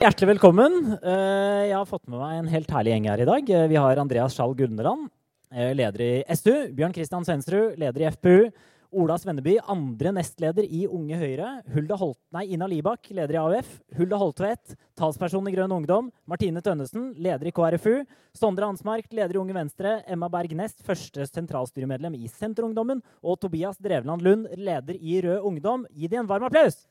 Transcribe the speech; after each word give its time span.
Hjertelig 0.00 0.30
velkommen. 0.30 0.94
Eh, 0.96 1.66
jeg 1.68 1.74
har 1.76 1.84
fått 1.84 2.06
med 2.08 2.22
meg 2.22 2.38
en 2.38 2.46
helt 2.48 2.70
herlig 2.72 2.94
gjeng 2.94 3.08
her 3.10 3.20
i 3.20 3.24
dag. 3.28 3.50
Eh, 3.52 3.66
vi 3.68 3.76
har 3.76 3.98
Andreas 4.00 4.32
Skjalg 4.32 4.56
Gunderland, 4.56 5.10
eh, 5.52 5.74
leder 5.76 6.00
i 6.00 6.24
SU. 6.32 6.70
Bjørn 6.72 6.94
Kristian 6.96 7.26
Svendsrud, 7.28 7.76
leder 7.76 8.00
i 8.00 8.06
FPU. 8.08 8.48
Ola 8.96 9.18
Svenneby, 9.20 9.58
andre 9.68 10.14
nestleder 10.16 10.64
i 10.64 10.86
Unge 10.88 11.18
Høyre. 11.20 11.50
Hulda 11.74 11.98
Holt, 12.00 12.16
nei, 12.32 12.46
Ina 12.54 12.64
Libak, 12.66 13.10
leder 13.12 13.36
i 13.36 13.40
AUF. 13.42 13.68
Hulda 13.98 14.16
Holtvedt, 14.16 14.72
talsperson 14.96 15.46
i 15.46 15.52
Grønn 15.52 15.76
Ungdom. 15.76 16.08
Martine 16.26 16.62
Tønnesen, 16.64 17.12
leder 17.20 17.46
i 17.46 17.52
KrFU. 17.52 18.06
Sondre 18.32 18.64
Hansmark, 18.64 19.04
leder 19.12 19.36
i 19.36 19.42
Unge 19.42 19.52
Venstre. 19.52 20.02
Emma 20.08 20.30
Berg 20.32 20.56
Nest, 20.56 20.80
første 20.80 21.28
sentralstyremedlem 21.28 22.16
i 22.16 22.26
Senterungdommen. 22.26 23.04
Og 23.22 23.36
Tobias 23.38 23.76
Drevland 23.76 24.24
Lund, 24.24 24.48
leder 24.56 24.96
i 24.96 25.20
Rød 25.20 25.44
Ungdom. 25.44 25.84
Gi 25.92 26.08
dem 26.08 26.24
en 26.24 26.32
varm 26.32 26.48
applaus! 26.48 26.86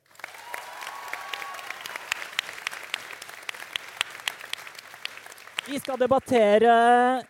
Vi 5.69 5.77
skal 5.77 5.99
debattere 6.01 7.21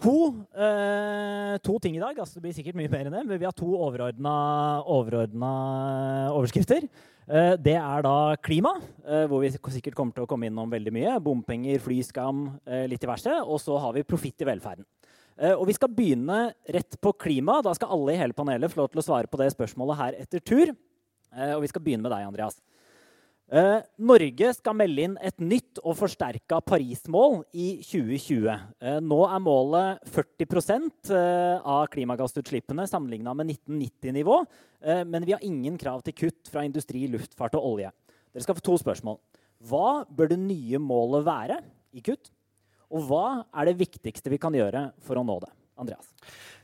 to, 0.00 0.32
eh, 0.56 1.58
to 1.60 1.78
ting 1.78 1.96
i 1.96 2.00
dag. 2.00 2.16
Altså, 2.16 2.38
det 2.38 2.42
blir 2.42 2.54
sikkert 2.56 2.78
mye 2.78 2.88
mer 2.88 3.04
enn 3.04 3.12
det, 3.12 3.24
men 3.26 3.38
vi 3.38 3.44
har 3.44 3.52
to 3.52 3.68
overordna, 3.84 4.80
overskrifter. 4.88 6.88
Eh, 7.28 7.56
det 7.60 7.76
er 7.76 8.02
da 8.02 8.36
klima, 8.36 8.80
eh, 9.04 9.26
hvor 9.28 9.44
vi 9.44 9.50
sikkert 9.50 9.94
kommer 9.94 10.14
til 10.14 10.24
å 10.24 10.28
komme 10.28 10.48
innom 10.48 10.72
veldig 10.72 10.92
mye. 10.92 11.20
Bompenger, 11.20 11.78
flyskam, 11.84 12.60
eh, 12.66 12.86
litt 12.86 13.00
diverse. 13.00 13.44
Og 13.44 13.60
så 13.60 13.78
har 13.78 13.92
vi 13.92 14.02
profitt 14.02 14.40
i 14.40 14.48
velferden. 14.48 14.86
Eh, 15.38 15.52
og 15.52 15.66
vi 15.66 15.74
skal 15.74 15.88
begynne 15.88 16.54
rett 16.66 16.98
på 16.98 17.12
klima. 17.12 17.62
Da 17.62 17.74
skal 17.74 17.90
alle 17.90 18.14
i 18.14 18.16
hele 18.16 18.32
panelet 18.32 18.70
få 18.70 18.76
lov 18.76 18.90
til 18.90 19.02
å 19.02 19.04
svare 19.04 19.28
på 19.28 19.36
det 19.36 19.52
spørsmålet 19.52 19.96
her 19.96 20.12
etter 20.14 20.40
tur. 20.40 20.74
Eh, 21.36 21.52
og 21.52 21.60
vi 21.60 21.68
skal 21.68 21.82
begynne 21.82 22.02
med 22.02 22.12
deg, 22.12 22.24
Andreas. 22.24 22.60
Eh, 23.54 23.82
Norge 24.02 24.48
skal 24.56 24.74
melde 24.74 25.02
inn 25.06 25.12
et 25.22 25.36
nytt 25.38 25.78
og 25.84 25.94
forsterka 25.94 26.56
Paris-mål 26.66 27.44
i 27.54 27.68
2020. 27.86 28.48
Eh, 28.82 28.96
nå 28.98 29.18
er 29.28 29.42
målet 29.44 30.08
40 30.10 30.88
eh, 31.14 31.60
av 31.62 31.84
klimagassutslippene 31.92 32.88
sammenligna 32.90 33.30
med 33.38 33.52
1990-nivå. 33.52 34.40
Eh, 34.82 35.04
men 35.06 35.22
vi 35.28 35.36
har 35.36 35.46
ingen 35.46 35.78
krav 35.78 36.02
til 36.02 36.16
kutt 36.18 36.50
fra 36.50 36.64
industri, 36.66 37.04
luftfart 37.12 37.54
og 37.60 37.68
olje. 37.76 37.92
Dere 38.34 38.42
skal 38.42 38.58
få 38.58 38.66
to 38.72 38.80
spørsmål. 38.82 39.20
Hva 39.70 40.02
bør 40.10 40.34
det 40.34 40.40
nye 40.42 40.82
målet 40.82 41.22
være 41.28 41.60
i 41.94 42.02
kutt? 42.02 42.32
Og 42.90 43.06
hva 43.06 43.26
er 43.54 43.70
det 43.70 43.78
viktigste 43.84 44.34
vi 44.34 44.42
kan 44.42 44.56
gjøre 44.58 44.88
for 45.06 45.20
å 45.20 45.22
nå 45.22 45.38
det? 45.46 45.54
Andreas. 45.78 46.10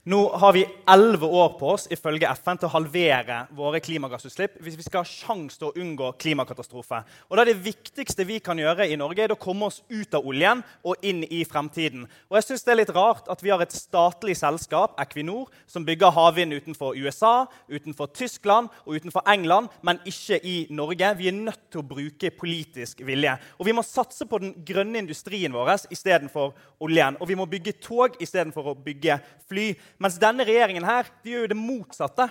Nå 0.05 0.37
har 0.37 0.53
vi 0.53 0.63
elleve 0.89 1.27
år 1.27 1.59
på 1.61 1.75
oss 1.75 1.83
ifølge 1.93 2.29
FN 2.39 2.57
til 2.57 2.71
å 2.71 2.73
halvere 2.73 3.43
våre 3.53 3.83
klimagassutslipp 3.85 4.55
hvis 4.65 4.79
vi 4.79 4.85
skal 4.87 5.03
ha 5.03 5.09
sjanse 5.09 5.61
til 5.61 5.69
å 5.69 5.75
unngå 5.77 6.15
klimakatastrofe. 6.17 7.03
Og 7.29 7.37
da 7.37 7.45
Det 7.45 7.59
viktigste 7.61 8.25
vi 8.25 8.39
kan 8.41 8.57
gjøre 8.57 8.87
i 8.89 8.97
Norge, 8.97 9.25
er 9.25 9.35
å 9.35 9.37
komme 9.37 9.67
oss 9.69 9.83
ut 9.91 10.15
av 10.17 10.25
oljen 10.25 10.63
og 10.83 11.05
inn 11.05 11.21
i 11.29 11.43
fremtiden. 11.45 12.07
Og 12.31 12.39
jeg 12.39 12.45
synes 12.45 12.65
Det 12.65 12.73
er 12.73 12.79
litt 12.81 12.95
rart 12.97 13.29
at 13.29 13.43
vi 13.43 13.51
har 13.51 13.61
et 13.61 13.77
statlig 13.77 14.39
selskap, 14.39 14.97
Equinor, 14.99 15.51
som 15.67 15.85
bygger 15.85 16.17
havvind 16.17 16.57
utenfor 16.57 16.97
USA, 16.97 17.45
utenfor 17.69 18.09
Tyskland 18.15 18.71
og 18.87 18.95
utenfor 18.97 19.21
England, 19.29 19.69
men 19.83 20.01
ikke 20.07 20.41
i 20.43 20.67
Norge. 20.71 21.13
Vi 21.19 21.29
er 21.29 21.37
nødt 21.37 21.71
til 21.71 21.83
å 21.83 21.89
bruke 21.89 22.31
politisk 22.31 23.05
vilje. 23.05 23.37
Og 23.59 23.67
vi 23.67 23.77
må 23.77 23.83
satse 23.83 24.25
på 24.25 24.41
den 24.41 24.55
grønne 24.65 25.05
industrien 25.05 25.53
vår 25.53 25.91
istedenfor 25.91 26.55
oljen. 26.81 27.21
Og 27.21 27.29
vi 27.29 27.37
må 27.37 27.45
bygge 27.45 27.77
tog 27.83 28.17
istedenfor 28.19 28.73
å 28.73 28.79
bygge 28.81 29.21
fly. 29.51 29.75
Mens 30.01 30.17
denne 30.21 30.47
regjeringen 30.49 30.87
her, 30.89 31.09
de 31.21 31.35
gjør 31.35 31.45
jo 31.45 31.51
det 31.53 31.59
motsatte. 31.61 32.31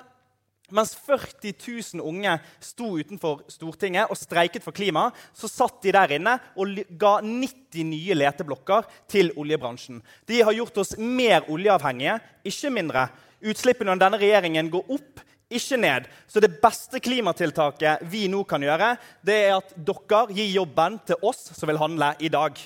Mens 0.73 0.94
40 0.94 1.53
000 1.98 2.03
unge 2.06 2.36
sto 2.61 2.92
utenfor 3.00 3.42
Stortinget 3.50 4.09
og 4.09 4.17
streiket 4.17 4.66
for 4.66 4.76
klima, 4.76 5.08
så 5.34 5.50
satt 5.50 5.80
de 5.86 5.94
der 5.95 6.14
inne 6.20 6.36
og 6.59 6.78
ga 7.02 7.16
90 7.26 7.88
nye 7.89 8.17
leteblokker 8.17 8.86
til 9.09 9.31
oljebransjen. 9.39 10.02
De 10.30 10.44
har 10.45 10.58
gjort 10.58 10.78
oss 10.84 10.95
mer 10.98 11.50
oljeavhengige, 11.50 12.20
ikke 12.45 12.73
mindre. 12.73 13.08
Utslippene 13.42 13.94
under 13.95 14.05
denne 14.05 14.21
regjeringen 14.21 14.70
går 14.73 14.94
opp, 14.98 15.23
ikke 15.49 15.80
ned. 15.82 16.10
Så 16.30 16.42
det 16.42 16.60
beste 16.61 17.02
klimatiltaket 17.02 18.05
vi 18.11 18.27
nå 18.30 18.44
kan 18.49 18.61
gjøre, 18.61 18.94
det 19.26 19.39
er 19.48 19.55
at 19.58 19.73
dere 19.73 20.26
gir 20.30 20.52
jobben 20.60 20.99
til 21.10 21.26
oss 21.26 21.48
som 21.58 21.70
vil 21.70 21.82
handle 21.82 22.14
i 22.21 22.30
dag. 22.30 22.58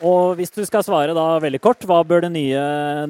Og 0.00 0.36
hvis 0.38 0.52
du 0.54 0.62
skal 0.64 0.84
svare 0.86 1.14
da 1.16 1.26
veldig 1.42 1.60
kort, 1.60 1.84
hva 1.84 2.00
bør 2.06 2.24
det 2.24 2.32
nye, 2.32 2.60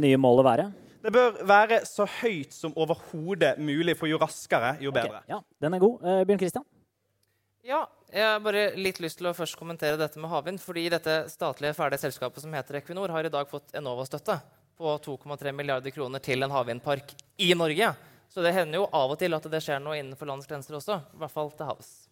nye 0.00 0.18
målet 0.18 0.46
være? 0.46 0.66
Det 1.00 1.12
bør 1.14 1.38
være 1.48 1.78
så 1.88 2.04
høyt 2.18 2.52
som 2.52 2.74
overhodet 2.76 3.54
mulig, 3.62 3.94
for 3.96 4.10
jo 4.10 4.18
raskere, 4.20 4.74
jo 4.82 4.92
bedre. 4.92 5.22
Okay, 5.22 5.32
ja, 5.32 5.40
Den 5.62 5.76
er 5.76 5.82
god. 5.82 6.02
Eh, 6.04 6.22
Bjørn 6.28 6.42
Kristian? 6.42 6.66
Ja, 7.64 7.84
jeg 8.10 8.26
har 8.26 8.42
bare 8.42 8.66
litt 8.76 8.98
lyst 9.00 9.20
til 9.20 9.30
å 9.30 9.36
først 9.36 9.56
kommentere 9.56 9.98
dette 10.00 10.20
med 10.20 10.32
havvind. 10.32 10.60
fordi 10.60 10.88
dette 10.90 11.28
statlige 11.30 11.76
ferdige 11.78 12.02
selskapet 12.04 12.42
som 12.42 12.52
heter 12.52 12.80
Equinor, 12.80 13.08
har 13.08 13.24
i 13.24 13.32
dag 13.32 13.48
fått 13.48 13.72
Enova-støtte 13.72 14.40
på 14.76 14.98
2,3 15.04 15.52
milliarder 15.52 15.90
kroner 15.94 16.18
til 16.18 16.42
en 16.42 16.50
havvindpark 16.50 17.14
i 17.38 17.54
Norge. 17.54 17.94
Så 18.28 18.42
det 18.42 18.54
hender 18.54 18.80
jo 18.80 18.88
av 18.92 19.12
og 19.12 19.18
til 19.18 19.34
at 19.34 19.46
det 19.52 19.62
skjer 19.62 19.80
noe 19.82 19.98
innenfor 19.98 20.26
landets 20.26 20.48
grenser 20.50 20.76
også. 20.78 21.00
I 21.14 21.20
hvert 21.22 21.34
fall 21.34 21.50
til 21.54 21.68
havs. 21.68 22.08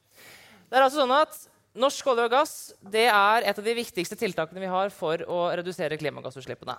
Det 0.69 0.77
er 0.77 0.85
altså 0.85 1.03
sånn 1.03 1.17
at 1.17 1.37
Norsk 1.77 2.07
olje 2.09 2.25
og 2.25 2.33
gass 2.33 2.55
er 2.89 3.45
et 3.45 3.59
av 3.59 3.65
de 3.65 3.75
viktigste 3.77 4.17
tiltakene 4.17 4.63
vi 4.63 4.71
har 4.73 4.89
for 4.95 5.21
å 5.29 5.41
redusere 5.59 5.99
klimagassutslippene. 6.01 6.79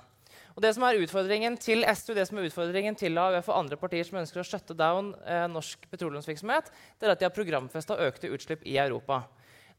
Og 0.57 0.63
det 0.65 0.73
som 0.75 0.83
er 0.83 0.97
Utfordringen 0.99 1.55
til 1.61 1.85
SU 1.93 2.15
det 2.17 2.25
som 2.27 2.39
er 2.39 2.49
utfordringen 2.49 2.97
til 2.97 3.17
AUF 3.21 3.51
og 3.51 3.59
andre 3.61 3.77
partier 3.79 4.07
som 4.07 4.17
ønsker 4.19 4.41
å 4.41 4.47
shutte 4.47 4.75
down 4.75 5.13
eh, 5.23 5.45
norsk 5.51 5.85
petroleumsvirksomhet, 5.91 6.71
det 6.99 7.07
er 7.07 7.13
at 7.13 7.21
de 7.21 7.27
har 7.29 7.35
programfesta 7.35 7.99
økte 8.09 8.31
utslipp 8.33 8.65
i 8.67 8.79
Europa. 8.81 9.21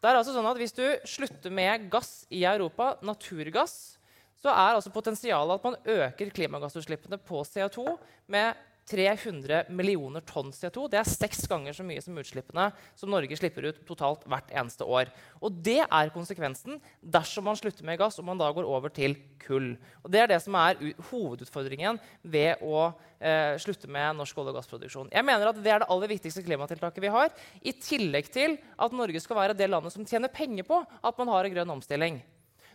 Det 0.00 0.08
er 0.08 0.16
altså 0.16 0.32
sånn 0.32 0.48
at 0.48 0.56
Hvis 0.56 0.72
du 0.78 0.84
slutter 1.04 1.52
med 1.52 1.90
gass 1.92 2.24
i 2.32 2.46
Europa, 2.48 2.94
naturgass, 3.04 3.98
så 4.40 4.48
er 4.54 4.78
altså 4.78 4.92
potensialet 4.94 5.58
at 5.58 5.66
man 5.66 5.76
øker 5.84 6.32
klimagassutslippene 6.32 7.18
på 7.28 7.42
CO2 7.44 7.98
med 8.32 8.56
300 8.90 9.68
millioner 9.70 10.24
tonn 10.26 10.50
CO2. 10.54 10.88
Det 10.90 10.98
er 11.00 11.08
seks 11.08 11.44
ganger 11.50 11.76
så 11.76 11.84
mye 11.86 12.02
som 12.02 12.16
utslippene 12.18 12.70
som 12.98 13.12
Norge 13.12 13.36
slipper 13.38 13.68
ut 13.68 13.82
totalt 13.88 14.24
hvert 14.28 14.50
eneste 14.50 14.86
år. 14.86 15.12
Og 15.40 15.54
Det 15.62 15.80
er 15.84 16.14
konsekvensen 16.14 16.80
dersom 17.00 17.46
man 17.46 17.58
slutter 17.58 17.86
med 17.86 18.00
gass 18.00 18.18
og 18.18 18.26
man 18.26 18.40
da 18.40 18.50
går 18.52 18.66
over 18.66 18.92
til 18.92 19.14
kull. 19.42 19.76
Og 20.02 20.10
Det 20.10 20.22
er 20.22 20.32
det 20.32 20.40
som 20.42 20.58
er 20.58 20.80
hovedutfordringen 21.10 22.00
ved 22.22 22.60
å 22.62 22.90
eh, 23.20 23.54
slutte 23.62 23.88
med 23.88 24.18
norsk 24.18 24.42
olje- 24.42 24.54
og 24.54 24.58
gassproduksjon. 24.58 25.12
Jeg 25.14 25.26
mener 25.26 25.52
at 25.52 25.62
Det 25.62 25.70
er 25.70 25.84
det 25.84 25.90
aller 25.90 26.14
viktigste 26.16 26.44
klimatiltaket 26.44 27.06
vi 27.06 27.14
har, 27.14 27.30
i 27.62 27.72
tillegg 27.72 28.32
til 28.32 28.58
at 28.78 28.92
Norge 28.92 29.22
skal 29.22 29.38
være 29.38 29.56
det 29.56 29.70
landet 29.70 29.94
som 29.94 30.04
tjener 30.04 30.32
penger 30.32 30.66
på 30.66 30.82
at 30.82 31.18
man 31.18 31.28
har 31.28 31.46
en 31.46 31.54
grønn 31.54 31.78
omstilling. 31.78 32.20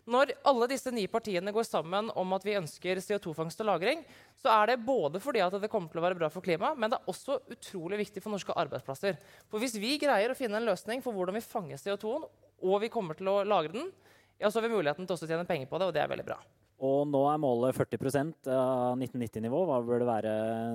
Når 0.06 0.36
alle 0.46 0.68
disse 0.70 0.92
ni 0.94 1.08
partiene 1.10 1.54
går 1.54 1.66
sammen 1.66 2.12
om 2.14 2.34
at 2.38 2.44
vi 2.46 2.58
ønsker 2.60 3.02
CO2-fangst 3.02 3.64
og 3.64 3.70
-lagring, 3.72 4.04
så 4.38 4.52
er 4.54 4.68
det 4.68 4.86
både 4.86 5.20
fordi 5.20 5.42
at 5.42 5.56
det 5.62 5.70
kommer 5.72 5.90
til 5.90 6.00
å 6.00 6.06
være 6.06 6.20
bra 6.20 6.30
for 6.30 6.46
klimaet, 6.46 6.78
men 6.78 6.92
det 6.92 7.00
er 7.00 7.10
også 7.10 7.40
utrolig 7.50 7.98
viktig 8.04 8.22
for 8.22 8.30
norske 8.30 8.54
arbeidsplasser. 8.54 9.18
For 9.50 9.58
hvis 9.60 9.80
vi 9.82 9.98
greier 9.98 10.30
å 10.30 10.38
finne 10.38 10.58
en 10.58 10.70
løsning 10.70 11.02
for 11.02 11.12
hvordan 11.12 11.34
vi 11.34 11.42
fanger 11.42 11.82
CO2-en, 11.82 12.28
og 12.62 12.82
vi 12.82 12.90
kommer 12.90 13.18
til 13.18 13.28
å 13.28 13.44
lagre 13.44 13.74
den, 13.74 13.90
ja, 14.38 14.52
så 14.52 14.60
har 14.60 14.70
vi 14.70 14.76
muligheten 14.76 15.08
til 15.08 15.16
også 15.16 15.26
å 15.26 15.32
tjene 15.32 15.48
penger 15.48 15.66
på 15.68 15.80
det, 15.80 15.88
og 15.88 15.94
det 15.94 16.04
er 16.04 16.12
veldig 16.12 16.28
bra. 16.28 16.38
Og 16.84 17.06
nå 17.08 17.22
er 17.32 17.40
målet 17.40 17.76
40% 17.78 18.50
av 18.52 18.98
1990-nivå. 19.00 19.62
Hva 19.70 19.78
bør 19.88 20.02
det 20.04 20.08
være 20.10 20.32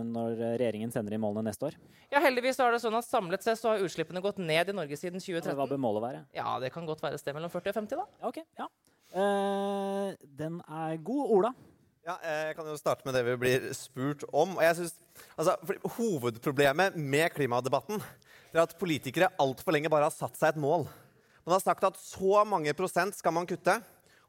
når 0.08 0.38
regjeringen 0.56 0.90
sender 0.94 1.12
inn 1.12 1.20
målene 1.20 1.50
neste 1.50 1.68
år? 1.68 1.76
Ja, 2.08 2.22
heldigvis 2.24 2.58
er 2.58 2.72
det 2.72 2.80
sånn 2.80 2.96
at 2.96 3.04
Samlet 3.04 3.44
sett 3.44 3.60
så 3.60 3.74
har 3.74 3.84
utslippene 3.84 4.22
gått 4.24 4.40
ned 4.40 4.72
i 4.72 4.76
Norge 4.76 4.96
siden 4.96 5.20
2013. 5.20 5.52
Hva 5.58 5.68
bør 5.68 5.82
målet 5.82 6.06
være? 6.06 6.22
Ja, 6.34 6.56
Det 6.58 6.72
kan 6.72 6.88
godt 6.88 7.04
være 7.04 7.20
et 7.20 7.20
sted 7.20 7.36
mellom 7.36 7.52
40 7.52 7.68
og 7.68 7.78
50. 7.82 8.00
da. 8.00 8.28
Ok, 8.30 8.40
ja. 8.58 8.70
Eh, 9.10 10.14
den 10.38 10.60
er 10.62 10.96
god. 11.02 11.34
Ola? 11.36 11.50
Ja, 12.06 12.16
jeg 12.24 12.56
kan 12.56 12.66
jo 12.70 12.78
starte 12.80 13.06
med 13.06 13.14
det 13.14 13.24
vi 13.26 13.36
blir 13.42 13.68
spurt 13.76 14.24
om. 14.32 14.56
Og 14.56 14.62
jeg 14.64 14.78
synes, 14.78 14.94
altså, 15.36 15.56
hovedproblemet 15.98 16.96
med 16.96 17.30
klimadebatten 17.34 18.00
er 18.54 18.62
at 18.62 18.76
politikere 18.80 19.30
altfor 19.42 19.74
lenge 19.74 19.90
bare 19.92 20.08
har 20.08 20.14
satt 20.14 20.38
seg 20.38 20.54
et 20.54 20.62
mål. 20.62 20.86
Man 21.44 21.54
har 21.56 21.62
sagt 21.62 21.84
at 21.86 21.98
så 22.00 22.44
mange 22.48 22.72
prosent 22.78 23.16
skal 23.18 23.34
man 23.34 23.48
kutte. 23.48 23.80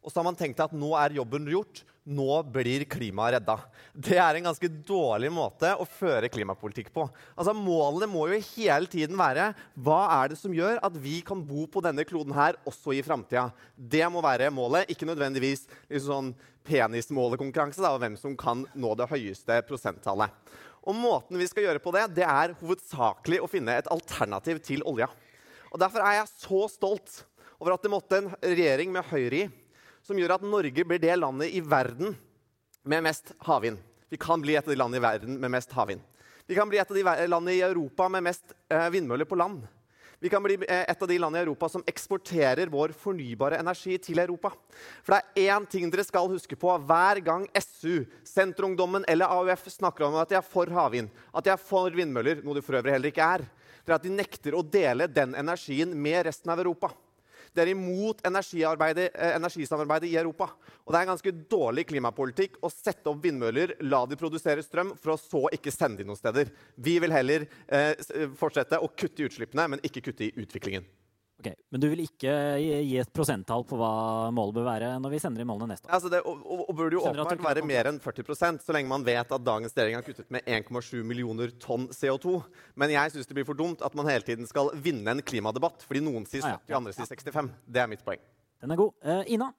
Og 0.01 0.11
så 0.11 0.19
har 0.19 0.27
man 0.27 0.37
tenkt 0.37 0.61
at 0.63 0.73
nå 0.73 0.91
er 0.97 1.17
jobben 1.19 1.45
gjort. 1.51 1.83
Nå 2.01 2.39
blir 2.49 2.81
klimaet 2.89 3.35
redda. 3.35 3.55
Det 3.93 4.17
er 4.17 4.39
en 4.39 4.47
ganske 4.47 4.69
dårlig 4.87 5.29
måte 5.33 5.69
å 5.77 5.85
føre 5.85 6.31
klimapolitikk 6.33 6.89
på. 6.95 7.05
Altså 7.35 7.53
Målene 7.53 8.09
må 8.09 8.25
jo 8.31 8.39
hele 8.55 8.89
tiden 8.89 9.19
være 9.19 9.51
hva 9.77 9.99
er 10.15 10.31
det 10.31 10.39
som 10.41 10.55
gjør 10.55 10.81
at 10.81 10.97
vi 10.97 11.19
kan 11.25 11.43
bo 11.45 11.67
på 11.69 11.83
denne 11.85 12.05
kloden 12.09 12.33
her 12.33 12.57
også 12.65 12.97
i 12.97 13.03
framtida. 13.05 13.51
Det 13.77 14.01
må 14.09 14.25
være 14.25 14.49
målet, 14.49 14.89
ikke 14.89 15.09
nødvendigvis 15.11 15.67
liksom 15.91 16.09
sånn 16.09 16.33
penismålekonkurranse 16.65 17.85
av 17.85 18.01
hvem 18.01 18.17
som 18.17 18.33
kan 18.37 18.65
nå 18.73 18.97
det 18.97 19.09
høyeste 19.13 19.61
prosenttallet. 19.69 20.33
Og 20.81 20.97
Måten 20.97 21.37
vi 21.37 21.45
skal 21.49 21.67
gjøre 21.67 21.81
på 21.81 21.93
det, 21.93 22.07
det 22.17 22.25
er 22.25 22.57
hovedsakelig 22.57 23.43
å 23.45 23.49
finne 23.49 23.77
et 23.77 23.89
alternativ 23.93 24.61
til 24.65 24.81
olja. 24.89 25.11
Og 25.69 25.79
Derfor 25.81 26.01
er 26.01 26.19
jeg 26.23 26.31
så 26.33 26.65
stolt 26.73 27.21
over 27.61 27.75
at 27.75 27.85
det 27.85 27.93
måtte 27.93 28.17
en 28.17 28.31
regjering 28.41 28.89
med 28.93 29.05
Høyre 29.11 29.43
i 29.45 29.49
som 30.05 30.19
gjør 30.19 30.35
at 30.37 30.45
Norge 30.45 30.85
blir 30.87 31.01
det 31.01 31.17
landet 31.19 31.53
i 31.53 31.61
verden 31.63 32.15
med 32.83 33.03
mest 33.05 33.33
havvind. 33.45 33.79
Vi 34.11 34.19
kan 34.19 34.41
bli 34.41 34.57
et 34.57 34.65
av 34.65 34.73
de 34.73 34.79
landene 34.79 34.99
i 34.99 35.05
verden 35.05 35.37
med 35.39 35.53
mest 35.53 35.71
havvind. 35.71 36.01
Vi 36.47 36.57
kan 36.57 36.69
bli 36.69 36.81
et 36.81 36.89
av 36.89 36.97
de 36.97 37.27
landene 37.29 37.53
i 37.55 37.61
Europa 37.63 38.09
med 38.11 38.25
mest 38.25 38.55
eh, 38.67 38.89
vindmøller 38.91 39.29
på 39.29 39.37
land. 39.39 39.61
Vi 40.21 40.29
kan 40.29 40.43
bli 40.43 40.57
eh, 40.67 40.83
et 40.89 41.01
av 41.01 41.07
de 41.07 41.15
landene 41.17 41.41
i 41.41 41.45
Europa 41.47 41.69
som 41.71 41.83
eksporterer 41.87 42.69
vår 42.69 42.91
fornybare 42.97 43.57
energi 43.61 43.95
til 44.03 44.19
Europa. 44.21 44.51
For 45.01 45.15
det 45.15 45.21
er 45.45 45.55
én 45.55 45.65
ting 45.69 45.87
dere 45.93 46.05
skal 46.05 46.29
huske 46.29 46.57
på 46.59 46.75
hver 46.89 47.21
gang 47.25 47.47
SU, 47.57 48.03
Senterungdommen 48.27 49.07
eller 49.09 49.31
AUF 49.31 49.69
snakker 49.71 50.05
om 50.09 50.19
at 50.21 50.33
de 50.33 50.37
er 50.37 50.45
for 50.45 50.69
havvind, 50.69 51.09
at 51.33 51.47
de 51.47 51.53
er 51.53 51.61
for 51.61 51.93
vindmøller, 51.95 52.43
noe 52.45 52.59
de 52.59 52.65
for 52.65 52.77
øvrig 52.81 52.97
heller 52.97 53.13
ikke 53.13 53.31
er, 53.37 53.47
det 53.81 53.93
er 53.93 53.97
at 53.97 54.05
de 54.05 54.13
nekter 54.13 54.57
å 54.57 54.61
dele 54.61 55.07
den 55.09 55.33
energien 55.39 55.95
med 55.97 56.27
resten 56.27 56.53
av 56.53 56.61
Europa. 56.61 56.91
De 57.51 57.63
er 57.63 57.73
imot 57.73 58.21
eh, 58.23 58.31
energisamarbeidet 59.35 60.09
i 60.09 60.17
Europa. 60.19 60.47
Og 60.85 60.93
det 60.93 60.99
er 60.99 61.05
en 61.05 61.13
ganske 61.13 61.33
dårlig 61.51 61.85
klimapolitikk 61.89 62.57
å 62.63 62.71
sette 62.71 63.11
opp 63.11 63.19
vindmøller, 63.23 63.75
la 63.83 64.05
de 64.07 64.19
produsere 64.19 64.63
strøm, 64.63 64.95
for 64.95 65.15
å 65.15 65.19
så 65.19 65.43
ikke 65.57 65.73
sende 65.73 66.01
de 66.01 66.07
noen 66.07 66.19
steder. 66.19 66.51
Vi 66.75 66.97
vil 67.03 67.13
heller 67.15 67.47
eh, 67.67 67.93
fortsette 68.39 68.79
å 68.79 68.91
kutte 68.95 69.23
i 69.23 69.27
utslippene, 69.27 69.67
men 69.75 69.83
ikke 69.87 70.05
kutte 70.07 70.29
i 70.29 70.33
utviklingen. 70.39 70.87
Ok, 71.41 71.47
Men 71.73 71.81
du 71.81 71.87
vil 71.89 72.03
ikke 72.03 72.31
gi 72.61 72.97
et 73.01 73.09
prosenttall 73.15 73.63
på 73.65 73.77
hva 73.79 73.91
målet 74.35 74.59
bør 74.59 74.67
være 74.67 74.89
når 75.01 75.13
vi 75.15 75.21
sender 75.23 75.41
inn 75.41 75.49
målene 75.49 75.73
neste 75.73 75.87
år? 75.89 75.93
Altså 75.97 76.11
det, 76.13 76.19
og, 76.21 76.43
og, 76.45 76.63
og 76.69 76.75
burde 76.77 76.99
jo 76.99 77.01
åpenbart 77.09 77.41
være 77.47 77.63
mer 77.65 77.89
enn 77.89 77.97
40% 78.03 78.61
så 78.61 78.75
lenge 78.75 78.91
man 78.91 79.05
vet 79.07 79.33
at 79.33 79.45
dagens 79.47 79.73
regjering 79.73 79.97
har 79.97 80.05
kuttet 80.05 80.29
med 80.33 80.45
1,7 80.45 81.01
millioner 81.07 81.53
tonn 81.63 81.87
CO2. 81.95 82.35
Men 82.77 82.93
jeg 82.93 83.15
syns 83.15 83.29
det 83.31 83.39
blir 83.39 83.47
for 83.47 83.57
dumt 83.57 83.81
at 83.81 83.97
man 83.97 84.11
hele 84.11 84.25
tiden 84.27 84.45
skal 84.49 84.69
vinne 84.85 85.17
en 85.17 85.23
klimadebatt 85.25 85.81
fordi 85.87 86.03
noen 86.05 86.29
sier 86.29 86.45
Ah, 86.45 86.59
ja. 86.69 86.77
70, 86.77 86.77
andre 86.77 86.93
sier 86.99 87.09
65. 87.09 87.51
Det 87.65 87.81
er 87.81 87.89
mitt 87.89 88.05
poeng. 88.05 88.21
Den 88.61 88.75
er 88.75 88.77
god. 88.77 88.93
Uh, 89.01 89.23
Ina? 89.33 89.49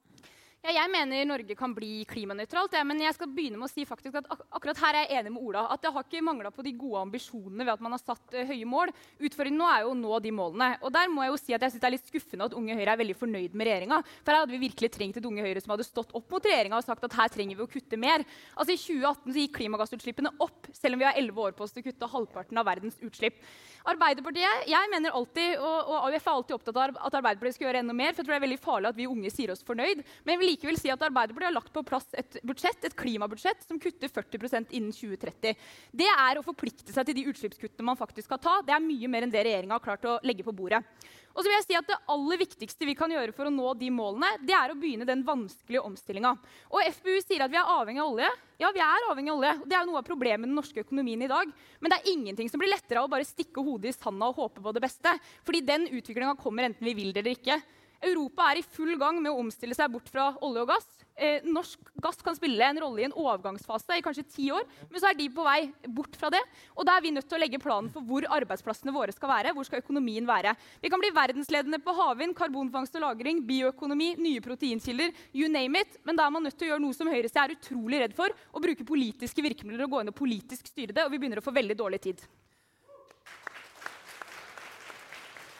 Ja, 0.62 0.70
jeg 0.76 0.90
mener 0.92 1.24
Norge 1.26 1.54
kan 1.58 1.72
bli 1.74 2.04
klimanøytralt, 2.06 2.76
ja, 2.76 2.84
men 2.86 3.00
jeg 3.02 3.16
skal 3.16 3.26
begynne 3.34 3.58
med 3.58 3.66
å 3.66 3.72
si 3.72 3.82
faktisk 3.82 4.20
at 4.20 4.28
ak 4.30 4.44
akkurat 4.60 4.78
her 4.78 4.94
er 4.94 5.08
jeg 5.08 5.18
enig 5.18 5.32
med 5.34 5.42
Ola. 5.42 5.64
At 5.74 5.82
det 5.82 5.90
har 5.90 6.04
ikke 6.06 6.20
mangla 6.22 6.52
på 6.54 6.62
de 6.62 6.70
gode 6.78 7.00
ambisjonene 7.02 7.66
ved 7.66 7.72
at 7.72 7.82
man 7.82 7.96
har 7.96 7.98
satt 7.98 8.36
uh, 8.36 8.44
høye 8.46 8.68
mål. 8.70 8.92
Utfordringen 9.18 9.58
nå 9.58 9.66
er 9.66 9.80
jo 9.82 9.90
å 9.90 9.96
nå 9.98 10.20
de 10.22 10.30
målene. 10.30 10.68
Og 10.86 10.94
der 10.94 11.10
må 11.10 11.24
jeg 11.24 11.32
jo 11.32 11.40
si 11.40 11.56
at 11.56 11.66
jeg 11.66 11.74
synes 11.74 11.82
det 11.82 11.88
er 11.88 11.94
litt 11.96 12.12
skuffende 12.12 12.46
at 12.46 12.54
Unge 12.54 12.76
Høyre 12.78 12.94
er 12.94 13.00
veldig 13.02 13.18
fornøyd 13.18 13.58
med 13.58 13.70
regjeringa. 13.72 13.98
For 14.20 14.30
her 14.30 14.44
hadde 14.44 14.54
vi 14.54 14.62
virkelig 14.68 14.92
trengt 14.94 15.18
et 15.18 15.26
Unge 15.32 15.48
Høyre 15.48 15.64
som 15.64 15.74
hadde 15.74 15.88
stått 15.88 16.14
opp 16.14 16.30
mot 16.30 16.46
regjeringa 16.46 16.78
og 16.78 16.86
sagt 16.86 17.10
at 17.10 17.18
her 17.18 17.34
trenger 17.34 17.58
vi 17.58 17.66
å 17.66 17.72
kutte 17.74 17.98
mer. 18.06 18.22
Altså 18.54 18.76
I 18.76 18.80
2018 18.84 19.26
så 19.34 19.42
gikk 19.42 19.58
klimagassutslippene 19.58 20.34
opp, 20.46 20.70
selv 20.78 20.94
om 20.94 21.02
vi 21.02 21.10
har 21.10 21.18
11 21.18 21.42
år 21.42 21.58
på 21.58 21.66
oss 21.66 21.74
til 21.74 21.82
å 21.82 21.90
kutte 21.90 22.12
halvparten 22.14 22.62
av 22.62 22.70
verdens 22.70 23.02
utslipp. 23.02 23.42
Arbeiderpartiet, 23.88 24.66
jeg 24.70 24.90
mener 24.92 25.14
alltid, 25.16 25.56
og, 25.58 25.90
AUF 26.06 26.26
er 26.26 26.32
alltid 26.32 26.56
opptatt 26.56 26.78
av 26.78 26.98
at 27.08 27.16
Arbeiderpartiet 27.18 27.56
skal 27.56 27.66
gjøre 27.68 27.82
enda 27.82 27.96
mer. 27.96 28.12
for 28.12 28.22
jeg 28.22 28.28
tror 28.28 28.34
det 28.34 28.40
er 28.40 28.46
veldig 28.46 28.60
farlig 28.62 28.90
at 28.92 28.98
vi 28.98 29.08
unge 29.10 29.32
sier 29.34 29.52
oss 29.54 29.64
fornøyd. 29.66 30.02
Men 30.22 30.34
jeg 30.34 30.42
vil 30.42 30.50
likevel 30.52 30.78
si 30.78 30.92
at 30.92 31.02
Arbeiderpartiet 31.02 31.48
har 31.50 31.56
lagt 31.56 31.72
på 31.74 31.84
plass 31.86 32.06
et 32.14 32.38
budsjett, 32.46 32.84
et 32.84 32.96
klimabudsjett 32.96 33.66
som 33.66 33.80
kutter 33.82 34.12
40% 34.12 34.76
innen 34.78 34.94
2030. 34.94 35.56
Det 35.90 36.10
er 36.12 36.38
å 36.38 36.46
forplikte 36.46 36.94
seg 36.94 37.08
til 37.08 37.18
de 37.18 37.26
utslippskuttene 37.32 37.88
man 37.90 37.98
faktisk 37.98 38.30
skal 38.30 38.42
ta. 38.42 38.60
Det 38.62 38.76
er 38.76 38.84
mye 38.84 39.10
mer 39.10 39.26
enn 39.26 39.34
det 39.34 39.42
regjeringa 39.48 39.78
har 39.78 39.84
klart 39.84 40.06
å 40.06 40.20
legge 40.22 40.46
på 40.46 40.54
bordet. 40.54 40.84
Og 41.32 41.40
så 41.40 41.48
vil 41.48 41.56
jeg 41.56 41.66
si 41.66 41.76
at 41.78 41.88
Det 41.88 41.98
aller 42.12 42.40
viktigste 42.40 42.86
vi 42.88 42.94
kan 42.96 43.12
gjøre 43.12 43.34
for 43.36 43.48
å 43.48 43.52
nå 43.52 43.72
de 43.80 43.88
målene, 43.92 44.30
det 44.44 44.54
er 44.56 44.72
å 44.72 44.78
begynne 44.78 45.08
den 45.08 45.24
vanskelige 45.26 45.82
omstillinga. 45.84 46.34
FPU 46.68 47.18
sier 47.20 47.44
at 47.44 47.52
vi 47.52 47.60
er 47.60 47.72
avhengig 47.74 48.02
av 48.02 48.12
olje. 48.12 48.30
Ja, 48.60 48.70
vi 48.74 48.82
er 48.84 49.06
avhengig 49.10 49.32
av 49.32 49.40
olje. 49.40 49.52
Det 49.66 49.76
er 49.76 49.84
jo 49.84 49.90
noe 49.90 50.00
av 50.02 50.08
problemet 50.08 50.44
med 50.44 50.52
den 50.52 50.58
norske 50.60 50.84
økonomien 50.84 51.24
i 51.24 51.30
dag. 51.30 51.52
Men 51.80 51.92
det 51.92 52.00
er 52.00 52.10
ingenting 52.12 52.50
som 52.52 52.62
blir 52.62 52.72
lettere 52.72 53.02
av 53.02 53.08
å 53.08 53.12
bare 53.12 53.28
stikke 53.28 53.64
hodet 53.64 53.92
i 53.92 53.96
sanda 53.96 54.28
og 54.30 54.40
håpe 54.40 54.64
på 54.64 54.74
det 54.76 54.84
beste. 54.84 55.14
Fordi 55.46 55.62
den 55.66 55.88
utviklinga 55.90 56.36
kommer 56.40 56.68
enten 56.68 56.86
vi 56.86 56.96
vil 56.98 57.14
det 57.14 57.24
eller 57.24 57.38
ikke. 57.38 57.60
Europa 58.02 58.50
er 58.50 58.60
i 58.60 58.66
full 58.66 58.96
gang 58.98 59.20
med 59.22 59.32
å 59.32 59.40
omstille 59.40 59.76
seg 59.78 59.92
bort 59.92 60.10
fra 60.10 60.32
olje 60.42 60.64
og 60.64 60.72
gass. 60.74 60.88
Eh, 61.12 61.44
norsk 61.44 61.90
gass 62.00 62.22
kan 62.24 62.36
spille 62.36 62.64
en 62.64 62.80
rolle 62.80 63.02
i 63.02 63.04
en 63.04 63.12
overgangsfase 63.12 63.98
i 63.98 64.04
kanskje 64.04 64.24
ti 64.32 64.46
år, 64.54 64.64
men 64.88 65.00
så 65.00 65.10
er 65.10 65.16
de 65.18 65.26
på 65.32 65.44
vei 65.44 65.66
bort 65.92 66.16
fra 66.16 66.30
det. 66.32 66.40
Og 66.72 66.86
da 66.88 66.96
er 66.96 67.04
vi 67.04 67.12
nødt 67.12 67.28
til 67.28 67.36
å 67.36 67.42
legge 67.42 67.60
planen 67.60 67.90
for 67.92 68.04
hvor 68.08 68.24
arbeidsplassene 68.32 68.94
våre 68.94 69.12
skal 69.12 69.30
være. 69.30 69.52
Hvor 69.52 69.68
skal 69.68 69.82
økonomien 69.82 70.26
være? 70.28 70.54
Vi 70.80 70.90
kan 70.92 71.02
bli 71.02 71.12
verdensledende 71.14 71.82
på 71.84 71.94
havvind, 71.98 72.36
karbonfangst 72.38 72.96
og 72.96 73.04
-lagring, 73.04 73.42
bioøkonomi, 73.46 74.14
nye 74.18 74.40
proteinkilder, 74.40 75.12
you 75.34 75.48
name 75.52 75.80
it. 75.80 75.98
Men 76.04 76.16
da 76.16 76.26
er 76.26 76.30
man 76.30 76.42
nødt 76.42 76.56
til 76.56 76.68
å 76.68 76.72
gjøre 76.72 76.84
noe 76.86 76.96
som 76.96 77.12
høyresida 77.12 77.44
er 77.44 77.56
utrolig 77.56 78.00
redd 78.00 78.16
for, 78.16 78.32
å 78.52 78.60
bruke 78.60 78.84
politiske 78.84 79.42
virkemidler 79.42 79.84
og 79.84 79.90
gå 79.90 80.00
inn 80.00 80.08
og 80.08 80.16
politisk 80.16 80.66
styre 80.66 80.92
det, 80.92 81.04
og 81.04 81.12
vi 81.12 81.18
begynner 81.18 81.38
å 81.38 81.44
få 81.44 81.52
veldig 81.52 81.76
dårlig 81.76 82.00
tid. 82.00 82.24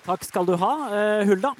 Takk 0.02 0.24
skal 0.24 0.46
du 0.46 0.56
ha. 0.58 0.72
Eh, 0.90 1.26
Hulda? 1.28 1.54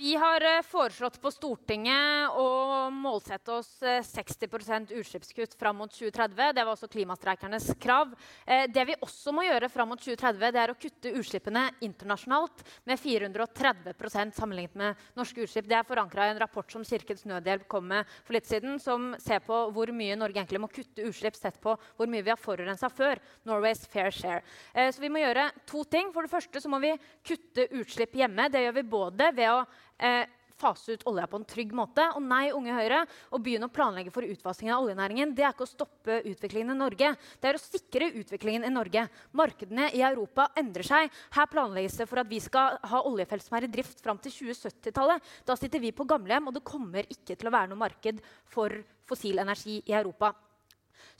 Vi 0.00 0.14
har 0.16 0.40
eh, 0.40 0.62
foreslått 0.62 1.18
på 1.20 1.28
Stortinget 1.28 2.32
å 2.40 2.44
målsette 2.88 3.52
oss 3.52 3.82
eh, 3.84 3.98
60 4.00 4.94
utslippskutt 4.96 5.58
fram 5.60 5.76
mot 5.76 5.92
2030. 5.92 6.54
Det 6.56 6.62
var 6.64 6.72
også 6.72 6.88
klimastreikernes 6.88 7.66
krav. 7.76 8.14
Eh, 8.46 8.64
Det 8.72 8.84
vi 8.88 8.96
også 9.04 9.34
må 9.36 9.44
gjøre 9.44 9.68
fram 9.68 9.92
mot 9.92 10.00
2030, 10.00 10.54
det 10.56 10.62
er 10.62 10.72
å 10.72 10.76
kutte 10.80 11.12
utslippene 11.20 11.66
internasjonalt 11.84 12.62
med 12.88 12.96
430% 13.02 14.40
sammenlignet 14.40 14.78
med 14.80 15.02
norske 15.20 15.44
utslipp. 15.44 15.68
Det 15.68 15.76
er 15.76 15.84
forankra 15.90 16.30
i 16.30 16.32
en 16.32 16.40
rapport 16.46 16.72
som 16.72 16.86
Kirkens 16.88 17.26
Nødhjelp 17.28 17.68
kom 17.68 17.92
med 17.92 18.08
for 18.24 18.38
litt 18.38 18.48
siden, 18.48 18.80
som 18.80 19.12
ser 19.20 19.44
på 19.44 19.60
hvor 19.76 19.92
mye 19.92 20.16
Norge 20.16 20.40
egentlig 20.40 20.62
må 20.64 20.72
kutte 20.72 21.10
utslipp 21.10 21.36
sett 21.36 21.60
på 21.60 21.76
hvor 21.76 22.08
mye 22.08 22.24
vi 22.24 22.32
har 22.32 22.40
forurensa 22.40 22.88
før. 22.88 23.20
Norway's 23.44 23.84
fair 23.84 24.08
share. 24.08 24.40
Eh, 24.72 24.88
Så 24.96 25.04
vi 25.04 25.12
må 25.12 25.20
gjøre 25.20 25.50
to 25.68 25.84
ting. 25.84 26.08
For 26.16 26.24
det 26.24 26.32
første 26.32 26.64
så 26.64 26.72
må 26.72 26.80
vi 26.80 26.96
kutte 27.20 27.68
utslipp 27.68 28.16
hjemme. 28.16 28.48
Det 28.48 28.64
gjør 28.64 28.80
vi 28.80 28.88
både 28.96 29.32
ved 29.36 29.52
å 29.52 29.60
eh, 30.00 30.26
fase 30.60 30.92
ut 30.92 31.06
olja 31.08 31.26
på 31.26 31.40
en 31.40 31.46
trygg 31.48 31.72
måte. 31.76 32.04
Og 32.16 32.22
nei, 32.24 32.50
Unge 32.56 32.74
Høyre, 32.76 33.00
å 33.32 33.40
begynne 33.42 33.68
å 33.70 33.72
planlegge 33.72 34.12
for 34.14 34.26
utfasingen 34.26 34.74
av 34.76 34.84
oljenæringen, 34.84 35.32
det 35.36 35.46
er 35.46 35.54
ikke 35.54 35.66
å 35.66 35.70
stoppe 35.70 36.20
utviklingen 36.28 36.74
i 36.74 36.80
Norge. 36.80 37.14
Det 37.40 37.50
er 37.50 37.58
å 37.58 37.62
sikre 37.62 38.10
utviklingen 38.20 38.66
i 38.68 38.72
Norge. 38.74 39.06
Markedene 39.36 39.90
i 39.96 40.04
Europa 40.06 40.50
endrer 40.60 40.86
seg. 40.86 41.16
Her 41.36 41.48
planlegges 41.50 42.00
det 42.00 42.08
for 42.10 42.22
at 42.22 42.30
vi 42.30 42.42
skal 42.44 42.78
ha 42.92 43.02
oljefelt 43.08 43.46
som 43.46 43.58
er 43.58 43.68
i 43.68 43.72
drift 43.72 44.04
fram 44.04 44.20
til 44.22 44.34
2070-tallet. 44.36 45.32
Da 45.48 45.56
sitter 45.58 45.82
vi 45.82 45.94
på 45.96 46.08
gamlehjem, 46.08 46.50
og 46.50 46.58
det 46.58 46.66
kommer 46.66 47.08
ikke 47.08 47.36
til 47.36 47.50
å 47.50 47.56
være 47.56 47.72
noe 47.72 47.84
marked 47.86 48.22
for 48.50 48.82
fossil 49.08 49.42
energi 49.42 49.80
i 49.86 49.96
Europa 49.96 50.34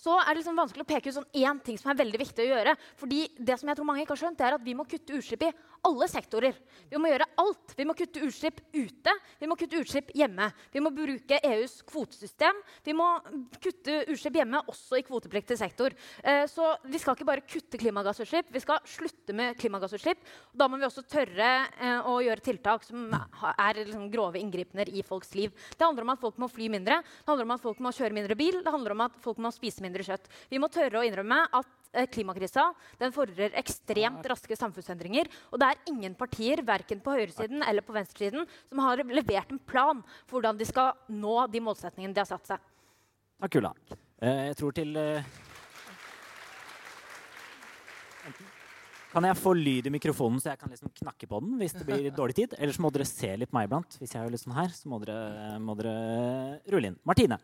så 0.00 0.16
er 0.20 0.32
det 0.32 0.40
liksom 0.40 0.58
vanskelig 0.58 0.84
å 0.84 0.88
peke 0.88 1.10
ut 1.10 1.16
sånn 1.16 1.40
én 1.42 1.60
ting 1.64 1.78
som 1.80 1.92
er 1.92 1.98
veldig 2.00 2.20
viktig 2.22 2.44
å 2.44 2.48
gjøre. 2.50 2.74
Fordi 3.00 3.20
det 3.36 3.58
som 3.60 3.70
jeg 3.70 3.78
tror 3.78 3.88
mange 3.88 4.04
ikke 4.04 4.14
har 4.16 4.22
skjønt, 4.22 4.44
er 4.44 4.56
at 4.56 4.64
vi 4.64 4.76
må 4.76 4.86
kutte 4.88 5.16
utslipp 5.16 5.44
i 5.44 5.52
alle 5.86 6.08
sektorer. 6.10 6.56
Vi 6.90 6.98
må 7.00 7.10
gjøre 7.10 7.28
alt. 7.40 7.74
Vi 7.78 7.86
må 7.88 7.94
kutte 7.96 8.22
utslipp 8.26 8.60
ute, 8.74 9.14
vi 9.40 9.48
må 9.48 9.56
kutte 9.58 9.80
utslipp 9.80 10.10
hjemme. 10.16 10.50
Vi 10.72 10.82
må 10.82 10.92
bruke 10.94 11.38
EUs 11.46 11.80
kvotesystem. 11.88 12.60
Vi 12.86 12.94
må 12.96 13.06
kutte 13.62 14.00
utslipp 14.10 14.40
hjemme 14.40 14.62
også 14.70 15.00
i 15.00 15.04
kvotepliktig 15.06 15.58
sektor. 15.60 15.94
Eh, 16.22 16.44
så 16.50 16.72
vi 16.84 17.00
skal 17.00 17.16
ikke 17.16 17.28
bare 17.28 17.46
kutte 17.46 17.80
klimagassutslipp, 17.80 18.50
vi 18.52 18.62
skal 18.62 18.82
slutte 18.88 19.36
med 19.36 19.58
klimagassutslipp. 19.60 20.22
Da 20.52 20.68
må 20.68 20.80
vi 20.80 20.88
også 20.88 21.06
tørre 21.08 21.50
eh, 21.80 22.10
å 22.10 22.18
gjøre 22.24 22.44
tiltak 22.44 22.86
som 22.86 23.08
er 23.50 23.82
liksom 23.82 24.08
grove 24.12 24.40
inngripener 24.42 24.90
i 24.92 25.04
folks 25.06 25.34
liv. 25.38 25.54
Det 25.76 25.86
handler 25.86 26.06
om 26.06 26.14
at 26.14 26.22
folk 26.22 26.40
må 26.42 26.50
fly 26.50 26.70
mindre, 26.72 27.00
det 27.00 27.30
handler 27.30 27.48
om 27.48 27.56
at 27.56 27.64
folk 27.64 27.80
må 27.82 27.94
kjøre 27.96 28.16
mindre 28.16 28.38
bil, 28.38 28.60
det 28.64 28.74
handler 28.74 28.96
om 28.96 29.06
at 29.06 29.20
folk 29.24 29.40
må 29.42 29.52
spise 29.54 29.84
mindre 29.84 30.06
kjøtt. 30.06 30.28
Vi 30.50 30.60
må 30.60 30.70
tørre 30.72 31.00
å 31.00 31.06
innrømme 31.06 31.44
at 31.56 31.79
klimakrisa 32.12 32.68
den 33.00 33.14
fordrer 33.14 33.54
ekstremt 33.58 34.26
raske 34.30 34.56
samfunnsendringer. 34.58 35.30
Og 35.50 35.60
det 35.60 35.70
er 35.70 35.92
ingen 35.92 36.14
partier 36.18 36.62
verken 36.66 37.02
på 37.02 37.16
høyresiden 37.16 37.64
eller 37.66 37.84
på 37.86 37.94
venstresiden 37.96 38.46
som 38.68 38.82
har 38.84 39.02
levert 39.10 39.50
en 39.52 39.58
plan 39.58 40.02
for 40.24 40.38
hvordan 40.38 40.58
de 40.60 40.68
skal 40.68 40.94
nå 41.10 41.46
de 41.50 41.62
målsetningene 41.64 42.16
de 42.16 42.22
har 42.22 42.30
satt 42.30 42.54
seg. 42.54 42.66
Takk, 43.40 43.60
Ulla. 43.60 43.72
Eh, 44.20 44.42
jeg 44.50 44.56
tror 44.60 44.74
til 44.76 44.96
eh, 45.00 45.30
Kan 49.10 49.26
jeg 49.26 49.38
få 49.40 49.52
lyd 49.58 49.88
i 49.88 49.90
mikrofonen, 49.90 50.38
så 50.38 50.52
jeg 50.52 50.60
kan 50.60 50.70
liksom 50.70 50.92
knakke 51.00 51.26
på 51.26 51.40
den 51.42 51.56
hvis 51.58 51.72
det 51.74 51.86
blir 51.88 52.10
dårlig 52.20 52.36
tid? 52.36 52.52
Ellers 52.62 52.78
må 52.78 52.92
dere 52.94 53.08
se 53.08 53.32
litt 53.40 53.50
meg 53.56 53.66
iblant. 53.66 53.96
Hvis 53.98 54.14
jeg 54.14 54.22
er 54.22 54.30
litt 54.30 54.42
sånn 54.44 54.54
her, 54.54 54.70
så 54.70 54.90
må 54.92 55.00
dere, 55.02 55.56
må 55.58 55.74
dere 55.80 55.94
rulle 56.70 56.92
inn. 56.92 57.00
Martine. 57.08 57.40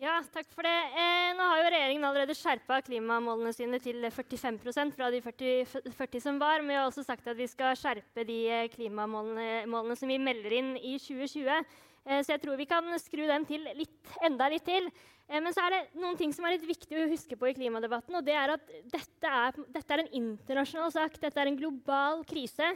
Ja, 0.00 0.14
takk 0.32 0.48
for 0.54 0.64
det. 0.64 0.78
Eh, 0.96 1.30
nå 1.36 1.44
har 1.44 1.58
jo 1.60 1.72
regjeringen 1.74 2.04
allerede 2.08 2.32
skjerpa 2.32 2.78
klimamålene 2.86 3.50
sine 3.52 3.76
til 3.84 4.00
45% 4.08 4.94
fra 4.96 5.10
de 5.12 5.18
40, 5.20 5.90
40 5.92 6.22
som 6.24 6.38
var. 6.40 6.62
Men 6.62 6.72
vi 6.72 6.78
har 6.78 6.86
også 6.88 7.04
sagt 7.04 7.28
at 7.28 7.36
vi 7.36 7.48
skal 7.50 7.76
skjerpe 7.76 8.24
de 8.24 8.38
eh, 8.48 8.68
klimamålene 8.72 9.66
målene 9.68 9.98
som 10.00 10.08
vi 10.08 10.16
melder 10.16 10.54
inn 10.56 10.70
i 10.78 10.94
2020. 10.96 11.52
Eh, 11.52 12.22
så 12.24 12.32
jeg 12.32 12.40
tror 12.46 12.56
vi 12.56 12.68
kan 12.70 12.88
skru 13.02 13.26
den 13.28 13.44
til 13.44 13.68
litt, 13.76 14.14
enda 14.24 14.48
litt 14.48 14.64
til. 14.64 14.88
Eh, 15.28 15.36
men 15.36 15.52
så 15.52 15.66
er 15.66 15.76
det 15.76 16.00
noen 16.00 16.16
ting 16.16 16.32
som 16.32 16.48
er 16.48 16.56
litt 16.56 16.64
viktig 16.70 16.96
å 16.96 17.10
huske 17.12 17.36
på 17.36 17.50
i 17.50 17.54
klimadebatten. 17.60 18.16
og 18.16 18.24
det 18.24 18.38
er 18.40 18.56
at 18.56 18.72
dette 18.96 19.36
er, 19.44 19.60
dette 19.68 19.98
er 19.98 20.06
en 20.06 20.12
internasjonal 20.22 20.96
sak. 20.96 21.20
Dette 21.20 21.44
er 21.44 21.52
en 21.52 21.60
global 21.60 22.24
krise. 22.24 22.72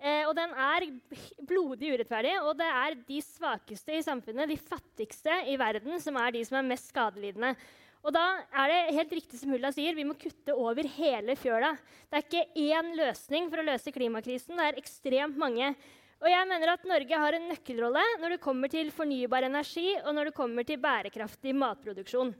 Eh, 0.00 0.24
og 0.24 0.32
den 0.36 0.54
er 0.56 0.86
blodig 1.44 1.92
urettferdig, 1.92 2.32
og 2.40 2.54
det 2.56 2.68
er 2.72 2.96
de 3.04 3.20
svakeste 3.20 3.98
i 3.98 4.04
samfunnet, 4.04 4.48
de 4.48 4.56
fattigste 4.56 5.42
i 5.52 5.58
verden, 5.60 5.98
som 6.00 6.16
er 6.16 6.32
de 6.32 6.44
som 6.48 6.56
er 6.56 6.68
mest 6.70 6.88
skadelidende. 6.88 7.52
Og 8.00 8.14
da 8.16 8.24
er 8.62 8.72
det 8.72 8.94
helt 8.96 9.12
riktig 9.18 9.36
som 9.36 9.52
Hulla 9.52 9.68
sier, 9.76 9.92
vi 9.92 10.06
må 10.08 10.16
kutte 10.16 10.54
over 10.56 10.86
hele 10.96 11.36
fjøla. 11.36 11.74
Det 12.08 12.16
er 12.16 12.24
ikke 12.24 12.70
én 12.72 12.94
løsning 12.96 13.50
for 13.52 13.60
å 13.60 13.66
løse 13.66 13.92
klimakrisen, 13.92 14.56
det 14.56 14.70
er 14.70 14.80
ekstremt 14.80 15.36
mange. 15.40 15.74
Og 16.20 16.28
jeg 16.28 16.48
mener 16.48 16.72
at 16.72 16.88
Norge 16.88 17.20
har 17.20 17.36
en 17.36 17.46
nøkkelrolle 17.48 18.06
når 18.20 18.34
det 18.34 18.42
kommer 18.44 18.72
til 18.72 18.88
fornybar 18.92 19.46
energi 19.48 19.86
og 20.00 20.12
når 20.16 20.28
det 20.28 20.36
kommer 20.36 20.66
til 20.68 20.80
bærekraftig 20.80 21.54
matproduksjon. 21.56 22.32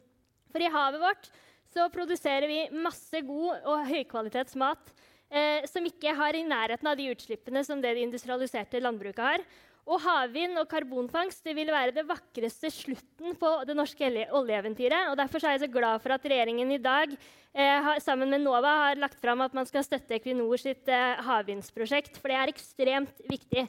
For 0.52 0.64
i 0.64 0.72
havet 0.72 1.00
vårt 1.00 1.30
så 1.70 1.86
produserer 1.92 2.48
vi 2.50 2.60
masse 2.74 3.20
god 3.24 3.68
og 3.68 3.86
høykvalitetsmat 3.88 4.92
eh, 5.30 5.66
som 5.70 5.86
ikke 5.86 6.14
har 6.18 6.36
i 6.36 6.44
nærheten 6.46 6.90
av 6.90 6.98
de 6.98 7.08
utslippene 7.14 7.64
som 7.66 7.80
det 7.82 7.94
det 7.96 8.06
industrialiserte 8.06 8.82
landbruket 8.82 9.24
har. 9.24 9.44
Og 9.90 9.98
havvind 10.04 10.58
og 10.60 10.68
karbonfangst 10.70 11.42
det 11.46 11.54
vil 11.56 11.70
være 11.72 11.94
det 11.96 12.04
vakreste 12.06 12.70
slutten 12.70 13.34
på 13.40 13.50
det 13.66 13.74
norske 13.74 14.10
oljeeventyret. 14.36 15.08
og 15.10 15.16
Derfor 15.18 15.42
er 15.42 15.56
jeg 15.56 15.64
så 15.64 15.70
glad 15.72 16.02
for 16.04 16.14
at 16.14 16.26
regjeringen 16.26 16.70
i 16.70 16.82
dag 16.82 17.14
eh, 17.14 17.78
har, 17.86 17.98
sammen 18.04 18.30
med 18.30 18.44
NOVA 18.44 18.74
har 18.84 19.00
lagt 19.00 19.18
fram 19.22 19.40
at 19.40 19.56
man 19.56 19.66
skal 19.66 19.86
støtte 19.86 20.14
Equinor 20.14 20.60
sitt 20.60 20.86
eh, 20.86 21.22
havvindsprosjekt. 21.26 22.20
For 22.20 22.30
det 22.30 22.38
er 22.38 22.52
ekstremt 22.52 23.24
viktig. 23.30 23.66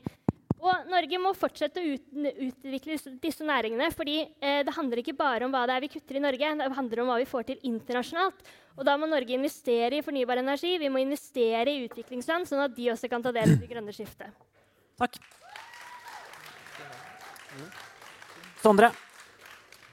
Og 0.61 0.89
Norge 0.91 1.17
må 1.17 1.31
fortsette 1.33 1.81
å 1.81 1.93
ut, 1.95 2.03
utvikle 2.45 2.97
disse 3.23 3.45
næringene. 3.45 3.89
fordi 3.95 4.19
eh, 4.21 4.61
det 4.65 4.75
handler 4.75 5.01
ikke 5.01 5.17
bare 5.17 5.47
om 5.47 5.53
hva 5.53 5.65
det 5.65 5.75
er 5.75 5.85
vi 5.87 5.91
kutter 5.95 6.19
i 6.19 6.23
Norge, 6.23 6.51
det 6.59 6.71
handler 6.77 7.01
om 7.01 7.09
hva 7.09 7.17
vi 7.17 7.29
får 7.29 7.47
til 7.49 7.63
internasjonalt. 7.71 8.51
Og 8.77 8.85
da 8.87 8.95
må 8.97 9.09
Norge 9.09 9.35
investere 9.35 9.97
i 9.97 10.05
fornybar 10.05 10.39
energi, 10.39 10.77
vi 10.79 10.89
må 10.93 11.01
investere 11.01 11.73
i 11.73 11.85
utviklingsland, 11.87 12.47
sånn 12.47 12.63
at 12.63 12.75
de 12.77 12.91
også 12.93 13.09
kan 13.11 13.25
ta 13.25 13.33
del 13.35 13.55
i 13.55 13.59
det 13.59 13.71
grønne 13.71 13.95
skiftet. 13.95 14.31
Takk. 15.01 15.17
Sondre? 18.61 18.93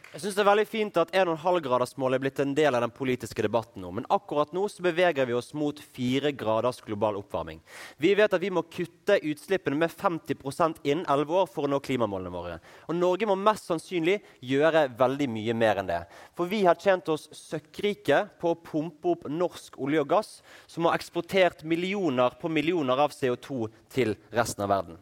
Jeg 0.08 0.22
synes 0.22 0.36
det 0.38 0.40
er 0.40 0.46
veldig 0.48 0.64
fint 0.64 0.98
at 1.02 1.10
1,5-gradersmålet 1.12 2.16
er 2.16 2.22
blitt 2.22 2.38
en 2.40 2.54
del 2.56 2.72
av 2.72 2.80
den 2.80 2.92
politiske 2.96 3.42
debatten 3.44 3.82
nå. 3.84 3.90
Men 3.92 4.06
akkurat 4.08 4.54
nå 4.56 4.62
så 4.72 4.80
beveger 4.86 5.26
vi 5.28 5.34
oss 5.36 5.50
mot 5.52 5.80
4 5.84 6.30
graders 6.32 6.78
global 6.80 7.18
oppvarming. 7.18 7.58
Vi 8.00 8.14
vet 8.16 8.32
at 8.32 8.40
vi 8.40 8.48
må 8.48 8.62
kutte 8.72 9.18
utslippene 9.20 9.76
med 9.76 9.92
50 9.92 10.78
innen 10.88 11.02
11 11.04 11.34
år 11.42 11.50
for 11.52 11.68
å 11.68 11.68
nå 11.68 11.80
klimamålene 11.84 12.32
våre. 12.32 12.54
Og 12.88 12.96
Norge 12.96 13.28
må 13.28 13.36
mest 13.36 13.68
sannsynlig 13.68 14.14
gjøre 14.48 14.86
veldig 14.96 15.26
mye 15.34 15.56
mer 15.60 15.82
enn 15.82 15.90
det. 15.90 15.98
For 16.32 16.48
vi 16.48 16.62
har 16.64 16.80
tjent 16.80 17.10
oss 17.12 17.26
søkkrike 17.36 18.22
på 18.40 18.54
å 18.54 18.58
pumpe 18.64 19.10
opp 19.12 19.26
norsk 19.28 19.76
olje 19.76 20.06
og 20.06 20.08
gass, 20.14 20.30
som 20.64 20.88
har 20.88 20.96
eksportert 20.96 21.66
millioner 21.68 22.38
på 22.40 22.48
millioner 22.48 23.04
av 23.04 23.12
CO2 23.12 23.68
til 23.92 24.16
resten 24.32 24.64
av 24.64 24.72
verden. 24.72 24.96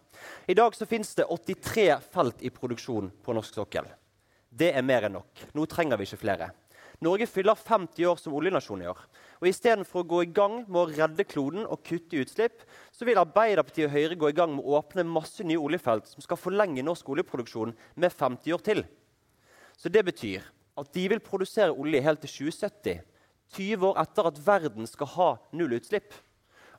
I 0.51 0.59
dag 0.59 0.75
så 0.75 0.91
finnes 0.91 1.15
det 1.15 1.29
83 1.31 1.87
felt 2.11 2.43
i 2.43 2.51
produksjon 2.51 3.13
på 3.23 3.39
norsk 3.39 3.63
sokkel. 3.63 3.87
Det 4.57 4.71
er 4.73 4.85
mer 4.87 5.05
enn 5.07 5.19
nok. 5.19 5.43
Nå 5.53 5.67
trenger 5.69 6.01
vi 6.01 6.07
ikke 6.09 6.23
flere. 6.23 6.51
Norge 7.05 7.27
fyller 7.29 7.59
50 7.61 8.07
år 8.09 8.21
som 8.21 8.35
oljenasjon 8.39 8.81
i 8.81 8.89
år. 8.89 9.01
Og 9.43 9.49
Istedenfor 9.51 10.01
å 10.01 10.09
gå 10.09 10.23
i 10.25 10.31
gang 10.33 10.63
med 10.65 10.79
å 10.81 10.87
redde 10.89 11.27
kloden 11.29 11.67
og 11.67 11.83
kutte 11.85 12.23
utslipp, 12.23 12.63
så 12.89 13.05
vil 13.05 13.21
Arbeiderpartiet 13.21 13.91
og 13.91 13.93
Høyre 13.93 14.17
gå 14.17 14.31
i 14.33 14.37
gang 14.39 14.55
med 14.57 14.65
å 14.65 14.79
åpne 14.79 15.05
masse 15.05 15.45
nye 15.45 15.61
oljefelt 15.61 16.09
som 16.09 16.25
skal 16.25 16.41
forlenge 16.41 16.85
norsk 16.87 17.11
oljeproduksjon 17.13 17.75
med 18.01 18.17
50 18.17 18.57
år 18.57 18.65
til. 18.65 18.85
Så 19.77 19.93
det 19.93 20.07
betyr 20.09 20.47
at 20.81 20.93
de 20.97 21.05
vil 21.13 21.21
produsere 21.25 21.77
olje 21.77 22.01
helt 22.05 22.25
til 22.25 22.33
2070, 22.49 23.03
20 23.57 23.89
år 23.91 24.01
etter 24.01 24.31
at 24.31 24.41
verden 24.47 24.89
skal 24.89 25.13
ha 25.19 25.31
null 25.57 25.77
utslipp. 25.77 26.15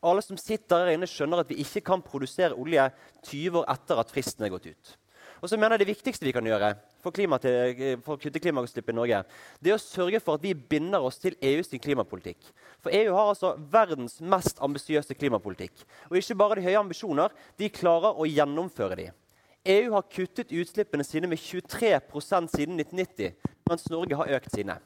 Alle 0.01 0.21
som 0.25 0.37
sitter 0.37 0.81
her 0.81 0.95
inne, 0.97 1.09
skjønner 1.09 1.41
at 1.41 1.49
vi 1.53 1.61
ikke 1.61 1.85
kan 1.85 2.01
produsere 2.05 2.57
olje 2.57 2.89
20 3.29 3.61
år 3.61 3.69
etter 3.73 4.01
at 4.01 4.13
fristen 4.13 4.45
er 4.45 4.53
gått 4.53 4.69
ut. 4.73 4.97
Og 5.41 5.49
så 5.49 5.57
mener 5.57 5.75
jeg 5.75 5.85
Det 5.85 5.93
viktigste 5.93 6.25
vi 6.25 6.33
kan 6.35 6.45
gjøre 6.45 6.73
for, 7.03 7.13
til, 7.13 7.29
for 8.03 8.15
å 8.15 8.21
kutte 8.21 8.41
klimagassutslipp 8.41 8.89
i 8.89 8.95
Norge, 8.97 9.21
det 9.61 9.71
er 9.71 9.77
å 9.77 9.81
sørge 9.81 10.21
for 10.23 10.37
at 10.39 10.43
vi 10.43 10.55
binder 10.57 11.03
oss 11.03 11.19
til 11.21 11.37
EUs 11.41 11.69
klimapolitikk. 11.81 12.49
For 12.83 12.93
EU 12.93 13.13
har 13.13 13.31
altså 13.31 13.53
verdens 13.71 14.19
mest 14.21 14.59
ambisiøse 14.63 15.15
klimapolitikk. 15.15 15.85
Og 16.09 16.17
ikke 16.19 16.39
bare 16.39 16.59
de 16.59 16.67
høye 16.67 16.81
ambisjoner, 16.81 17.33
de 17.57 17.69
klarer 17.69 18.17
å 18.17 18.27
gjennomføre 18.27 18.99
de. 18.99 19.07
EU 19.67 19.93
har 19.93 20.05
kuttet 20.11 20.53
utslippene 20.55 21.03
sine 21.03 21.27
med 21.27 21.41
23% 21.41 22.53
siden 22.53 22.79
1990, 22.79 23.33
mens 23.67 23.89
Norge 23.91 24.19
har 24.19 24.37
økt 24.37 24.53
sine. 24.55 24.77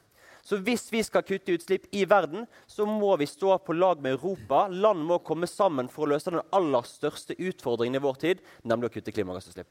Så 0.42 0.58
hvis 0.58 0.88
vi 0.90 1.04
skal 1.06 1.22
kutte 1.22 1.54
utslipp 1.54 1.86
i 1.94 2.02
verden, 2.08 2.48
så 2.66 2.86
må 2.86 3.14
vi 3.20 3.28
stå 3.30 3.54
på 3.62 3.76
lag 3.78 4.02
med 4.02 4.16
Europa. 4.16 4.66
Land 4.66 5.06
må 5.06 5.20
komme 5.22 5.46
sammen 5.46 5.90
for 5.90 6.04
å 6.04 6.14
løse 6.14 6.34
den 6.34 6.42
aller 6.50 6.88
største 6.88 7.38
utfordringen 7.38 8.00
i 8.00 8.02
vår 8.02 8.18
tid, 8.24 8.42
nemlig 8.66 8.90
å 8.90 8.94
kutte 8.96 9.14
klimagassutslipp. 9.14 9.70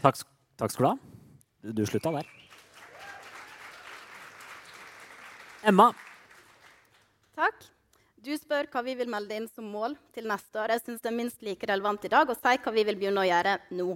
Takk, 0.00 0.22
takk 0.56 0.72
skal 0.72 0.84
du 0.84 0.88
ha. 0.88 0.96
Du 1.76 1.82
slutta 1.84 2.12
der. 2.14 2.28
Emma. 5.60 5.90
Takk. 7.36 7.66
Du 8.20 8.32
spør 8.36 8.68
hva 8.72 8.82
vi 8.84 8.94
vil 8.96 9.08
melde 9.12 9.36
inn 9.36 9.48
som 9.48 9.64
mål 9.68 9.94
til 10.12 10.26
neste 10.28 10.60
år. 10.60 10.72
Jeg 10.74 10.84
synes 10.84 11.02
det 11.04 11.08
er 11.08 11.16
minst 11.16 11.44
like 11.44 11.68
relevant 11.68 12.04
i 12.04 12.12
dag 12.12 12.28
å 12.28 12.36
si 12.36 12.52
hva 12.64 12.72
vi 12.72 12.84
vil 12.88 12.96
begynne 13.00 13.22
å 13.22 13.28
gjøre 13.28 13.56
nå. 13.76 13.94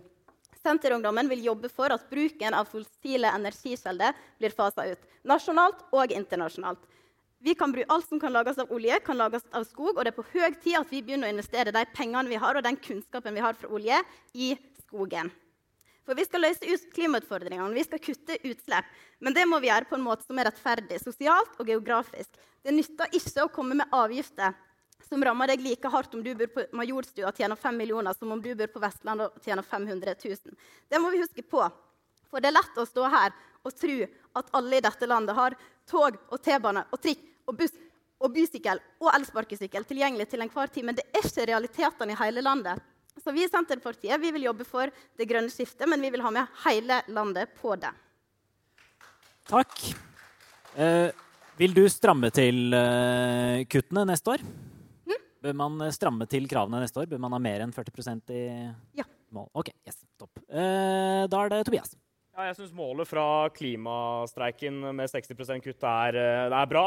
Senterungdommen 0.64 1.28
vil 1.28 1.44
jobbe 1.44 1.68
for 1.68 1.92
at 1.92 2.06
bruken 2.08 2.56
av 2.56 2.68
fossile 2.68 3.32
energikjelder 3.36 4.16
blir 4.40 4.52
fasa 4.56 4.86
ut. 4.88 5.08
Nasjonalt 5.28 5.84
og 5.92 6.12
internasjonalt. 6.12 6.80
Vi 7.44 7.52
kan 7.56 7.72
bruke 7.72 7.92
Alt 7.92 8.08
som 8.08 8.20
kan 8.20 8.32
lages 8.32 8.60
av 8.60 8.72
olje, 8.72 8.96
kan 9.04 9.20
lages 9.20 9.44
av 9.52 9.64
skog. 9.68 9.98
Og 9.98 10.04
det 10.04 10.14
er 10.14 10.16
på 10.16 10.24
høy 10.32 10.56
tid 10.64 10.80
at 10.80 10.92
vi 10.92 11.02
begynner 11.04 11.28
å 11.28 11.36
investere 11.36 11.72
de 11.72 11.84
pengene 11.92 12.32
vi 12.32 12.40
har, 12.40 12.56
og 12.56 12.64
den 12.64 12.80
kunnskapen 12.80 13.36
vi 13.36 13.44
har 13.44 13.56
fra 13.60 13.68
olje, 13.68 14.00
i 14.32 14.54
skogen. 14.86 15.32
For 16.04 16.18
vi 16.18 16.26
skal 16.26 16.44
løse 16.44 16.90
klimautfordringene, 16.92 17.72
vi 17.74 17.84
skal 17.86 18.02
kutte 18.02 18.36
utslipp. 18.44 18.90
Men 19.24 19.36
det 19.36 19.46
må 19.48 19.60
vi 19.62 19.70
gjøre 19.70 19.88
på 19.88 19.96
en 19.96 20.04
måte 20.04 20.26
som 20.26 20.38
er 20.38 20.50
rettferdig, 20.50 21.00
sosialt 21.00 21.56
og 21.56 21.70
geografisk. 21.70 22.36
Det 22.64 22.74
nytter 22.74 23.16
ikke 23.16 23.46
å 23.46 23.52
komme 23.52 23.78
med 23.80 23.96
avgifter 23.96 24.52
som 25.08 25.24
rammer 25.24 25.50
deg 25.52 25.62
like 25.64 25.88
hardt 25.92 26.14
om 26.16 26.22
du 26.24 26.32
bor 26.36 26.50
på 26.52 26.64
Majorstua 26.76 27.28
og 27.28 27.40
tjener 27.40 27.60
5 27.60 27.76
millioner, 27.76 28.16
som 28.16 28.32
om 28.32 28.40
du 28.42 28.50
bor 28.56 28.70
på 28.72 28.82
Vestlandet 28.82 29.32
og 29.32 29.44
tjener 29.44 29.64
500 29.64 30.14
000. 30.24 30.56
Det 30.90 31.00
må 31.00 31.12
vi 31.12 31.20
huske 31.22 31.44
på. 31.44 31.64
For 32.30 32.42
det 32.42 32.50
er 32.50 32.56
lett 32.56 32.80
å 32.80 32.86
stå 32.88 33.08
her 33.12 33.34
og 33.64 33.76
tro 33.78 33.98
at 34.40 34.54
alle 34.58 34.78
i 34.78 34.84
dette 34.84 35.08
landet 35.08 35.36
har 35.36 35.56
tog 35.88 36.16
og 36.28 36.40
T-bane 36.42 36.86
og 36.90 37.00
trikk 37.00 37.22
og 37.48 37.58
buss 37.60 37.76
og 38.24 38.32
bysykkel 38.32 38.80
og 39.02 39.12
elsparkesykkel 39.12 39.84
tilgjengelig 39.88 40.30
til 40.32 40.44
enhver 40.44 40.72
tid. 40.72 40.88
Men 40.88 40.98
det 40.98 41.04
er 41.12 41.24
ikke 41.24 41.46
realitetene 41.52 42.14
i 42.14 42.18
hele 42.18 42.44
landet. 42.44 42.80
Så 43.22 43.32
vi 43.32 43.44
i 43.44 43.50
Senterpartiet 43.50 44.20
vi 44.20 44.32
vil 44.34 44.48
jobbe 44.48 44.66
for 44.66 44.90
det 44.90 45.28
grønne 45.30 45.52
skiftet, 45.52 45.86
men 45.90 46.02
vi 46.02 46.10
vil 46.14 46.24
ha 46.24 46.32
med 46.34 46.58
hele 46.64 47.02
landet 47.14 47.54
på 47.60 47.76
det. 47.78 47.92
Takk. 49.48 49.74
Eh, 50.74 51.10
vil 51.60 51.76
du 51.76 51.84
stramme 51.92 52.32
til 52.34 52.74
eh, 52.74 53.62
kuttene 53.70 54.06
neste 54.08 54.34
år? 54.34 54.46
Bør 55.44 55.56
man 55.60 55.82
eh, 55.84 55.92
stramme 55.92 56.26
til 56.30 56.48
kravene 56.48 56.80
neste 56.82 57.02
år? 57.02 57.10
Bør 57.10 57.20
man 57.20 57.36
ha 57.36 57.42
mer 57.42 57.66
enn 57.66 57.74
40% 57.74 58.32
i 58.32 58.44
ja. 58.96 59.04
mål? 59.34 59.50
Ok, 59.60 59.70
yes, 59.84 60.00
topp. 60.20 60.40
Eh, 60.48 61.24
da 61.28 61.42
er 61.42 61.52
det 61.52 61.64
Tobias. 61.68 61.92
Ja, 62.34 62.48
jeg 62.48 62.56
syns 62.56 62.72
målet 62.74 63.06
fra 63.06 63.46
klimastreiken 63.54 64.80
med 64.98 65.06
60% 65.06 65.62
kutt 65.62 65.84
er, 65.86 66.16
eh, 66.18 66.48
er, 66.50 66.66
bra. 66.66 66.82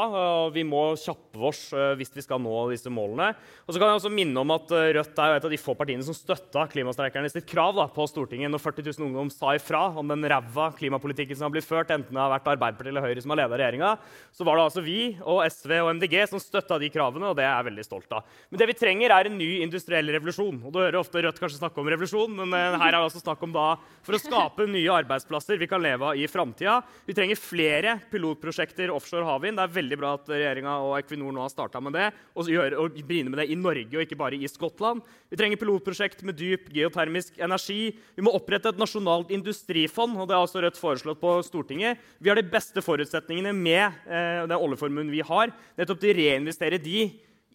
Vi 0.52 0.60
må 0.60 0.90
kjappe 1.00 1.40
oss 1.48 1.70
eh, 1.72 1.94
hvis 1.96 2.10
vi 2.12 2.20
skal 2.20 2.42
nå 2.44 2.66
disse 2.68 2.90
målene. 2.92 3.30
Og 3.64 3.72
så 3.72 3.80
kan 3.80 3.88
jeg 3.88 3.96
også 3.96 4.10
minne 4.12 4.42
om 4.42 4.52
at 4.52 4.68
eh, 4.76 4.90
Rødt 4.98 5.22
er 5.24 5.38
et 5.38 5.46
av 5.48 5.54
de 5.54 5.56
få 5.56 5.72
partiene 5.72 6.04
som 6.04 6.12
støtta 6.12 6.66
klimastreikerne 6.68 7.30
sitt 7.32 7.48
krav 7.48 7.72
da, 7.78 7.86
på 7.88 8.04
Stortinget 8.10 8.52
når 8.52 8.60
40 8.60 8.90
000 8.90 9.06
ungdom 9.06 9.30
sa 9.32 9.54
ifra 9.56 9.86
om 9.96 10.12
den 10.12 10.26
ræva 10.28 10.66
klimapolitikken 10.76 11.40
som 11.40 11.46
har 11.48 11.54
blitt 11.56 11.68
ført, 11.70 11.94
enten 11.96 12.12
det 12.12 12.20
har 12.20 12.34
vært 12.34 12.52
Arbeiderpartiet 12.52 12.92
eller 12.92 13.08
Høyre 13.08 13.24
som 13.24 13.32
har 13.32 13.40
leda 13.40 13.62
regjeringa. 13.62 13.94
Så 14.36 14.44
var 14.44 14.60
det 14.60 14.68
altså 14.68 14.84
vi 14.84 14.98
og 15.24 15.40
SV 15.48 15.74
og 15.78 15.90
MDG 15.94 16.18
som 16.28 16.44
støtta 16.44 16.76
de 16.76 16.92
kravene, 16.92 17.32
og 17.32 17.40
det 17.40 17.48
er 17.48 17.54
jeg 17.54 17.70
veldig 17.70 17.88
stolt 17.88 18.18
av. 18.20 18.36
Men 18.52 18.60
det 18.60 18.68
vi 18.74 18.76
trenger, 18.82 19.16
er 19.16 19.32
en 19.32 19.40
ny 19.40 19.48
industriell 19.64 20.12
revolusjon. 20.18 20.60
Og 20.60 20.76
du 20.76 20.82
hører 20.84 21.00
ofte 21.00 21.24
Rødt 21.24 21.40
kanskje 21.40 21.62
snakke 21.62 21.80
om 21.80 21.88
revolusjon, 21.88 22.36
men 22.36 22.52
her 22.52 22.90
er 22.90 22.98
det 22.98 23.04
altså 23.06 23.24
snakk 23.24 23.48
om 23.48 23.56
da 23.56 23.70
for 24.04 24.12
å 24.12 24.24
skape 24.28 24.68
nye 24.68 24.92
arbeidsplasser 25.00 25.37
arbeidsplasser 25.38 25.58
vi 25.58 25.66
kan 25.66 25.82
leve 25.82 26.04
av 26.04 26.16
i 26.16 26.28
framtida. 26.28 26.82
Vi 27.06 27.14
trenger 27.14 27.36
flere 27.36 27.98
pilotprosjekter 28.10 28.90
offshore 28.90 29.24
havvind. 29.24 29.58
Det 29.58 29.64
er 29.64 29.76
veldig 29.76 29.98
bra 29.98 30.14
at 30.16 30.28
regjeringa 30.28 30.78
og 30.82 30.98
Equinor 30.98 31.32
nå 31.32 31.42
har 31.42 31.52
starta 31.52 31.80
med 31.80 31.94
det 31.94 32.10
og, 32.34 32.48
gjør, 32.48 32.78
og 32.78 32.98
begynner 33.06 33.30
med 33.30 33.40
det 33.42 33.48
i 33.52 33.58
Norge 33.58 33.96
og 33.96 34.04
ikke 34.04 34.18
bare 34.18 34.36
i 34.36 34.48
Skottland. 34.48 35.02
Vi 35.30 35.36
trenger 35.38 35.60
pilotprosjekt 35.60 36.22
med 36.24 36.38
dyp 36.38 36.70
geotermisk 36.74 37.38
energi. 37.38 37.94
Vi 38.16 38.24
må 38.24 38.34
opprette 38.34 38.68
et 38.72 38.80
nasjonalt 38.80 39.30
industrifond. 39.30 40.18
og 40.18 40.28
Det 40.28 40.36
har 40.36 40.46
også 40.46 40.62
Rødt 40.62 40.80
foreslått 40.80 41.20
på 41.20 41.36
Stortinget. 41.46 41.98
Vi 42.18 42.30
har 42.30 42.36
de 42.36 42.46
beste 42.48 42.82
forutsetningene 42.82 43.54
med 43.54 43.84
eh, 44.08 44.44
den 44.48 44.58
oljeformuen 44.58 45.10
vi 45.10 45.22
har, 45.22 45.52
nettopp 45.78 46.00
til 46.02 46.14
å 46.14 46.18
reinvestere 46.18 46.80
de 46.82 47.06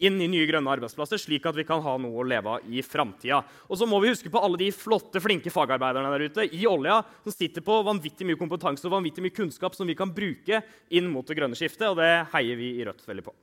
inn 0.02 0.18
i 0.20 0.28
nye 0.30 0.46
grønne 0.48 0.72
arbeidsplasser, 0.74 1.20
slik 1.20 1.46
at 1.46 1.56
vi 1.56 1.66
kan 1.66 1.82
ha 1.84 1.94
noe 2.00 2.22
å 2.22 2.26
leve 2.26 2.56
av 2.56 2.66
i 2.66 2.82
framtida. 2.82 3.40
Og 3.68 3.78
så 3.78 3.86
må 3.88 4.00
vi 4.02 4.10
huske 4.10 4.32
på 4.32 4.42
alle 4.42 4.58
de 4.60 4.70
flotte, 4.74 5.22
flinke 5.22 5.52
fagarbeiderne 5.54 6.10
der 6.14 6.26
ute 6.28 6.48
i 6.50 6.64
olja 6.70 7.00
som 7.22 7.34
sitter 7.34 7.64
på 7.64 7.80
vanvittig 7.86 8.26
mye 8.28 8.40
kompetanse 8.40 8.86
og 8.88 8.96
vanvittig 8.96 9.24
mye 9.24 9.36
kunnskap 9.36 9.76
som 9.78 9.88
vi 9.88 9.96
kan 9.98 10.12
bruke 10.14 10.62
inn 10.90 11.10
mot 11.12 11.26
det 11.26 11.38
grønne 11.38 11.58
skiftet, 11.58 11.86
og 11.90 12.00
det 12.02 12.26
heier 12.34 12.58
vi 12.58 12.74
i 12.80 12.88
Rødt 12.88 13.06
veldig 13.06 13.28
på. 13.28 13.36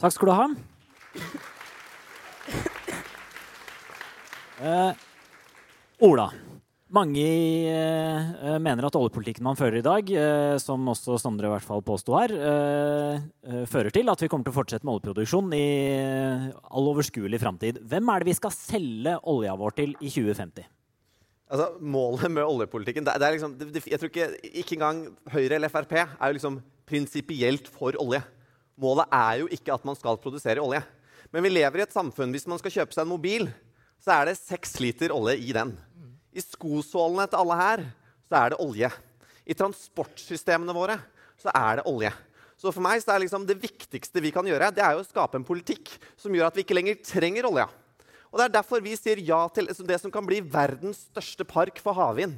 Takk 0.00 0.16
skal 0.16 0.30
du 0.30 0.36
ha. 0.36 0.46
Uh, 4.60 4.92
Ola. 6.04 6.28
Mange 6.90 7.22
eh, 7.70 8.56
mener 8.58 8.88
at 8.88 8.96
oljepolitikken 8.98 9.44
man 9.46 9.58
fører 9.58 9.78
i 9.78 9.84
dag, 9.86 10.08
eh, 10.10 10.56
som 10.58 10.88
også 10.90 11.20
Sondre 11.22 11.46
i 11.46 11.52
hvert 11.52 11.66
fall 11.66 11.84
påsto 11.86 12.16
her, 12.18 12.32
eh, 12.34 13.60
fører 13.70 13.94
til 13.94 14.10
at 14.10 14.18
vi 14.18 14.26
kommer 14.30 14.48
til 14.48 14.50
å 14.50 14.56
fortsette 14.56 14.86
med 14.86 14.96
oljeproduksjon 14.96 15.54
i 15.54 15.68
all 16.50 16.90
overskuelig 16.90 17.38
framtid. 17.38 17.78
Hvem 17.86 18.10
er 18.10 18.22
det 18.22 18.30
vi 18.32 18.34
skal 18.40 18.54
selge 18.56 19.14
olja 19.30 19.54
vår 19.60 19.76
til 19.76 19.94
i 20.00 20.10
2050? 20.10 20.66
Altså, 21.50 21.68
Målet 21.78 22.26
med 22.30 22.42
oljepolitikken 22.46 23.06
det, 23.06 23.14
det 23.22 23.28
er 23.28 23.36
liksom, 23.36 23.54
det, 23.58 23.84
Jeg 23.86 24.00
tror 24.00 24.10
ikke, 24.10 24.26
ikke 24.50 24.76
engang 24.78 25.00
Høyre 25.30 25.60
eller 25.60 25.70
Frp 25.70 25.94
er 26.00 26.26
jo 26.26 26.38
liksom 26.40 26.58
prinsipielt 26.90 27.70
for 27.70 27.94
olje. 28.02 28.22
Målet 28.82 29.14
er 29.14 29.44
jo 29.44 29.50
ikke 29.54 29.76
at 29.76 29.86
man 29.86 29.98
skal 29.98 30.18
produsere 30.18 30.62
olje. 30.62 30.82
Men 31.30 31.46
vi 31.46 31.54
lever 31.54 31.78
i 31.82 31.86
et 31.86 31.94
samfunn 31.94 32.34
hvis 32.34 32.50
man 32.50 32.58
skal 32.58 32.74
kjøpe 32.80 32.98
seg 32.98 33.06
en 33.06 33.14
mobil, 33.14 33.46
så 34.02 34.16
er 34.16 34.30
det 34.30 34.40
seks 34.40 34.78
liter 34.82 35.14
olje 35.14 35.36
i 35.38 35.54
den. 35.54 35.76
I 36.30 36.42
skosålene 36.44 37.26
til 37.30 37.40
alle 37.40 37.56
her 37.58 37.84
så 38.30 38.38
er 38.38 38.52
det 38.52 38.60
olje. 38.62 38.90
I 39.46 39.56
transportsystemene 39.58 40.74
våre 40.76 40.98
så 41.40 41.50
er 41.54 41.80
det 41.80 41.86
olje. 41.90 42.12
Så 42.60 42.70
for 42.74 42.84
meg 42.84 43.00
så 43.00 43.14
er 43.14 43.22
liksom 43.24 43.46
det 43.48 43.56
viktigste 43.62 44.20
vi 44.20 44.32
kan 44.34 44.46
gjøre, 44.46 44.68
det 44.74 44.84
er 44.84 44.92
jo 44.94 45.00
å 45.00 45.06
skape 45.06 45.38
en 45.38 45.46
politikk 45.46 45.88
som 46.20 46.34
gjør 46.34 46.50
at 46.50 46.58
vi 46.58 46.64
ikke 46.66 46.76
lenger 46.76 47.00
trenger 47.00 47.48
olja. 47.48 47.66
Og 48.30 48.38
Det 48.38 48.44
er 48.46 48.54
derfor 48.60 48.84
vi 48.84 48.94
sier 48.94 49.18
ja 49.26 49.40
til 49.50 49.66
det 49.88 49.98
som 49.98 50.12
kan 50.12 50.26
bli 50.26 50.38
verdens 50.44 51.06
største 51.08 51.46
park 51.48 51.80
for 51.82 51.96
havvind. 51.96 52.36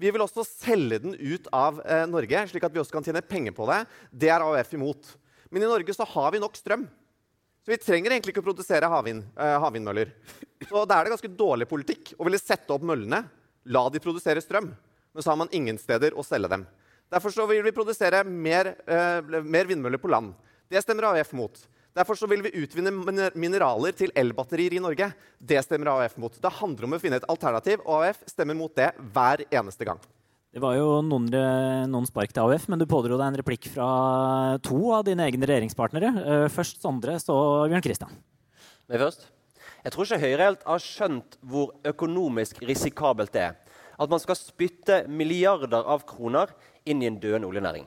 Vi 0.00 0.08
vil 0.08 0.24
også 0.24 0.42
selge 0.48 0.98
den 1.04 1.12
ut 1.12 1.46
av 1.52 1.82
eh, 1.84 2.06
Norge, 2.08 2.46
slik 2.48 2.64
at 2.64 2.72
vi 2.72 2.80
også 2.80 2.96
kan 2.96 3.04
tjene 3.04 3.20
penger 3.22 3.52
på 3.52 3.66
det. 3.68 3.82
Det 4.10 4.30
er 4.32 4.42
AUF 4.42 4.72
imot. 4.74 5.12
Men 5.52 5.62
i 5.62 5.68
Norge 5.68 5.92
så 5.94 6.06
har 6.08 6.32
vi 6.32 6.40
nok 6.40 6.56
strøm. 6.56 6.86
Så 7.60 7.72
vi 7.74 7.80
trenger 7.80 8.14
egentlig 8.14 8.32
ikke 8.32 8.42
å 8.42 8.48
produsere 8.48 8.88
havvind, 8.88 9.24
eh, 9.36 9.56
havvindmøller. 9.60 10.12
Så 10.68 10.86
da 10.88 10.98
er 10.98 11.04
det 11.04 11.12
ganske 11.12 11.36
dårlig 11.36 11.68
politikk 11.68 12.14
å 12.16 12.24
ville 12.24 12.40
sette 12.40 12.72
opp 12.72 12.82
møllene, 12.82 13.24
la 13.66 13.88
de 13.92 14.00
produsere 14.00 14.40
strøm, 14.40 14.70
men 14.70 15.22
så 15.22 15.30
har 15.30 15.36
man 15.36 15.52
ingen 15.52 15.76
steder 15.78 16.16
å 16.16 16.24
selge 16.24 16.48
dem. 16.48 16.66
Derfor 17.12 17.34
så 17.34 17.46
vil 17.48 17.62
vi 17.62 17.74
produsere 17.74 18.24
mer, 18.24 18.76
eh, 18.86 19.20
mer 19.42 19.64
vindmøller 19.66 19.98
på 19.98 20.08
land. 20.08 20.34
Det 20.70 20.82
stemmer 20.82 21.10
AUF 21.10 21.32
mot. 21.32 21.66
Derfor 21.94 22.14
så 22.14 22.28
vil 22.28 22.42
vi 22.42 22.52
utvinne 22.62 22.92
mineraler 23.34 23.92
til 23.92 24.12
elbatterier 24.14 24.74
i 24.74 24.78
Norge. 24.78 25.12
Det 25.44 25.58
stemmer 25.64 25.90
AUF 25.90 26.16
mot. 26.18 26.32
Det 26.32 26.52
handler 26.52 26.84
om 26.84 26.92
å 26.92 27.00
finne 27.00 27.16
et 27.16 27.28
alternativ, 27.28 27.80
og 27.84 28.04
AUF 28.04 28.24
stemmer 28.26 28.56
mot 28.56 28.74
det 28.74 28.94
hver 29.12 29.44
eneste 29.50 29.84
gang. 29.84 29.98
Det 30.50 30.58
var 30.58 30.74
jo 30.74 30.96
noen, 31.06 31.28
noen 31.86 32.06
spark 32.08 32.32
til 32.34 32.42
AUF, 32.42 32.64
men 32.72 32.80
du 32.80 32.86
pådro 32.90 33.14
deg 33.14 33.28
en 33.28 33.38
replikk 33.38 33.68
fra 33.70 33.90
to 34.66 34.80
av 34.96 35.04
dine 35.06 35.22
egne 35.28 35.46
regjeringspartnere. 35.46 36.10
Eh, 36.24 36.46
først 36.50 36.82
Sondre, 36.82 37.14
så 37.22 37.36
Bjørn 37.70 37.84
Kristian. 37.84 38.16
Meg 38.90 38.98
først. 38.98 39.28
Jeg 39.84 39.94
tror 39.94 40.08
ikke 40.08 40.18
Høyre 40.24 40.48
helt 40.48 40.66
har 40.66 40.82
skjønt 40.82 41.38
hvor 41.46 41.70
økonomisk 41.86 42.58
risikabelt 42.66 43.30
det 43.36 43.44
er. 43.46 43.54
At 43.94 44.10
man 44.10 44.18
skal 44.18 44.40
spytte 44.40 45.04
milliarder 45.06 45.86
av 45.86 46.02
kroner 46.08 46.50
inn 46.82 47.04
i 47.04 47.06
en 47.06 47.20
døende 47.22 47.46
oljenæring. 47.46 47.86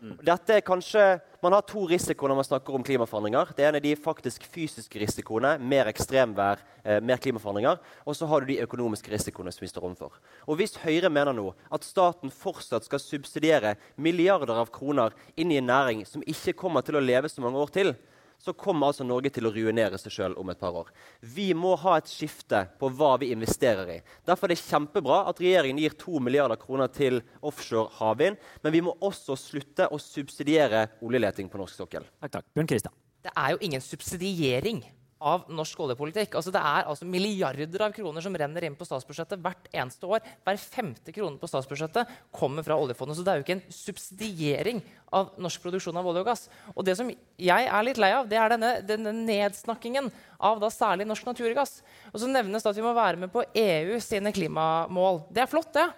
Dette 0.00 0.54
er 0.54 0.62
kanskje, 0.62 1.20
Man 1.38 1.54
har 1.54 1.62
to 1.62 1.84
risikoer 1.86 2.32
når 2.32 2.38
man 2.40 2.46
snakker 2.48 2.74
om 2.74 2.82
klimaforandringer. 2.82 3.52
Det 3.54 3.62
ene 3.62 3.78
er 3.78 3.84
de 3.84 3.92
faktisk 3.94 4.42
fysiske 4.50 4.98
risikoene, 4.98 5.52
mer 5.62 5.86
ekstremvær, 5.86 6.58
eh, 6.82 6.98
mer 6.98 7.20
klimaforandringer. 7.22 7.78
Og 8.04 8.16
så 8.16 8.26
har 8.26 8.40
du 8.40 8.46
de 8.46 8.58
økonomiske 8.64 9.12
risikoene 9.12 9.52
som 9.52 9.62
vi 9.62 9.70
står 9.70 9.86
overfor. 9.86 10.18
Og 10.48 10.56
Hvis 10.56 10.74
Høyre 10.82 11.08
mener 11.08 11.32
nå 11.32 11.54
at 11.70 11.84
staten 11.84 12.30
fortsatt 12.30 12.84
skal 12.84 12.98
subsidiere 12.98 13.76
milliarder 13.96 14.58
av 14.58 14.72
kroner 14.72 15.12
inn 15.36 15.52
i 15.52 15.58
en 15.58 15.70
næring 15.70 16.04
som 16.04 16.22
ikke 16.22 16.58
kommer 16.58 16.82
til 16.82 16.96
å 16.96 17.04
leve 17.06 17.28
så 17.28 17.40
mange 17.40 17.58
år 17.58 17.70
til, 17.70 17.94
så 18.38 18.54
kommer 18.54 18.88
altså 18.88 19.06
Norge 19.06 19.32
til 19.34 19.48
å 19.48 19.52
ruinere 19.54 19.98
seg 20.00 20.14
sjøl 20.14 20.36
om 20.38 20.50
et 20.52 20.60
par 20.60 20.76
år. 20.80 20.90
Vi 21.20 21.50
må 21.58 21.74
ha 21.82 21.96
et 21.98 22.10
skifte 22.10 22.64
på 22.80 22.90
hva 22.98 23.16
vi 23.20 23.32
investerer 23.34 23.94
i. 23.96 23.98
Derfor 24.28 24.48
er 24.48 24.54
det 24.54 24.62
kjempebra 24.62 25.24
at 25.30 25.42
regjeringen 25.42 25.82
gir 25.82 25.96
2 25.98 26.22
milliarder 26.24 26.60
kroner 26.60 26.92
til 26.92 27.20
offshore 27.42 27.90
havvind, 27.98 28.38
men 28.62 28.74
vi 28.74 28.84
må 28.86 28.94
også 29.04 29.36
slutte 29.38 29.90
å 29.90 30.00
subsidiere 30.02 30.86
oljeleting 31.04 31.50
på 31.50 31.60
norsk 31.60 31.82
sokkel. 31.82 32.06
Takk, 32.22 32.38
takk. 32.38 32.48
Bjørn 32.54 32.70
Kristian. 32.70 32.96
Det 33.26 33.34
er 33.34 33.52
jo 33.52 33.62
ingen 33.66 33.82
subsidiering 33.82 34.84
av 35.18 35.48
norsk 35.50 35.80
oljepolitikk. 35.82 36.36
Altså 36.38 36.52
det 36.54 36.60
er 36.62 36.86
altså 36.88 37.06
milliarder 37.08 37.84
av 37.84 37.94
kroner 37.96 38.24
som 38.24 38.36
renner 38.38 38.66
inn 38.66 38.76
på 38.78 38.86
statsbudsjettet 38.86 39.42
hvert 39.42 39.68
eneste 39.72 40.08
år. 40.08 40.24
Hver 40.46 40.60
femte 40.62 41.14
krone 41.14 41.40
på 41.40 41.50
statsbudsjettet 41.50 42.12
kommer 42.34 42.66
fra 42.66 42.78
oljefondet. 42.78 43.18
Så 43.18 43.26
det 43.26 43.32
er 43.32 43.40
jo 43.40 43.46
ikke 43.46 43.56
en 43.58 43.64
subsidiering 43.74 44.82
av 45.14 45.32
norsk 45.40 45.62
produksjon 45.64 45.98
av 45.98 46.08
olje 46.08 46.22
og 46.22 46.30
gass. 46.30 46.46
Og 46.74 46.86
det 46.86 46.96
som 46.98 47.10
jeg 47.10 47.70
er 47.70 47.86
litt 47.86 48.00
lei 48.00 48.12
av, 48.14 48.28
det 48.30 48.38
er 48.38 48.54
denne, 48.54 48.74
denne 48.86 49.14
nedsnakkingen 49.18 50.10
av 50.38 50.60
da 50.62 50.70
særlig 50.72 51.08
norsk 51.08 51.26
naturgass. 51.28 51.80
Og 52.12 52.22
så 52.22 52.30
nevnes 52.30 52.64
det 52.64 52.72
at 52.72 52.78
vi 52.78 52.86
må 52.86 52.94
være 52.96 53.24
med 53.24 53.32
på 53.34 53.46
EU 53.58 53.98
sine 54.04 54.34
klimamål. 54.34 55.24
Det 55.34 55.44
er 55.44 55.50
flott, 55.50 55.72
det. 55.74 55.88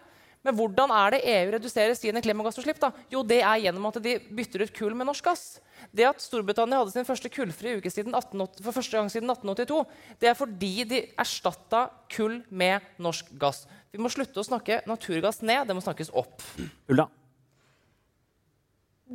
Men 0.46 0.56
hvordan 0.56 0.92
er 0.96 1.14
det 1.14 1.20
EU 1.28 1.50
reduserer 1.52 1.96
sine 1.98 2.22
klimagassutslipp? 2.24 2.80
da? 2.80 2.92
Jo, 3.12 3.20
det 3.26 3.42
er 3.42 3.60
gjennom 3.66 3.90
at 3.90 3.98
de 4.00 4.16
bytter 4.32 4.64
ut 4.64 4.72
kull 4.76 4.96
med 4.96 5.10
norsk 5.10 5.26
gass. 5.26 5.44
Det 5.92 6.06
at 6.08 6.22
Storbritannia 6.24 6.80
hadde 6.80 6.94
sin 6.94 7.08
første 7.08 7.28
kullfrie 7.32 7.76
uke 7.80 7.92
siden 7.92 8.14
1880, 8.16 8.64
for 8.64 8.76
første 8.76 8.96
gang 8.96 9.12
siden 9.12 9.32
1882, 9.32 9.84
det 10.20 10.30
er 10.30 10.38
fordi 10.38 10.74
de 10.88 11.02
erstatta 11.20 11.86
kull 12.12 12.40
med 12.48 12.88
norsk 13.00 13.32
gass. 13.40 13.66
Vi 13.92 14.00
må 14.00 14.12
slutte 14.12 14.40
å 14.40 14.46
snakke 14.46 14.80
naturgass 14.88 15.42
ned, 15.44 15.66
det 15.68 15.76
må 15.76 15.84
snakkes 15.84 16.12
opp. 16.16 16.44
Ulla? 16.88 17.08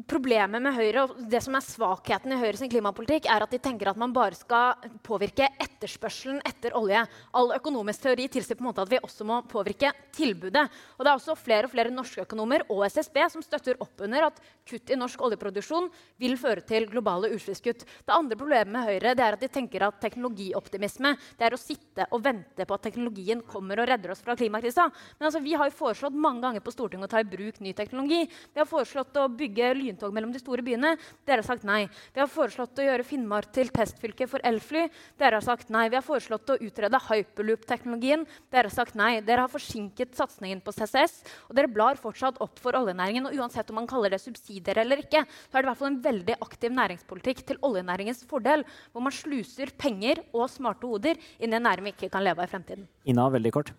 Problemet 0.04 0.60
med 0.60 0.76
Høyre 0.76 1.06
og 1.06 1.12
det 1.32 1.40
som 1.40 1.56
er 1.56 1.64
svakheten 1.64 2.34
i 2.36 2.38
Høyres 2.42 2.66
klimapolitikk, 2.68 3.30
er 3.32 3.46
at 3.46 3.52
de 3.54 3.62
tenker 3.64 3.88
at 3.88 4.00
man 4.00 4.12
bare 4.12 4.36
skal 4.36 4.74
påvirke 5.06 5.48
etterspørselen 5.64 6.42
etter 6.44 6.74
olje. 6.76 7.00
All 7.32 7.54
økonomisk 7.56 8.04
teori 8.04 8.26
tilsier 8.28 8.60
på 8.60 8.66
en 8.66 8.68
måte 8.68 8.84
at 8.84 8.92
vi 8.92 9.00
også 9.00 9.24
må 9.24 9.38
påvirke 9.48 9.94
tilbudet. 10.12 10.66
Og 10.98 11.06
det 11.06 11.14
er 11.14 11.16
også 11.16 11.38
flere 11.40 11.70
og 11.70 11.72
flere 11.72 11.94
norske 11.96 12.26
økonomer 12.26 12.66
og 12.76 12.82
SSB 12.90 13.22
som 13.32 13.46
støtter 13.46 13.80
opp 13.80 14.04
under 14.04 14.26
at 14.28 14.42
kutt 14.68 14.92
i 14.92 14.98
norsk 15.00 15.24
oljeproduksjon 15.30 15.88
vil 16.20 16.36
føre 16.42 16.66
til 16.68 16.90
globale 16.92 17.32
utslippskutt. 17.38 17.88
Det 17.88 18.18
andre 18.18 18.36
problemet 18.36 18.74
med 18.76 18.90
Høyre 18.90 19.16
det 19.16 19.24
er 19.24 19.40
at 19.40 19.48
de 19.48 19.52
tenker 19.56 19.88
at 19.88 20.04
teknologioptimisme 20.04 21.14
det 21.40 21.48
er 21.48 21.56
å 21.56 21.62
sitte 21.62 22.10
og 22.12 22.26
vente 22.28 22.68
på 22.68 22.76
at 22.76 22.86
teknologien 22.90 23.46
kommer 23.48 23.80
og 23.80 23.88
redder 23.94 24.12
oss 24.12 24.26
fra 24.28 24.36
klimakrisa. 24.36 24.90
Men 25.22 25.32
altså, 25.32 25.40
vi 25.40 25.56
har 25.56 25.72
jo 25.72 25.80
foreslått 25.80 26.20
mange 26.20 26.44
ganger 26.44 26.68
på 26.68 26.76
Stortinget 26.76 27.08
å 27.08 27.16
ta 27.16 27.24
i 27.24 27.32
bruk 27.32 27.64
ny 27.64 27.72
teknologi. 27.80 28.26
Vi 28.28 28.60
har 28.60 28.68
foreslått 28.68 29.24
å 29.24 29.30
bygge 29.32 29.72
lyntog 29.86 30.14
mellom 30.16 30.34
de 30.34 30.42
store 30.42 30.66
byene. 30.66 30.96
Dere 31.28 31.42
har 31.44 31.48
sagt 31.48 31.66
nei. 31.68 31.86
Vi 32.14 32.22
har 32.22 32.32
foreslått 32.32 32.82
å 32.82 32.88
gjøre 32.88 33.06
Finnmark 33.08 33.52
til 33.56 33.72
testfylke 33.74 34.28
for 34.32 34.44
elfly. 34.48 34.88
Dere 35.22 35.40
har 35.40 35.46
sagt 35.46 35.72
nei. 35.74 35.88
Vi 35.94 36.00
har 36.00 36.06
foreslått 36.06 36.54
å 36.54 36.60
utrede 36.60 37.02
hyperloop-teknologien. 37.08 38.26
Dere 38.54 38.70
har 38.70 38.76
sagt 38.76 38.98
nei. 39.00 39.20
Dere 39.26 39.46
har 39.46 39.54
forsinket 39.54 40.16
satsingen 40.18 40.64
på 40.66 40.74
CCS. 40.76 41.22
Og 41.50 41.56
dere 41.58 41.72
blar 41.72 42.00
fortsatt 42.02 42.42
opp 42.44 42.60
for 42.62 42.78
oljenæringen. 42.78 43.30
Og 43.30 43.40
uansett 43.40 43.70
om 43.72 43.80
man 43.82 43.90
kaller 43.90 44.16
det 44.16 44.22
subsidier 44.24 44.82
eller 44.84 45.04
ikke, 45.06 45.24
så 45.24 45.58
er 45.58 45.62
det 45.62 45.68
i 45.68 45.72
hvert 45.72 45.82
fall 45.82 45.92
en 45.94 46.02
veldig 46.06 46.38
aktiv 46.46 46.76
næringspolitikk 46.76 47.46
til 47.48 47.62
oljenæringens 47.66 48.26
fordel, 48.30 48.66
hvor 48.92 49.06
man 49.06 49.16
sluser 49.16 49.72
penger 49.78 50.24
og 50.34 50.50
smarte 50.52 50.88
hoder 50.90 51.20
inn 51.40 51.54
i 51.54 51.60
en 51.60 51.68
næring 51.68 51.90
vi 51.90 51.96
ikke 51.96 52.12
kan 52.14 52.26
leve 52.26 52.42
av 52.42 52.50
i 52.50 52.54
fremtiden. 52.54 52.88
Ina, 53.06 53.28
veldig 53.34 53.54
kort. 53.56 53.74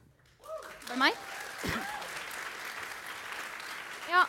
For 0.87 0.99
meg. 1.01 1.17
Ja. 4.11 4.23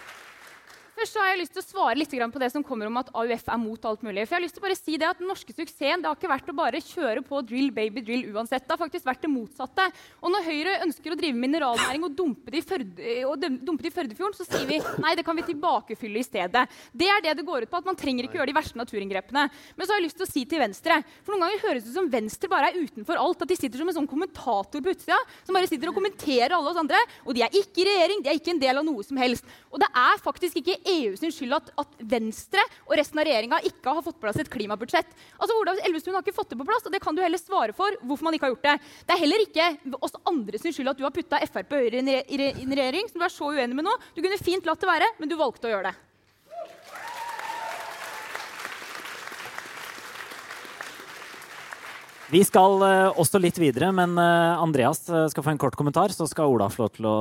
Så 1.05 1.21
har 1.21 1.29
jeg 1.29 1.43
lyst 1.43 1.53
til 1.53 1.62
å 1.62 1.67
svare 1.67 1.97
litt 1.99 2.10
på 2.10 2.39
det 2.41 2.49
som 2.49 2.63
kommer 2.65 2.89
om 2.89 2.97
at 2.97 3.12
AUF 3.13 3.43
er 3.53 3.60
mot 3.62 3.83
alt 3.86 4.01
mulig. 4.01 4.23
For 4.25 4.33
jeg 4.33 4.39
har 4.39 4.43
lyst 4.43 4.55
til 4.57 4.63
å 4.63 4.65
bare 4.65 4.77
si 4.77 4.97
det 4.97 5.07
at 5.07 5.19
Den 5.21 5.29
norske 5.29 5.53
suksessen 5.53 6.01
det 6.01 6.10
har 6.10 6.17
ikke 6.17 6.31
vært 6.31 6.49
å 6.49 6.55
bare 6.57 6.81
kjøre 6.81 7.21
på 7.25 7.41
drill 7.45 7.69
baby 7.75 8.01
drill 8.01 8.33
uansett. 8.33 8.65
Det 8.65 8.73
har 8.73 8.81
faktisk 8.81 9.05
vært 9.05 9.21
det 9.21 9.29
motsatte. 9.29 9.86
Og 10.21 10.33
når 10.33 10.47
Høyre 10.47 10.73
ønsker 10.88 11.13
å 11.13 11.19
drive 11.19 11.38
mineralnæring 11.38 12.07
og 12.07 12.15
dumpe 12.17 12.53
det 12.53 12.63
i, 12.63 12.65
Førde, 12.67 13.91
Førdefjorden, 13.93 14.36
så 14.38 14.47
sier 14.47 14.65
vi 14.69 14.79
nei, 15.03 15.13
det 15.17 15.25
kan 15.27 15.38
vi 15.38 15.45
tilbakefylle 15.47 16.21
i 16.21 16.25
stedet. 16.25 16.65
Det 16.91 17.10
er 17.13 17.23
det 17.23 17.36
det 17.39 17.45
går 17.45 17.67
ut 17.67 17.71
på. 17.71 17.81
at 17.81 17.89
Man 17.89 17.99
trenger 17.99 18.25
ikke 18.25 18.41
gjøre 18.41 18.49
de 18.51 18.57
verste 18.57 18.81
naturinngrepene. 18.81 19.45
Men 19.77 19.86
så 19.86 19.93
har 19.93 20.01
jeg 20.01 20.07
lyst 20.07 20.19
til 20.21 20.27
å 20.27 20.31
si 20.31 20.45
til 20.49 20.63
Venstre 20.63 20.99
For 21.21 21.33
noen 21.33 21.45
ganger 21.45 21.65
høres 21.67 21.86
det 21.86 21.93
ut 21.93 21.99
som 21.99 22.12
Venstre 22.12 22.51
bare 22.51 22.71
er 22.71 22.81
utenfor 22.81 23.21
alt. 23.21 23.45
At 23.45 23.53
de 23.53 23.60
sitter 23.60 23.81
som 23.81 23.91
en 23.93 23.99
sånn 23.99 24.10
kommentator 24.10 24.81
på 24.81 24.95
utsida 24.95 25.19
som 25.43 25.57
bare 25.57 25.69
sitter 25.69 25.91
og 25.91 25.97
kommenterer 25.99 26.57
alle 26.57 26.73
oss 26.73 26.81
andre. 26.81 27.03
Og 27.25 27.38
de 27.38 27.45
er 27.45 27.62
ikke 27.62 27.83
i 27.83 27.89
regjering, 27.91 28.25
de 28.25 28.33
er 28.33 28.41
ikke 28.41 28.55
en 28.55 28.63
del 28.65 28.81
av 28.81 28.88
noe 28.88 29.05
som 29.05 29.19
helst. 29.21 29.45
Og 29.71 29.81
det 29.83 29.89
er 29.93 30.25
faktisk 30.25 30.62
ikke 30.62 30.79
EU 30.93 31.15
sin 31.19 31.34
skyld 31.34 31.58
at, 31.58 31.71
at, 31.84 32.00
Venstre 32.08 32.63
og 32.86 32.95
resten 33.00 33.19
av 33.19 33.28
regjeringa 33.28 33.60
ikke 33.67 33.93
har 33.97 34.06
fått 34.06 34.19
på 34.19 34.26
plass 34.26 34.39
et 34.41 34.52
klimabudsjett. 34.54 35.10
Altså, 35.38 35.58
Ola 35.58 35.76
Elvestuen 35.88 36.15
har 36.17 36.26
ikke 36.26 36.38
fått 36.38 36.54
det 36.54 36.60
på 36.60 36.67
plass, 36.67 36.86
og 36.88 36.93
det 36.93 37.02
kan 37.04 37.17
du 37.17 37.23
heller 37.23 37.41
svare 37.41 37.76
for 37.78 37.97
hvorfor 38.04 38.28
man 38.28 38.38
ikke 38.38 38.47
har 38.47 38.56
gjort 38.56 38.67
det. 38.69 38.76
Det 39.08 39.15
er 39.15 39.23
heller 39.23 39.45
ikke 39.45 39.69
oss 40.00 40.17
andre 40.30 40.62
sin 40.62 40.76
skyld 40.76 40.93
at 40.93 41.00
du 41.00 41.06
har 41.08 41.15
putta 41.15 41.41
Frp 41.47 41.78
og 41.78 41.86
Høyre 41.86 42.02
i 42.02 42.52
en 42.52 42.76
regjering 42.78 43.10
som 43.12 43.21
du 43.21 43.28
er 43.28 43.34
så 43.34 43.54
uenig 43.54 43.78
med 43.78 43.88
nå. 43.88 43.95
Du 44.15 44.21
kunne 44.23 44.41
fint 44.41 44.67
latt 44.67 44.84
det 44.84 44.91
være, 44.91 45.15
men 45.19 45.32
du 45.32 45.39
valgte 45.39 45.69
å 45.69 45.73
gjøre 45.76 45.91
det. 45.91 45.97
Vi 52.28 52.41
skal 52.43 52.82
uh, 52.84 53.15
også 53.15 53.39
litt 53.39 53.56
videre, 53.56 53.88
men 53.95 54.17
uh, 54.19 54.60
Andreas 54.60 55.06
uh, 55.08 55.30
skal 55.32 55.45
få 55.45 55.54
en 55.54 55.62
kort 55.62 55.78
kommentar. 55.80 56.12
Så 56.12 56.28
skal 56.28 56.52
Ola 56.52 56.67
få 56.71 56.84
lov 56.84 56.95
til 56.97 57.08
å 57.08 57.17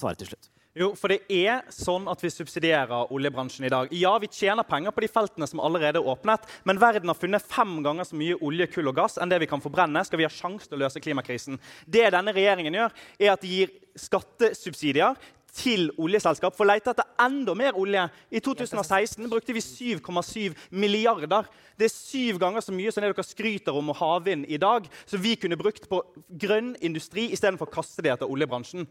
svare 0.00 0.16
til 0.16 0.32
slutt. 0.32 0.48
Jo, 0.76 0.90
for 0.92 1.08
det 1.08 1.22
er 1.32 1.62
sånn 1.72 2.04
at 2.12 2.20
vi 2.20 2.28
subsidierer 2.28 3.12
oljebransjen 3.14 3.64
i 3.64 3.70
dag. 3.72 3.92
Ja, 3.96 4.10
vi 4.20 4.28
tjener 4.28 4.66
penger 4.68 4.92
på 4.92 5.00
de 5.00 5.08
feltene 5.08 5.46
som 5.48 5.62
allerede 5.64 6.02
er 6.02 6.10
åpnet, 6.12 6.44
men 6.68 6.80
verden 6.82 7.08
har 7.08 7.16
funnet 7.16 7.46
fem 7.48 7.78
ganger 7.86 8.04
så 8.04 8.18
mye 8.20 8.36
olje, 8.44 8.66
kull 8.74 8.90
og 8.92 8.98
gass 8.98 9.16
enn 9.16 9.32
det 9.32 9.38
vi 9.40 9.48
kan 9.48 9.64
forbrenne. 9.64 10.02
Skal 10.04 10.20
vi 10.20 10.26
ha 10.28 10.32
sjanse 10.32 10.68
til 10.68 10.76
å 10.76 10.82
løse 10.82 11.00
klimakrisen? 11.00 11.56
Det 11.88 12.04
denne 12.12 12.36
regjeringen 12.36 12.76
gjør, 12.76 12.92
er 13.16 13.32
at 13.32 13.40
de 13.46 13.54
gir 13.54 13.72
skattesubsidier 13.96 15.16
til 15.56 15.88
oljeselskap 15.96 16.52
for 16.52 16.66
å 16.66 16.74
lete 16.74 16.92
etter 16.92 17.08
enda 17.24 17.56
mer 17.56 17.80
olje. 17.80 18.04
I 18.28 18.44
2016 18.44 19.32
brukte 19.32 19.56
vi 19.56 19.64
7,7 19.64 20.76
milliarder. 20.76 21.48
Det 21.80 21.88
er 21.88 21.96
syv 21.96 22.44
ganger 22.44 22.60
så 22.60 22.76
mye 22.76 22.92
som 22.92 23.00
det 23.00 23.14
dere 23.14 23.24
skryter 23.24 23.80
om 23.80 23.94
og 23.94 24.02
havvind 24.02 24.44
i 24.52 24.60
dag, 24.60 24.84
som 25.08 25.24
vi 25.24 25.38
kunne 25.40 25.56
brukt 25.56 25.88
på 25.88 26.04
grønn 26.28 26.74
industri 26.84 27.30
istedenfor 27.32 27.70
å 27.70 27.78
kaste 27.80 28.04
det 28.04 28.18
etter 28.18 28.28
oljebransjen. 28.28 28.84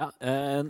Ja, 0.00 0.06
eh, 0.24 0.62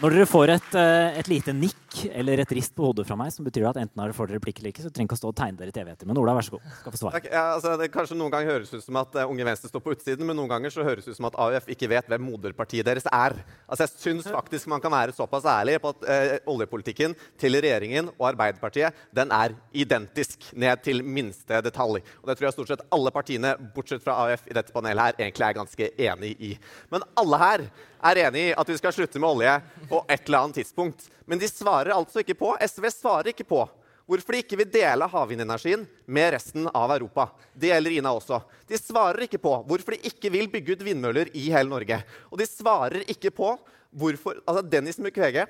Når 0.00 0.14
dere 0.16 0.26
får 0.26 0.50
et, 0.56 0.74
eh, 0.80 1.18
et 1.20 1.28
lite 1.28 1.52
nikk 1.54 1.89
eller 2.10 2.42
et 2.42 2.52
rist 2.54 2.74
på 2.76 2.84
hodet 2.86 3.04
fra 3.08 3.16
meg, 3.18 3.32
som 3.34 3.46
betyr 3.46 3.66
at 3.70 3.78
enten 3.80 3.98
dere 3.98 4.14
får 4.16 4.30
replikk 4.34 4.60
eller 4.60 4.72
ikke, 4.72 4.84
så 4.84 4.92
trenger 4.94 5.10
ikke 5.10 5.18
å 5.18 5.20
stå 5.20 5.32
og 5.32 5.36
tegne 5.40 5.58
dere 5.58 5.72
i 5.72 5.74
TV 5.74 5.90
etter. 5.92 6.08
Men 6.08 6.20
Ola, 6.22 6.34
vær 6.36 6.46
så 6.46 6.54
god. 6.54 6.68
Skal 6.80 6.94
få 6.94 7.00
svare. 7.00 7.20
Okay, 7.20 7.32
Ja, 7.34 7.44
altså, 7.56 7.74
det 7.80 7.90
kanskje 7.94 8.18
noen 8.18 8.32
ganger 8.32 8.54
høres 8.54 8.72
ut 8.72 8.84
som 8.84 8.98
at 9.00 9.18
uh, 9.18 9.26
Unge 9.30 9.46
Venstre 9.48 9.70
står 9.70 9.84
på 9.84 9.94
utsiden, 9.96 10.26
men 10.28 10.38
noen 10.38 10.50
ganger 10.52 10.74
så 10.74 10.86
høres 10.86 11.08
ut 11.08 11.16
som 11.16 11.28
at 11.28 11.38
AUF 11.40 11.68
ikke 11.74 11.90
vet 11.90 12.10
hvem 12.10 12.24
moderpartiet 12.28 12.86
deres 12.86 13.08
er. 13.10 13.36
Altså, 13.66 13.86
jeg 13.86 14.04
syns 14.06 14.30
faktisk 14.30 14.70
man 14.70 14.82
kan 14.82 14.94
være 14.94 15.16
såpass 15.16 15.48
ærlig 15.50 15.78
på 15.82 15.92
at 15.94 16.08
eh, 16.14 16.36
oljepolitikken 16.50 17.16
til 17.40 17.58
regjeringen 17.58 18.12
og 18.16 18.30
Arbeiderpartiet 18.32 19.06
den 19.16 19.34
er 19.34 19.56
identisk 19.72 20.50
ned 20.54 20.84
til 20.86 21.02
minste 21.04 21.60
detalj. 21.66 22.00
Og 22.22 22.30
det 22.30 22.38
tror 22.38 22.50
jeg 22.50 22.58
stort 22.58 22.74
sett 22.74 22.86
alle 22.94 23.14
partiene, 23.14 23.56
bortsett 23.74 24.04
fra 24.04 24.18
AUF 24.24 24.46
i 24.50 24.56
dette 24.56 24.74
panelet 24.74 25.10
her, 25.10 25.22
egentlig 25.24 25.48
er 25.48 25.58
ganske 25.58 25.92
enig 26.10 26.34
i. 26.38 26.56
Men 26.92 27.06
alle 27.18 27.40
her 27.40 27.70
er 28.00 28.22
enig 28.26 28.50
i 28.50 28.52
at 28.56 28.68
vi 28.70 28.78
skal 28.80 28.94
slutte 28.94 29.20
med 29.20 29.28
olje 29.28 29.56
på 29.90 30.00
et 30.08 30.22
eller 30.24 30.44
annet 30.44 30.60
tidspunkt. 30.62 31.08
Men 31.30 31.38
de 31.38 31.46
svarer 31.46 31.94
altså 31.94 32.24
ikke 32.24 32.34
på. 32.34 32.56
SV 32.58 32.90
svarer 32.90 33.30
ikke 33.30 33.46
på 33.46 33.62
hvorfor 34.10 34.34
de 34.34 34.40
ikke 34.42 34.56
vil 34.58 34.70
dele 34.72 35.06
havvindenergien 35.06 35.84
med 36.10 36.32
resten 36.34 36.64
av 36.74 36.90
Europa. 36.90 37.28
Det 37.54 37.70
gjelder 37.70 37.94
Ina 37.94 38.10
også. 38.16 38.40
De 38.66 38.78
svarer 38.80 39.28
ikke 39.28 39.38
på 39.38 39.52
hvorfor 39.68 39.94
de 39.94 40.10
ikke 40.10 40.32
vil 40.34 40.50
bygge 40.50 40.74
ut 40.74 40.82
vindmøller 40.82 41.30
i 41.38 41.44
hele 41.54 41.70
Norge. 41.70 42.00
Og 42.26 42.40
de 42.40 42.48
svarer 42.50 43.04
ikke 43.06 43.30
på 43.30 43.52
hvorfor 43.94 44.40
altså 44.42 44.64
Dennis 44.66 44.98
Mukwege, 44.98 45.46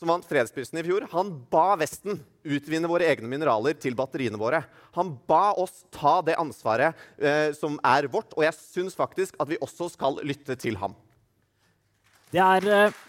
som 0.00 0.10
vant 0.10 0.26
fredsprisen 0.26 0.80
i 0.80 0.84
fjor, 0.86 1.04
han 1.12 1.30
ba 1.52 1.76
Vesten 1.78 2.18
utvinne 2.42 2.88
våre 2.90 3.06
egne 3.12 3.28
mineraler 3.30 3.78
til 3.78 3.94
batteriene 3.94 4.40
våre. 4.40 4.64
Han 4.96 5.12
ba 5.28 5.52
oss 5.60 5.84
ta 5.94 6.18
det 6.26 6.38
ansvaret 6.40 6.98
eh, 7.20 7.54
som 7.54 7.76
er 7.84 8.08
vårt, 8.10 8.32
og 8.34 8.46
jeg 8.46 8.58
syns 8.58 8.98
faktisk 8.98 9.36
at 9.38 9.52
vi 9.52 9.60
også 9.60 9.90
skal 9.92 10.18
lytte 10.26 10.56
til 10.58 10.80
ham. 10.80 10.96
Det 12.32 12.40
er 12.42 12.70
eh, 12.74 13.02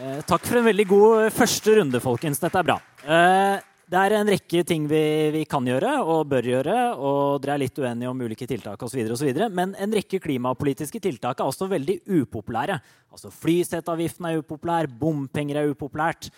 eh, 0.00 0.22
Takk 0.28 0.46
for 0.48 0.60
en 0.60 0.70
veldig 0.70 0.86
god 0.88 1.26
eh, 1.26 1.34
første 1.34 1.76
runde, 1.78 2.00
folkens. 2.02 2.40
Dette 2.42 2.58
er 2.60 2.66
bra. 2.66 2.78
Eh, 3.02 3.60
det 3.92 4.00
er 4.00 4.14
en 4.16 4.30
rekke 4.30 4.62
ting 4.64 4.86
vi, 4.88 5.02
vi, 5.34 5.42
kan 5.44 5.66
gjøre 5.68 5.98
og 6.00 6.22
bør 6.30 6.46
gjøre, 6.48 6.76
og 6.96 7.42
dere 7.42 7.58
er 7.58 7.60
litt 7.60 7.80
uenige 7.82 8.08
om 8.08 8.22
ulike 8.24 8.46
tiltak 8.48 8.80
osv. 8.86 9.10
Men 9.52 9.74
en 9.76 9.92
rekke 9.92 10.20
klimapolitiske 10.22 11.00
tiltak 11.04 11.42
er 11.42 11.50
også 11.50 11.68
veldig 11.68 11.98
upopulære. 12.08 12.78
Altså 13.12 13.28
Flyseteavgiften 13.34 14.30
er 14.30 14.40
upopulær, 14.40 14.88
bompenger 14.88 15.60
er 15.60 15.74
upopulært. 15.74 16.30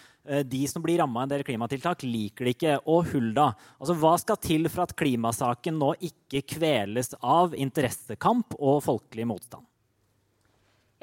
De 0.50 0.62
som 0.66 0.82
blir 0.82 0.98
ramma 0.98 1.20
av 1.22 1.28
en 1.28 1.34
del 1.36 1.44
klimatiltak, 1.46 2.02
liker 2.02 2.48
det 2.48 2.56
ikke. 2.56 2.78
Og 2.90 3.12
Hulda, 3.12 3.52
altså 3.78 3.96
hva 4.02 4.16
skal 4.18 4.40
til 4.42 4.66
for 4.66 4.88
at 4.88 4.96
klimasaken 4.98 5.78
nå 5.78 5.92
ikke 6.10 6.42
kveles 6.56 7.14
av 7.20 7.54
interessekamp 7.54 8.58
og 8.58 8.82
folkelig 8.88 9.28
motstand? 9.30 9.68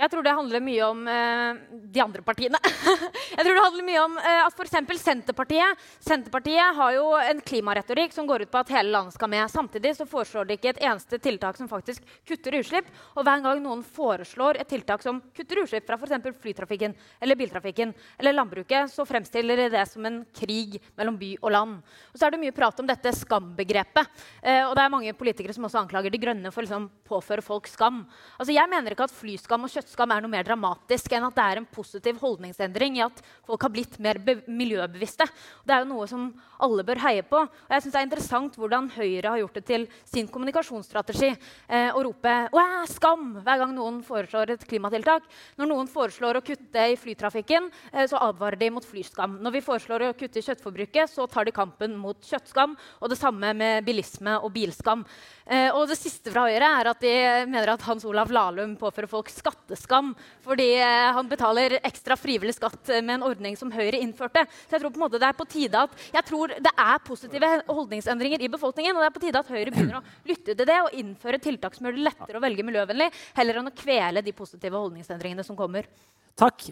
Jeg 0.02 0.10
tror 0.10 0.26
det 0.26 0.34
handler 0.34 0.64
mye 0.66 0.86
om 0.88 1.02
uh, 1.06 1.60
de 1.94 2.02
andre 2.02 2.24
partiene. 2.26 2.58
jeg 3.38 3.44
tror 3.46 3.54
det 3.54 3.66
handler 3.68 3.86
mye 3.86 4.02
om 4.02 4.16
uh, 4.18 4.48
at 4.48 4.56
f.eks. 4.58 5.02
Senterpartiet 5.02 5.84
Senterpartiet 6.02 6.78
har 6.78 6.96
jo 6.96 7.04
en 7.20 7.42
klimaretorikk 7.46 8.16
som 8.16 8.26
går 8.26 8.48
ut 8.48 8.52
på 8.52 8.62
at 8.64 8.72
hele 8.74 8.90
landet 8.96 9.14
skal 9.14 9.30
med. 9.30 9.46
Samtidig 9.54 9.92
så 10.00 10.08
foreslår 10.10 10.50
de 10.50 10.58
ikke 10.58 10.72
et 10.74 10.82
eneste 10.88 11.20
tiltak 11.22 11.60
som 11.60 11.70
faktisk 11.70 12.08
kutter 12.26 12.58
utslipp. 12.58 12.90
Og 13.14 13.28
hver 13.28 13.44
gang 13.46 13.62
noen 13.62 13.84
foreslår 13.86 14.64
et 14.64 14.72
tiltak 14.74 15.06
som 15.06 15.20
kutter 15.38 15.62
utslipp 15.62 15.86
fra 15.86 16.00
f.eks. 16.02 16.34
flytrafikken 16.42 16.98
eller 17.22 17.38
biltrafikken 17.38 17.94
eller 18.18 18.38
landbruket, 18.40 18.90
så 18.90 19.06
fremstiller 19.06 19.62
de 19.62 19.70
det 19.76 19.86
som 19.92 20.10
en 20.10 20.24
krig 20.34 20.80
mellom 20.98 21.22
by 21.22 21.36
og 21.44 21.54
land. 21.54 21.78
Og 22.10 22.18
så 22.18 22.26
er 22.26 22.34
det 22.34 22.42
mye 22.48 22.58
prat 22.58 22.82
om 22.82 22.90
dette 22.90 23.14
skambegrepet. 23.22 24.10
Uh, 24.42 24.66
og 24.66 24.74
det 24.74 24.88
er 24.88 24.96
mange 24.98 25.14
politikere 25.22 25.54
som 25.54 25.70
også 25.70 25.84
anklager 25.86 26.10
De 26.10 26.24
Grønne 26.26 26.50
for 26.50 26.64
å 26.64 26.66
liksom, 26.66 26.90
påføre 27.06 27.46
folk 27.46 27.70
skam. 27.70 28.02
Altså, 28.40 28.56
jeg 28.58 28.74
mener 28.74 28.98
ikke 28.98 29.06
at 29.06 29.14
flyskam 29.14 29.70
og 29.70 29.76
kjøttskam 29.76 29.91
kjøttskam 29.92 30.12
er 30.16 30.24
noe 30.24 30.32
mer 30.32 30.46
dramatisk 30.48 31.12
enn 31.12 31.26
at 31.28 31.36
det 31.36 31.44
er 31.44 31.60
en 31.60 31.68
positiv 31.68 32.20
holdningsendring 32.22 32.98
i 32.98 33.04
at 33.04 33.18
folk 33.44 33.62
har 33.66 33.72
blitt 33.74 33.98
mer 34.00 34.20
miljøbevisste. 34.48 35.28
Det 35.66 35.76
er 35.76 35.84
jo 35.84 35.90
noe 35.92 36.08
som 36.08 36.30
alle 36.62 36.86
bør 36.88 37.02
heie 37.04 37.24
på. 37.28 37.42
Og 37.42 37.74
jeg 37.76 37.82
synes 37.82 37.92
Det 37.94 38.00
er 38.00 38.08
interessant 38.08 38.56
hvordan 38.56 38.90
Høyre 38.96 39.34
har 39.34 39.42
gjort 39.42 39.58
det 39.60 39.66
til 39.68 39.88
sin 40.08 40.30
kommunikasjonsstrategi 40.32 41.32
eh, 41.68 41.92
å 41.92 42.04
rope 42.06 42.36
skam 42.88 43.42
hver 43.44 43.60
gang 43.60 43.74
noen 43.76 44.00
foreslår 44.06 44.56
et 44.56 44.66
klimatiltak. 44.68 45.28
Når 45.60 45.68
noen 45.68 45.90
foreslår 45.92 46.40
å 46.40 46.44
kutte 46.46 46.86
i 46.94 46.96
flytrafikken, 46.96 47.70
eh, 47.92 48.08
så 48.08 48.22
advarer 48.22 48.60
de 48.62 48.72
mot 48.72 48.86
flyskam. 48.86 49.40
Når 49.44 49.58
vi 49.58 49.64
foreslår 49.66 50.08
å 50.08 50.14
kutte 50.16 50.40
i 50.40 50.46
kjøttforbruket, 50.46 51.12
så 51.12 51.28
tar 51.28 51.46
de 51.46 51.56
kampen 51.56 51.98
mot 52.00 52.18
kjøttskam. 52.18 52.78
Og 53.02 53.12
det 53.12 53.20
samme 53.20 53.52
med 53.58 53.84
bilisme 53.86 54.38
og 54.40 54.54
bilskam. 54.56 55.04
Eh, 55.46 55.70
og 55.76 55.90
det 55.92 56.00
siste 56.00 56.32
fra 56.32 56.48
Høyre 56.48 56.72
er 56.80 56.92
at 56.94 57.04
de 57.04 57.16
mener 57.50 57.74
at 57.74 57.84
Hans 57.90 58.06
Olav 58.08 58.32
Lahlum 58.32 58.78
påfører 58.80 59.10
folk 59.12 59.32
skatteskam 59.34 59.81
fordi 60.46 60.68
eh, 60.78 61.08
han 61.16 61.30
betaler 61.30 61.78
ekstra 61.82 62.18
frivillig 62.20 62.56
skatt 62.58 62.92
med 63.00 63.16
en 63.18 63.26
ordning 63.30 63.58
som 63.60 63.72
Høyre 63.74 64.00
innførte. 64.02 64.46
Så 64.68 64.78
jeg 64.78 64.84
tror 64.84 64.94
på 64.94 65.02
en 65.02 65.06
måte 65.06 65.22
det 65.22 65.30
er 65.30 65.38
på 65.38 65.48
tide 65.50 65.86
at 65.88 66.06
jeg 66.12 66.28
tror 66.28 66.56
det 66.58 66.74
er 66.74 67.04
positive 67.08 67.52
holdningsendringer 67.70 68.44
i 68.44 68.52
befolkningen. 68.52 68.96
Og 68.96 69.04
det 69.04 69.10
er 69.10 69.18
på 69.18 69.26
tide 69.26 69.42
at 69.42 69.52
Høyre 69.52 69.74
begynner 69.74 70.02
å 70.02 70.06
lytte 70.30 70.56
til 70.56 70.70
det 70.70 70.80
og 70.84 70.96
innføre 71.02 71.42
tiltak 71.42 71.78
som 71.78 71.88
gjør 71.88 71.98
det 71.98 72.08
lettere 72.10 72.40
å 72.40 72.44
velge 72.44 72.68
miljøvennlig, 72.68 73.12
heller 73.38 73.62
enn 73.62 73.72
å 73.72 73.76
kvele 73.76 74.26
de 74.26 74.36
positive 74.36 74.78
holdningsendringene 74.78 75.46
som 75.48 75.60
kommer. 75.60 75.90
Takk. 76.40 76.72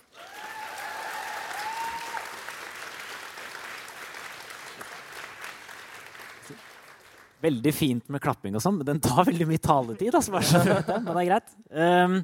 veldig 7.44 7.74
fint 7.76 8.12
med 8.12 8.22
klapping 8.24 8.56
og 8.58 8.64
sånn, 8.64 8.80
men 8.80 8.88
den 8.88 9.02
tar 9.04 9.28
veldig 9.30 9.48
mye 9.50 9.64
taletid. 9.64 10.16
Altså, 10.16 10.36
men 10.36 11.10
det 11.10 11.16
er 11.16 11.30
greit. 11.30 11.54
Um, 11.72 12.20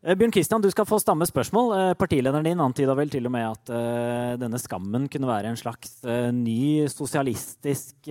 Bjørn 0.00 0.32
Kristian, 0.32 0.62
du 0.64 0.70
skal 0.72 0.86
få 0.88 0.96
stamme 1.02 1.26
spørsmål. 1.28 1.66
Uh, 1.74 1.90
partilederen 2.00 2.46
din 2.46 2.62
antyda 2.64 2.94
vel 2.96 3.10
til 3.12 3.28
og 3.28 3.34
med 3.34 3.44
at 3.50 3.72
uh, 3.74 4.38
denne 4.40 4.60
skammen 4.62 5.04
kunne 5.12 5.28
være 5.28 5.50
en 5.52 5.60
slags 5.60 5.98
ny 6.32 6.88
sosialistisk 6.88 8.08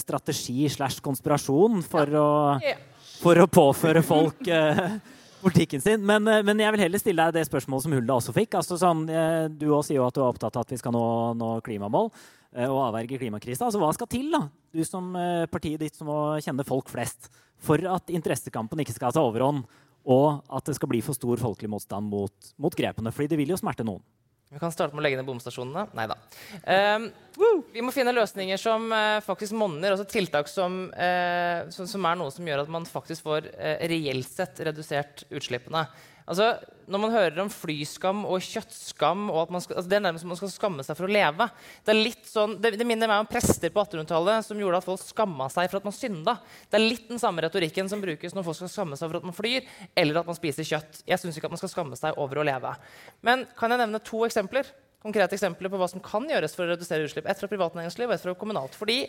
strategi 0.00 0.70
slash 0.72 1.04
konspirasjon 1.04 1.82
for, 1.84 2.08
ja. 2.08 2.22
å, 2.24 3.12
for 3.20 3.42
å 3.42 3.48
påføre 3.50 4.02
folk 4.06 4.40
politikken 5.42 5.84
sin. 5.84 6.00
Men, 6.00 6.24
men, 6.24 6.64
jeg 6.64 6.74
vil 6.74 6.84
heller 6.86 7.02
stille 7.02 7.28
deg 7.28 7.36
det 7.36 7.50
spørsmålet 7.50 7.84
som 7.84 7.98
Hulda 7.98 8.16
også 8.16 8.34
fikk. 8.36 8.56
Altså, 8.62 8.80
sånn, 8.80 9.04
du 9.52 9.68
også 9.68 9.90
sier 9.90 10.00
jo 10.00 10.08
at 10.08 10.16
du 10.16 10.24
er 10.24 10.30
opptatt 10.30 10.56
av 10.56 10.64
at 10.64 10.72
vi 10.72 10.80
skal 10.80 10.96
nå, 10.96 11.04
nå 11.38 11.52
klimamål. 11.66 12.10
Eh, 12.56 12.64
og 12.64 12.80
avverge 12.86 13.18
klimakrisa. 13.20 13.66
Altså, 13.66 13.80
hva 13.82 13.90
skal 13.92 14.08
til, 14.10 14.30
da, 14.32 14.46
du 14.72 14.80
som 14.86 15.12
eh, 15.20 15.44
partiet 15.52 15.82
ditt 15.82 15.98
som 15.98 16.08
må 16.08 16.18
kjenne 16.40 16.64
folk 16.66 16.88
flest, 16.88 17.28
for 17.60 17.82
at 17.90 18.08
interessekampen 18.14 18.80
ikke 18.80 18.96
skal 18.96 19.12
ta 19.12 19.24
overhånd, 19.24 19.66
og 20.08 20.54
at 20.56 20.68
det 20.68 20.76
skal 20.78 20.90
bli 20.90 21.02
for 21.04 21.16
stor 21.16 21.40
folkelig 21.40 21.70
motstand 21.72 22.08
mot, 22.08 22.52
mot 22.56 22.74
grepene? 22.74 23.12
Fordi 23.12 23.34
det 23.34 23.40
vil 23.40 23.52
jo 23.52 23.60
smerte 23.60 23.86
noen. 23.86 24.04
Vi 24.48 24.56
kan 24.56 24.72
starte 24.72 24.96
med 24.96 25.02
å 25.02 25.04
legge 25.04 25.18
ned 25.18 25.26
bomstasjonene. 25.28 25.90
Nei 25.96 26.06
da. 26.08 26.16
Uh, 26.64 27.58
vi 27.74 27.82
må 27.84 27.92
finne 27.92 28.14
løsninger 28.16 28.60
som 28.60 28.86
uh, 28.88 29.18
faktisk 29.24 29.52
monner. 29.60 29.92
Altså 29.92 30.08
tiltak 30.08 30.48
som, 30.48 30.86
uh, 30.88 31.68
som, 31.74 31.88
som, 31.90 32.06
er 32.08 32.16
noe 32.16 32.32
som 32.32 32.48
gjør 32.48 32.64
at 32.64 32.72
man 32.72 32.88
faktisk 32.88 33.26
får 33.28 33.50
uh, 33.52 33.74
reelt 33.92 34.30
sett 34.30 34.62
redusert 34.64 35.26
utslippene. 35.28 35.84
Altså, 36.28 36.48
når 36.88 37.00
man 37.00 37.12
hører 37.12 37.40
om 37.40 37.50
flyskam 37.52 38.22
og 38.28 38.42
kjøttskam 38.44 39.28
og 39.32 39.38
at 39.42 39.52
man 39.52 39.62
skal, 39.64 39.78
altså 39.78 39.90
Det 39.90 39.96
er 39.96 40.02
nærmest 40.04 40.24
som 40.24 40.32
man 40.32 40.38
skal 40.40 40.50
skamme 40.52 40.84
seg 40.84 40.96
for 40.98 41.08
å 41.08 41.12
leve. 41.12 41.46
Det 41.84 41.92
er 41.92 41.98
litt 41.98 42.28
sånn, 42.28 42.56
det, 42.60 42.74
det 42.80 42.86
minner 42.88 43.08
meg 43.10 43.22
om 43.22 43.28
prester 43.30 43.72
på 43.72 43.84
1800-tallet 43.84 44.44
som 44.46 44.60
gjorde 44.60 44.80
at 44.80 44.86
folk 44.88 45.02
skamma 45.04 45.48
seg 45.52 45.70
for 45.70 45.80
at 45.80 45.88
man 45.88 45.96
synda. 45.96 46.34
Det 46.68 46.78
er 46.80 46.84
litt 46.84 47.06
den 47.08 47.22
samme 47.22 47.44
retorikken 47.44 47.88
som 47.92 48.02
brukes 48.04 48.36
når 48.36 48.44
folk 48.48 48.60
skal 48.60 48.72
skamme 48.72 48.98
seg 49.00 49.08
for 49.08 49.20
at 49.20 49.28
man 49.28 49.36
flyr 49.36 49.68
eller 50.02 50.20
at 50.20 50.28
man 50.28 50.36
spiser 50.36 50.68
kjøtt. 50.68 51.00
Jeg 51.08 51.22
syns 51.22 51.38
ikke 51.40 51.48
at 51.48 51.56
man 51.56 51.62
skal 51.62 51.72
skamme 51.72 52.00
seg 52.00 52.20
over 52.20 52.42
å 52.42 52.46
leve. 52.48 52.74
Men 53.24 53.46
kan 53.56 53.72
jeg 53.72 53.84
nevne 53.84 54.04
to 54.04 54.24
eksempler? 54.28 54.68
Konkrete 55.04 55.36
eksempler 55.38 55.70
på 55.72 55.80
hva 55.80 55.88
som 55.88 56.02
kan 56.04 56.26
gjøres 56.28 56.56
for 56.56 56.66
å 56.66 56.72
redusere 56.74 57.06
utslipp. 57.06 57.28
Ett 57.30 57.40
fra 57.40 57.48
privat 57.48 57.76
næringsliv 57.78 58.10
og 58.10 58.16
ett 58.16 58.24
fra 58.24 58.36
kommunalt. 58.36 58.76
Fordi 58.76 59.04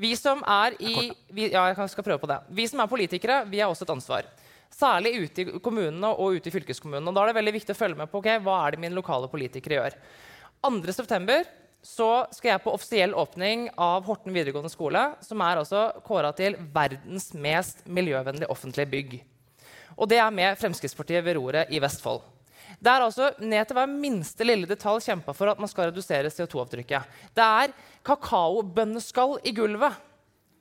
vi 0.00 0.12
som 0.18 0.42
er 0.46 0.76
i 0.78 0.94
vi, 1.32 1.48
ja, 1.50 1.70
jeg 1.72 1.90
skal 1.94 2.06
prøve 2.06 2.22
på 2.22 2.30
det. 2.30 2.42
Vi 2.54 2.66
som 2.70 2.82
er 2.82 2.90
politikere, 2.90 3.42
vi 3.50 3.62
har 3.62 3.72
også 3.72 3.86
et 3.88 3.94
ansvar. 3.96 4.28
Særlig 4.70 5.16
ute 5.24 5.42
i 5.42 5.60
kommunene 5.62 6.12
og 6.14 6.36
ute 6.38 6.50
i 6.50 6.54
fylkeskommunene. 6.54 7.10
Og 7.10 7.16
da 7.16 7.24
er 7.24 7.30
det 7.30 7.38
veldig 7.40 7.56
viktig 7.58 7.74
å 7.74 7.80
følge 7.80 7.98
med 7.98 8.10
på 8.10 8.20
okay, 8.22 8.38
hva 8.42 8.60
er 8.64 8.74
det 8.74 8.82
mine 8.84 8.96
lokale 8.96 9.28
politikere 9.30 9.80
gjør. 9.80 9.96
2.9. 10.60 11.38
så 11.82 12.08
skal 12.36 12.52
jeg 12.52 12.62
på 12.64 12.72
offisiell 12.76 13.14
åpning 13.16 13.68
av 13.80 14.04
Horten 14.08 14.34
videregående 14.34 14.72
skole, 14.72 15.06
som 15.24 15.40
er 15.44 15.60
altså 15.62 15.86
kåra 16.06 16.32
til 16.36 16.58
verdens 16.74 17.30
mest 17.32 17.86
miljøvennlige 17.88 18.50
offentlige 18.52 18.92
bygg. 18.92 19.16
Og 19.96 20.08
det 20.08 20.20
er 20.22 20.30
med 20.32 20.60
Fremskrittspartiet 20.60 21.24
ved 21.24 21.36
roret 21.36 21.72
i 21.72 21.80
Vestfold. 21.82 22.22
Det 22.80 22.88
er 22.92 23.02
altså 23.04 23.32
ned 23.42 23.66
til 23.68 23.76
hver 23.76 23.90
minste 23.90 24.46
lille 24.46 24.68
detalj 24.68 25.02
kjempa 25.04 25.34
for 25.36 25.50
at 25.52 25.58
man 25.60 25.68
skal 25.68 25.90
redusere 25.90 26.30
CO2-avtrykket. 26.32 27.18
Det 27.36 27.44
er 27.64 27.74
kakaobønneskall 28.06 29.36
i 29.44 29.52
gulvet 29.56 29.98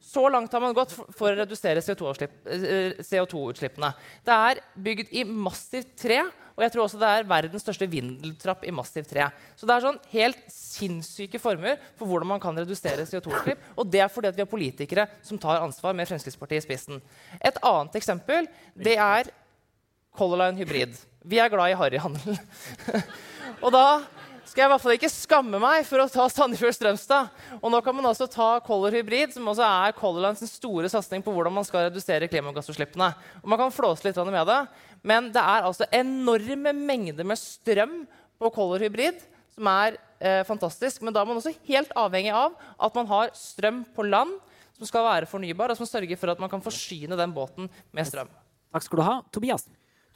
så 0.02 0.30
langt 0.32 0.54
har 0.54 0.62
man 0.64 0.74
gått 0.74 0.94
for 0.96 1.30
å 1.30 1.36
redusere 1.38 1.82
CO2-utslippene. 1.84 3.90
Eh, 3.90 3.94
det 4.26 4.36
er 4.36 4.60
bygd 4.88 5.08
i 5.12 5.24
massivt 5.28 5.98
tre, 6.00 6.20
og 6.60 6.64
jeg 6.66 6.74
tror 6.74 6.84
også 6.86 7.00
det 7.00 7.08
er 7.08 7.28
verdens 7.30 7.64
største 7.64 7.88
vindeltrapp 7.88 8.66
i 8.68 8.72
massivt 8.76 9.10
tre. 9.14 9.30
Så 9.56 9.68
det 9.68 9.76
er 9.76 9.86
sånn 9.86 10.00
helt 10.12 10.42
sinnssyke 10.52 11.40
former 11.40 11.78
for 11.96 12.06
hvordan 12.10 12.28
man 12.34 12.42
kan 12.44 12.58
redusere 12.60 13.08
CO2-utslipp. 13.08 13.60
Og 13.80 13.88
det 13.88 14.02
er 14.04 14.12
fordi 14.12 14.34
vi 14.36 14.44
har 14.44 14.52
politikere 14.52 15.06
som 15.24 15.40
tar 15.40 15.64
ansvar 15.64 15.96
med 15.96 16.08
Fremskrittspartiet 16.10 16.60
i 16.60 16.66
spissen. 16.68 17.00
Et 17.40 17.58
annet 17.64 17.96
eksempel 18.02 18.42
det 18.76 18.98
er 19.00 19.32
Color 20.20 20.38
Line 20.44 20.60
hybrid. 20.60 20.92
Vi 21.24 21.40
er 21.40 21.52
glad 21.52 21.72
i 21.72 21.80
harryhandel. 21.80 22.36
og 23.64 23.70
da 23.76 23.86
skal 24.60 24.66
jeg 24.66 24.74
i 24.74 24.76
hvert 24.76 24.84
fall 24.84 24.96
ikke 24.98 25.10
skamme 25.14 25.60
meg 25.64 25.86
for 25.88 26.04
å 26.04 26.06
ta 26.12 26.24
Sandefjord 26.28 26.76
Strømstad. 26.76 27.30
Og 27.62 27.72
nå 27.72 27.80
kan 27.80 27.96
man 27.96 28.10
også 28.10 28.26
ta 28.28 28.48
Color 28.66 28.98
Hybrid, 28.98 29.32
som 29.32 29.48
også 29.48 29.64
er 29.64 29.96
Color 29.96 30.26
Lines 30.26 30.52
store 30.52 30.92
satsing 30.92 31.24
på 31.24 31.32
hvordan 31.32 31.56
man 31.56 31.64
skal 31.64 31.86
redusere 31.86 32.28
klimagassutslippene. 32.28 33.08
Og 33.40 33.48
man 33.54 33.62
kan 33.62 33.72
flåse 33.72 34.04
litt 34.04 34.20
med 34.20 34.52
det, 34.52 34.60
men 35.08 35.32
det 35.32 35.40
er 35.40 35.64
altså 35.64 35.88
enorme 35.96 36.76
mengder 36.76 37.32
med 37.32 37.40
strøm 37.40 38.02
på 38.36 38.52
Color 38.60 38.84
Hybrid, 38.84 39.24
som 39.56 39.72
er 39.72 39.96
eh, 40.20 40.44
fantastisk. 40.44 41.08
Men 41.08 41.16
da 41.16 41.24
er 41.24 41.32
man 41.32 41.40
også 41.40 41.56
helt 41.72 41.96
avhengig 41.96 42.36
av 42.36 42.60
at 42.60 43.00
man 43.00 43.08
har 43.16 43.32
strøm 43.40 43.86
på 43.96 44.12
land 44.12 44.36
som 44.76 44.92
skal 44.92 45.08
være 45.08 45.32
fornybar, 45.38 45.72
og 45.72 45.80
som 45.80 45.88
sørger 45.88 46.20
for 46.20 46.36
at 46.36 46.44
man 46.44 46.52
kan 46.52 46.68
forsyne 46.68 47.16
den 47.16 47.32
båten 47.32 47.72
med 47.96 48.12
strøm. 48.12 48.28
Takk 48.76 48.92
skal 48.92 49.00
du 49.00 49.08
ha. 49.08 49.22
Tobias. 49.32 49.70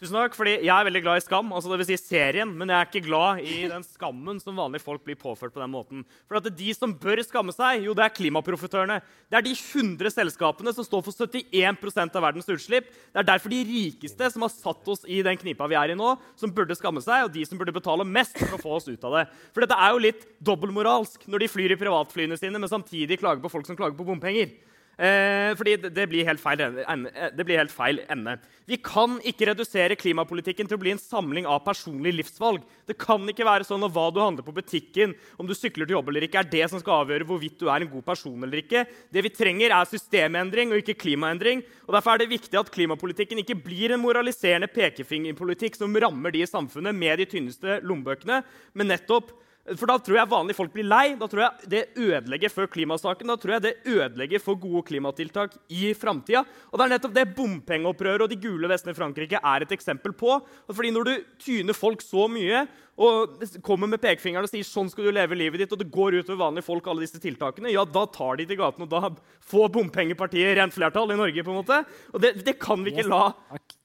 Tusen 0.04 0.18
takk, 0.18 0.34
fordi 0.36 0.58
Jeg 0.66 0.68
er 0.68 0.84
veldig 0.84 1.00
glad 1.00 1.22
i 1.22 1.24
Skam, 1.24 1.52
altså 1.56 1.70
det 1.72 1.78
vil 1.80 1.88
si 1.88 1.96
serien, 1.96 2.50
men 2.60 2.68
jeg 2.68 2.76
er 2.76 2.88
ikke 2.90 3.06
glad 3.06 3.38
i 3.40 3.70
den 3.72 3.86
skammen 3.88 4.42
som 4.42 4.58
vanlige 4.60 4.84
folk 4.84 5.00
blir 5.06 5.16
påført 5.16 5.54
på 5.56 5.62
den 5.62 5.72
måten. 5.72 6.02
For 6.28 6.42
at 6.42 6.50
De 6.52 6.74
som 6.76 6.92
bør 6.92 7.22
skamme 7.24 7.56
seg, 7.56 7.86
jo, 7.86 7.94
det 7.96 8.04
er 8.04 8.12
klimaprofitørene. 8.12 8.98
Det 9.32 9.40
er 9.40 9.46
de 9.46 9.54
100 9.56 10.12
selskapene 10.12 10.74
som 10.76 10.84
står 10.84 11.06
for 11.06 11.16
71% 11.16 12.20
av 12.20 12.26
verdens 12.26 12.52
utslipp. 12.52 12.90
Det 12.92 13.22
er 13.24 13.30
derfor 13.30 13.54
de 13.56 13.62
rikeste 13.70 14.28
som 14.34 14.44
har 14.44 14.52
satt 14.52 14.92
oss 14.92 15.08
i 15.08 15.22
den 15.24 15.40
knipa 15.40 15.72
vi 15.72 15.80
er 15.80 15.96
i 15.96 15.96
nå, 15.96 16.18
som 16.36 16.52
burde 16.52 16.76
skamme 16.76 17.00
seg, 17.00 17.30
og 17.30 17.32
de 17.38 17.48
som 17.48 17.62
burde 17.62 17.72
betale 17.72 18.04
mest 18.04 18.36
for 18.44 18.58
å 18.58 18.62
få 18.66 18.76
oss 18.82 18.92
ut 18.92 19.08
av 19.08 19.22
det. 19.22 19.26
For 19.56 19.64
dette 19.64 19.80
er 19.80 19.96
jo 19.96 20.04
litt 20.04 20.28
dobbeltmoralsk 20.44 21.30
når 21.32 21.46
de 21.46 21.52
flyr 21.56 21.78
i 21.78 21.80
privatflyene 21.80 22.36
sine, 22.36 22.60
men 22.60 22.68
samtidig 22.68 23.22
klager 23.24 23.40
på 23.40 23.56
folk 23.56 23.72
som 23.72 23.80
klager 23.80 23.96
på 23.96 24.12
bompenger. 24.12 24.52
Eh, 24.94 25.56
fordi 25.58 25.74
det, 25.90 26.04
blir 26.06 26.28
helt 26.28 26.42
feil, 26.42 26.60
eh, 26.62 27.30
det 27.34 27.46
blir 27.48 27.58
helt 27.58 27.74
feil 27.74 28.04
ende. 28.14 28.36
Vi 28.70 28.78
kan 28.78 29.16
ikke 29.26 29.48
redusere 29.50 29.98
klimapolitikken 29.98 30.68
til 30.70 30.78
å 30.78 30.82
bli 30.84 30.94
en 30.94 31.02
samling 31.02 31.48
av 31.50 31.64
personlige 31.66 32.20
livsvalg. 32.20 32.62
Det 32.86 32.94
kan 33.02 33.26
ikke 33.26 33.48
være 33.48 33.66
sånn 33.66 33.82
at 33.88 33.94
hva 33.96 34.06
du 34.14 34.22
handler 34.22 34.46
på 34.46 34.54
butikken, 34.54 35.16
om 35.42 35.50
du 35.50 35.56
sykler 35.58 35.90
til 35.90 35.98
jobb 35.98 36.12
eller 36.14 36.28
ikke, 36.28 36.44
er 36.44 36.52
det 36.52 36.70
som 36.70 36.82
skal 36.82 37.02
avgjøre 37.02 37.26
hvorvidt 37.26 37.58
du 37.58 37.72
er 37.74 37.82
en 37.82 37.90
god 37.90 38.06
person 38.06 38.38
eller 38.38 38.62
ikke. 38.62 38.86
Det 39.10 39.24
vi 39.26 39.34
trenger, 39.34 39.74
er 39.74 39.90
systemendring 39.90 40.76
og 40.76 40.84
ikke 40.84 41.00
klimaendring. 41.08 41.66
Og 41.88 41.98
Derfor 41.98 42.14
er 42.14 42.22
det 42.22 42.34
viktig 42.36 42.60
at 42.60 42.72
klimapolitikken 42.74 43.42
ikke 43.42 43.58
blir 43.66 43.96
en 43.96 44.04
moraliserende 44.04 44.70
pekefingerpolitikk 44.70 45.80
som 45.80 45.90
rammer 45.90 46.32
de 46.32 46.46
i 46.46 46.50
samfunnet 46.50 46.94
med 46.94 47.18
de 47.18 47.32
tynneste 47.34 47.82
lommebøkene, 47.82 48.44
men 48.78 48.94
nettopp 48.94 49.34
for 49.64 49.88
da 49.88 49.96
tror 50.04 50.18
jeg 50.18 50.28
vanlige 50.28 50.58
folk 50.58 50.74
blir 50.74 50.84
lei. 50.84 51.14
Da 51.16 51.28
tror 51.32 51.46
jeg 51.46 51.70
det 51.72 51.84
ødelegger 51.96 52.52
for 52.52 52.68
klimasaken. 52.68 53.30
Da 53.32 53.38
tror 53.40 53.56
jeg 53.56 53.64
det 53.64 53.94
ødelegger 53.94 54.44
for 54.44 54.60
gode 54.60 54.84
klimatiltak 54.90 55.56
i 55.72 55.94
framtida. 55.96 56.42
Og 56.72 56.76
det 56.80 56.86
er 56.86 56.94
nettopp 56.98 57.16
det 57.16 57.30
bompengeopprøret 57.38 58.26
og 58.26 58.34
de 58.34 58.40
gule 58.44 58.68
vestene 58.68 58.92
i 58.92 58.98
Frankrike 58.98 59.40
er 59.40 59.64
et 59.64 59.72
eksempel 59.72 60.16
på. 60.20 60.36
Fordi 60.68 60.92
når 60.92 61.08
du 61.08 61.14
tyner 61.46 61.78
folk 61.78 62.04
så 62.04 62.28
mye 62.32 62.66
og 62.94 63.40
kommer 63.66 63.90
med 63.90 64.02
pekefingeren 64.04 64.46
og 64.46 64.52
sier 64.52 64.66
sånn 64.68 64.90
skal 64.92 65.08
du 65.08 65.14
leve 65.16 65.38
livet 65.38 65.64
ditt, 65.64 65.72
og 65.74 65.80
det 65.82 65.90
går 65.94 66.20
ut 66.20 66.28
over 66.30 66.42
vanlige 66.44 66.68
folk, 66.68 66.86
alle 66.88 67.02
disse 67.02 67.22
tiltakene, 67.22 67.72
ja, 67.74 67.82
da 67.90 68.04
tar 68.06 68.38
de 68.38 68.46
til 68.50 68.60
gaten, 68.60 68.86
og 68.86 68.92
da 68.92 69.10
får 69.50 69.72
bompengepartiet 69.74 70.54
rent 70.60 70.76
flertall 70.76 71.16
i 71.16 71.18
Norge. 71.18 71.44
på 71.44 71.50
en 71.50 71.58
måte. 71.64 71.80
Og 72.14 72.22
det, 72.22 72.36
det 72.46 72.60
kan 72.62 72.84
vi 72.86 72.94
ikke 72.94 73.08
la 73.10 73.24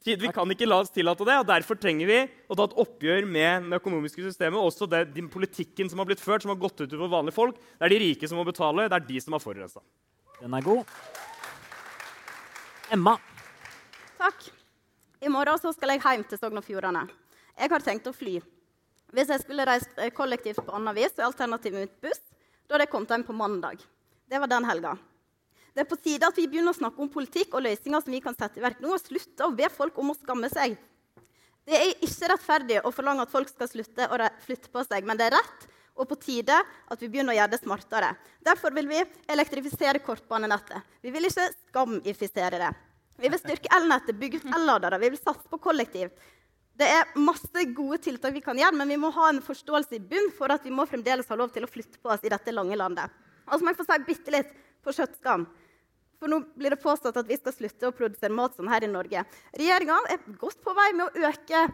vi 0.08 0.30
kan 0.32 0.48
ikke 0.48 0.68
la 0.68 0.78
oss 0.80 0.92
tillate 0.92 1.24
det, 1.26 1.36
og 1.40 1.48
derfor 1.48 1.76
trenger 1.76 2.08
vi 2.08 2.18
å 2.48 2.56
ta 2.56 2.64
et 2.68 2.76
oppgjør 2.80 3.26
med 3.28 3.68
det 3.68 3.80
økonomiske 3.80 4.24
systemet. 4.24 4.60
Også 4.60 4.88
det, 4.88 5.02
den 5.12 5.28
politikken 5.28 5.90
som 5.90 6.00
har 6.00 6.08
blitt 6.08 6.22
ført, 6.22 6.44
som 6.44 6.52
har 6.52 6.60
gått 6.60 6.80
ut 6.80 6.92
over 6.96 7.10
vanlige 7.12 7.36
folk. 7.36 7.58
Det 7.58 7.88
er 7.88 7.92
de 7.92 8.00
rike 8.04 8.30
som 8.30 8.40
må 8.40 8.46
betale. 8.48 8.86
Det 8.88 8.96
er 8.96 9.08
de 9.08 9.20
som 9.20 9.36
har 9.36 9.42
forurensa. 9.42 9.82
Den 10.38 10.54
er 10.56 10.64
god. 10.64 10.94
Emma. 12.94 13.18
Takk. 14.16 14.48
I 15.20 15.28
morgen 15.32 15.60
så 15.60 15.74
skal 15.76 15.92
jeg 15.92 16.04
hjem 16.04 16.24
til 16.30 16.40
Sogn 16.40 16.60
og 16.60 16.64
Fjordane. 16.64 17.04
Jeg 17.58 17.74
har 17.74 17.84
tenkt 17.84 18.08
å 18.08 18.14
fly. 18.14 18.38
Hvis 19.14 19.30
jeg 19.32 19.40
skulle 19.40 19.64
reist 19.68 20.00
eh, 20.00 20.12
kollektivt 20.14 20.60
på 20.64 20.74
annet 20.76 20.96
vis, 20.98 21.14
er 21.16 21.28
alternativet 21.28 21.86
mitt 21.86 22.00
buss. 22.04 22.20
Da 22.68 22.76
hadde 22.76 22.84
jeg 22.84 22.92
kommet 22.92 23.14
hjem 23.14 23.24
på 23.24 23.36
mandag. 23.36 23.80
Det 24.28 24.40
var 24.42 24.50
den 24.50 24.66
helga. 24.68 24.96
Det 25.72 25.84
er 25.84 25.88
på 25.88 25.96
tide 26.02 26.28
at 26.28 26.36
vi 26.36 26.48
begynner 26.50 26.74
å 26.74 26.76
snakke 26.76 27.00
om 27.00 27.08
politikk 27.12 27.54
og 27.54 27.64
løsninger 27.64 28.04
som 28.04 28.12
vi 28.12 28.20
kan 28.20 28.36
sette 28.36 28.60
i 28.60 28.64
verk 28.64 28.82
nå, 28.82 28.92
og 28.92 29.00
slutte 29.00 29.46
å 29.46 29.54
be 29.56 29.68
folk 29.72 29.96
om 30.02 30.12
å 30.12 30.16
skamme 30.18 30.50
seg. 30.52 30.76
Det 31.68 31.76
er 31.76 31.92
ikke 32.04 32.30
rettferdig 32.32 32.80
å 32.82 32.92
forlange 32.92 33.24
at 33.24 33.32
folk 33.32 33.50
skal 33.52 33.68
slutte 33.70 34.08
å 34.08 34.18
flytte 34.44 34.72
på 34.72 34.84
seg, 34.88 35.06
men 35.08 35.20
det 35.20 35.28
er 35.28 35.36
rett 35.36 35.68
og 35.98 36.08
på 36.08 36.18
tide 36.22 36.56
at 36.56 37.00
vi 37.02 37.08
begynner 37.10 37.34
å 37.34 37.38
gjøre 37.38 37.52
det 37.54 37.60
smartere. 37.62 38.10
Derfor 38.44 38.74
vil 38.76 38.88
vi 38.90 39.00
elektrifisere 39.30 40.02
kortbanenettet. 40.04 40.84
Vi 41.02 41.12
vil 41.14 41.28
ikke 41.28 41.48
skamifisere 41.68 42.60
det. 42.62 42.70
Vi 43.18 43.30
vil 43.32 43.40
styrke 43.40 43.72
elnettet, 43.74 44.18
bygge 44.18 44.42
ut 44.42 44.52
elladere, 44.54 45.00
vi 45.02 45.10
vil 45.10 45.20
satse 45.20 45.50
på 45.50 45.58
kollektiv. 45.62 46.12
Det 46.78 46.86
er 46.86 47.08
masse 47.18 47.64
gode 47.74 47.98
tiltak 48.04 48.36
vi 48.36 48.42
kan 48.44 48.58
gjøre, 48.58 48.76
men 48.78 48.92
vi 48.92 48.98
må 49.02 49.10
ha 49.16 49.32
en 49.32 49.40
forståelse 49.42 49.96
i 49.96 50.02
bunn 50.10 50.28
for 50.36 50.52
at 50.54 50.62
vi 50.62 50.70
må 50.70 50.84
fremdeles 50.86 51.26
ha 51.26 51.38
lov 51.38 51.50
til 51.54 51.66
å 51.66 51.70
flytte 51.70 51.98
på 51.98 52.12
oss 52.14 52.22
i 52.22 52.30
dette 52.30 52.54
lange 52.54 52.78
landet. 52.78 53.10
Og 53.48 53.58
så 53.58 53.64
må 53.64 53.72
jeg 53.72 53.80
få 53.80 53.86
si 53.88 53.98
bitte 54.06 54.34
litt 54.34 54.52
på 54.86 54.94
kjøttskam. 54.94 55.48
For 56.18 56.30
nå 56.30 56.38
blir 56.58 56.74
det 56.74 56.82
påstått 56.82 57.18
at 57.18 57.26
vi 57.26 57.38
skal 57.38 57.54
slutte 57.54 57.90
å 57.90 57.94
produsere 57.94 58.34
mat 58.34 58.54
sånn 58.54 58.70
her 58.70 58.86
i 58.86 58.90
Norge. 58.90 59.24
Regjeringa 59.58 59.98
er 60.14 60.22
godt 60.38 60.62
på 60.62 60.74
vei 60.78 60.88
med 60.94 61.08
å 61.08 61.28
øke 61.30 61.64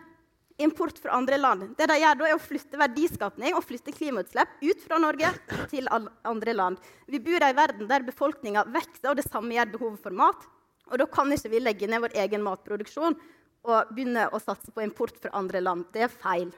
import 0.65 1.01
fra 1.03 1.19
andre 1.19 1.37
land. 1.41 1.69
Det 1.77 1.89
de 1.91 1.99
gjør 2.01 2.19
da, 2.21 2.29
er 2.31 2.39
å 2.39 2.43
flytte 2.43 2.81
verdiskapning 2.81 3.57
og 3.59 3.65
flytte 3.67 3.93
klimautslipp 3.93 4.57
ut 4.63 4.85
fra 4.87 5.01
Norge 5.03 5.33
til 5.73 5.89
andre 5.91 6.57
land. 6.57 6.81
Vi 7.11 7.21
bor 7.21 7.41
i 7.41 7.49
en 7.49 7.57
verden 7.61 7.91
der 7.91 8.07
befolkninga 8.07 8.65
vokser, 8.73 9.11
og 9.11 9.21
det 9.21 9.29
samme 9.29 9.57
gjør 9.57 9.73
behovet 9.77 10.05
for 10.05 10.17
mat. 10.17 10.49
Og 10.93 11.01
da 11.01 11.09
kan 11.09 11.33
ikke 11.33 11.53
vi 11.53 11.65
legge 11.65 11.89
ned 11.89 12.05
vår 12.05 12.17
egen 12.25 12.45
matproduksjon 12.45 13.17
og 13.65 13.95
begynne 13.95 14.29
å 14.31 14.41
satse 14.43 14.73
på 14.75 14.85
import 14.85 15.17
fra 15.21 15.33
andre 15.37 15.63
land. 15.65 15.89
Det 15.95 16.05
er 16.07 16.13
feil. 16.13 16.53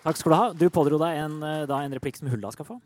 Takk 0.00 0.16
skal 0.16 0.32
du 0.32 0.36
ha. 0.38 0.46
Du 0.56 0.66
pådro 0.72 0.98
deg 1.02 1.18
en, 1.20 1.42
eh, 1.42 1.66
da, 1.68 1.82
en 1.84 1.92
replikk 1.92 2.16
som 2.16 2.30
Hulda 2.32 2.52
skal 2.54 2.68
få. 2.68 2.80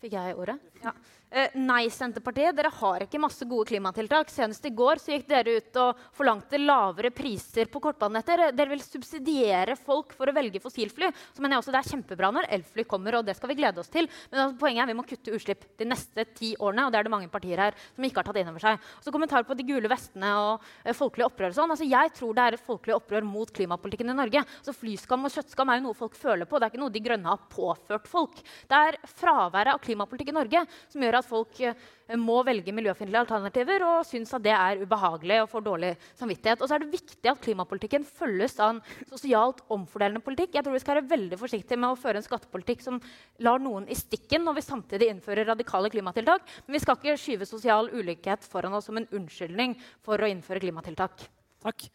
Fikk 0.00 0.16
jeg 0.16 0.36
ordet? 0.38 0.56
Ja. 0.82 0.94
Eh, 1.32 1.48
nei, 1.56 1.86
Senterpartiet, 1.88 2.52
dere 2.52 2.68
har 2.76 3.02
ikke 3.06 3.20
masse 3.22 3.46
gode 3.48 3.70
klimatiltak. 3.70 4.28
Senest 4.28 4.66
i 4.68 4.72
går 4.76 5.00
så 5.00 5.14
gikk 5.14 5.30
dere 5.30 5.54
ut 5.62 5.76
og 5.80 6.00
forlangte 6.12 6.58
lavere 6.60 7.08
priser 7.14 7.70
på 7.72 7.80
kortbanenettet. 7.80 8.52
Dere 8.52 8.74
vil 8.74 8.82
subsidiere 8.84 9.78
folk 9.80 10.12
for 10.12 10.28
å 10.28 10.34
velge 10.36 10.60
fossilfly. 10.60 11.08
Så 11.32 11.40
mener 11.40 11.56
jeg 11.56 11.62
også 11.62 11.72
Det 11.72 11.80
er 11.80 11.88
kjempebra 11.88 12.30
når 12.36 12.48
elfly 12.52 12.84
kommer, 12.84 13.16
og 13.16 13.24
det 13.24 13.38
skal 13.38 13.48
vi 13.48 13.56
glede 13.62 13.80
oss 13.80 13.88
til. 13.88 14.10
Men 14.28 14.42
altså, 14.42 14.58
poenget 14.60 14.84
er 14.84 14.90
vi 14.92 14.96
må 14.98 15.06
kutte 15.08 15.32
utslipp 15.32 15.64
de 15.80 15.86
neste 15.88 16.26
ti 16.36 16.50
årene, 16.58 16.84
og 16.84 16.92
det 16.92 17.00
er 17.00 17.08
det 17.08 17.14
mange 17.14 17.32
partier 17.32 17.64
her 17.64 17.78
som 17.80 18.04
ikke 18.04 18.20
har 18.20 18.28
tatt 18.28 18.42
inn 18.42 18.52
over 18.52 18.66
seg. 18.66 18.84
Så 19.00 19.14
kommentar 19.16 19.48
på 19.48 19.56
de 19.56 19.66
gule 19.70 19.88
vestene 19.88 20.34
og 20.36 20.68
eh, 20.84 20.92
folkelig 20.92 21.30
opprør 21.30 21.54
og 21.54 21.56
sånn. 21.62 21.72
Altså, 21.72 21.88
jeg 21.88 22.12
tror 22.12 22.36
det 22.36 22.44
er 22.44 22.58
et 22.58 22.66
folkelig 22.68 22.98
opprør 22.98 23.24
mot 23.24 23.48
klimapolitikken 23.56 24.12
i 24.12 24.18
Norge. 24.20 24.44
Så 24.60 24.76
Flyskam 24.76 25.24
og 25.24 25.32
kjøttskam 25.32 25.72
er 25.72 25.80
jo 25.80 25.86
noe 25.88 25.96
folk 25.96 26.20
føler 26.20 26.44
på. 26.44 26.60
Det 26.60 26.68
er 26.68 26.74
ikke 26.74 26.84
noe 26.84 26.92
De 26.92 27.04
Grønne 27.08 27.32
har 27.32 27.48
påført 27.48 28.12
folk. 28.12 28.44
Det 28.68 28.84
er 28.90 29.00
fraværet 29.16 29.72
av 29.72 29.80
klimapolitikk 29.80 30.34
i 30.34 30.38
Norge 30.42 30.66
som 30.92 31.02
gjør 31.04 31.18
at 31.18 31.28
folk 31.28 31.60
eh, 31.64 31.76
må 32.18 32.38
velge 32.46 32.74
miljøfiendtlige 32.74 33.22
alternativer 33.24 33.84
og 33.86 34.06
syns 34.06 34.32
at 34.36 34.44
det 34.44 34.52
er 34.54 34.82
ubehagelig 34.82 35.38
og 35.42 35.50
får 35.52 35.64
dårlig 35.66 35.92
samvittighet. 36.18 36.62
Og 36.62 36.68
så 36.68 36.76
er 36.76 36.84
det 36.84 36.92
viktig 36.92 37.30
at 37.32 37.42
klimapolitikken 37.44 38.06
følges 38.06 38.58
av 38.60 38.74
en 38.74 38.80
sosialt 39.10 39.62
omfordelende 39.72 40.24
politikk. 40.24 40.56
Jeg 40.56 40.66
tror 40.66 40.76
vi 40.76 40.82
skal 40.84 41.00
være 41.00 41.12
veldig 41.12 41.40
forsiktige 41.40 41.80
med 41.80 41.92
å 41.92 42.00
føre 42.00 42.20
en 42.20 42.26
skattepolitikk 42.26 42.84
som 42.84 43.00
lar 43.44 43.62
noen 43.62 43.88
i 43.90 43.98
stikken 43.98 44.46
når 44.46 44.58
vi 44.58 44.66
samtidig 44.66 45.10
innfører 45.12 45.50
radikale 45.52 45.92
klimatiltak. 45.92 46.46
Men 46.66 46.78
vi 46.78 46.82
skal 46.84 46.98
ikke 46.98 47.18
skyve 47.20 47.48
sosial 47.48 47.92
ulikhet 47.92 48.44
foran 48.48 48.78
oss 48.78 48.90
som 48.90 49.00
en 49.00 49.08
unnskyldning 49.12 49.76
for 50.04 50.20
å 50.20 50.30
innføre 50.30 50.62
klimatiltak. 50.62 51.26
Takk. 51.62 51.86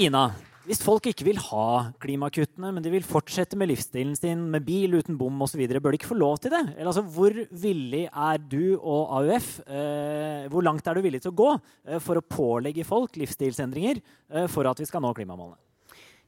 Ina, 0.00 0.30
hvis 0.70 0.84
folk 0.86 1.08
ikke 1.10 1.24
vil 1.26 1.38
ha 1.42 1.90
klimakuttene, 1.98 2.68
men 2.70 2.84
de 2.84 2.92
vil 2.92 3.06
fortsette 3.06 3.58
med 3.58 3.72
livsstilen 3.72 4.14
sin 4.14 4.44
med 4.52 4.62
bil 4.62 4.94
uten 5.00 5.16
bom 5.18 5.42
osv., 5.42 5.64
bør 5.66 5.90
de 5.90 5.98
ikke 5.98 6.12
få 6.12 6.18
lov 6.20 6.38
til 6.38 6.54
det? 6.54 6.60
Eller, 6.76 6.92
altså, 6.92 7.02
hvor 7.02 7.34
villig 7.64 8.04
er 8.06 8.44
du 8.52 8.76
og 8.78 9.16
AUF 9.18 9.48
eh, 9.66 10.46
hvor 10.52 10.62
langt 10.62 10.86
er 10.86 10.94
du 10.94 11.02
villig 11.02 11.24
til 11.24 11.32
å 11.32 11.38
gå 11.40 11.48
eh, 11.56 11.98
for 11.98 12.20
å 12.20 12.22
pålegge 12.22 12.86
folk 12.86 13.18
livsstilsendringer 13.18 13.98
eh, 13.98 14.46
for 14.52 14.70
at 14.70 14.78
vi 14.78 14.86
skal 14.86 15.02
nå 15.02 15.10
klimamålene? 15.18 15.58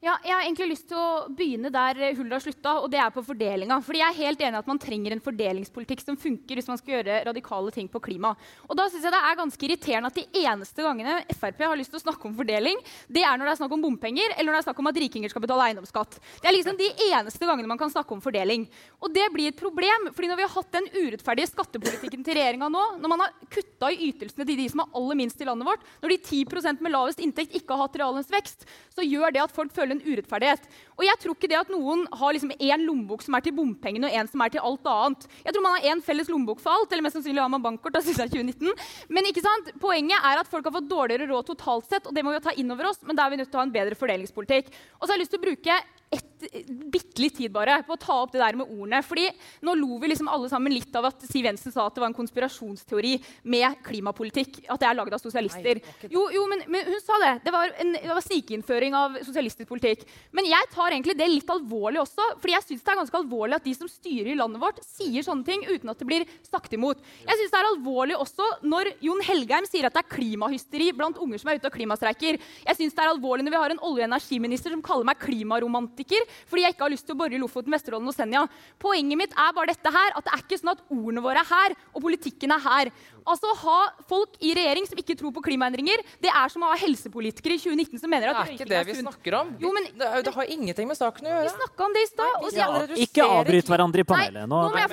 Ja, 0.03 0.17
jeg 0.27 0.33
har 0.35 0.43
egentlig 0.43 0.67
lyst 0.73 0.89
til 0.91 0.99
å 0.99 1.29
begynne 1.31 1.71
der 1.71 1.95
Hulda 2.19 2.41
slutta, 2.43 2.73
og 2.83 2.89
det 2.91 2.99
er 2.99 3.13
på 3.15 3.23
fordelinga. 3.23 3.77
Fordi 3.87 4.01
jeg 4.01 4.11
er 4.11 4.17
helt 4.17 4.41
enig 4.43 4.59
at 4.59 4.67
man 4.67 4.81
trenger 4.83 5.15
en 5.15 5.21
fordelingspolitikk 5.23 6.01
som 6.03 6.17
funker 6.19 6.59
hvis 6.59 6.67
man 6.67 6.81
skal 6.81 6.97
gjøre 6.97 7.21
radikale 7.29 7.71
ting 7.71 7.87
på 7.87 8.01
klima. 8.03 8.33
Og 8.67 8.75
da 8.75 8.89
synes 8.91 9.07
jeg 9.07 9.15
det 9.15 9.21
er 9.23 9.39
ganske 9.39 9.69
irriterende 9.69 10.11
at 10.11 10.19
de 10.19 10.41
eneste 10.43 10.83
gangene 10.83 11.21
Frp 11.31 11.63
har 11.63 11.79
lyst 11.79 11.95
til 11.95 12.01
å 12.01 12.03
snakke 12.03 12.27
om 12.27 12.35
fordeling, 12.35 12.83
det 13.07 13.23
er 13.23 13.39
når 13.39 13.47
det 13.47 13.53
er 13.53 13.61
snakk 13.61 13.77
om 13.77 13.85
bompenger, 13.87 14.35
eller 14.35 14.51
når 14.51 14.57
det 14.57 14.63
er 14.65 14.67
snakk 14.67 14.81
om 14.83 14.91
at 14.91 14.99
rikinger 15.05 15.31
skal 15.31 15.45
betale 15.47 15.69
eiendomsskatt. 15.69 16.19
Det 16.19 16.51
er 16.51 16.57
liksom 16.57 16.83
de 16.83 16.91
eneste 17.07 17.53
gangene 17.53 17.71
man 17.71 17.83
kan 17.85 17.95
snakke 17.95 18.19
om 18.19 18.25
fordeling. 18.27 18.67
Og 18.99 19.15
det 19.15 19.29
blir 19.37 19.53
et 19.53 19.63
problem, 19.63 20.11
fordi 20.11 20.33
når 20.33 20.43
vi 20.43 20.47
har 20.49 20.55
hatt 20.57 20.75
den 20.81 20.91
urettferdige 20.97 21.53
skattepolitikken 21.53 22.27
til 22.27 22.41
regjeringa 22.41 22.73
nå, 22.75 22.85
når 22.99 23.15
man 23.15 23.23
har 23.29 23.39
kutta 23.55 23.95
i 23.95 24.11
ytelsene 24.11 24.51
til 24.51 24.59
de 24.65 24.67
som 24.75 24.83
er 24.83 24.99
aller 24.99 25.23
minst 25.23 25.39
i 25.39 25.47
landet 25.47 25.71
vårt, 25.71 25.87
når 26.03 26.17
de 26.17 26.21
10% 26.43 26.83
med 26.83 26.97
lavest 26.99 27.23
inntekt 27.23 27.55
ikke 27.55 27.79
har 27.79 27.87
hatt 27.87 28.03
reallønnsvekst, 28.03 28.67
så 28.99 29.07
gjør 29.07 29.39
det 29.39 29.47
at 29.47 29.55
folk 29.55 29.71
føler 29.71 29.92
føler 29.93 30.01
en 30.01 30.17
urettferdighet. 30.17 30.67
Og 30.97 31.05
jeg 31.07 31.21
tror 31.21 31.37
ikke 31.37 31.51
det 31.51 31.59
at 31.59 31.71
noen 31.73 32.05
har 32.13 32.35
liksom 32.35 32.53
én 32.59 32.85
lommebok 32.87 33.23
som 33.23 33.35
er 33.35 33.45
til 33.45 33.55
bompengene, 33.57 34.09
og 34.09 34.17
én 34.17 34.31
som 34.31 34.41
er 34.41 34.53
til 34.53 34.61
alt 34.63 34.87
annet. 34.87 35.27
Jeg 35.45 35.55
tror 35.55 35.63
man 35.63 35.77
har 35.77 35.89
én 35.93 36.03
felles 36.03 36.29
lommebok 36.29 36.61
for 36.61 36.73
alt, 36.73 36.93
eller 36.93 37.03
mest 37.03 37.19
sannsynlig 37.19 37.43
har 37.43 37.53
man 37.53 37.63
bankkort. 37.63 37.93
da 37.93 38.01
synes 38.01 38.19
jeg 38.19 38.31
2019. 38.31 38.73
Men 39.09 39.27
ikke 39.27 39.43
sant? 39.43 39.73
poenget 39.81 40.19
er 40.23 40.39
at 40.39 40.49
folk 40.49 40.65
har 40.65 40.73
fått 40.73 40.91
dårligere 40.91 41.29
råd 41.31 41.47
totalt 41.47 41.89
sett, 41.89 42.07
og 42.07 42.15
det 42.15 42.23
må 42.23 42.33
vi 42.33 42.39
jo 42.39 42.45
ta 42.45 42.55
inn 42.57 42.71
over 42.71 42.91
oss, 42.91 43.03
men 43.03 43.17
da 43.17 43.27
er 43.27 43.31
vi 43.31 43.41
nødt 43.41 43.51
til 43.51 43.59
å 43.59 43.63
ha 43.63 43.67
en 43.67 43.75
bedre 43.75 43.99
fordelingspolitikk. 43.99 44.71
Og 44.99 45.07
så 45.07 45.13
har 45.13 45.19
jeg 45.19 45.25
lyst 45.25 45.35
til 45.35 45.43
å 45.43 45.47
bruke 45.47 45.79
et 46.13 46.33
bitte 46.53 47.23
litt 47.23 47.37
tid 47.39 47.53
bare 47.53 47.79
på 47.87 47.95
å 47.95 48.01
ta 48.01 48.17
opp 48.23 48.33
det 48.35 48.41
der 48.43 48.57
med 48.59 48.71
ordene. 48.71 49.01
Fordi 49.07 49.29
nå 49.67 49.75
lo 49.79 49.99
vi 50.03 50.11
liksom 50.13 50.31
alle 50.33 50.51
sammen 50.51 50.75
litt 50.75 50.95
av 50.99 51.09
at 51.11 51.25
Siv 51.29 51.47
Jensen 51.47 51.75
sa 51.75 51.87
at 51.87 51.97
det 51.97 52.03
var 52.03 52.11
en 52.11 52.17
konspirasjonsteori 52.17 53.15
med 53.53 53.79
klimapolitikk. 53.87 54.63
At 54.73 54.83
det 54.83 54.89
er 54.89 54.99
laget 54.99 55.17
av 55.17 55.23
sosialister. 55.23 55.81
Jo, 56.13 56.27
jo 56.35 56.45
men, 56.51 56.65
men, 56.73 56.89
hun 56.89 57.03
sa 57.05 57.19
det. 57.23 57.33
Det 57.47 57.55
var, 57.55 57.73
en, 57.83 57.95
det 57.97 58.11
var 58.11 58.25
snikinnføring 58.25 58.97
av 58.99 59.19
sosialistisk 59.27 59.71
politikk. 59.71 60.05
Men 60.37 60.49
jeg 60.51 60.71
tar 60.75 60.95
egentlig 60.95 61.17
det 61.19 61.31
litt 61.31 61.53
alvorlig 61.53 62.03
også. 62.03 62.29
fordi 62.43 62.57
jeg 62.57 62.67
synes 62.69 62.85
det 62.85 62.95
er 62.95 63.01
ganske 63.03 63.21
alvorlig 63.23 63.59
at 63.59 63.69
de 63.69 63.77
som 63.77 63.91
styrer 63.91 64.33
i 64.33 64.39
landet 64.39 64.63
vårt, 64.63 64.83
sier 64.87 65.27
sånne 65.27 65.47
ting 65.47 65.65
uten 65.69 65.93
at 65.93 66.01
det 66.01 66.09
blir 66.09 66.27
sagt 66.49 66.73
imot. 66.75 67.01
Jeg 67.27 67.39
synes 67.39 67.55
det 67.55 67.61
er 67.61 67.71
alvorlig 67.71 68.19
også 68.19 68.49
når 68.67 68.93
Jon 69.05 69.23
Helgheim 69.25 69.69
sier 69.69 69.89
at 69.89 69.97
det 69.97 70.05
er 70.05 70.13
klimahysteri 70.13 70.91
blant 70.97 71.21
unger 71.23 71.41
som 71.41 71.53
er 71.53 71.61
ute 71.61 71.71
og 71.71 71.77
klimastreiker. 71.77 72.41
Jeg 72.67 72.79
synes 72.79 72.97
det 72.97 73.05
er 73.05 73.13
alvorlig 73.13 73.47
når 73.47 73.55
vi 73.55 73.63
har 73.63 73.75
en 73.75 73.83
olje- 73.83 74.03
og 74.03 74.09
energiminister 74.09 74.73
som 74.73 74.83
kaller 74.85 75.07
meg 75.07 75.21
klimaromantiker 75.23 76.02
romantiker 76.03 76.27
fordi 76.49 76.65
jeg 76.65 76.75
ikke 76.75 76.85
har 76.85 76.93
lyst 76.93 77.07
til 77.07 77.15
å 77.15 77.19
bore 77.19 77.35
i 77.35 77.41
Lofoten, 77.41 77.73
Vesterålen 77.73 78.09
og 78.09 78.15
Senja. 78.15 78.45
Poenget 78.79 79.19
mitt 79.19 79.33
er 79.33 79.55
bare 79.55 79.73
dette 79.73 79.91
her, 79.91 80.13
at 80.17 80.25
det 80.25 80.33
er 80.33 80.43
ikke 80.45 80.59
sånn 80.61 80.75
at 80.75 80.83
ordene 80.91 81.23
våre 81.23 81.43
er 81.43 81.49
her, 81.49 81.75
og 81.95 82.03
politikken 82.03 82.53
er 82.53 82.63
her. 82.63 82.93
Altså 83.23 83.53
Å 83.53 83.57
ha 83.63 83.79
folk 84.11 84.35
i 84.43 84.53
regjering 84.57 84.87
som 84.89 84.99
ikke 84.99 85.15
tror 85.19 85.33
på 85.37 85.45
klimaendringer, 85.47 86.03
det 86.23 86.31
er 86.33 86.51
som 86.51 86.65
å 86.65 86.73
ha 86.73 86.79
helsepolitikere 86.81 87.55
i 87.55 87.63
2019 87.63 88.03
som 88.03 88.11
mener 88.11 88.33
at 88.33 88.41
Det 88.43 88.43
er 88.43 88.57
ikke 88.57 88.71
det 88.73 88.83
vi 88.89 88.99
snakker 88.99 89.39
om. 89.39 89.53
Jo, 89.63 89.73
men, 89.75 89.87
det, 89.95 90.11
det, 90.27 90.35
har 90.35 90.55
ingenting 90.57 90.91
med 90.91 90.99
saken 90.99 91.29
å 91.29 91.35
gjøre. 91.35 91.47
Vi 91.47 91.55
snakka 91.55 91.87
om 91.87 91.97
det 91.97 92.03
i 92.03 92.11
stad. 92.11 92.49
Ja, 92.59 92.71
ikke 93.07 93.29
avbryt 93.39 93.71
hverandre 93.71 94.03
i 94.03 94.09
panelet. 94.09 94.49
Nå 94.51 94.63
må 94.69 94.79
jeg 94.83 94.91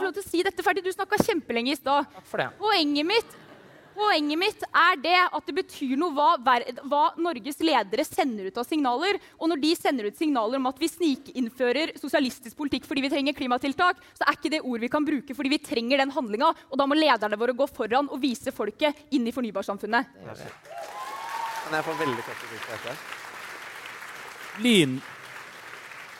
få 0.00 0.08
lov 0.08 0.14
til 0.16 0.24
å 0.24 0.28
si 0.28 0.44
dette 0.46 0.64
ferdig. 0.64 0.86
Du 0.86 0.92
snakka 0.94 1.20
kjempelenge 1.20 1.76
i 1.76 1.78
stad. 1.78 2.08
Poenget 2.56 3.12
mitt 3.12 3.42
Poenget 3.96 4.36
mitt 4.38 4.64
er 4.76 4.98
det 5.00 5.16
at 5.24 5.46
det 5.48 5.54
betyr 5.56 5.94
noe 5.96 6.12
hva, 6.12 6.58
hva, 6.84 7.02
Norges 7.22 7.62
ledere 7.64 8.04
sender 8.04 8.50
ut 8.50 8.60
av 8.60 8.66
signaler. 8.68 9.16
Og 9.40 9.48
når 9.48 9.62
de 9.62 9.70
sender 9.78 10.10
ut 10.10 10.18
signaler 10.18 10.60
om 10.60 10.68
at 10.68 10.80
vi 10.82 10.90
snikinnfører 10.90 11.94
sosialistisk 11.96 12.58
politikk 12.58 12.84
fordi 12.88 13.06
vi 13.06 13.12
trenger 13.14 13.36
klimatiltak, 13.38 14.02
så 14.18 14.26
er 14.26 14.36
ikke 14.36 14.52
det 14.52 14.60
ord 14.60 14.84
vi 14.84 14.92
kan 14.92 15.06
bruke 15.06 15.36
fordi 15.36 15.54
vi 15.54 15.62
trenger 15.64 16.04
den 16.04 16.12
handlinga. 16.12 16.52
Og 16.68 16.76
da 16.80 16.88
må 16.88 16.98
lederne 16.98 17.40
våre 17.40 17.56
gå 17.56 17.68
foran 17.72 18.12
og 18.12 18.20
vise 18.20 18.52
folket 18.52 19.06
inn 19.16 19.28
i 19.30 19.34
fornybarsamfunnet. 19.34 20.12
Kan 20.26 21.78
jeg 21.80 21.88
få 21.88 21.96
veldig 22.04 22.26
kort 22.28 22.44
replikk 22.44 22.66
på 22.68 22.76
dette? 22.76 22.98
Lyn, 24.64 25.00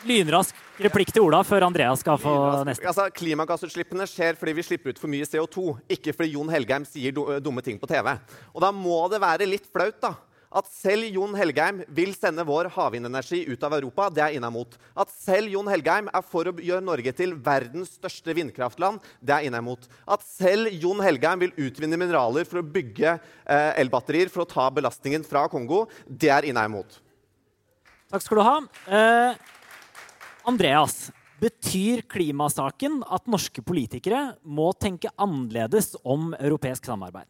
lynrask 0.09 0.57
replikk 0.83 1.11
til 1.15 1.25
Ola 1.27 1.43
før 1.47 1.67
Andreas 1.69 2.03
skal 2.05 2.21
få 2.21 2.37
neste. 2.69 2.87
Altså, 2.87 3.09
Klimagassutslippene 3.17 4.07
skjer 4.11 4.39
fordi 4.39 4.57
vi 4.59 4.67
slipper 4.67 4.95
ut 4.95 5.03
for 5.03 5.13
mye 5.13 5.27
CO2, 5.29 5.67
ikke 5.99 6.15
fordi 6.17 6.35
Jon 6.37 6.53
Helgheim 6.53 6.87
sier 6.89 7.17
dumme 7.43 7.65
ting 7.65 7.81
på 7.81 7.91
TV. 7.91 8.15
Og 8.55 8.63
da 8.65 8.73
må 8.75 9.03
det 9.13 9.23
være 9.23 9.49
litt 9.49 9.69
flaut 9.73 9.99
da, 10.03 10.15
at 10.57 10.69
selv 10.71 11.09
Jon 11.13 11.35
Helgheim 11.37 11.83
vil 11.93 12.13
sende 12.17 12.45
vår 12.47 12.71
havvindenergi 12.77 13.43
ut 13.51 13.65
av 13.67 13.75
Europa. 13.77 14.09
Det 14.15 14.23
er 14.25 14.37
innimot. 14.39 14.77
At 14.97 15.11
selv 15.13 15.51
Jon 15.53 15.69
Helgheim 15.69 16.09
er 16.09 16.25
for 16.25 16.49
å 16.49 16.55
gjøre 16.55 16.85
Norge 16.85 17.13
til 17.19 17.35
verdens 17.45 17.97
største 17.99 18.37
vindkraftland. 18.37 19.03
Det 19.21 19.35
er 19.37 19.49
innimot. 19.49 19.89
At 20.09 20.25
selv 20.25 20.71
Jon 20.73 21.03
Helgheim 21.05 21.43
vil 21.45 21.57
utvinne 21.67 21.99
mineraler 22.01 22.49
for 22.49 22.63
å 22.63 22.69
bygge 22.77 23.17
eh, 23.19 23.73
elbatterier 23.83 24.33
for 24.33 24.47
å 24.47 24.49
ta 24.49 24.71
belastningen 24.73 25.27
fra 25.27 25.45
Kongo. 25.53 25.85
Det 26.07 26.33
er 26.33 26.49
innimot. 26.49 27.03
Takk 28.07 28.23
skal 28.23 28.39
du 28.39 28.47
ha. 28.47 28.57
Eh, 28.87 29.55
Andreas, 30.47 31.13
betyr 31.41 32.01
klimasaken 32.07 33.01
at 33.11 33.27
norske 33.27 33.63
politikere 33.67 34.37
må 34.47 34.69
tenke 34.79 35.11
annerledes 35.19 35.97
om 36.07 36.37
europeisk 36.39 36.87
samarbeid? 36.87 37.27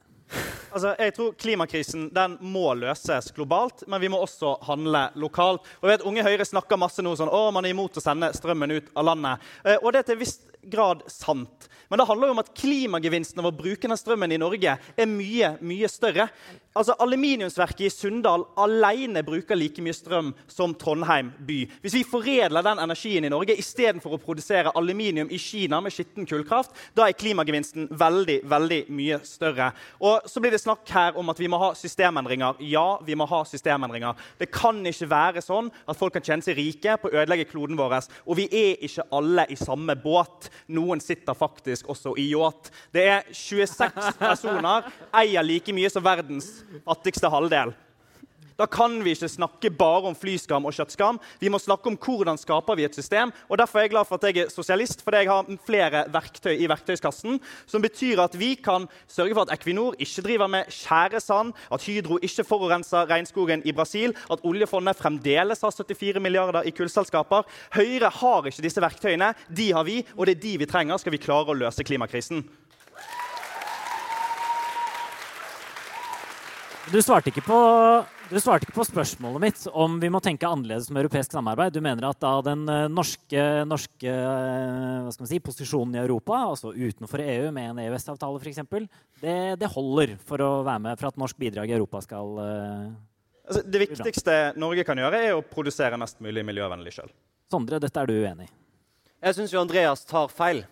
Altså, 0.74 0.90
jeg 1.00 1.14
tror 1.16 1.30
Klimakrisen 1.40 2.10
den 2.12 2.34
må 2.44 2.74
løses 2.76 3.30
globalt, 3.32 3.86
men 3.88 4.02
vi 4.02 4.10
må 4.12 4.20
også 4.20 4.58
handle 4.68 5.06
lokalt. 5.16 5.64
Og 5.80 5.88
vet 5.88 6.04
Unge 6.04 6.26
Høyre 6.26 6.44
snakker 6.44 6.76
masse 6.76 7.00
nå 7.00 7.14
sånn, 7.16 7.32
å, 7.32 7.48
man 7.56 7.64
er 7.64 7.72
imot 7.72 7.96
å 7.96 8.04
sende 8.04 8.28
strømmen 8.36 8.76
ut 8.76 8.92
av 8.92 9.08
landet. 9.08 9.48
Eh, 9.64 9.78
og 9.80 9.94
det 9.94 10.02
er 10.02 10.10
til 10.10 10.20
viss 10.20 10.36
grad 10.68 11.06
sant. 11.08 11.70
Men 11.88 12.02
det 12.02 12.08
handler 12.10 12.28
jo 12.28 12.36
om 12.36 12.42
at 12.42 12.52
klimagevinsten 12.58 13.40
av 13.40 13.48
å 13.48 13.56
bruke 13.56 13.88
den 13.88 13.96
strømmen 13.96 14.36
i 14.36 14.42
Norge 14.42 14.76
er 14.76 15.08
mye 15.08 15.54
mye 15.64 15.88
større. 15.88 16.28
Altså, 16.76 16.92
Aluminiumsverket 17.00 17.86
i 17.86 17.90
Sunndal 17.90 18.42
alene 18.60 19.22
bruker 19.24 19.56
like 19.56 19.80
mye 19.80 19.94
strøm 19.96 20.32
som 20.50 20.74
Trondheim 20.76 21.30
by. 21.48 21.62
Hvis 21.80 21.94
vi 21.96 22.02
foredler 22.04 22.64
den 22.66 22.82
energien 22.82 23.24
i 23.24 23.30
Norge 23.32 23.56
istedenfor 23.56 24.12
å 24.12 24.20
produsere 24.20 24.74
aluminium 24.76 25.30
i 25.32 25.38
Kina 25.40 25.80
med 25.80 25.94
skitten 25.94 26.28
kullkraft, 26.28 26.74
da 26.92 27.06
er 27.06 27.16
klimagevinsten 27.16 27.88
veldig 27.96 28.42
veldig 28.44 28.80
mye 28.92 29.20
større. 29.24 29.70
Og 30.04 30.28
Så 30.28 30.42
blir 30.42 30.52
det 30.52 30.60
snakk 30.60 30.84
her 30.92 31.16
om 31.16 31.32
at 31.32 31.40
vi 31.40 31.48
må 31.48 31.56
ha 31.62 31.70
systemendringer. 31.74 32.60
Ja, 32.60 32.98
vi 33.06 33.16
må 33.16 33.24
ha 33.30 33.40
systemendringer. 33.48 34.12
Det 34.36 34.50
kan 34.52 34.84
ikke 34.84 35.08
være 35.08 35.44
sånn 35.44 35.72
at 35.88 35.96
folk 35.96 36.12
kan 36.12 36.26
tjene 36.28 36.44
seg 36.44 36.58
rike 36.60 36.98
på 37.00 37.08
å 37.08 37.14
ødelegge 37.22 37.48
kloden 37.54 37.78
vår. 37.78 37.96
Og 38.26 38.36
vi 38.36 38.50
er 38.52 38.84
ikke 38.84 39.08
alle 39.16 39.46
i 39.48 39.56
samme 39.56 39.96
båt. 39.96 40.50
Noen 40.76 41.00
sitter 41.00 41.32
faktisk 41.38 41.88
også 41.88 42.12
i 42.20 42.28
yacht. 42.34 42.68
Det 42.92 43.08
er 43.08 43.24
26 43.32 44.20
personer, 44.20 44.92
eier 45.16 45.46
like 45.46 45.72
mye 45.72 45.88
som 45.92 46.04
verdens 46.04 46.65
fattigste 46.84 47.30
halvdel. 47.32 47.74
Da 48.56 48.64
kan 48.66 48.94
vi 49.04 49.12
ikke 49.12 49.28
snakke 49.28 49.70
bare 49.76 50.08
om 50.08 50.14
flyskam 50.16 50.64
og 50.64 50.72
kjøttskam. 50.72 51.18
Vi 51.42 51.50
må 51.52 51.58
snakke 51.60 51.90
om 51.90 51.98
hvordan 52.00 52.38
skaper 52.40 52.78
vi 52.78 52.86
et 52.86 52.96
system. 52.96 53.32
Og 53.50 53.58
Derfor 53.60 53.78
er 53.78 53.84
jeg 53.84 53.92
glad 53.92 54.08
for 54.08 54.16
at 54.16 54.24
jeg 54.24 54.46
er 54.46 54.52
sosialist, 54.52 55.02
fordi 55.04 55.20
jeg 55.24 55.28
har 55.28 55.50
flere 55.66 56.04
verktøy 56.12 56.54
i 56.56 56.68
verktøyskassen. 56.70 57.36
Som 57.68 57.84
betyr 57.84 58.22
at 58.24 58.38
vi 58.38 58.54
kan 58.56 58.88
sørge 59.12 59.36
for 59.36 59.44
at 59.44 59.52
Equinor 59.58 59.98
ikke 60.00 60.24
driver 60.24 60.48
med 60.48 60.72
tjæresand, 60.72 61.52
at 61.72 61.84
Hydro 61.84 62.18
ikke 62.22 62.44
forurenser 62.48 63.10
regnskogen 63.10 63.62
i 63.68 63.76
Brasil, 63.76 64.16
at 64.32 64.40
oljefondet 64.42 64.96
fremdeles 64.96 65.60
har 65.60 65.76
74 65.76 66.22
milliarder 66.22 66.64
i 66.64 66.72
kullselskaper. 66.72 67.44
Høyre 67.76 68.08
har 68.08 68.48
ikke 68.48 68.64
disse 68.64 68.80
verktøyene. 68.80 69.34
De 69.52 69.72
har 69.72 69.84
vi, 69.84 70.00
og 70.16 70.26
det 70.26 70.38
er 70.38 70.44
de 70.46 70.58
vi 70.64 70.70
trenger 70.70 70.96
skal 70.96 71.12
vi 71.12 71.20
klare 71.20 71.52
å 71.52 71.60
løse 71.60 71.84
klimakrisen. 71.84 72.46
Du 76.92 77.02
svarte, 77.02 77.32
på, 77.42 77.56
du 78.30 78.36
svarte, 78.38 78.62
ikke 78.62 78.76
på, 78.76 78.84
spørsmålet 78.86 79.42
mitt 79.42 79.62
om 79.74 79.96
vi 79.98 80.06
må 80.12 80.20
tenke 80.22 80.46
annerledes 80.46 80.86
om 80.92 80.98
europeisk 81.00 81.32
samarbeid. 81.34 81.74
Du 81.74 81.80
mener 81.82 82.06
at 82.06 82.20
da 82.22 82.30
den 82.46 82.62
eh, 82.70 82.84
norske, 82.86 83.46
norske 83.66 84.12
eh, 84.12 85.08
si, 85.26 85.40
posisjonen 85.42 85.96
i 85.96 86.00
Europa, 86.04 86.38
altså 86.52 86.70
utenfor 86.70 87.24
EU 87.24 87.50
med 87.56 87.72
en 87.72 87.80
EØS-avtale 87.88 88.38
f.eks., 88.38 88.62
det, 89.18 89.34
det 89.58 89.72
holder 89.72 90.14
for 90.28 90.44
å 90.46 90.52
være 90.62 90.84
med 90.84 91.00
for 91.00 91.10
at 91.10 91.18
norsk 91.18 91.40
bidrag 91.42 91.72
i 91.72 91.74
Europa 91.74 92.04
skal 92.04 92.38
uh, 92.38 92.86
altså, 93.48 93.64
Det 93.66 93.82
viktigste 93.82 94.38
Norge 94.60 94.86
kan 94.86 95.02
gjøre, 95.02 95.24
er 95.26 95.34
å 95.34 95.42
produsere 95.42 95.98
mest 95.98 96.22
mulig 96.22 96.46
miljøvennlig 96.46 96.94
sjøl. 96.94 97.10
Sondre, 97.50 97.82
dette 97.82 97.98
er 97.98 98.06
du 98.06 98.14
uenig 98.14 98.46
i? 98.46 98.52
Jeg 99.26 99.40
syns 99.40 99.58
Andreas 99.58 100.06
tar 100.06 100.30
feil. 100.30 100.62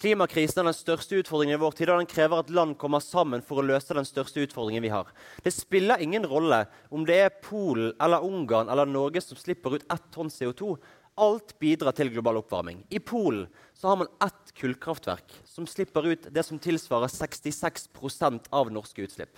Klimakrisen 0.00 0.62
er 0.62 0.70
den 0.70 0.76
største 0.78 1.18
utfordringen 1.20 1.58
i 1.58 1.60
vår 1.60 1.74
tid, 1.76 1.90
og 1.92 1.98
den 2.00 2.08
krever 2.08 2.40
at 2.40 2.52
land 2.56 2.78
kommer 2.80 3.02
sammen 3.04 3.42
for 3.44 3.60
å 3.60 3.64
løse 3.68 3.92
den 3.92 4.06
største 4.08 4.40
utfordringen 4.46 4.80
vi 4.80 4.92
har. 4.94 5.10
Det 5.44 5.52
spiller 5.52 6.00
ingen 6.00 6.24
rolle 6.24 6.62
om 6.88 7.04
det 7.04 7.18
er 7.20 7.34
Polen 7.44 7.92
eller 8.00 8.24
Ungarn 8.24 8.72
eller 8.72 8.88
Norge 8.88 9.20
som 9.20 9.36
slipper 9.36 9.76
ut 9.76 9.84
ett 9.92 10.08
tonn 10.14 10.32
CO2. 10.32 10.72
Alt 11.20 11.52
bidrar 11.60 11.92
til 11.92 12.08
global 12.14 12.40
oppvarming. 12.40 12.80
I 12.88 12.96
Polen 12.96 13.44
har 13.82 14.00
man 14.00 14.08
ett 14.24 14.54
kullkraftverk 14.56 15.36
som 15.44 15.68
slipper 15.68 16.08
ut 16.08 16.32
det 16.32 16.48
som 16.48 16.56
tilsvarer 16.58 17.12
66% 17.12 18.48
av 18.56 18.72
norske 18.72 19.04
utslipp. 19.04 19.36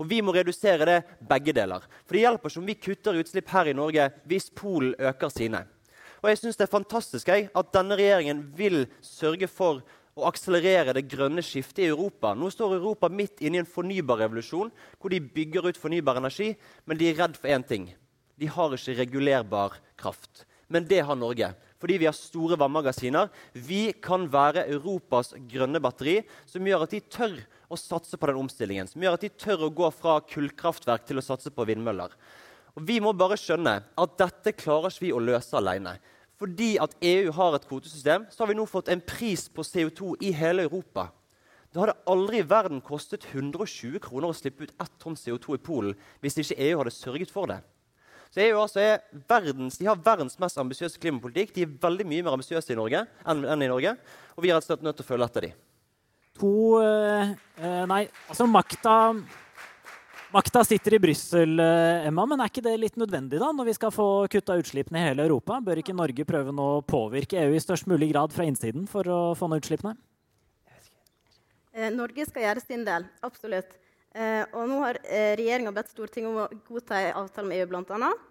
Og 0.00 0.08
Vi 0.08 0.22
må 0.24 0.32
redusere 0.32 0.88
det 0.88 1.00
begge 1.20 1.52
deler. 1.52 1.84
For 2.06 2.16
Det 2.16 2.24
hjelper 2.24 2.48
ikke 2.48 2.64
om 2.64 2.70
vi 2.72 2.80
kutter 2.80 3.20
utslipp 3.20 3.52
her 3.52 3.68
i 3.68 3.76
Norge 3.76 4.08
hvis 4.24 4.48
Polen 4.56 4.96
øker 4.96 5.28
sine. 5.28 5.66
Og 6.22 6.32
jeg 6.32 6.38
synes 6.38 6.56
Det 6.56 6.64
er 6.64 6.76
fantastisk 6.78 7.28
jeg, 7.28 7.50
at 7.54 7.72
denne 7.74 7.96
regjeringen 7.98 8.42
vil 8.56 8.86
sørge 9.02 9.46
for 9.48 9.82
å 10.18 10.26
akselerere 10.28 10.94
det 10.96 11.06
grønne 11.10 11.42
skiftet 11.44 11.84
i 11.84 11.88
Europa. 11.92 12.34
Nå 12.34 12.50
står 12.50 12.76
Europa 12.76 13.10
midt 13.12 13.42
inne 13.44 13.60
i 13.60 13.62
en 13.62 13.70
fornybarrevolusjon 13.70 14.72
hvor 14.98 15.14
de 15.14 15.22
bygger 15.22 15.70
ut 15.70 15.78
fornybar 15.78 16.18
energi, 16.20 16.52
men 16.84 16.98
de 16.98 17.08
er 17.10 17.18
redd 17.20 17.38
for 17.38 17.52
én 17.54 17.64
ting. 17.66 17.88
De 18.38 18.50
har 18.50 18.74
ikke 18.74 18.98
regulerbar 18.98 19.78
kraft. 19.98 20.44
Men 20.68 20.84
det 20.86 21.00
har 21.06 21.16
Norge. 21.16 21.52
Fordi 21.78 21.96
vi 22.02 22.08
har 22.08 22.16
store 22.16 22.58
vannmagasiner. 22.58 23.30
Vi 23.54 23.92
kan 24.02 24.26
være 24.30 24.66
Europas 24.68 25.32
grønne 25.48 25.80
batteri, 25.80 26.18
som 26.46 26.66
gjør 26.66 26.84
at 26.84 26.92
de 26.92 27.00
tør 27.00 27.38
å 27.70 27.78
satse 27.78 28.18
på 28.18 28.28
den 28.28 28.40
omstillingen. 28.42 28.90
Som 28.90 29.02
gjør 29.02 29.16
at 29.16 29.24
de 29.24 29.32
tør 29.32 29.68
å 29.68 29.72
gå 29.72 29.88
fra 29.94 30.18
kullkraftverk 30.26 31.06
til 31.08 31.22
å 31.22 31.24
satse 31.24 31.54
på 31.54 31.66
vindmøller. 31.70 32.12
Og 32.76 32.84
Vi 32.86 32.98
må 33.02 33.14
bare 33.16 33.38
skjønne 33.38 33.78
at 33.82 34.18
dette 34.20 34.54
klarer 34.58 34.92
ikke 34.92 35.06
vi 35.06 35.14
å 35.14 35.22
løse 35.22 35.56
alene 35.58 35.96
fordi 36.38 36.76
at 36.80 36.94
EU 37.02 37.32
har 37.34 37.56
et 37.56 37.66
kvotesystem, 37.66 38.26
så 38.30 38.42
har 38.42 38.52
vi 38.52 38.58
nå 38.58 38.66
fått 38.70 38.90
en 38.92 39.02
pris 39.02 39.48
på 39.50 39.64
CO2 39.66 40.14
i 40.22 40.32
hele 40.36 40.68
Europa. 40.68 41.08
Det 41.68 41.82
hadde 41.82 41.98
aldri 42.08 42.40
i 42.40 42.46
verden 42.48 42.80
kostet 42.80 43.26
120 43.28 43.98
kroner 44.02 44.30
å 44.30 44.36
slippe 44.36 44.64
ut 44.64 44.76
ett 44.80 44.94
tonn 45.02 45.18
CO2 45.18 45.58
i 45.58 45.60
Polen 45.60 45.98
hvis 46.22 46.38
ikke 46.40 46.56
EU 46.64 46.78
hadde 46.80 46.94
sørget 46.94 47.32
for 47.34 47.50
det. 47.50 47.58
Så 48.32 48.42
EU 48.44 48.60
altså 48.60 48.80
er 48.84 49.02
verdens, 49.28 49.78
de 49.80 49.88
har 49.88 50.00
verdens 50.04 50.38
mest 50.40 50.60
ambisiøse 50.60 51.00
klimapolitikk. 51.00 51.54
De 51.56 51.64
er 51.64 51.76
veldig 51.80 52.06
mye 52.08 52.24
mer 52.24 52.36
ambisiøse 52.36 52.76
enn, 52.76 53.44
enn 53.44 53.64
i 53.64 53.70
Norge. 53.70 53.94
Og 54.36 54.44
vi 54.44 54.50
er 54.50 54.58
rett 54.58 54.66
og 54.66 54.68
slett 54.68 54.84
nødt 54.84 54.98
til 55.00 55.06
å 55.06 55.08
følge 55.08 55.28
etter 55.28 55.46
dem. 55.48 55.60
To 56.38 56.52
eh, 56.82 57.32
eh, 57.58 57.84
Nei, 57.90 58.02
altså 58.28 58.46
makta 58.46 58.94
Makta 60.28 60.60
sitter 60.64 60.94
i 60.94 60.98
Brussel, 61.00 61.60
eh, 61.60 62.06
Emma, 62.06 62.26
men 62.28 62.42
er 62.44 62.50
ikke 62.50 62.60
det 62.60 62.74
litt 62.76 62.98
nødvendig 63.00 63.38
da, 63.40 63.46
når 63.48 63.70
vi 63.70 63.74
skal 63.78 63.92
få 63.94 64.28
kutta 64.28 64.58
utslippene 64.60 65.00
i 65.00 65.06
hele 65.06 65.24
Europa? 65.24 65.56
Bør 65.64 65.80
ikke 65.80 65.94
Norge 65.96 66.26
prøve 66.28 66.52
å 66.52 66.82
påvirke 66.84 67.38
EU 67.46 67.54
i 67.56 67.62
størst 67.64 67.88
mulig 67.88 68.10
grad 68.12 68.34
fra 68.34 68.44
innsiden 68.44 68.84
for 68.90 69.08
å 69.08 69.20
få 69.38 69.48
ned 69.48 69.62
utslippene? 69.62 69.96
Eh, 71.72 71.88
Norge 71.94 72.28
skal 72.28 72.44
gjøre 72.44 72.60
sin 72.60 72.84
del, 72.84 73.08
absolutt. 73.24 73.72
Eh, 74.12 74.44
og 74.52 74.68
nå 74.68 74.82
har 74.82 75.00
regjeringa 75.40 75.72
bedt 75.72 75.94
Stortinget 75.94 76.28
om 76.28 76.42
å 76.44 76.48
godta 76.68 77.00
en 77.00 77.22
avtale 77.22 77.48
med 77.48 77.64
EU 77.64 77.80
annet, 77.96 78.28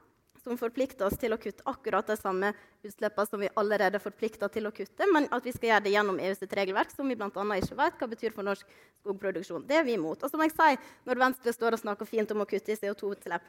som 0.47 0.59
forplikter 0.59 1.07
oss 1.07 1.19
til 1.19 1.35
å 1.35 1.39
kutte 1.41 1.65
akkurat 1.67 2.07
de 2.07 2.15
samme 2.19 2.53
utslippene 2.87 3.29
som 3.29 3.41
vi 3.43 3.51
allerede 3.59 3.99
er 3.99 4.03
forplikta 4.03 4.49
til 4.53 4.69
å 4.69 4.73
kutte, 4.75 5.07
men 5.11 5.27
at 5.35 5.45
vi 5.45 5.53
skal 5.55 5.73
gjøre 5.73 5.85
det 5.87 5.93
gjennom 5.95 6.19
EU 6.23 6.33
sitt 6.37 6.55
regelverk, 6.59 6.93
som 6.95 7.09
vi 7.09 7.17
annet 7.19 7.63
ikke 7.63 7.79
vet 7.81 7.99
hva 7.99 8.11
betyr 8.13 8.35
for 8.35 8.47
norsk 8.47 8.75
skogproduksjon. 9.01 9.65
Det 9.67 9.81
er 9.81 9.87
vi 9.87 9.97
imot. 9.97 10.23
Og 10.23 10.31
som 10.31 10.43
jeg 10.43 10.53
sier, 10.55 10.91
når 11.07 11.23
Venstre 11.25 11.55
står 11.55 11.77
og 11.77 11.83
snakker 11.83 12.09
fint 12.09 12.31
om 12.35 12.43
å 12.43 12.49
kutte 12.49 12.73
i 12.73 12.79
CO2-utslipp, 12.79 13.45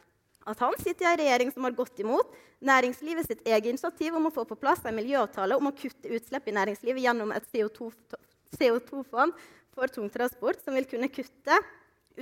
at 0.48 0.62
han 0.64 0.76
sitter 0.80 1.04
i 1.04 1.08
en 1.10 1.20
regjering 1.20 1.50
som 1.52 1.66
har 1.66 1.76
gått 1.76 1.98
imot 2.00 2.30
næringslivet 2.64 3.26
sitt 3.26 3.42
eget 3.44 3.68
initiativ 3.68 4.16
om 4.16 4.28
å 4.30 4.32
få 4.32 4.46
på 4.48 4.56
plass 4.56 4.80
en 4.88 4.96
miljøavtale 4.96 5.58
om 5.58 5.68
å 5.68 5.76
kutte 5.76 6.08
utslipp 6.16 6.48
i 6.48 6.54
næringslivet 6.56 7.04
gjennom 7.04 7.34
et 7.36 7.48
CO2-fond 7.52 9.34
for 9.76 9.92
tungtransport, 9.92 10.62
som 10.64 10.74
vil 10.78 10.88
kunne 10.88 11.10
kutte 11.12 11.58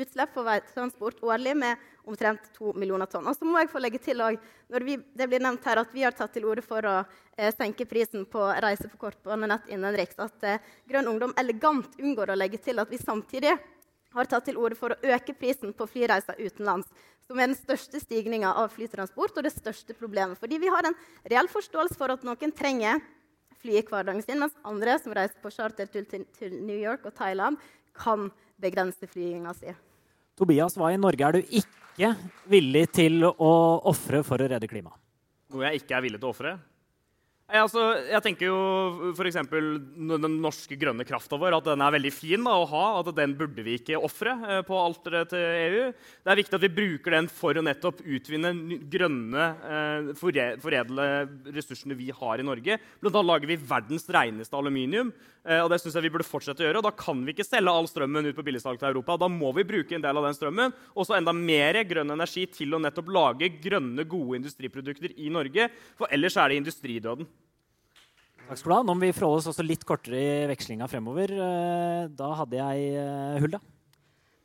utslipp 0.03 0.33
for 0.35 0.47
veitransport 0.47 1.23
årlig 1.27 1.55
med 1.57 1.83
omtrent 2.07 2.51
2 2.59 2.73
millioner 2.79 3.09
tonn. 3.11 3.27
Og 3.27 3.37
så 3.37 3.47
må 3.49 3.59
jeg 3.61 3.71
få 3.73 3.83
legge 3.83 4.01
til 4.03 4.23
også, 4.23 4.41
når 4.73 4.85
vi, 4.87 4.97
Det 4.97 5.29
blir 5.29 5.43
nevnt 5.43 5.65
her 5.65 5.81
at 5.83 5.95
vi 5.95 6.05
har 6.07 6.15
tatt 6.15 6.33
til 6.35 6.47
orde 6.47 6.63
for 6.63 6.85
å 6.87 6.97
eh, 7.37 7.53
senke 7.55 7.87
prisen 7.87 8.27
på 8.27 8.43
reise 8.63 8.89
på 8.89 9.01
kortbanenett 9.01 9.69
innenriks. 9.69 10.19
At 10.19 10.45
eh, 10.45 10.63
Grønn 10.89 11.09
Ungdom 11.11 11.35
elegant 11.37 11.99
unngår 11.99 12.31
å 12.31 12.39
legge 12.39 12.59
til 12.63 12.79
at 12.79 12.91
vi 12.91 12.99
samtidig 12.99 13.57
har 14.17 14.31
tatt 14.31 14.47
til 14.49 14.57
orde 14.57 14.79
for 14.79 14.95
å 14.95 15.13
øke 15.17 15.35
prisen 15.37 15.75
på 15.77 15.89
flyreiser 15.91 16.39
utenlands, 16.39 16.89
som 17.27 17.39
er 17.39 17.51
den 17.51 17.59
største 17.59 18.01
stigninga 18.01 18.55
av 18.57 18.71
flytransport 18.73 19.37
og 19.37 19.45
det 19.45 19.53
største 19.53 19.97
problemet. 19.99 20.39
Fordi 20.41 20.61
vi 20.63 20.71
har 20.73 20.89
en 20.89 20.97
reell 21.27 21.51
forståelse 21.53 21.99
for 21.99 22.15
at 22.15 22.25
noen 22.25 22.55
trenger 22.55 23.03
fly 23.61 23.81
i 23.81 23.85
hverdagen 23.85 24.23
sin, 24.25 24.41
mens 24.41 24.57
andre 24.65 24.97
som 25.03 25.15
reiser 25.17 25.43
på 25.43 25.53
chartertur 25.53 26.07
til, 26.09 26.25
til 26.39 26.55
New 26.63 26.79
York 26.79 27.05
og 27.09 27.17
Thailand, 27.19 27.59
kan 27.97 28.31
begrense 28.63 29.09
flyginga 29.11 29.53
si. 29.57 29.75
Tobias, 30.37 30.75
hva 30.77 30.91
i 30.93 30.99
Norge 31.01 31.25
er 31.25 31.39
du 31.39 31.55
ikke 31.57 32.11
villig 32.53 32.83
til 32.93 33.23
å 33.25 33.53
ofre 33.89 34.21
for 34.27 34.43
å 34.45 34.49
redde 34.53 34.69
klimaet? 34.69 34.99
Noe 35.55 35.71
jeg 35.71 35.81
ikke 35.81 35.97
er 35.97 36.03
villig 36.05 36.19
til 36.21 36.29
å 36.29 36.33
ofre? 36.35 36.51
Nei, 37.47 37.61
altså, 37.63 37.83
jeg 38.11 38.19
tenker 38.25 38.49
jo 38.49 39.13
f.eks. 39.13 39.37
den 39.47 40.33
norske 40.43 40.75
grønne 40.81 41.05
krafta 41.07 41.39
vår. 41.39 41.55
At 41.61 41.69
den 41.69 41.85
er 41.85 41.93
veldig 41.95 42.11
fin 42.11 42.43
da, 42.43 42.57
å 42.59 42.65
ha. 42.67 42.87
At 42.99 43.13
den 43.15 43.37
burde 43.39 43.63
vi 43.63 43.77
ikke 43.79 44.01
ofre 44.03 44.33
eh, 44.35 44.63
på 44.67 44.75
alteret 44.75 45.31
til 45.31 45.45
EU. 45.45 45.85
Det 45.95 46.33
er 46.33 46.41
viktig 46.41 46.59
at 46.59 46.65
vi 46.65 46.73
bruker 46.81 47.15
den 47.15 47.31
for 47.31 47.55
å 47.55 47.63
nettopp 47.63 48.03
utvinne 48.03 48.51
grønne, 48.91 49.47
eh, 49.71 50.11
foredle 50.19 51.07
ressursene 51.55 51.95
vi 51.95 52.11
har 52.11 52.43
i 52.43 52.49
Norge. 52.51 52.81
Blant 52.99 53.21
annet 53.21 53.31
lager 53.31 53.53
vi 53.53 53.61
verdens 53.71 54.11
reneste 54.11 54.59
aluminium. 54.59 55.15
Eh, 55.47 55.63
og 55.63 55.71
det 55.71 55.79
synes 55.85 55.95
jeg 55.95 56.09
vi 56.09 56.13
burde 56.17 56.27
fortsette 56.27 56.65
å 56.65 56.67
gjøre. 56.67 56.83
Og 56.83 56.89
da 56.89 56.95
kan 56.99 57.23
vi 57.23 57.31
ikke 57.37 57.47
selge 57.47 57.71
all 57.71 57.87
strømmen 57.87 58.27
ut 58.27 58.35
på 58.35 58.49
billigsalg 58.51 58.83
til 58.83 58.91
Europa. 58.91 59.21
Da 59.23 59.31
må 59.31 59.55
vi 59.55 59.69
bruke 59.71 59.95
en 59.95 60.03
del 60.03 60.19
av 60.19 60.27
den 60.27 60.35
strømmen. 60.35 60.75
Og 60.99 61.07
så 61.07 61.21
enda 61.21 61.31
mer 61.31 61.79
grønn 61.87 62.11
energi 62.11 62.49
til 62.59 62.75
å 62.75 62.83
nettopp 62.83 63.15
lage 63.15 63.55
grønne, 63.63 64.03
gode 64.03 64.43
industriprodukter 64.43 65.15
i 65.15 65.31
Norge. 65.31 65.71
For 65.95 66.11
ellers 66.11 66.43
er 66.43 66.51
det 66.51 66.65
industridøden. 66.65 67.36
Takk 68.47 68.61
skal 68.61 68.71
du 68.71 68.75
ha. 68.77 68.83
Nå 68.87 68.95
må 68.95 69.07
vi 69.09 69.15
forholde 69.17 69.41
oss 69.43 69.49
også 69.51 69.65
litt 69.67 69.83
kortere 69.89 70.21
i 70.21 70.47
vekslinga 70.53 70.87
fremover. 70.91 71.33
Eh, 71.35 72.03
Da 72.15 72.29
hadde 72.41 72.61
jeg 72.61 72.93
eh, 73.01 73.41
Hulda. 73.43 73.61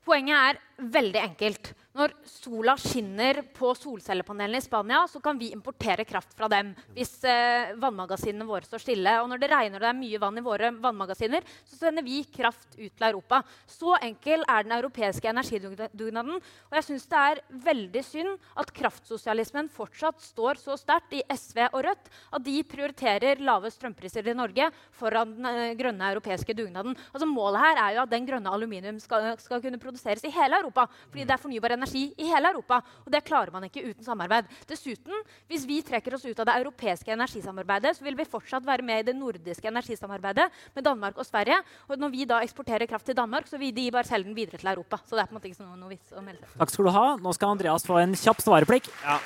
Poenget 0.08 0.38
er 0.58 0.89
veldig 0.97 1.22
enkelt. 1.22 1.74
Når 1.92 2.14
sola 2.24 2.78
skinner 2.80 3.42
på 3.52 3.74
solcellepanelene 3.76 4.62
i 4.62 4.64
Spania, 4.64 5.02
så 5.12 5.20
kan 5.20 5.36
vi 5.36 5.50
importere 5.52 6.06
kraft 6.08 6.32
fra 6.38 6.48
dem 6.52 6.70
hvis 6.96 7.18
eh, 7.28 7.74
vannmagasinene 7.82 8.48
våre 8.48 8.64
står 8.64 8.80
stille. 8.86 9.16
Og 9.20 9.28
når 9.28 9.42
det 9.42 9.50
regner 9.52 9.76
og 9.76 9.84
det 9.84 9.89
er 9.89 9.98
mye 10.00 10.22
vann 10.24 10.39
i 10.39 10.44
våre 10.46 10.70
vannmagasiner, 10.72 11.44
så 11.68 11.82
sender 11.82 12.06
vi 12.06 12.22
kraft 12.32 12.78
ut 12.78 12.94
til 12.96 13.08
Europa. 13.10 13.42
Så 13.68 13.98
enkel 14.08 14.46
er 14.48 14.64
den 14.64 14.76
europeiske 14.78 15.28
energidugnaden. 15.34 16.39
Og 16.39 16.78
jeg 16.80 16.88
syns 16.88 17.10
det 17.12 17.26
er 17.34 17.42
veldig 17.68 18.06
synd 18.08 18.48
at 18.64 18.72
kraftsosialismen 18.80 19.68
fortsatt 19.76 20.24
står 20.24 20.64
så 20.64 20.80
sterkt 20.80 21.18
i 21.20 21.26
SV 21.28 21.66
og 21.74 21.82
Rødt 21.89 22.10
at 22.32 22.48
de 22.48 22.56
prioriterer 22.72 23.44
lave 23.44 23.74
strømpriser 23.74 24.32
i 24.32 24.38
Norge 24.38 24.70
foran 24.96 25.36
den 25.36 25.52
eh, 25.52 25.76
grønne 25.76 26.14
europeiske 26.16 26.56
dugnaden. 26.56 26.96
Altså 27.12 27.28
Målet 27.28 27.66
her 27.66 27.84
er 27.84 28.00
jo 28.00 28.08
at 28.08 28.16
den 28.16 28.32
grønne 28.32 28.56
aluminium 28.56 29.04
skal, 29.04 29.34
skal 29.44 29.60
kunne 29.60 29.82
produseres 29.82 30.24
i 30.24 30.32
hele 30.39 30.64
Europa. 30.64 30.88
Fordi 31.12 31.28
det 31.28 31.36
er 31.36 31.44
fornybar 31.44 31.76
energi 31.76 31.81
i 32.20 32.28
hele 32.30 32.52
Europa. 32.52 32.82
Og 33.06 33.12
det 33.14 33.24
klarer 33.28 33.52
man 33.54 33.66
ikke 33.68 33.84
uten 33.86 34.06
samarbeid. 34.06 34.50
Dessuten, 34.70 35.24
hvis 35.52 35.66
vi 35.70 35.82
trekker 35.86 36.16
oss 36.16 36.26
ut 36.26 36.40
av 36.40 36.50
det 36.50 36.58
europeiske 36.62 37.14
energisamarbeidet, 37.14 37.96
så 37.98 38.06
vil 38.06 38.18
vi 38.20 38.28
fortsatt 38.30 38.66
være 38.68 38.86
med 38.86 39.04
i 39.04 39.08
det 39.12 39.18
nordiske 39.18 39.68
energisamarbeidet 39.68 40.48
med 40.76 40.86
Danmark 40.86 41.18
og 41.18 41.28
Sverige. 41.28 41.62
Og 41.90 41.98
når 42.02 42.14
vi 42.14 42.28
da 42.30 42.42
eksporterer 42.46 42.90
kraft 42.90 43.10
til 43.10 43.18
Danmark, 43.18 43.48
så 43.50 43.60
vil 43.62 43.74
de 43.76 43.90
bare 43.94 44.08
selge 44.10 44.30
den 44.30 44.38
videre 44.38 44.62
til 44.62 44.74
Europa. 44.74 45.02
Så 45.06 45.16
det 45.16 45.24
er 45.24 45.32
på 45.32 45.36
en 45.36 45.40
måte 45.40 45.52
ikke 45.52 45.66
noe, 45.66 45.80
noe 45.80 45.94
vits 45.94 46.14
å 46.14 46.24
melde 46.26 46.46
seg. 46.46 46.60
Takk 46.62 46.76
skal 46.76 46.88
du 46.88 46.94
ha. 46.96 47.08
Nå 47.22 47.34
skal 47.38 47.56
Andreas 47.56 47.88
få 47.88 48.02
en 48.02 48.16
kjapp 48.18 48.44
svareplikk. 48.44 48.92
Ja. 49.06 49.20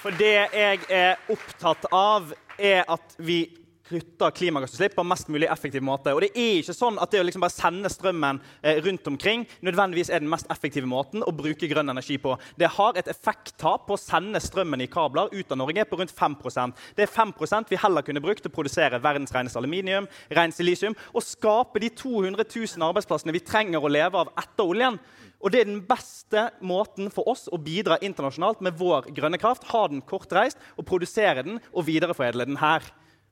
For 0.00 0.16
det 0.16 0.36
jeg 0.56 0.84
er 0.88 1.32
opptatt 1.32 1.84
av, 1.92 2.30
er 2.60 2.86
at 2.88 3.16
vi 3.20 3.42
kutter 3.90 4.30
klimagassutslipp 4.30 4.94
på 4.96 5.04
mest 5.06 5.28
mulig 5.32 5.48
effektiv 5.50 5.82
måte. 5.86 6.14
Og 6.14 6.22
det 6.22 6.30
er 6.30 6.60
ikke 6.60 6.76
sånn 6.76 6.98
at 7.02 7.10
det 7.10 7.22
å 7.22 7.26
liksom 7.26 7.42
bare 7.42 7.54
sende 7.54 7.90
strømmen 7.90 8.40
eh, 8.62 8.78
rundt 8.84 9.08
omkring 9.10 9.46
nødvendigvis 9.66 10.12
er 10.12 10.22
den 10.22 10.30
mest 10.30 10.50
effektive 10.52 10.88
måten 10.90 11.24
å 11.26 11.34
bruke 11.34 11.68
grønn 11.70 11.90
energi 11.92 12.20
på. 12.22 12.36
Det 12.60 12.70
har 12.76 12.98
et 12.98 13.10
effekttap 13.10 13.86
på 13.88 13.96
å 13.96 14.00
sende 14.00 14.42
strømmen 14.42 14.84
i 14.84 14.90
kabler 14.90 15.32
ut 15.34 15.50
av 15.50 15.60
Norge 15.60 15.86
på 15.90 15.98
rundt 16.00 16.14
5% 16.14 16.84
Det 16.96 17.06
er 17.06 17.10
5% 17.10 17.70
vi 17.70 17.80
heller 17.80 18.06
kunne 18.06 18.22
brukt 18.22 18.44
til 18.44 18.52
å 18.52 18.54
produsere 18.54 19.00
verdens 19.02 19.34
reneste 19.34 19.58
aluminium, 19.58 20.06
ren 20.30 20.54
silisium, 20.54 20.96
og 21.14 21.26
skape 21.26 21.82
de 21.82 21.90
200 21.90 22.46
000 22.46 22.86
arbeidsplassene 22.86 23.34
vi 23.34 23.42
trenger 23.44 23.82
å 23.82 23.90
leve 23.90 24.22
av 24.22 24.30
etter 24.38 24.70
oljen. 24.70 25.00
Og 25.40 25.52
det 25.52 25.62
er 25.62 25.70
den 25.70 25.82
beste 25.88 26.50
måten 26.60 27.08
for 27.12 27.28
oss 27.32 27.46
å 27.48 27.58
bidra 27.60 27.96
internasjonalt 28.04 28.60
med 28.64 28.76
vår 28.76 29.08
grønne 29.16 29.40
kraft. 29.40 29.64
Ha 29.72 29.86
den 29.88 30.02
kortreist 30.04 30.60
og 30.76 30.86
produsere 30.88 31.46
den 31.46 31.62
og 31.72 31.86
videreforedle 31.88 32.44
den 32.48 32.60
her. 32.60 32.84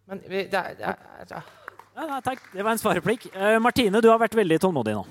Men 0.09 0.25
vi, 0.25 0.45
det 0.49 0.59
er, 0.59 0.77
det 0.79 0.89
er, 0.89 1.29
det. 1.29 1.45
Ja, 1.99 2.05
ja, 2.15 2.19
takk. 2.25 2.45
Det 2.55 2.65
var 2.65 2.73
en 2.73 2.81
svareplikk. 2.81 3.29
Uh, 3.35 3.59
Martine, 3.61 4.01
du 4.01 4.09
har 4.09 4.21
vært 4.23 4.37
veldig 4.39 4.61
tålmodig 4.63 4.97
nå. 4.97 5.07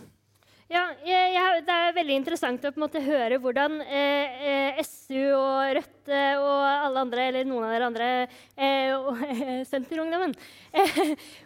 Ja, 0.68 0.82
jeg, 1.00 1.28
jeg, 1.32 1.60
Det 1.64 1.76
er 1.80 1.94
veldig 1.96 2.16
interessant 2.20 2.66
å 2.68 2.72
på 2.74 2.82
en 2.82 2.84
måte 2.84 3.00
høre 3.00 3.38
hvordan 3.40 3.78
eh, 3.86 4.42
eh, 4.50 4.80
SU 4.84 5.30
og 5.38 5.78
Rødt 5.78 6.12
eh, 6.12 6.42
og 6.42 6.64
alle 6.68 7.04
andre, 7.06 7.28
eller 7.30 7.48
noen 7.48 7.64
av 7.64 7.72
dere 7.72 7.88
andre, 7.88 8.10
eh, 8.60 8.92
og 8.98 9.22
eh, 9.30 9.62
Senterungdommen 9.70 10.36
eh, 10.76 11.00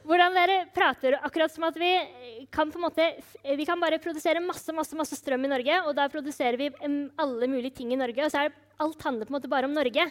Hvordan 0.10 0.40
dere 0.40 0.58
prater 0.74 1.20
akkurat 1.20 1.54
som 1.54 1.68
at 1.70 1.78
vi 1.78 1.92
kan 2.50 2.74
på 2.74 2.82
en 2.82 2.88
måte 2.88 3.12
Vi 3.60 3.70
kan 3.70 3.84
bare 3.84 4.02
produsere 4.02 4.42
masse 4.42 4.74
masse, 4.74 4.98
masse 4.98 5.22
strøm 5.22 5.46
i 5.46 5.54
Norge, 5.54 5.78
og 5.86 5.94
da 6.02 6.10
produserer 6.10 6.58
vi 6.58 6.72
alle 6.82 7.52
mulige 7.52 7.78
ting 7.78 7.94
i 7.94 8.02
Norge. 8.02 8.26
Og 8.26 8.34
så 8.34 8.48
er 8.48 8.56
alt 8.82 9.06
handler 9.06 9.30
på 9.30 9.36
en 9.36 9.38
måte 9.38 9.52
bare 9.52 9.70
om 9.70 9.78
Norge. 9.78 10.10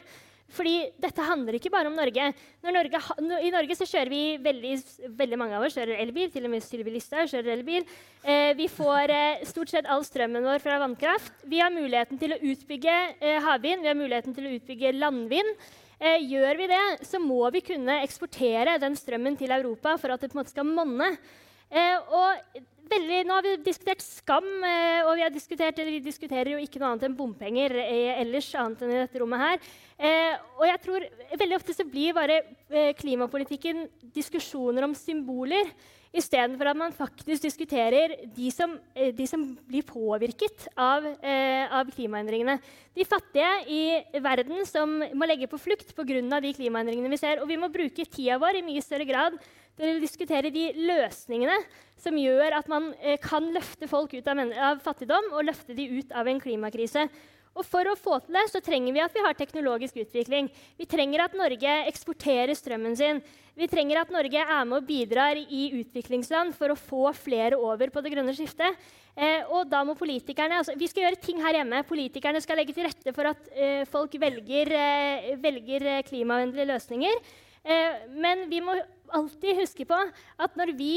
Fordi 0.51 0.76
dette 0.98 1.24
handler 1.24 1.57
ikke 1.57 1.70
bare 1.72 1.90
om 1.90 1.96
Norge. 1.98 2.30
Norge 2.66 3.01
I 3.40 3.53
Norge 3.55 3.76
så 3.78 3.86
kjører 3.86 4.11
vi 4.11 4.22
veldig, 4.42 4.72
veldig 5.18 5.38
mange 5.38 5.59
av 5.59 5.66
oss 5.66 5.76
kjører 5.78 6.01
elbil. 6.03 6.30
Til 6.32 6.48
og 6.48 6.55
med 6.55 6.64
Sylvi 6.64 7.01
kjører 7.01 7.53
elbil. 7.55 7.86
Eh, 8.24 8.53
vi 8.59 8.66
får 8.70 9.14
eh, 9.14 9.44
stort 9.48 9.70
sett 9.72 9.90
all 9.90 10.03
strømmen 10.07 10.46
vår 10.46 10.62
fra 10.62 10.80
vannkraft. 10.82 11.44
Vi 11.46 11.62
har 11.62 11.70
muligheten 11.74 12.18
til 12.18 12.34
å 12.34 12.40
utbygge 12.40 12.96
eh, 13.20 13.38
havvind, 13.44 13.84
vi 13.84 13.92
har 13.92 13.98
muligheten 13.98 14.34
til 14.34 14.48
å 14.48 14.57
utbygge 14.59 14.96
landvind. 14.98 15.55
Eh, 16.01 16.22
gjør 16.24 16.57
vi 16.57 16.66
det, 16.70 16.84
så 17.05 17.20
må 17.20 17.42
vi 17.53 17.61
kunne 17.61 18.01
eksportere 18.01 18.78
den 18.80 18.94
strømmen 18.96 19.36
til 19.36 19.53
Europa 19.53 19.98
for 20.01 20.14
at 20.14 20.22
det 20.22 20.30
på 20.32 20.38
en 20.38 20.42
måte 20.42 20.55
skal 20.55 20.66
monne. 20.66 21.12
Eh, 21.70 21.98
og 22.10 22.64
veldig, 22.90 23.20
nå 23.28 23.36
har 23.36 23.46
vi 23.46 23.52
diskutert 23.62 24.02
skam, 24.02 24.48
eh, 24.66 25.04
og 25.06 25.14
vi, 25.14 25.28
diskutert, 25.36 25.78
vi 25.86 26.00
diskuterer 26.02 26.56
jo 26.56 26.58
ikke 26.58 26.80
noe 26.82 26.90
annet 26.90 27.06
enn 27.06 27.14
bompenger 27.14 27.76
eh, 27.84 28.18
ellers, 28.18 28.48
annet 28.58 28.82
enn 28.82 28.96
i 28.96 28.98
dette 29.04 29.22
rommet 29.22 29.44
her. 29.44 29.70
Og 30.56 30.64
jeg 30.64 30.80
tror 30.80 31.04
veldig 31.36 31.56
ofte 31.58 31.74
så 31.76 31.84
blir 31.84 32.14
bare 32.16 32.38
klimapolitikken 32.96 33.84
diskusjoner 34.16 34.86
om 34.86 34.94
symboler. 34.96 35.68
Istedenfor 36.16 36.70
at 36.70 36.78
man 36.80 36.94
faktisk 36.96 37.44
diskuterer 37.44 38.14
de 38.34 38.48
som, 38.50 38.72
de 38.96 39.26
som 39.28 39.44
blir 39.68 39.84
påvirket 39.86 40.64
av, 40.72 41.04
av 41.76 41.92
klimaendringene. 41.92 42.56
De 42.96 43.04
fattige 43.04 43.52
i 43.68 43.82
verden 44.24 44.64
som 44.66 44.96
må 45.12 45.28
legge 45.28 45.50
på 45.52 45.60
flukt 45.60 45.92
pga. 45.92 46.40
de 46.40 46.56
klimaendringene 46.56 47.12
vi 47.12 47.20
ser. 47.20 47.44
Og 47.44 47.52
vi 47.52 47.60
må 47.60 47.68
bruke 47.68 48.08
tida 48.08 48.40
vår 48.40 48.62
i 48.62 48.66
mye 48.72 48.80
større 48.80 49.04
grad 49.04 49.36
til 49.80 49.96
å 49.96 50.02
diskutere 50.02 50.52
de 50.52 50.70
løsningene 50.76 51.56
som 52.00 52.16
gjør 52.16 52.56
at 52.60 52.70
man 52.70 52.92
eh, 53.00 53.18
kan 53.20 53.50
løfte 53.54 53.88
folk 53.90 54.14
ut 54.16 54.28
av, 54.30 54.40
av 54.70 54.80
fattigdom 54.84 55.32
og 55.34 55.46
løfte 55.48 55.76
de 55.76 55.88
ut 55.98 56.16
av 56.16 56.28
en 56.28 56.40
klimakrise. 56.40 57.08
Og 57.58 57.66
For 57.66 57.88
å 57.90 57.98
få 57.98 58.20
til 58.22 58.36
det 58.38 58.46
så 58.52 58.60
trenger 58.62 58.94
vi 58.94 59.02
at 59.02 59.14
vi 59.14 59.22
har 59.24 59.36
teknologisk 59.36 59.98
utvikling. 60.04 60.48
Vi 60.78 60.86
trenger 60.88 61.24
at 61.24 61.34
Norge 61.36 61.72
eksporterer 61.90 62.54
strømmen 62.54 62.94
sin. 62.96 63.18
Vi 63.58 63.66
trenger 63.68 64.00
at 64.00 64.12
Norge 64.14 64.44
er 64.44 64.68
med 64.68 64.78
og 64.78 64.86
bidrar 64.86 65.36
i 65.36 65.64
utviklingsland 65.80 66.54
for 66.56 66.72
å 66.72 66.78
få 66.78 67.10
flere 67.18 67.58
over 67.58 67.90
på 67.92 68.04
det 68.04 68.14
grønne 68.14 68.36
skiftet. 68.38 68.78
Eh, 69.18 69.42
og 69.50 69.66
da 69.68 69.82
må 69.84 69.96
politikerne, 69.98 70.62
altså, 70.62 70.78
Vi 70.78 70.88
skal 70.88 71.08
gjøre 71.08 71.20
ting 71.20 71.42
her 71.42 71.58
hjemme. 71.58 71.82
Politikerne 71.84 72.40
skal 72.40 72.62
legge 72.62 72.76
til 72.76 72.86
rette 72.86 73.12
for 73.12 73.32
at 73.34 73.50
eh, 73.52 73.82
folk 73.90 74.14
velger, 74.14 74.70
eh, 74.70 75.30
velger 75.42 75.88
eh, 75.96 76.02
klimavennlige 76.06 76.70
løsninger. 76.70 77.20
Eh, 77.60 78.06
men 78.16 78.46
vi 78.48 78.62
må 78.64 78.78
alltid 79.16 79.61
huske 79.62 79.86
på 79.88 79.98
at 80.00 80.56
når 80.58 80.74
vi 80.78 80.94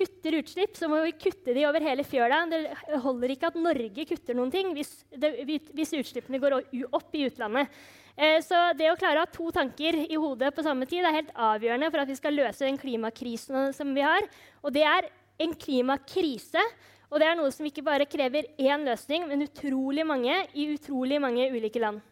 kutter 0.00 0.38
utslipp, 0.38 0.76
så 0.78 0.88
må 0.88 1.02
vi 1.04 1.16
kutte 1.20 1.54
de 1.54 1.66
over 1.68 1.84
hele 1.84 2.04
fjøla. 2.06 2.42
Det 2.50 2.60
holder 3.04 3.34
ikke 3.34 3.50
at 3.50 3.58
Norge 3.60 4.06
kutter 4.08 4.36
noen 4.38 4.52
ting 4.52 4.72
hvis, 4.76 4.92
det, 5.12 5.34
hvis 5.76 5.96
utslippene 5.98 6.40
går 6.40 6.60
opp 6.88 7.16
i 7.18 7.26
utlandet. 7.28 7.80
Eh, 8.16 8.38
så 8.44 8.70
det 8.76 8.90
å 8.90 8.98
klare 9.00 9.20
å 9.20 9.26
ha 9.26 9.32
to 9.32 9.50
tanker 9.54 9.96
i 10.06 10.18
hodet 10.20 10.52
på 10.56 10.64
samme 10.66 10.88
tid 10.88 11.04
er 11.04 11.18
helt 11.20 11.34
avgjørende 11.34 11.90
for 11.92 12.02
at 12.02 12.10
vi 12.10 12.18
skal 12.18 12.36
løse 12.36 12.66
den 12.66 12.80
klimakrisen 12.80 13.74
som 13.76 13.92
vi 13.96 14.04
har. 14.04 14.26
Og 14.64 14.74
det 14.76 14.86
er 14.88 15.10
en 15.40 15.54
klimakrise. 15.56 16.64
Og 17.10 17.18
det 17.18 17.26
er 17.26 17.38
noe 17.38 17.50
som 17.50 17.66
ikke 17.66 17.84
bare 17.86 18.06
krever 18.06 18.46
én 18.60 18.84
løsning, 18.86 19.24
men 19.26 19.42
utrolig 19.42 20.04
mange 20.06 20.36
i 20.54 20.68
utrolig 20.76 21.18
mange 21.22 21.48
ulike 21.50 21.82
land. 21.82 22.04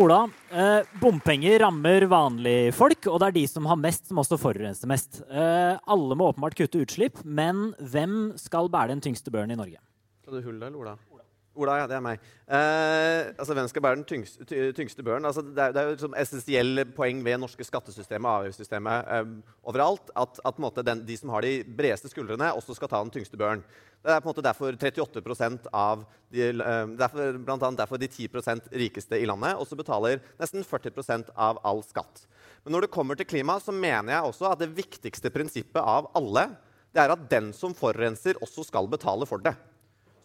Ola, 0.00 0.30
eh, 0.50 0.80
bompenger 1.00 1.58
rammer 1.58 2.06
vanlige 2.08 2.72
folk, 2.72 3.04
og 3.12 3.18
det 3.20 3.26
er 3.26 3.34
de 3.36 3.42
som 3.50 3.66
har 3.68 3.76
mest, 3.76 4.06
som 4.08 4.22
også 4.22 4.38
forurenser 4.40 4.88
mest. 4.88 5.18
Eh, 5.28 5.76
alle 5.76 6.16
må 6.16 6.30
åpenbart 6.30 6.56
kutte 6.56 6.80
utslipp, 6.80 7.20
men 7.28 7.74
hvem 7.76 8.32
skal 8.40 8.72
bære 8.72 8.94
den 8.94 9.02
tyngste 9.04 9.28
børen 9.34 9.52
i 9.52 9.58
Norge? 9.58 9.76
Skal 10.22 10.38
du 10.38 10.46
hulle, 10.46 10.64
eller 10.64 10.80
Ola? 10.80 10.94
Ola, 11.52 11.74
ja, 11.82 11.88
det 11.88 11.96
er 11.98 12.04
meg. 12.04 12.20
Eh, 12.48 13.30
altså, 13.36 13.52
Hvem 13.52 13.66
skal 13.68 13.82
bære 13.84 13.98
den 13.98 14.06
tyngste, 14.08 14.60
tyngste 14.72 15.04
børen? 15.04 15.26
Altså, 15.28 15.42
det, 15.44 15.58
er, 15.60 15.74
det 15.74 15.80
er 15.80 15.88
jo 15.88 15.92
et 15.92 15.98
liksom 15.98 16.14
essensielle 16.16 16.84
poeng 16.96 17.20
ved 17.26 17.42
norske 17.42 17.66
skattesystemet 17.68 18.24
og 18.24 18.38
avgiftssystemet 18.38 19.10
eh, 19.16 19.34
overalt 19.68 20.08
at, 20.16 20.40
at 20.48 20.62
måte, 20.64 20.84
den, 20.86 21.02
de 21.04 21.16
som 21.20 21.32
har 21.34 21.44
de 21.44 21.58
bredeste 21.76 22.08
skuldrene, 22.08 22.48
også 22.56 22.78
skal 22.78 22.88
ta 22.88 23.02
den 23.04 23.12
tyngste 23.12 23.36
børen. 23.36 23.60
Det 24.00 24.14
er 24.14 24.22
på 24.22 24.30
en 24.30 24.32
måte 24.32 24.46
derfor 24.46 24.72
38 24.72 25.60
av 25.76 26.06
de, 26.32 26.48
eh, 26.48 26.94
derfor, 27.02 27.36
blant 27.44 27.68
annet 27.68 27.84
derfor 27.84 28.00
de 28.00 28.08
10% 28.08 28.72
rikeste 28.72 29.20
i 29.20 29.28
landet 29.28 29.60
også 29.60 29.76
betaler 29.76 30.24
nesten 30.40 30.64
40% 30.64 31.34
av 31.36 31.60
all 31.68 31.84
skatt. 31.84 32.24
Men 32.64 32.78
når 32.78 32.86
det 32.86 32.94
kommer 32.96 33.18
til 33.18 33.28
klima, 33.28 33.58
så 33.60 33.76
mener 33.76 34.14
jeg 34.14 34.30
også 34.30 34.48
at 34.54 34.64
det 34.64 34.72
viktigste 34.72 35.28
prinsippet 35.34 35.82
av 35.84 36.08
alle 36.16 36.48
det 36.92 37.00
er 37.00 37.12
at 37.14 37.28
den 37.30 37.52
som 37.56 37.72
forurenser, 37.76 38.36
også 38.44 38.66
skal 38.68 38.88
betale 38.92 39.24
for 39.28 39.40
det. 39.40 39.54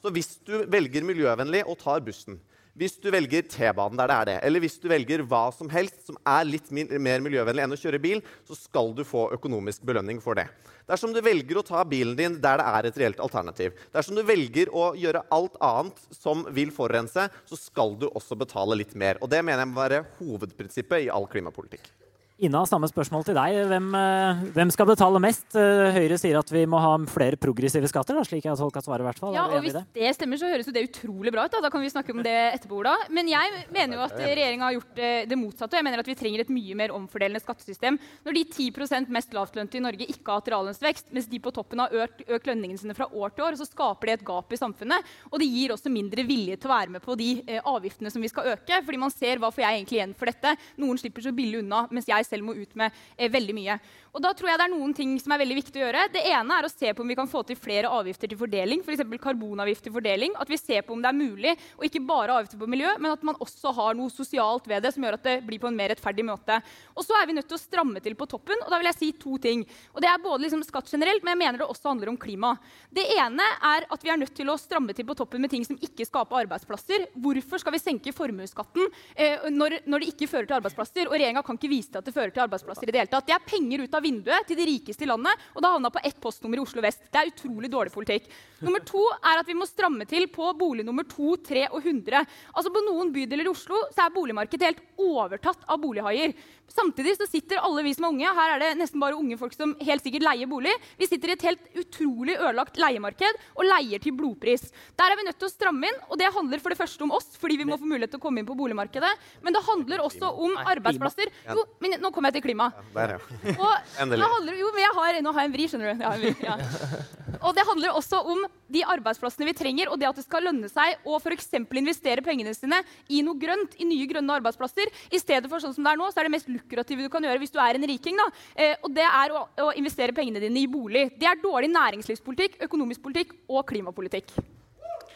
Så 0.03 0.13
hvis 0.13 0.35
du 0.45 0.59
velger 0.69 1.05
miljøvennlig 1.07 1.63
og 1.65 1.79
tar 1.81 2.03
bussen, 2.05 2.39
hvis 2.77 2.99
du 3.01 3.07
velger 3.09 3.41
T-banen 3.49 3.97
der 3.97 4.09
det 4.11 4.15
er 4.15 4.27
det, 4.29 4.35
eller 4.45 4.61
hvis 4.61 4.75
du 4.77 4.85
velger 4.91 5.23
hva 5.25 5.47
som 5.55 5.69
helst 5.73 6.03
som 6.05 6.17
er 6.29 6.45
litt 6.45 6.69
mer 6.69 7.23
miljøvennlig 7.25 7.63
enn 7.63 7.73
å 7.73 7.79
kjøre 7.79 8.01
bil, 8.03 8.21
så 8.45 8.53
skal 8.53 8.91
du 8.93 9.01
få 9.07 9.31
økonomisk 9.33 9.81
belønning 9.87 10.21
for 10.21 10.37
det. 10.37 10.45
Dersom 10.85 11.15
du 11.15 11.17
velger 11.25 11.57
å 11.57 11.65
ta 11.65 11.81
bilen 11.89 12.13
din 12.19 12.37
der 12.43 12.61
det 12.61 12.67
er 12.69 12.87
et 12.87 12.99
reelt 13.01 13.23
alternativ, 13.23 13.73
dersom 13.95 14.19
du 14.19 14.21
velger 14.27 14.69
å 14.69 14.91
gjøre 14.93 15.25
alt 15.33 15.57
annet 15.57 16.05
som 16.13 16.45
vil 16.53 16.69
forurense, 16.75 17.25
så 17.49 17.59
skal 17.59 17.97
du 17.97 18.11
også 18.11 18.37
betale 18.37 18.77
litt 18.77 18.93
mer. 18.93 19.17
Og 19.25 19.33
Det 19.33 19.41
mener 19.41 19.65
jeg 19.65 19.73
må 19.73 19.81
være 19.81 20.05
hovedprinsippet 20.21 21.07
i 21.07 21.09
all 21.09 21.25
klimapolitikk. 21.31 21.89
Ina, 22.37 22.59
samme 22.69 22.85
spørsmål 22.85 23.23
til 23.25 23.33
deg. 23.33 23.55
Hvem, 23.65 23.85
eh, 23.97 24.41
hvem, 24.53 24.69
skal 24.69 24.85
betale 24.85 25.17
mest? 25.17 25.55
Eh, 25.57 25.89
Høyre 25.95 26.19
sier 26.21 26.37
at 26.37 26.51
vi 26.53 26.67
må 26.69 26.77
ha 26.77 26.91
flere 27.09 27.33
progressive 27.33 27.89
skatter. 27.89 28.13
Da, 28.13 28.21
slik 28.21 28.45
jeg 28.45 28.51
har 28.51 28.59
tolka 28.59 28.77
svaret. 28.77 29.01
hvert 29.01 29.17
fall. 29.17 29.33
Ja, 29.33 29.47
og 29.49 29.63
Hvis 29.63 29.73
det? 29.73 29.85
det? 29.95 30.13
stemmer, 30.13 30.37
så 30.37 30.45
høres 30.45 30.67
jo 30.67 30.71
det 30.71 30.85
utrolig 30.85 31.33
bra 31.33 31.45
ut. 31.45 31.51
Da, 31.51 31.61
da 31.61 31.71
kan 31.71 31.81
vi 31.81 31.89
snakke 31.89 32.13
om 32.13 32.21
det 32.21 32.53
etterpå, 32.53 32.77
Ola. 32.77 32.93
Men 33.09 33.25
jeg 33.27 33.65
mener 33.73 33.97
jo 33.97 34.03
at 34.05 34.13
regjeringa 34.13 34.69
har 34.69 34.73
gjort 34.77 34.99
eh, 34.99 35.25
det 35.25 35.35
motsatte. 35.35 35.77
Jeg 35.77 35.83
mener 35.83 35.97
at 35.97 36.05
vi 36.05 36.13
trenger 36.13 36.41
et 36.41 36.49
mye 36.53 36.75
mer 36.75 36.93
omfordelende 36.93 37.41
skattesystem. 37.41 37.97
Når 38.23 38.33
de 38.37 38.45
10% 38.45 39.09
mest 39.09 39.33
lavtlønte 39.33 39.77
i 39.77 39.81
Norge 39.81 40.05
ikke 40.05 40.29
har 40.29 40.37
hatt 40.37 40.53
reallønnsvekst, 40.53 41.09
mens 41.17 41.25
de 41.25 41.39
på 41.39 41.49
toppen 41.49 41.79
har 41.81 41.89
økt, 41.89 42.21
økt 42.21 42.45
lønningene 42.45 42.77
sine 42.77 42.93
fra 42.93 43.09
år 43.09 43.33
til 43.33 43.47
år, 43.47 43.57
så 43.57 43.65
skaper 43.65 44.05
det 44.05 44.19
et 44.19 44.27
gap 44.29 44.53
i 44.53 44.61
samfunnet. 44.61 45.01
Og 45.31 45.41
det 45.41 45.49
gir 45.49 45.73
også 45.73 45.89
mindre 45.89 46.21
vilje 46.21 46.61
til 46.61 46.69
å 46.69 46.75
være 46.75 46.93
med 46.99 47.01
på 47.01 47.17
de 47.17 47.41
avgiftene 47.65 48.13
som 48.13 48.21
vi 48.21 48.29
skal 48.29 48.53
øke. 48.53 48.83
Fordi 48.85 49.01
man 49.01 49.09
ser 49.09 49.41
hva 49.41 49.49
får 49.49 49.65
jeg 49.65 49.81
egentlig 49.81 50.01
igjen 50.03 50.13
for 50.13 50.29
dette. 50.29 50.53
Noen 50.77 51.01
slipper 51.01 51.25
så 51.25 51.33
billig 51.33 51.65
unna, 51.65 51.87
mens 51.89 52.05
jeg 52.05 52.26
selv 52.27 52.47
må 52.47 52.55
ut 52.57 52.75
med 52.79 52.93
eh, 53.15 53.31
veldig 53.31 53.55
mye. 53.57 53.79
Og 54.17 54.23
da 54.23 54.31
tror 54.33 54.49
jeg 54.49 54.57
det 54.57 54.65
er 54.65 54.73
noen 54.73 54.93
ting 54.97 55.11
som 55.21 55.33
er 55.33 55.41
veldig 55.43 55.59
viktig 55.59 55.77
å 55.77 55.83
gjøre. 55.83 56.07
Det 56.13 56.23
ene 56.25 56.55
er 56.57 56.65
å 56.65 56.71
se 56.71 56.89
på 56.89 57.03
om 57.03 57.11
vi 57.11 57.17
kan 57.19 57.29
få 57.29 57.43
til 57.45 57.59
flere 57.59 57.91
avgifter 57.93 58.31
til 58.31 58.39
fordeling, 58.39 58.81
f.eks. 58.81 59.03
For 59.07 59.23
karbonavgift 59.27 59.85
til 59.85 59.93
fordeling. 59.93 60.33
At 60.41 60.49
vi 60.49 60.57
ser 60.57 60.85
på 60.87 60.95
om 60.95 61.03
det 61.03 61.11
er 61.11 61.17
mulig, 61.17 61.53
og 61.77 61.85
ikke 61.85 62.01
bare 62.07 62.39
avgifter 62.39 62.61
på 62.61 62.69
miljø, 62.71 62.95
men 62.97 63.13
at 63.13 63.25
man 63.27 63.37
også 63.43 63.73
har 63.77 63.97
noe 63.97 64.09
sosialt 64.13 64.65
ved 64.69 64.81
det 64.85 64.93
som 64.95 65.05
gjør 65.05 65.19
at 65.19 65.27
det 65.27 65.35
blir 65.45 65.61
på 65.61 65.69
en 65.69 65.77
mer 65.77 65.93
rettferdig 65.93 66.25
måte. 66.25 66.57
Og 66.95 67.05
så 67.05 67.17
er 67.19 67.29
vi 67.29 67.37
nødt 67.37 67.49
til 67.51 67.59
å 67.59 67.61
stramme 67.61 68.01
til 68.03 68.17
på 68.17 68.29
toppen, 68.29 68.63
og 68.65 68.73
da 68.73 68.81
vil 68.81 68.89
jeg 68.89 68.97
si 68.97 69.11
to 69.21 69.37
ting. 69.43 69.63
Og 69.93 70.01
det 70.03 70.09
er 70.09 70.23
både 70.23 70.47
liksom 70.47 70.65
skatt 70.65 70.89
generelt, 70.91 71.21
men 71.21 71.35
jeg 71.35 71.41
mener 71.43 71.61
det 71.61 71.69
også 71.69 71.91
handler 71.91 72.11
om 72.11 72.19
klima. 72.19 72.55
Det 72.89 73.05
ene 73.17 73.45
er 73.69 73.85
at 73.93 74.03
vi 74.03 74.13
er 74.13 74.21
nødt 74.23 74.33
til 74.37 74.49
å 74.49 74.57
stramme 74.57 74.97
til 74.97 75.05
på 75.07 75.17
toppen 75.17 75.43
med 75.43 75.53
ting 75.53 75.65
som 75.67 75.77
ikke 75.77 76.07
skaper 76.09 76.41
arbeidsplasser. 76.41 77.07
Hvorfor 77.13 77.61
skal 77.61 77.77
vi 77.77 77.83
senke 77.83 78.15
formuesskatten 78.15 78.89
eh, 79.13 79.47
når, 79.53 79.81
når, 79.85 80.01
det 80.01 80.13
ikke 80.15 80.31
fører 80.31 80.49
til 80.49 80.57
arbeidsplasser? 80.57 81.05
Og 81.05 81.17
regjeringa 81.17 81.45
kan 81.45 81.59
ikke 81.59 81.71
vise 81.71 81.93
til 81.93 82.01
at 82.01 82.09
det 82.09 82.16
fører 82.17 82.33
til 82.33 82.43
arbeidsplasser 82.47 82.89
i 82.89 82.95
det 82.95 83.03
hele 83.03 83.11
tatt. 83.13 83.27
Det 83.29 83.35
er 83.37 83.47
penger 83.47 83.85
ut 83.85 83.97
av 83.97 84.05
vinduet 84.05 84.49
til 84.49 84.59
de 84.59 84.67
rikeste 84.71 85.05
i 85.05 85.09
landet, 85.09 85.47
og 85.53 85.63
det 85.63 85.73
havna 85.75 85.93
på 85.93 86.03
ett 86.09 86.19
postnummer 86.23 86.59
i 86.59 86.65
Oslo 86.65 86.83
vest. 86.83 87.05
Det 87.13 87.21
er 87.21 87.31
utrolig 87.31 87.71
dårlig 87.71 87.93
politikk. 87.93 88.29
Nummer 88.65 88.83
to 88.87 89.03
er 89.21 89.41
at 89.41 89.47
vi 89.47 89.57
må 89.57 89.67
stramme 89.69 90.07
til 90.09 90.27
på 90.33 90.49
bolig 90.57 90.85
nummer 90.87 91.05
to, 91.07 91.35
tre 91.45 91.67
og 91.69 91.79
100. 91.83 92.25
Altså 92.53 92.73
På 92.73 92.83
noen 92.85 93.13
bydeler 93.13 93.47
i 93.47 93.53
Oslo 93.53 93.79
så 93.93 94.05
er 94.05 94.15
boligmarkedet 94.15 94.71
helt 94.71 94.85
overtatt 94.97 95.65
av 95.69 95.81
bolighaier. 95.81 96.33
Samtidig 96.67 97.13
så 97.15 97.25
sitter 97.29 97.61
alle 97.63 97.83
vi 97.85 97.93
som 97.95 98.05
er 98.07 98.11
unge, 98.11 98.31
her 98.37 98.53
er 98.53 98.59
det 98.59 98.71
nesten 98.81 98.99
bare 98.99 99.15
unge 99.15 99.37
folk 99.39 99.53
som 99.55 99.71
helt 99.87 100.03
sikkert 100.03 100.25
leier 100.27 100.49
bolig, 100.51 100.73
vi 100.99 101.07
sitter 101.07 101.31
i 101.31 101.35
et 101.37 101.45
helt 101.47 101.77
utrolig 101.79 102.35
ødelagt 102.35 102.79
leiemarked 102.81 103.39
og 103.55 103.63
leier 103.69 104.03
til 104.03 104.15
blodpris. 104.17 104.67
Der 104.99 105.13
er 105.13 105.19
vi 105.19 105.25
nødt 105.29 105.39
til 105.39 105.47
å 105.47 105.53
stramme 105.53 105.87
inn, 105.87 106.01
og 106.11 106.19
det 106.19 106.33
handler 106.35 106.61
for 106.63 106.73
det 106.73 106.79
første 106.81 107.07
om 107.07 107.13
oss, 107.15 107.29
fordi 107.39 107.61
vi 107.61 107.67
må 107.69 107.79
få 107.79 107.87
mulighet 107.87 108.11
til 108.13 108.19
å 108.19 108.25
komme 108.25 108.43
inn 108.43 108.49
på 108.49 108.57
boligmarkedet, 108.59 109.13
men 109.45 109.55
det 109.55 109.63
handler 109.63 110.03
også 110.03 110.33
om 110.43 110.57
arbeidsplasser. 110.65 111.31
Jo, 111.47 111.63
men 111.83 111.95
nå 112.03 112.06
kommer 112.15 112.31
jeg 112.31 112.39
til 112.39 112.47
klima. 112.49 112.69
Der, 112.95 113.15
ja. 113.15 113.55
Og 113.55 114.09
det 114.13 114.31
handler, 114.33 114.57
jo, 114.59 114.71
men 114.75 114.83
jeg 114.83 114.95
har, 114.97 115.21
nå 115.25 115.33
har 115.35 115.45
jeg 115.45 115.51
en 115.51 115.55
vri, 115.55 115.69
skjønner 115.71 115.93
du. 115.93 116.05
Vri, 116.23 116.33
ja. 116.45 116.57
Og 117.45 117.53
det 117.53 117.65
handler 117.67 117.93
også 117.93 118.19
om 118.25 118.45
de 118.71 118.81
arbeidsplassene 118.87 119.45
vi 119.47 119.53
trenger, 119.57 119.91
og 119.91 119.99
det 119.99 120.07
at 120.09 120.17
det 120.17 120.25
skal 120.25 120.47
lønne 120.47 120.69
seg 120.71 121.07
å 121.07 121.19
f.eks. 121.19 121.51
investere 121.59 122.23
pengene 122.25 122.53
sine 122.55 122.79
i 123.13 123.21
noe 123.25 123.37
grønt, 123.39 123.75
i 123.77 123.87
nye 123.87 124.07
grønne 124.09 124.39
arbeidsplasser, 124.39 124.89
i 125.13 125.21
stedet 125.21 125.49
for 125.51 125.63
sånn 125.63 125.75
som 125.75 125.85
det 125.85 125.93
er 125.93 126.01
nå, 126.01 126.09
så 126.11 126.21
er 126.21 126.27
det 126.27 126.33
mest 126.37 126.49
lukrative 126.51 127.05
du 127.05 127.11
kan 127.13 127.23
gjøre 127.23 127.41
hvis 127.43 127.53
du 127.53 127.59
er 127.61 127.77
en 127.77 127.87
riking, 127.91 128.17
da, 128.19 128.27
eh, 128.55 128.75
og 128.81 128.93
det 128.95 129.05
er 129.05 129.35
å, 129.35 129.43
å, 129.67 129.69
investere 129.77 130.15
pengene 130.17 130.41
dine 130.43 130.63
i 130.63 130.69
bolig. 130.71 131.07
Det 131.19 131.29
er 131.29 131.39
dårlig 131.43 131.69
næringslivspolitikk, 131.75 132.57
økonomisk 132.67 133.03
politikk 133.05 133.35
og 133.47 133.67
klimapolitikk. 133.69 134.33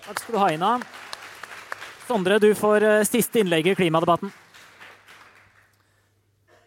Takk 0.02 0.22
skal 0.22 0.36
du 0.36 0.42
ha, 0.42 0.52
Ina. 0.54 0.76
Sondre, 2.08 2.42
du 2.44 2.52
får 2.58 2.84
uh, 2.84 2.96
siste 3.08 3.42
innlegg 3.42 3.72
i 3.72 3.76
klimadebatten. 3.78 4.32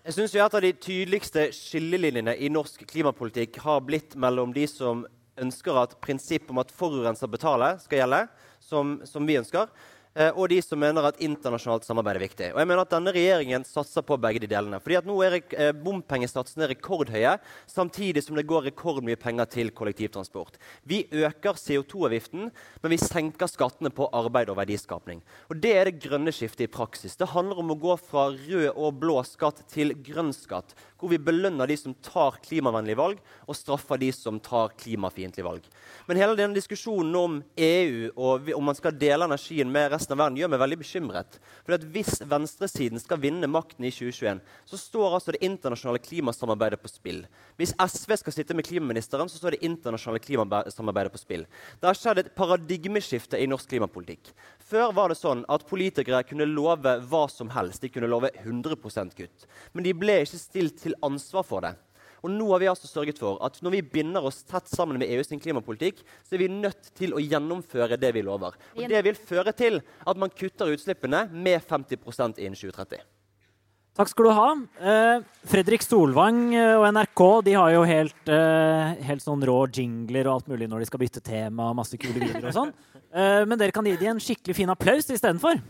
Jeg 0.04 0.12
synes 0.18 0.34
Et 0.36 0.54
av 0.54 0.60
de 0.60 0.70
tydeligste 0.76 1.42
skillelinjene 1.56 2.34
i 2.36 2.50
norsk 2.52 2.82
klimapolitikk 2.90 3.54
har 3.64 3.78
blitt 3.80 4.12
mellom 4.20 4.50
de 4.52 4.66
som 4.68 5.06
ønsker 5.40 5.78
at 5.80 5.94
prinsippet 6.04 6.50
om 6.52 6.60
at 6.60 6.74
forurenser 6.76 7.30
betaler, 7.32 7.78
skal 7.80 8.02
gjelde, 8.02 8.18
som, 8.60 8.98
som 9.08 9.24
vi 9.24 9.38
ønsker, 9.40 9.72
og 10.14 10.46
de 10.52 10.60
som 10.62 10.78
mener 10.78 11.08
at 11.08 11.18
internasjonalt 11.24 11.86
samarbeid 11.86 12.18
er 12.20 12.22
viktig. 12.22 12.48
Og 12.54 12.60
jeg 12.62 12.68
mener 12.70 12.84
at 12.84 12.92
Denne 12.94 13.10
regjeringen 13.14 13.64
satser 13.66 14.04
på 14.06 14.18
begge 14.22 14.44
de 14.44 14.48
delene. 14.52 14.78
Fordi 14.78 14.98
at 15.00 15.08
Nå 15.08 15.16
er 15.26 15.36
eh, 15.40 15.72
bompengesatsene 15.74 16.68
rekordhøye, 16.70 17.32
samtidig 17.66 18.22
som 18.22 18.38
det 18.38 18.46
går 18.46 18.68
rekordmye 18.68 19.18
penger 19.18 19.48
til 19.50 19.72
kollektivtransport. 19.74 20.60
Vi 20.86 21.00
øker 21.10 21.58
CO2-avgiften, 21.58 22.52
men 22.82 22.94
vi 22.94 23.00
senker 23.02 23.50
skattene 23.50 23.90
på 23.90 24.06
arbeid 24.14 24.52
og 24.52 24.60
verdiskapning. 24.60 25.24
Og 25.50 25.58
Det 25.64 25.74
er 25.74 25.90
det 25.90 25.98
grønne 26.06 26.30
skiftet 26.34 26.68
i 26.68 26.70
praksis. 26.70 27.18
Det 27.18 27.32
handler 27.34 27.64
om 27.64 27.74
å 27.74 27.78
gå 27.82 27.98
fra 27.98 28.28
rød 28.30 28.70
og 28.70 29.00
blå 29.02 29.18
skatt 29.26 29.64
til 29.72 29.96
grønn 30.06 30.30
skatt, 30.36 30.76
hvor 31.00 31.10
vi 31.10 31.18
belønner 31.18 31.68
de 31.68 31.76
som 31.76 31.96
tar 32.04 32.38
klimavennlige 32.44 33.00
valg, 33.00 33.18
og 33.48 33.58
straffer 33.58 33.98
de 34.00 34.12
som 34.14 34.38
tar 34.40 34.76
klimafiendtlige 34.78 35.46
valg. 35.46 35.66
Men 36.06 36.22
hele 36.22 36.38
denne 36.38 36.56
diskusjonen 36.56 37.18
om 37.18 37.36
EU 37.58 38.08
og 38.14 38.48
om 38.54 38.70
man 38.70 38.78
skal 38.78 38.94
dele 38.96 39.26
energien 39.26 39.70
med 39.72 39.90
resten 39.92 40.03
av 40.12 40.18
verden, 40.20 40.36
gjør 40.40 40.50
meg 40.52 40.60
veldig 40.60 40.78
bekymret. 40.80 41.38
For 41.64 41.86
Hvis 41.94 42.18
venstresiden 42.28 43.00
skal 43.00 43.20
vinne 43.22 43.48
makten 43.48 43.86
i 43.86 43.92
2021, 43.94 44.42
så 44.68 44.80
står 44.80 45.16
altså 45.16 45.34
det 45.34 45.42
internasjonale 45.46 46.02
klimasamarbeidet 46.04 46.80
på 46.82 46.90
spill. 46.92 47.22
Hvis 47.56 47.74
SV 47.78 48.16
skal 48.20 48.36
sitte 48.36 48.56
med 48.58 48.66
klimaministeren, 48.66 49.30
så 49.30 49.40
står 49.40 49.56
det 49.56 49.64
internasjonale 49.68 50.22
klimasamarbeidet 50.24 51.14
på 51.14 51.22
spill. 51.22 51.46
Det 51.80 51.88
har 51.88 51.98
skjedd 51.98 52.24
et 52.24 52.34
paradigmeskifte 52.36 53.40
i 53.40 53.48
norsk 53.50 53.70
klimapolitikk. 53.72 54.34
Før 54.64 54.92
var 54.96 55.12
det 55.12 55.20
sånn 55.20 55.46
at 55.48 55.66
politikere 55.68 56.24
kunne 56.28 56.50
love 56.50 56.98
hva 57.08 57.24
som 57.30 57.52
helst. 57.54 57.84
De 57.84 57.92
kunne 57.92 58.10
love 58.10 58.32
100% 58.42 59.16
kutt. 59.16 59.48
Men 59.72 59.86
de 59.86 59.96
ble 59.96 60.20
ikke 60.24 60.40
stilt 60.40 60.80
til 60.82 60.98
ansvar 61.04 61.46
for 61.46 61.64
det. 61.64 61.76
Og 62.24 62.32
nå 62.32 62.46
har 62.54 62.62
vi 62.62 62.70
altså 62.72 62.88
sørget 62.88 63.20
for 63.20 63.36
at 63.44 63.58
når 63.60 63.76
vi 63.76 63.82
binder 63.98 64.24
oss 64.24 64.40
tett 64.48 64.70
sammen 64.72 64.96
med 65.00 65.10
EU 65.12 65.24
sin 65.26 65.42
klimapolitikk, 65.42 66.00
så 66.24 66.36
er 66.36 66.46
vi 66.46 66.52
nødt 66.52 66.88
til 66.96 67.12
å 67.12 67.20
gjennomføre 67.20 68.00
det 68.00 68.14
vi 68.16 68.24
lover. 68.24 68.56
Og 68.78 68.86
det 68.88 69.02
vil 69.04 69.18
føre 69.18 69.52
til 69.56 69.82
at 69.84 70.20
man 70.20 70.32
kutter 70.32 70.72
utslippene 70.72 71.26
med 71.30 71.60
50% 71.68 72.40
innen 72.40 72.56
2030. 72.56 73.04
Takk 73.94 74.08
skal 74.10 74.26
du 74.26 74.30
ha. 74.34 74.46
Eh, 74.90 75.20
Fredrik 75.46 75.84
Solvang 75.84 76.48
eh, 76.50 76.72
og 76.74 76.88
NRK 76.96 77.20
de 77.46 77.52
har 77.54 77.74
jo 77.76 77.84
helt, 77.86 78.24
eh, 78.26 78.96
helt 79.06 79.22
sånn 79.22 79.44
rå 79.46 79.60
jingler 79.68 80.26
og 80.26 80.40
alt 80.40 80.48
mulig 80.50 80.66
når 80.72 80.82
de 80.82 80.88
skal 80.88 81.02
bytte 81.04 81.22
tema 81.22 81.68
og 81.70 81.76
masse 81.78 82.00
kule 82.02 82.16
videoer 82.18 82.48
og 82.50 82.56
sånn. 82.56 82.72
Eh, 83.14 83.44
men 83.46 83.60
dere 83.60 83.70
kan 83.76 83.86
gi 83.86 83.94
dem 84.00 84.16
en 84.16 84.24
skikkelig 84.24 84.56
fin 84.58 84.72
applaus 84.74 85.06
istedenfor. 85.14 85.62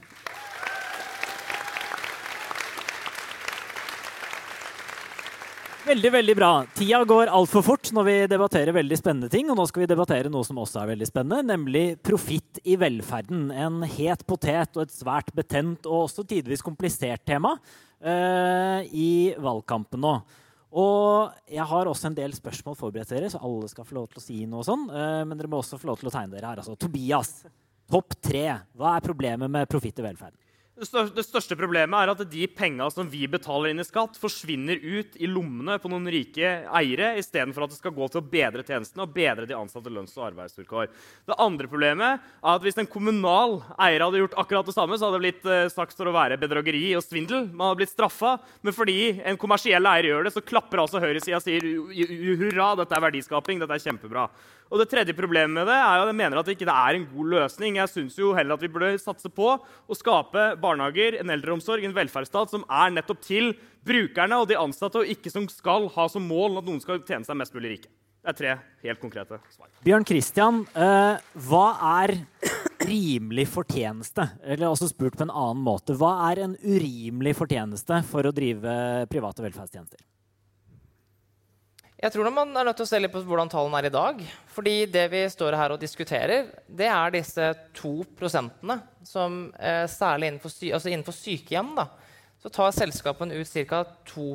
Veldig, 5.84 6.10
veldig 6.14 6.34
bra. 6.38 6.50
Tida 6.72 7.02
går 7.04 7.28
altfor 7.28 7.60
fort 7.66 7.90
når 7.92 8.06
vi 8.06 8.12
debatterer 8.32 8.72
veldig 8.72 8.96
spennende 8.96 9.28
ting. 9.28 9.50
Og 9.52 9.58
nå 9.58 9.66
skal 9.68 9.82
vi 9.82 9.88
debattere 9.90 10.30
noe 10.32 10.46
som 10.46 10.56
også 10.62 10.80
er 10.80 10.94
veldig 10.94 11.08
spennende, 11.10 11.44
nemlig 11.52 11.98
profitt 12.00 12.60
i 12.64 12.78
velferden. 12.80 13.50
En 13.52 13.82
het 13.84 14.22
potet 14.24 14.78
og 14.78 14.86
et 14.86 14.94
svært 14.94 15.28
betent 15.36 15.84
og 15.84 16.06
også 16.06 16.24
tidvis 16.30 16.64
komplisert 16.64 17.26
tema 17.28 17.52
uh, 17.58 18.80
i 18.96 19.34
valgkampen 19.36 20.00
nå. 20.00 20.14
Og 20.74 21.36
jeg 21.52 21.68
har 21.70 21.90
også 21.90 22.08
en 22.08 22.16
del 22.16 22.32
spørsmål 22.34 22.78
forberedt 22.80 23.12
dere, 23.12 23.28
så 23.30 23.42
alle 23.44 23.68
skal 23.70 23.84
få 23.84 23.98
lov 23.98 24.08
til 24.08 24.22
å 24.22 24.24
si 24.24 24.38
noe 24.48 24.64
sånn. 24.66 24.88
Eh, 24.90 25.20
men 25.22 25.38
dere 25.38 25.52
må 25.52 25.60
også 25.60 25.78
få 25.78 25.86
lov 25.86 26.00
til 26.00 26.10
å 26.10 26.14
tegne 26.16 26.34
dere 26.34 26.50
her. 26.50 26.64
Altså, 26.64 26.74
Tobias, 26.74 27.44
topp 27.92 28.16
tre. 28.18 28.48
Hva 28.74 28.96
er 28.96 29.04
problemet 29.04 29.52
med 29.54 29.70
profitt 29.70 30.02
i 30.02 30.06
velferden? 30.08 30.40
Det 30.74 30.88
største, 31.22 31.54
problemet 31.54 31.94
er 32.02 32.10
at 32.10 32.22
de 32.32 32.46
penga 32.50 32.88
som 32.90 33.06
vi 33.06 33.28
betaler 33.30 33.70
inn 33.70 33.78
i 33.78 33.84
skatt, 33.86 34.16
forsvinner 34.18 34.74
ut 34.82 35.12
i 35.22 35.28
lommene 35.30 35.76
på 35.78 35.86
noen 35.92 36.08
rike 36.10 36.48
eiere 36.66 37.12
istedenfor 37.20 37.62
at 37.68 37.70
det 37.70 37.78
skal 37.78 37.94
gå 37.94 38.08
til 38.10 38.18
å 38.18 38.24
bedre 38.26 38.64
tjenestene 38.66 39.04
og 39.06 39.12
bedre 39.14 39.46
de 39.46 39.54
ansatte 39.54 39.92
lønns- 39.94 40.16
og 40.18 40.32
arbeidsvilkår. 40.32 40.88
Det 41.30 41.36
andre 41.38 41.70
problemet 41.70 42.16
er 42.18 42.50
at 42.56 42.66
hvis 42.66 42.80
en 42.82 42.90
kommunal 42.90 43.60
eier 43.86 44.02
hadde 44.02 44.18
gjort 44.24 44.34
akkurat 44.42 44.66
det 44.66 44.74
samme, 44.74 44.98
så 44.98 45.06
hadde 45.06 45.20
det 45.20 45.24
blitt 45.28 45.46
eh, 45.46 45.68
sagt 45.70 45.94
for 45.94 46.10
å 46.10 46.16
være 46.18 46.40
bedrageri 46.42 46.82
og 46.98 47.06
svindel. 47.06 47.46
Man 47.54 47.70
hadde 47.70 47.84
blitt 47.84 47.94
straffa. 47.94 48.34
Men 48.66 48.74
fordi 48.74 48.98
en 49.22 49.38
kommersiell 49.38 49.86
eier 49.92 50.10
gjør 50.10 50.26
det, 50.26 50.34
så 50.34 50.42
klapper 50.42 50.82
altså 50.82 50.98
høyresida 50.98 51.38
og 51.38 51.46
sier 51.46 51.62
"Ju- 51.62 51.86
ju- 51.94 52.36
hurra, 52.42 52.72
dette 52.82 52.98
er 52.98 53.06
verdiskaping, 53.06 53.62
dette 53.62 53.78
er 53.78 53.86
kjempebra. 53.86 54.26
Og 54.72 54.80
det 54.80 54.88
tredje 54.90 55.16
problemet 55.16 55.52
med 55.54 55.68
det 55.68 55.76
er 55.76 55.98
jo 55.98 56.04
at 56.06 56.10
jeg 56.10 56.18
mener 56.18 56.40
at 56.40 56.48
det 56.48 56.54
ikke 56.56 56.70
er 56.72 56.98
en 56.98 57.08
god 57.10 57.32
løsning. 57.34 57.76
Jeg 57.78 57.92
syns 57.92 58.16
jo 58.18 58.32
heller 58.36 58.56
at 58.56 58.64
vi 58.64 58.70
burde 58.72 58.94
satse 59.02 59.30
på 59.30 59.50
å 59.54 59.98
skape 59.98 60.46
barnehager, 60.62 61.18
en 61.20 61.32
eldreomsorg, 61.34 61.84
en 61.84 61.96
velferdsstat 61.96 62.54
som 62.54 62.64
er 62.68 62.94
nettopp 62.96 63.20
til 63.24 63.52
brukerne 63.84 64.40
og 64.40 64.48
de 64.50 64.58
ansatte, 64.58 65.02
og 65.02 65.12
ikke 65.12 65.32
som 65.32 65.46
skal 65.52 65.90
ha 65.94 66.08
som 66.10 66.24
mål 66.26 66.62
at 66.62 66.68
noen 66.68 66.80
skal 66.82 67.04
tjene 67.04 67.28
seg 67.28 67.38
mest 67.38 67.54
mulig 67.56 67.76
rike. 67.76 67.92
Det 68.24 68.32
er 68.32 68.36
tre 68.38 68.52
helt 68.86 69.02
konkrete 69.02 69.36
svar. 69.52 69.68
Bjørn 69.84 70.06
Christian, 70.08 70.62
eh, 70.72 71.20
hva 71.44 71.66
er 72.00 72.14
rimelig 72.88 73.44
fortjeneste? 73.52 74.24
Eller 74.40 74.70
også 74.70 74.88
spurt 74.88 75.18
på 75.18 75.26
en 75.26 75.34
annen 75.34 75.60
måte. 75.64 75.96
Hva 76.00 76.30
er 76.30 76.40
en 76.46 76.56
urimelig 76.64 77.36
fortjeneste 77.36 78.00
for 78.08 78.24
å 78.24 78.32
drive 78.32 79.04
private 79.12 79.44
velferdstjenester? 79.44 80.00
Jeg 82.04 82.12
tror 82.12 82.28
man 82.36 82.50
er 82.52 82.66
nødt 82.68 82.76
til 82.76 82.84
å 82.84 82.88
se 82.90 82.98
litt 83.00 83.12
på 83.14 83.22
hvordan 83.24 83.48
tallene 83.48 83.78
er 83.80 83.86
i 83.88 83.94
dag. 83.94 84.18
Fordi 84.52 84.72
det 84.92 85.06
vi 85.08 85.22
står 85.32 85.54
her 85.56 85.72
og 85.72 85.80
diskuterer, 85.80 86.50
det 86.68 86.90
er 86.92 87.14
disse 87.14 87.46
to 87.72 87.94
prosentene 88.18 88.76
som 89.08 89.46
eh, 89.56 89.86
særlig 89.88 90.28
innenfor, 90.28 90.52
altså 90.76 90.90
innenfor 90.92 91.16
sykehjem 91.16 91.70
da, 91.78 91.86
så 92.44 92.52
tar 92.52 92.74
selskapene 92.76 93.38
ut 93.40 93.48
ca. 93.70 93.80
2 94.10 94.26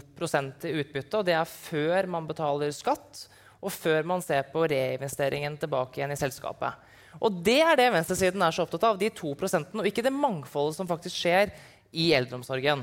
i 0.66 0.74
utbytte. 0.82 1.20
Og 1.20 1.28
det 1.28 1.36
er 1.38 1.46
før 1.52 2.10
man 2.10 2.26
betaler 2.32 2.74
skatt, 2.74 3.28
og 3.62 3.76
før 3.76 4.08
man 4.16 4.26
ser 4.26 4.50
på 4.50 4.66
reinvesteringen 4.66 5.60
tilbake 5.62 6.02
igjen 6.02 6.16
i 6.16 6.18
selskapet. 6.18 6.90
Og 7.22 7.38
det 7.46 7.60
er 7.68 7.78
det 7.78 7.92
venstresiden 7.94 8.42
er 8.42 8.56
så 8.56 8.66
opptatt 8.66 8.88
av, 8.90 8.98
de 8.98 9.12
to 9.14 9.36
prosentene, 9.38 9.84
og 9.84 9.92
ikke 9.92 10.08
det 10.08 10.16
mangfoldet 10.16 10.80
som 10.80 10.90
faktisk 10.90 11.22
skjer 11.22 11.54
i 11.94 12.10
eldreomsorgen. 12.18 12.82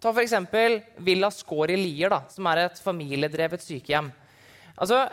Ta 0.00 0.14
f.eks. 0.14 0.36
Villa 1.04 1.28
Skår 1.32 1.74
i 1.74 1.80
Lier, 1.80 2.12
da, 2.12 2.22
som 2.32 2.46
er 2.48 2.64
et 2.64 2.80
familiedrevet 2.80 3.60
sykehjem. 3.60 4.08
Altså, 4.80 5.04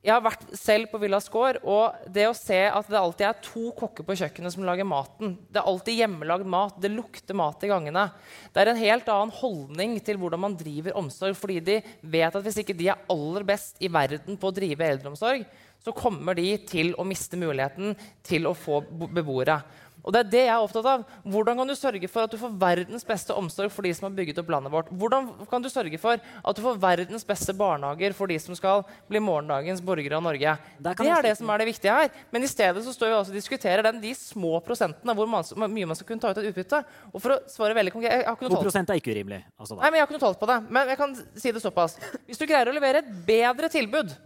jeg 0.00 0.14
har 0.14 0.22
vært 0.24 0.44
selv 0.56 0.88
på 0.88 0.98
Villa 1.02 1.18
Skår, 1.20 1.58
og 1.68 2.06
det 2.08 2.24
å 2.24 2.36
se 2.36 2.56
at 2.70 2.86
det 2.88 2.96
alltid 2.96 3.26
er 3.26 3.40
to 3.44 3.66
kokker 3.76 4.06
på 4.06 4.14
kjøkkenet 4.16 4.54
som 4.54 4.64
lager 4.64 4.86
maten 4.88 5.34
Det 5.52 5.60
er 5.60 5.68
alltid 5.68 5.98
hjemmelagd 5.98 6.48
mat. 6.48 6.78
Det 6.80 6.88
lukter 6.94 7.36
mat 7.36 7.66
i 7.66 7.68
gangene. 7.68 8.06
Det 8.48 8.62
er 8.62 8.70
en 8.70 8.80
helt 8.80 9.10
annen 9.12 9.34
holdning 9.42 9.98
til 10.06 10.16
hvordan 10.22 10.40
man 10.46 10.56
driver 10.56 10.96
omsorg, 10.96 11.36
fordi 11.36 11.58
de 11.66 11.76
vet 12.00 12.32
at 12.32 12.46
hvis 12.46 12.62
ikke 12.62 12.78
de 12.78 12.88
er 12.94 13.04
aller 13.12 13.44
best 13.50 13.82
i 13.84 13.92
verden 13.92 14.40
på 14.40 14.48
å 14.48 14.56
drive 14.56 14.88
eldreomsorg, 14.88 15.44
så 15.84 15.96
kommer 15.96 16.36
de 16.36 16.48
til 16.68 16.94
å 16.96 17.04
miste 17.08 17.36
muligheten 17.40 17.92
til 18.24 18.48
å 18.48 18.56
få 18.56 18.80
beboere. 18.88 19.58
Og 20.04 20.14
det 20.14 20.20
er 20.22 20.30
det 20.32 20.42
jeg 20.46 20.52
er 20.54 20.64
opptatt 20.64 20.86
av. 20.88 21.04
Hvordan 21.28 21.60
kan 21.60 21.68
du 21.70 21.74
sørge 21.76 22.08
for 22.10 22.24
at 22.24 22.32
du 22.32 22.38
får 22.40 22.52
verdens 22.60 23.04
beste 23.06 23.34
omsorg 23.36 23.72
for 23.74 23.86
de 23.86 23.92
som 23.96 24.08
har 24.08 24.14
bygget 24.16 24.40
opp 24.42 24.52
landet 24.52 24.72
vårt? 24.72 24.90
Hvordan 25.00 25.28
kan 25.50 25.64
du 25.64 25.68
sørge 25.72 26.00
for 26.00 26.20
at 26.20 26.56
du 26.56 26.62
får 26.64 26.78
verdens 26.82 27.26
beste 27.26 27.54
barnehager 27.56 28.14
for 28.16 28.30
de 28.30 28.38
som 28.42 28.56
skal 28.58 28.84
bli 29.10 29.22
morgendagens 29.22 29.82
borgere 29.84 30.16
av 30.18 30.24
Norge? 30.24 30.56
Det 30.80 30.94
er 30.94 31.26
det 31.28 31.34
som 31.38 31.52
er 31.52 31.62
det 31.62 31.68
viktige 31.70 31.96
her. 31.96 32.10
Men 32.32 32.46
i 32.46 32.50
stedet 32.50 32.84
så 32.86 32.94
står 32.96 33.12
vi 33.12 33.18
også 33.18 33.34
og 33.34 33.40
diskuterer 33.40 33.84
den, 33.86 34.00
de 34.02 34.14
små 34.16 34.56
prosentene 34.64 35.16
hvor 35.16 35.28
man, 35.30 35.44
mye 35.68 35.90
man 35.90 35.98
skal 35.98 36.08
kunne 36.08 36.24
ta 36.24 36.32
ut 36.32 36.40
av 36.40 36.48
utbytte. 36.50 36.82
Og 37.12 37.20
for 37.20 37.36
å 37.36 37.40
svare 37.50 37.76
veldig 37.76 37.94
konkret 37.94 38.16
jeg 38.16 38.26
har 38.26 38.38
ikke 38.38 38.48
2 38.48 38.54
noe 38.56 38.72
tall. 38.72 38.88
er 38.94 39.02
ikke 39.02 39.14
urimelig. 39.14 39.42
Altså 39.58 39.76
da. 39.76 39.84
Nei, 39.84 39.90
men 39.92 40.00
jeg 40.00 40.06
har 40.06 40.10
ikke 40.10 40.18
noe 40.18 40.26
tall 40.26 40.40
på 40.40 40.50
det. 40.50 40.58
Men 40.70 40.94
jeg 40.94 41.00
kan 41.00 41.14
si 41.44 41.54
det 41.54 41.62
såpass. 41.62 41.98
Hvis 42.28 42.40
du 42.40 42.46
greier 42.48 42.70
å 42.70 42.74
levere 42.74 43.04
et 43.04 43.12
bedre 43.28 43.70
tilbud 43.72 44.16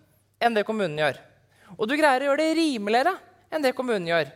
enn 0.44 0.56
det 0.56 0.64
kommunen 0.68 0.98
gjør, 1.00 1.20
og 1.74 1.88
du 1.90 1.96
greier 1.98 2.22
å 2.22 2.30
gjøre 2.30 2.42
det 2.44 2.56
rimeligere 2.58 3.14
enn 3.50 3.64
det 3.64 3.74
kommunen 3.76 4.06
gjør, 4.10 4.30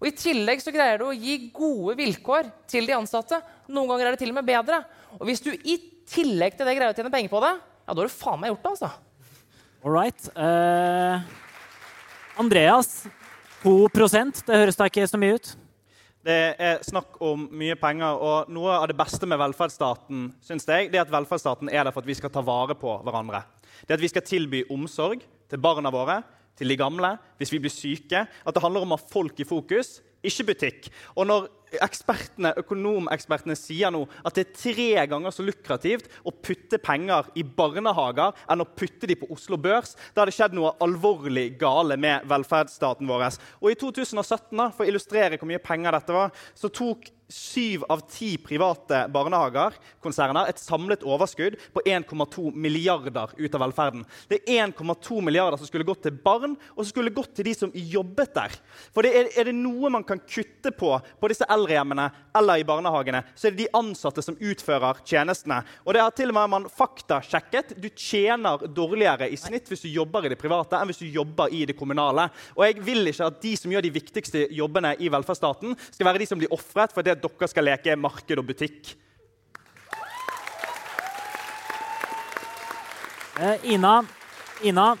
og 0.00 0.08
i 0.08 0.14
tillegg 0.16 0.62
så 0.62 0.72
greier 0.74 1.00
du 1.00 1.06
å 1.08 1.16
gi 1.16 1.38
gode 1.54 1.96
vilkår 2.00 2.50
til 2.70 2.88
de 2.88 2.96
ansatte, 2.96 3.40
noen 3.68 3.90
ganger 3.92 4.10
er 4.10 4.16
det 4.16 4.22
til 4.24 4.32
og 4.34 4.38
med 4.40 4.48
bedre, 4.48 4.82
og 5.18 5.26
hvis 5.28 5.42
du 5.44 5.52
i 5.54 5.78
tillegg 6.10 6.58
til 6.58 6.68
det 6.68 6.76
greier 6.76 6.92
å 6.92 6.96
tjene 6.96 7.12
penger 7.14 7.32
på 7.32 7.42
det, 7.44 7.54
ja, 7.84 7.92
da 7.92 7.98
har 8.00 8.08
du 8.08 8.14
faen 8.14 8.40
meg 8.42 8.52
gjort 8.52 8.64
det, 8.64 8.72
altså. 8.76 8.92
All 9.84 9.92
right. 9.92 10.30
Uh, 10.32 11.20
Andreas, 12.40 13.04
2% 13.62 14.44
det 14.48 14.62
høres 14.62 14.80
da 14.80 14.88
ikke 14.88 15.06
så 15.08 15.20
mye 15.20 15.36
ut? 15.36 15.50
Det 16.24 16.38
er 16.56 16.78
snakk 16.80 17.18
om 17.20 17.42
mye 17.52 17.76
penger, 17.76 18.16
og 18.16 18.48
noe 18.52 18.78
av 18.78 18.86
det 18.88 18.96
beste 18.96 19.28
med 19.28 19.36
velferdsstaten 19.42 20.30
synes 20.44 20.64
jeg, 20.64 20.88
det 20.88 20.96
er 20.96 21.04
at 21.04 21.12
velferdsstaten 21.12 21.68
er 21.68 21.84
der 21.84 21.92
for 21.92 22.00
at 22.00 22.08
vi 22.08 22.16
skal 22.16 22.32
ta 22.32 22.40
vare 22.44 22.76
på 22.80 22.96
hverandre. 23.04 23.42
Det 23.84 23.92
er 23.92 23.98
at 23.98 24.04
vi 24.04 24.08
skal 24.08 24.24
tilby 24.24 24.62
omsorg 24.72 25.20
til 25.20 25.60
barna 25.60 25.92
våre, 25.92 26.22
til 26.58 26.70
de 26.70 26.78
gamle, 26.78 27.16
hvis 27.40 27.52
vi 27.54 27.62
blir 27.62 27.72
syke. 27.72 28.24
At 28.26 28.54
det 28.54 28.62
handler 28.64 28.86
om 28.86 28.94
å 28.94 28.98
ha 29.00 29.12
folk 29.12 29.40
i 29.42 29.48
fokus, 29.48 29.98
ikke 30.24 30.48
butikk. 30.52 30.88
Og 31.18 31.28
når 31.28 31.48
ekspertene, 31.82 32.52
økonomekspertene 32.60 33.56
sier 33.58 33.92
nå 33.92 34.04
at 34.22 34.36
det 34.36 34.44
er 34.44 34.54
tre 34.56 35.06
ganger 35.10 35.34
så 35.34 35.44
lukrativt 35.44 36.06
å 36.22 36.32
putte 36.34 36.78
penger 36.82 37.30
i 37.38 37.44
barnehager 37.44 38.36
enn 38.50 38.62
å 38.62 38.68
putte 38.68 39.08
de 39.10 39.16
på 39.18 39.28
Oslo 39.34 39.58
Børs, 39.60 39.96
da 40.14 40.22
har 40.22 40.30
det 40.30 40.36
skjedd 40.36 40.56
noe 40.56 40.74
alvorlig 40.84 41.48
gale 41.60 41.98
med 42.00 42.28
velferdsstaten 42.30 43.10
vår. 43.10 43.26
Og 43.60 43.72
i 43.72 43.78
2017, 43.80 44.54
da, 44.54 44.70
for 44.70 44.84
å 44.84 44.90
illustrere 44.90 45.40
hvor 45.40 45.50
mye 45.50 45.62
penger 45.62 45.98
dette 45.98 46.16
var, 46.16 46.34
så 46.54 46.70
tok 46.72 47.10
syv 47.28 47.84
av 47.88 48.02
ti 48.10 48.34
private 48.38 49.04
barnehager 49.12 49.76
konserner, 50.04 50.48
et 50.48 50.60
samlet 50.60 51.04
overskudd 51.06 51.56
på 51.74 51.82
1,2 51.86 52.50
milliarder 52.52 53.32
ut 53.36 53.54
av 53.56 53.64
velferden. 53.64 54.04
Det 54.28 54.42
er 54.42 54.66
1,2 54.66 55.20
milliarder 55.24 55.60
som 55.60 55.68
skulle 55.68 55.86
gått 55.88 56.04
til 56.06 56.16
barn, 56.24 56.56
og 56.74 56.82
som 56.82 56.92
skulle 56.92 57.14
gått 57.14 57.34
til 57.36 57.48
de 57.48 57.54
som 57.56 57.72
jobbet 57.74 58.34
der. 58.36 58.56
For 58.94 59.06
det 59.06 59.14
er, 59.16 59.30
er 59.40 59.48
det 59.48 59.56
noe 59.56 59.92
man 59.92 60.04
kan 60.06 60.20
kutte 60.20 60.72
på 60.74 60.92
på 61.20 61.30
disse 61.30 61.48
eldrehjemmene 61.50 62.10
eller 62.36 62.60
i 62.60 62.66
barnehagene, 62.66 63.22
så 63.34 63.48
er 63.48 63.54
det 63.54 63.64
de 63.64 63.76
ansatte 63.78 64.22
som 64.24 64.38
utfører 64.38 65.00
tjenestene. 65.06 65.62
Og 65.84 65.94
det 65.94 66.02
har 66.04 66.14
til 66.16 66.32
og 66.32 66.38
med 66.38 66.52
man 66.54 66.68
faktasjekket. 66.70 67.76
Du 67.80 67.88
tjener 67.88 68.66
dårligere 68.68 69.30
i 69.30 69.38
snitt 69.40 69.70
hvis 69.70 69.84
du 69.86 69.90
jobber 69.92 70.26
i 70.26 70.32
det 70.32 70.40
private 70.40 70.78
enn 70.78 70.90
hvis 70.90 71.02
du 71.02 71.08
jobber 71.08 71.52
i 71.54 71.64
det 71.68 71.76
kommunale. 71.78 72.28
Og 72.56 72.66
jeg 72.66 72.84
vil 72.84 73.10
ikke 73.10 73.30
at 73.30 73.40
de 73.42 73.54
som 73.58 73.72
gjør 73.72 73.86
de 73.86 73.94
viktigste 73.94 74.46
jobbene 74.54 74.94
i 75.00 75.10
velferdsstaten, 75.12 75.76
skal 75.94 76.08
være 76.08 76.22
de 76.22 76.28
som 76.28 76.40
blir 76.40 76.52
ofret 76.54 76.92
for 76.94 77.06
det 77.06 77.13
at 77.14 77.24
dere 77.24 77.50
skal 77.50 77.68
leke 77.70 77.96
marked 77.98 78.38
og 78.38 78.46
butikk. 78.50 78.94
Eh, 83.40 83.72
Ina, 83.74 84.04
Ina 84.62 84.92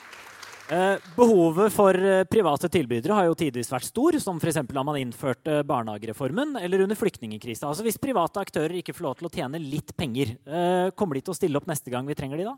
eh, 0.70 0.96
behovet 1.14 1.70
for 1.72 1.94
eh, 1.94 2.24
private 2.26 2.66
tilbydere 2.72 3.14
har 3.14 3.28
jo 3.28 3.36
tidvis 3.38 3.70
vært 3.70 3.86
stor, 3.86 4.18
som 4.18 4.40
f.eks. 4.42 4.58
da 4.74 4.82
man 4.82 4.98
innførte 4.98 5.60
barnehagereformen 5.68 6.56
eller 6.58 6.82
under 6.82 6.98
flyktningkrisa. 6.98 7.68
Altså 7.70 7.86
hvis 7.86 8.00
private 8.02 8.42
aktører 8.42 8.74
ikke 8.80 8.96
får 8.96 9.06
lov 9.06 9.18
til 9.20 9.30
å 9.30 9.34
tjene 9.36 9.62
litt 9.62 9.94
penger, 9.94 10.34
kommer 10.98 11.14
de 11.14 11.22
til 11.22 11.34
å 11.34 11.38
stille 11.38 11.60
opp 11.60 11.70
neste 11.70 11.94
gang 11.94 12.10
vi 12.10 12.18
trenger 12.18 12.42
de 12.42 12.48
da? 12.50 12.56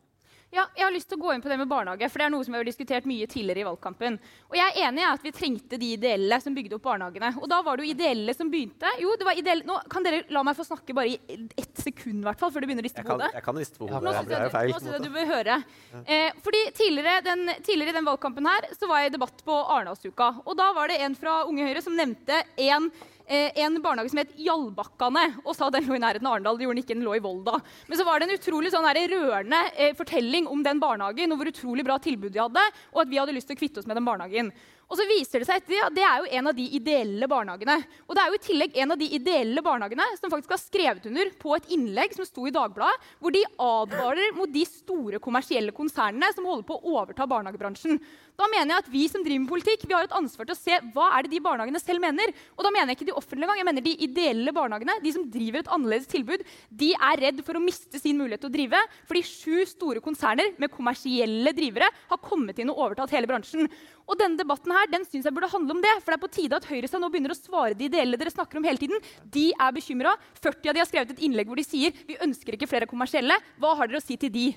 Ja, 0.55 0.62
jeg 0.76 0.84
har 0.86 0.92
lyst 0.94 1.09
til 1.11 1.18
å 1.18 1.24
gå 1.24 1.32
inn 1.34 1.42
på 1.42 1.51
det 1.51 1.57
med 1.59 1.68
barnehage, 1.68 2.07
for 2.09 2.22
det 2.22 2.26
er 2.28 2.32
noe 2.32 2.44
som 2.47 2.55
vi 2.55 2.61
har 2.61 2.68
diskutert 2.68 3.07
mye 3.09 3.26
tidligere 3.28 3.64
i 3.64 3.66
valgkampen. 3.66 4.18
Og 4.47 4.55
jeg 4.57 4.72
er 4.72 4.86
enig 4.86 5.03
i 5.03 5.07
at 5.09 5.24
vi 5.26 5.32
trengte 5.34 5.78
de 5.80 5.88
ideelle 5.97 6.38
som 6.40 6.55
bygde 6.55 6.78
opp 6.78 6.84
barnehagene. 6.86 7.32
Og 7.42 7.49
da 7.51 7.59
var 7.66 7.76
det 7.76 7.84
jo 7.88 7.94
ideelle 7.97 8.34
som 8.36 8.51
begynte. 8.53 8.92
Jo, 9.03 9.16
det 9.18 9.26
var 9.26 9.40
ideelle. 9.40 9.66
Nå 9.66 9.80
kan 9.92 10.07
dere 10.07 10.22
la 10.32 10.44
meg 10.47 10.57
få 10.57 10.64
snakke 10.68 10.94
bare 10.97 11.16
i 11.16 11.49
ett 11.59 11.82
sekund, 11.82 12.22
hvert 12.24 12.40
fall, 12.40 12.55
før 12.55 12.62
du 12.62 12.68
begynner 12.70 12.86
å 12.86 12.88
riste 12.88 13.05
på 13.05 13.16
hodet. 13.16 13.32
jeg 13.34 13.47
kan 13.49 13.59
riste 13.59 13.82
på 13.82 13.90
Nå 13.90 13.99
hodet. 13.99 14.14
syns 14.14 14.30
Det 14.30 14.38
er 14.38 14.47
jeg, 14.47 14.78
nå 14.86 14.94
jeg 14.94 15.05
du 15.05 15.11
bør 15.18 15.28
høre. 15.32 15.59
Eh, 16.07 16.38
fordi 16.47 16.62
tidligere, 16.78 17.18
den, 17.26 17.44
tidligere 17.66 17.97
i 17.97 17.99
den 17.99 18.09
valgkampen 18.09 18.51
her, 18.53 18.70
så 18.78 18.88
var 18.88 19.03
jeg 19.03 19.12
i 19.12 19.16
debatt 19.18 19.44
på 19.51 19.59
Arendalsuka. 19.76 20.30
Og 20.47 20.57
da 20.62 20.70
var 20.78 20.94
det 20.94 21.03
en 21.03 21.18
fra 21.18 21.40
Unge 21.51 21.66
Høyre 21.66 21.82
som 21.84 21.99
nevnte 21.99 22.40
en, 22.70 22.88
en 23.27 23.81
barnehage 23.83 24.12
som 24.12 24.20
het 24.22 24.37
Jallbakkane, 24.39 25.24
og 25.45 25.57
sa 25.57 25.70
den 25.74 25.89
lå 25.89 25.97
i 25.99 26.03
nærheten 26.03 26.29
av 26.29 26.37
Arendal. 26.37 26.59
Det 26.59 26.66
gjorde 26.66 26.77
den 26.79 26.85
ikke, 26.85 26.95
den 26.95 27.07
lå 27.07 27.16
i 27.18 27.24
Volda. 27.24 27.59
Men 27.89 27.99
så 27.99 28.07
var 28.07 28.20
det 28.20 28.29
en 28.29 28.37
utrolig 28.37 28.70
sånn 28.74 28.87
rørende 28.87 29.61
eh, 29.74 29.97
fortelling 29.99 30.47
om 30.51 30.62
den 30.62 30.81
barnehagen, 30.83 31.35
og 31.35 31.41
hvor 31.41 31.51
utrolig 31.51 31.85
bra 31.87 31.99
tilbud 32.03 32.33
de 32.33 32.43
hadde, 32.45 32.64
og 32.95 33.03
at 33.03 33.11
vi 33.12 33.20
hadde 33.20 33.35
lyst 33.37 33.51
til 33.51 33.59
å 33.59 33.62
kvitte 33.62 33.83
oss 33.83 33.91
med 33.91 33.99
den 33.99 34.07
barnehagen. 34.07 34.53
Og 34.87 34.99
så 35.01 35.07
viser 35.09 35.43
det 35.43 35.49
seg 35.49 35.59
etter 35.59 35.83
at 35.83 35.95
det 35.97 36.05
er 36.07 36.20
jo 36.22 36.29
en 36.39 36.49
av 36.53 36.55
de 36.55 36.64
ideelle 36.79 37.27
barnehagene. 37.31 37.74
Og 38.07 38.14
det 38.14 38.22
er 38.22 38.31
jo 38.31 38.39
i 38.39 38.45
tillegg 38.45 38.77
en 38.79 38.95
av 38.95 39.01
de 39.01 39.09
ideelle 39.18 39.64
barnehagene 39.66 40.07
som 40.20 40.31
faktisk 40.31 40.55
har 40.55 40.62
skrevet 40.62 41.09
under 41.11 41.33
på 41.41 41.57
et 41.57 41.66
innlegg 41.74 42.14
som 42.14 42.29
sto 42.29 42.47
i 42.47 42.55
Dagbladet, 42.55 43.09
hvor 43.18 43.35
de 43.35 43.43
advarer 43.59 44.37
mot 44.37 44.53
de 44.53 44.62
store 44.68 45.18
kommersielle 45.22 45.74
konsernene 45.74 46.31
som 46.37 46.47
holder 46.47 46.68
på 46.68 46.79
å 46.79 46.95
overta 47.01 47.27
barnehagebransjen. 47.27 47.99
Da 48.37 48.47
mener 48.53 48.74
jeg 48.74 48.84
at 48.84 48.91
Vi 48.93 49.05
som 49.09 49.24
driver 49.24 49.43
med 49.43 49.51
politikk, 49.51 49.87
vi 49.89 49.97
har 49.97 50.07
et 50.07 50.16
ansvar 50.16 50.49
til 50.49 50.55
å 50.55 50.59
se 50.59 50.78
hva 50.95 51.09
er 51.16 51.24
det 51.24 51.32
de 51.32 51.43
barnehagene 51.45 51.80
selv 51.80 52.03
mener. 52.05 52.32
Og 52.57 52.64
da 52.66 52.72
mener 52.74 52.93
jeg 52.93 53.01
ikke 53.01 53.09
de 53.09 53.16
offentlige 53.16 53.49
gang, 53.49 53.61
jeg 53.61 53.68
mener 53.68 53.84
de 53.84 53.95
ideelle 54.07 54.55
barnehagene, 54.57 54.99
de 55.03 55.12
som 55.14 55.24
driver 55.32 55.62
et 55.62 55.72
annerledes 55.72 56.11
tilbud, 56.12 56.45
de 56.82 56.93
er 56.95 57.22
redd 57.24 57.43
for 57.47 57.59
å 57.59 57.64
miste 57.64 58.01
sin 58.01 58.20
mulighet 58.20 58.45
til 58.45 58.53
å 58.53 58.57
drive, 58.57 58.82
fordi 59.09 59.24
sju 59.26 59.64
store 59.68 60.05
konserner 60.05 60.53
med 60.61 60.72
kommersielle 60.74 61.55
drivere 61.57 61.89
har 62.11 62.22
kommet 62.24 62.61
inn 62.61 62.72
og 62.72 62.82
overtatt 62.87 63.14
hele 63.16 63.30
bransjen. 63.30 63.70
Og 64.07 64.20
denne 64.20 64.39
debatten 64.39 64.74
her, 64.76 64.93
den 64.93 65.09
synes 65.09 65.26
jeg 65.26 65.34
burde 65.34 65.51
handle 65.51 65.78
om 65.78 65.82
det. 65.82 65.97
For 66.03 66.12
det 66.12 66.20
er 66.20 66.24
på 66.26 66.32
tide 66.37 66.61
at 66.61 66.68
høyresida 66.68 67.01
nå 67.03 67.11
begynner 67.11 67.34
å 67.34 67.39
svare 67.39 67.74
de 67.78 67.89
ideelle 67.89 68.20
dere 68.20 68.34
snakker 68.34 68.61
om 68.61 68.68
hele 68.68 68.80
tiden. 68.80 69.03
De 69.24 69.49
er 69.51 69.74
bekymra. 69.74 70.14
40 70.39 70.70
av 70.70 70.76
de 70.76 70.84
har 70.84 70.91
skrevet 70.93 71.16
et 71.16 71.26
innlegg 71.26 71.51
hvor 71.51 71.59
de 71.59 71.66
sier 71.66 71.97
vi 72.07 72.20
ønsker 72.28 72.55
ikke 72.55 72.70
flere 72.70 72.91
kommersielle. 72.91 73.41
Hva 73.59 73.74
har 73.80 73.91
dere 73.91 74.05
å 74.05 74.07
si 74.07 74.20
til 74.20 74.32
de? 74.32 74.49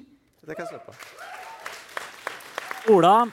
Det 0.45 0.55
kan 0.55 0.67
jeg 0.67 0.75
slippe. 0.75 1.38
Ola, 2.89 3.27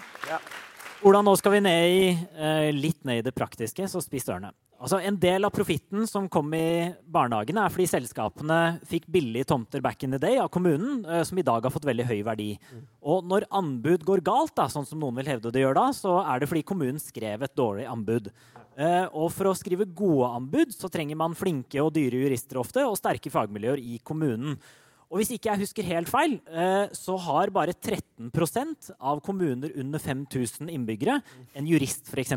Ola, 1.07 1.21
nå 1.25 1.33
skal 1.39 1.55
vi 1.55 1.61
ned 1.65 1.89
i, 1.89 2.09
eh, 2.13 2.73
litt 2.77 3.05
ned 3.09 3.23
i 3.23 3.25
det 3.25 3.33
praktiske, 3.33 3.87
så 3.89 4.03
spiss 4.05 4.29
ørene. 4.29 4.51
Altså, 4.77 4.99
en 5.01 5.17
del 5.17 5.47
av 5.49 5.55
profitten 5.55 6.05
som 6.05 6.27
kom 6.29 6.53
i 6.53 6.93
barnehagene, 7.09 7.63
er 7.65 7.73
fordi 7.73 7.87
selskapene 7.89 8.59
fikk 8.85 9.07
billige 9.09 9.47
tomter 9.49 9.81
back 9.81 10.05
in 10.05 10.13
the 10.13 10.21
day 10.21 10.37
av 10.37 10.51
kommunen, 10.53 11.07
eh, 11.07 11.23
som 11.25 11.39
i 11.39 11.47
dag 11.47 11.63
har 11.63 11.73
fått 11.73 11.89
veldig 11.89 12.05
høy 12.05 12.23
verdi. 12.23 12.59
Og 13.03 13.25
når 13.25 13.49
anbud 13.51 14.05
går 14.05 14.21
galt, 14.21 14.55
da, 14.55 14.67
sånn 14.69 14.87
som 14.87 15.01
noen 15.01 15.17
vil 15.17 15.25
hevde 15.33 15.53
det 15.53 15.63
gjør 15.65 15.75
da, 15.75 15.89
så 15.89 16.21
er 16.27 16.41
det 16.41 16.49
fordi 16.51 16.63
kommunen 16.63 17.01
skrev 17.01 17.43
et 17.43 17.57
dårlig 17.57 17.87
anbud. 17.89 18.31
Eh, 18.77 19.07
og 19.15 19.33
for 19.33 19.47
å 19.47 19.57
skrive 19.57 19.89
gode 19.89 20.29
anbud 20.37 20.69
så 20.69 20.91
trenger 20.93 21.17
man 21.17 21.33
flinke 21.33 21.81
og 21.81 21.95
dyre 21.95 22.21
jurister 22.21 22.61
ofte, 22.61 22.85
og 22.85 22.99
sterke 22.99 23.33
fagmiljøer 23.33 23.81
i 23.81 24.01
kommunen. 24.05 24.59
Og 25.07 25.21
hvis 25.21 25.31
ikke 25.37 25.53
jeg 25.53 25.63
husker 25.63 25.87
helt 25.87 26.11
feil, 26.11 26.35
eh, 26.51 26.91
så 26.97 27.15
har 27.29 27.53
bare 27.55 27.77
13% 27.77 28.91
av 28.99 29.21
kommuner 29.23 29.71
under 29.79 30.03
5000 30.03 30.73
innbyggere 30.73 31.21
en 31.55 31.71
jurist, 31.71 32.11
f.eks. 32.11 32.35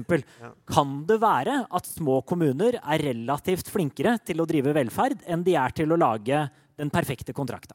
Kan 0.70 0.95
det 1.09 1.17
være 1.22 1.63
at 1.65 1.89
små 1.89 2.22
kommuner 2.30 2.78
er 2.78 3.05
relativt 3.09 3.74
flinkere 3.74 4.20
til 4.22 4.41
å 4.41 4.47
drive 4.49 4.76
velferd 4.78 5.26
enn 5.26 5.45
de 5.45 5.57
er 5.57 5.74
til 5.74 5.95
å 5.95 5.99
lage 5.99 6.45
den 6.78 6.93
perfekte 6.93 7.34
kontrakta? 7.34 7.74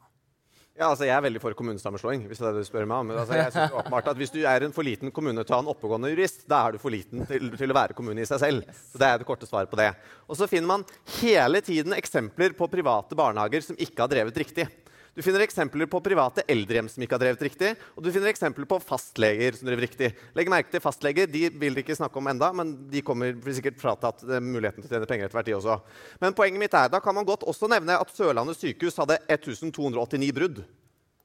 Ja, 0.75 0.89
altså 0.89 1.05
Jeg 1.07 1.15
er 1.15 1.23
veldig 1.23 1.39
for 1.39 1.55
kommunesammenslåing. 1.55 2.25
hvis 2.27 2.39
det 2.41 2.47
er 2.49 2.55
det 2.55 2.63
du 2.65 2.67
spør 2.67 2.87
meg 2.87 3.03
om. 3.03 3.11
Altså, 3.15 3.35
jeg 3.39 3.51
synes 3.55 3.75
åpenbart 3.79 4.09
at 4.11 4.17
Hvis 4.19 4.33
du 4.33 4.41
er 4.43 4.63
en 4.63 4.73
for 4.75 4.83
liten 4.83 5.11
kommune 5.11 5.43
til 5.43 5.55
å 5.55 5.59
ha 5.59 5.63
en 5.63 5.71
oppegående 5.71 6.11
jurist, 6.11 6.43
da 6.51 6.65
er 6.67 6.75
du 6.75 6.79
for 6.83 6.91
liten 6.91 7.23
til, 7.27 7.51
til 7.55 7.71
å 7.71 7.77
være 7.77 7.95
kommune 7.95 8.19
i 8.19 8.27
seg 8.27 8.41
selv. 8.43 8.73
Så 8.91 8.99
Det 8.99 9.07
er 9.07 9.21
det 9.21 9.27
korte 9.27 9.47
svaret 9.47 9.71
på 9.71 9.79
det. 9.79 9.93
Og 10.27 10.35
så 10.35 10.49
finner 10.51 10.67
man 10.67 10.83
hele 11.21 11.61
tiden 11.63 11.95
eksempler 11.95 12.55
på 12.59 12.67
private 12.67 13.15
barnehager 13.15 13.63
som 13.63 13.79
ikke 13.79 14.03
har 14.03 14.11
drevet 14.11 14.43
riktig. 14.43 14.67
Du 15.15 15.21
finner 15.23 15.45
eksempler 15.45 15.87
på 15.87 16.01
private 16.03 16.43
eldrehjem 16.51 16.89
som 16.91 17.03
ikke 17.05 17.15
har 17.15 17.21
drevet 17.21 17.43
riktig, 17.47 17.69
og 17.95 18.03
du 18.03 18.09
finner 18.11 18.27
eksempler 18.33 18.67
på 18.67 18.81
fastleger 18.83 19.55
som 19.55 19.69
driver 19.69 19.85
riktig. 19.85 20.09
Legg 20.35 20.51
merke 20.51 20.73
til 20.73 20.83
fastleger. 20.83 21.29
De 21.31 21.45
vil 21.55 21.77
de 21.77 21.83
ikke 21.85 21.95
snakke 21.95 22.19
om 22.19 22.27
enda, 22.27 22.49
men 22.51 22.73
de 22.91 23.03
kommer 23.05 23.31
sikkert 23.55 23.79
fratatt 23.79 24.25
eh, 24.27 24.43
muligheten 24.43 24.83
til 24.83 24.91
å 24.91 24.97
tjene 24.97 25.07
penger 25.07 25.29
etter 25.29 25.39
hvert, 25.39 25.47
de 25.47 25.55
også. 25.55 25.77
Men 26.19 26.35
poenget 26.35 26.65
mitt 26.65 26.75
er, 26.75 26.91
da 26.91 26.99
kan 27.03 27.15
man 27.15 27.27
godt 27.27 27.47
også 27.47 27.71
nevne 27.71 27.95
at 27.95 28.11
Sørlandet 28.11 28.59
sykehus 28.59 28.99
hadde 28.99 29.21
1289 29.31 30.35
brudd 30.35 30.59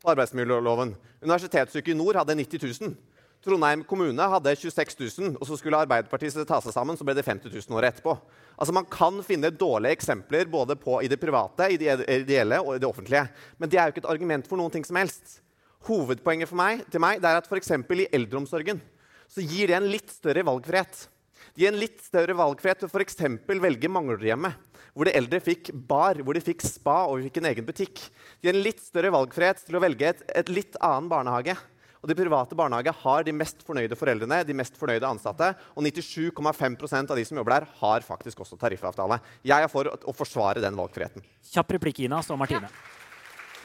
på 0.01 0.12
arbeidsmiljøloven. 0.14 0.95
Universitetssykehuset 1.26 1.91
i 1.97 1.99
Nord 1.99 2.20
hadde 2.22 2.38
90 2.38 2.62
000. 2.86 2.95
Trondheim 3.41 3.82
kommune 3.88 4.26
hadde 4.34 4.53
26 4.53 4.99
000, 5.01 5.36
og 5.41 5.47
så 5.49 5.57
skulle 5.57 5.78
Arbeiderpartiet 5.80 6.36
ta 6.49 6.59
seg 6.61 6.74
sammen, 6.74 6.99
så 6.99 7.07
ble 7.09 7.14
det 7.16 7.24
50 7.24 7.49
000 7.55 7.76
året 7.78 7.95
etterpå. 7.95 8.12
Altså 8.61 8.74
Man 8.76 8.88
kan 8.93 9.22
finne 9.24 9.49
dårlige 9.49 9.97
eksempler 9.97 10.51
både 10.53 10.76
på, 10.76 10.99
i 11.01 11.09
det 11.09 11.16
private, 11.22 11.70
i 11.72 11.78
det 11.80 11.95
ideelle 12.05 12.61
og 12.61 12.74
i 12.74 12.82
det 12.82 12.88
offentlige. 12.88 13.24
Men 13.57 13.72
det 13.72 13.80
er 13.80 13.88
jo 13.88 13.95
ikke 13.95 14.05
et 14.05 14.12
argument 14.12 14.51
for 14.51 14.61
noen 14.61 14.74
ting 14.74 14.84
som 14.84 15.01
helst. 15.01 15.38
Hovedpoenget 15.88 16.51
for 16.51 16.61
meg, 16.61 16.84
til 16.93 17.01
meg 17.01 17.22
det 17.22 17.30
er 17.30 17.41
at 17.41 17.49
f.eks. 17.49 17.72
i 17.72 18.11
eldreomsorgen 18.12 18.82
så 19.30 19.41
gir 19.47 19.70
det 19.70 19.78
en 19.78 19.88
litt 19.88 20.12
større 20.12 20.45
valgfrihet. 20.45 21.07
Det 21.55 21.64
gir 21.64 21.72
en 21.72 21.80
litt 21.80 22.05
større 22.05 22.36
valgfrihet 22.36 22.84
til 22.84 22.93
f.eks. 22.93 23.22
velge 23.49 23.88
Manglerudhjemmet, 23.88 24.68
hvor 24.93 25.09
de 25.09 25.16
eldre 25.16 25.41
fikk 25.41 25.72
bar, 25.72 26.20
hvor 26.20 26.36
de 26.36 26.45
fikk 26.45 26.66
spa 26.66 27.07
og 27.07 27.16
vi 27.16 27.30
fikk 27.30 27.41
en 27.41 27.49
egen 27.55 27.64
butikk. 27.64 28.05
Det 28.36 28.51
gir 28.51 28.59
en 28.59 28.64
litt 28.68 28.84
større 28.84 29.16
valgfrihet 29.16 29.64
til 29.64 29.78
å 29.78 29.84
velge 29.86 30.12
et, 30.12 30.24
et 30.43 30.53
litt 30.53 30.76
annen 30.84 31.09
barnehage. 31.09 31.57
Og 32.01 32.09
De 32.09 32.17
private 32.17 32.57
barnehagene 32.57 32.97
har 33.03 33.25
de 33.27 33.33
mest 33.37 33.61
fornøyde 33.67 33.97
foreldrene, 33.99 34.41
de 34.49 34.57
mest 34.57 34.79
fornøyde 34.81 35.05
ansatte. 35.05 35.51
Og 35.77 35.85
97,5% 35.85 37.13
av 37.13 37.21
de 37.21 37.25
som 37.29 37.41
jobber 37.41 37.59
der, 37.59 37.69
har 37.83 38.07
faktisk 38.07 38.41
også 38.41 38.57
tariffavtale. 38.61 39.21
Jeg 39.45 39.67
er 39.67 39.69
for 39.73 39.91
å, 39.93 40.17
forsvare 40.17 40.65
den 40.65 40.79
valgfriheten. 40.81 41.27
Kjapp 41.53 41.77
replikk, 41.77 42.01
Ina, 42.07 42.23
så 42.25 42.39
Martine. 42.41 42.73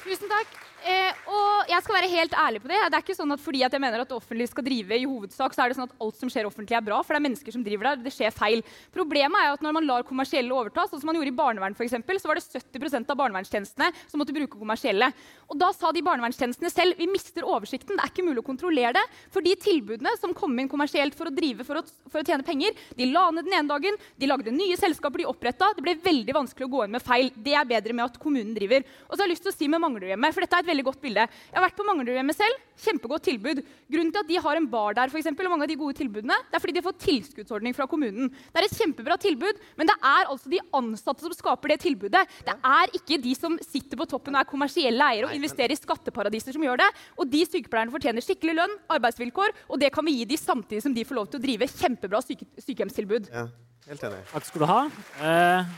Tusen 0.04 0.28
takk. 0.32 0.60
Eh, 0.86 1.22
og 1.34 1.70
jeg 1.72 1.82
skal 1.82 1.96
være 1.96 2.10
helt 2.12 2.34
ærlig 2.38 2.60
på 2.62 2.70
det. 2.70 2.78
Det 2.78 2.98
er 2.98 3.02
ikke 3.02 3.16
sånn 3.18 3.34
at 3.34 3.42
fordi 3.42 3.64
at 3.66 3.74
jeg 3.74 3.82
mener 3.82 4.04
at 4.04 4.10
det 4.12 4.14
offentlige 4.14 4.52
skal 4.52 4.66
drive 4.68 4.98
i 5.00 5.08
hovedsak, 5.10 5.56
så 5.56 5.64
er 5.64 5.72
det 5.72 5.78
sånn 5.80 5.88
at 5.88 5.96
alt 6.06 6.20
som 6.20 6.30
skjer 6.30 6.46
offentlig 6.46 6.76
er 6.78 6.84
bra, 6.86 7.00
for 7.02 7.16
det 7.16 7.22
er 7.22 7.26
mennesker 7.26 7.56
som 7.56 7.64
driver 7.66 7.90
der. 7.90 8.04
Det 8.06 8.14
skjer 8.14 8.34
feil. 8.36 8.62
Problemet 8.94 9.40
er 9.40 9.48
jo 9.50 9.56
at 9.58 9.64
når 9.66 9.74
man 9.80 9.88
lar 9.90 10.06
kommersielle 10.06 10.54
overta, 10.54 10.86
sånn 10.92 11.02
som 11.02 11.10
man 11.10 11.18
gjorde 11.18 11.32
i 11.32 11.38
barnevern 11.40 11.78
for 11.78 11.88
eksempel, 11.88 12.20
så 12.22 12.30
var 12.30 12.38
det 12.38 12.46
70% 12.46 13.10
av 13.10 13.18
barnevernstjenestene 13.18 13.88
som 14.04 14.22
måtte 14.22 14.36
bruke 14.36 14.60
kommersielle. 14.60 15.10
Og 15.50 15.58
da 15.64 15.72
sa 15.74 15.90
de 15.96 16.04
barnevernstjenestene 16.06 16.70
selv 16.70 17.02
vi 17.02 17.10
mister 17.10 17.50
oversikten. 17.50 17.98
Det 17.98 18.06
er 18.06 18.14
ikke 18.14 18.28
mulig 18.30 18.44
å 18.44 18.48
kontrollere 18.52 18.94
det. 19.00 19.06
For 19.34 19.46
de 19.46 19.58
tilbudene 19.58 20.14
som 20.22 20.38
kom 20.38 20.54
inn 20.62 20.70
kommersielt 20.70 21.18
for 21.18 21.32
å 21.32 21.34
drive 21.34 21.66
for 21.66 21.82
å, 21.82 21.86
for 22.14 22.22
å 22.22 22.28
tjene 22.30 22.46
penger, 22.46 22.78
de 22.94 23.10
la 23.10 23.26
ned 23.34 23.50
den 23.50 23.58
ene 23.58 23.74
dagen, 23.74 23.98
de 24.22 24.30
lagde 24.30 24.54
nye 24.54 24.78
selskaper 24.78 25.24
de 25.24 25.30
oppretta. 25.34 25.74
Det 25.74 25.82
ble 25.82 25.98
veldig 26.06 26.38
vanskelig 26.44 26.70
å 26.70 26.74
gå 26.78 26.86
inn 26.86 26.94
med 26.94 27.06
feil. 27.10 27.34
Det 27.34 27.58
er 27.58 27.66
bedre 27.74 27.98
med 27.98 28.06
at 28.06 28.22
kommunen 28.22 28.54
driver. 28.54 28.86
Og 29.10 29.16
så 29.16 29.24
har 29.24 29.26
jeg 29.26 29.34
lyst 29.34 29.48
til 29.50 29.56
å 29.56 29.58
si 29.58 29.72
med 29.72 29.82
Manglerudhjemmet, 29.82 30.30
er 30.30 30.75
veldig 30.76 30.86
godt 30.90 31.02
bilde. 31.04 31.26
Jeg 31.26 31.56
har 31.56 31.66
vært 31.66 31.78
på 31.80 31.86
Manglerudhjemmet 31.88 32.38
selv. 32.38 32.64
Kjempegodt 32.86 33.24
tilbud. 33.24 33.62
Grunnen 33.92 34.12
til 34.12 34.22
at 34.22 34.30
de 34.30 34.40
har 34.44 34.60
en 34.60 34.68
bar 34.68 34.98
der, 34.98 35.12
for 35.12 35.20
eksempel, 35.22 35.48
og 35.48 35.54
mange 35.54 35.66
av 35.68 35.72
de 35.72 35.78
gode 35.80 35.96
tilbudene, 35.96 36.36
det 36.50 36.58
er 36.58 36.64
fordi 36.64 36.76
de 36.76 36.82
har 36.82 36.88
fått 36.90 37.04
tilskuddsordning 37.06 37.76
fra 37.78 37.88
kommunen. 37.88 38.28
Det 38.30 38.60
er 38.60 38.68
et 38.68 38.76
kjempebra 38.76 39.18
tilbud, 39.22 39.62
men 39.80 39.90
det 39.90 39.96
er 39.96 40.32
altså 40.32 40.52
de 40.52 40.60
ansatte 40.76 41.24
som 41.24 41.36
skaper 41.36 41.74
det 41.74 41.80
tilbudet. 41.86 42.26
Det 42.46 42.56
er 42.56 42.96
ikke 43.00 43.22
de 43.24 43.36
som 43.38 43.56
sitter 43.64 44.00
på 44.00 44.10
toppen 44.12 44.36
og 44.36 44.44
er 44.44 44.52
kommersielle 44.52 45.10
eiere 45.14 45.30
og 45.30 45.38
investerer 45.38 45.76
i 45.76 45.80
skatteparadiser 45.80 46.58
som 46.58 46.68
gjør 46.68 46.84
det. 46.84 46.92
Og 47.16 47.32
de 47.32 47.46
sykepleierne 47.48 47.96
fortjener 47.96 48.26
skikkelig 48.26 48.60
lønn, 48.60 48.78
arbeidsvilkår, 48.98 49.56
og 49.70 49.82
det 49.82 49.94
kan 49.96 50.08
vi 50.08 50.20
gi 50.20 50.30
de 50.34 50.42
samtidig 50.42 50.84
som 50.84 50.96
de 50.96 51.08
får 51.08 51.22
lov 51.22 51.32
til 51.32 51.40
å 51.40 51.46
drive 51.48 51.72
kjempebra 51.72 52.24
syke 52.26 52.48
sykehjemstilbud. 52.60 53.32
Ja, 53.32 53.48
helt 53.88 54.08
enig. 54.10 54.24
Takk 54.34 54.50
skal 54.50 54.66
du 54.66 54.70
ha. 54.70 54.80
Eh, 55.24 55.76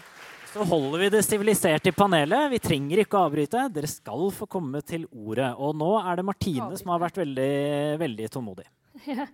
så 0.57 0.65
holder 0.65 1.03
vi 1.03 1.09
det 1.13 1.23
sivilisert 1.25 1.85
i 1.89 1.93
panelet. 1.93 2.49
Vi 2.55 2.59
trenger 2.63 3.03
ikke 3.03 3.19
å 3.19 3.27
avbryte. 3.27 3.67
Dere 3.73 3.89
skal 3.91 4.27
få 4.33 4.47
komme 4.49 4.81
til 4.81 5.05
ordet. 5.11 5.51
Og 5.61 5.75
nå 5.77 5.91
er 6.01 6.17
det 6.17 6.25
Martine 6.25 6.71
som 6.79 6.93
har 6.95 7.03
vært 7.05 7.21
veldig, 7.23 7.53
veldig 8.03 8.33
tålmodig. 8.33 8.69
Ja. 9.07 9.27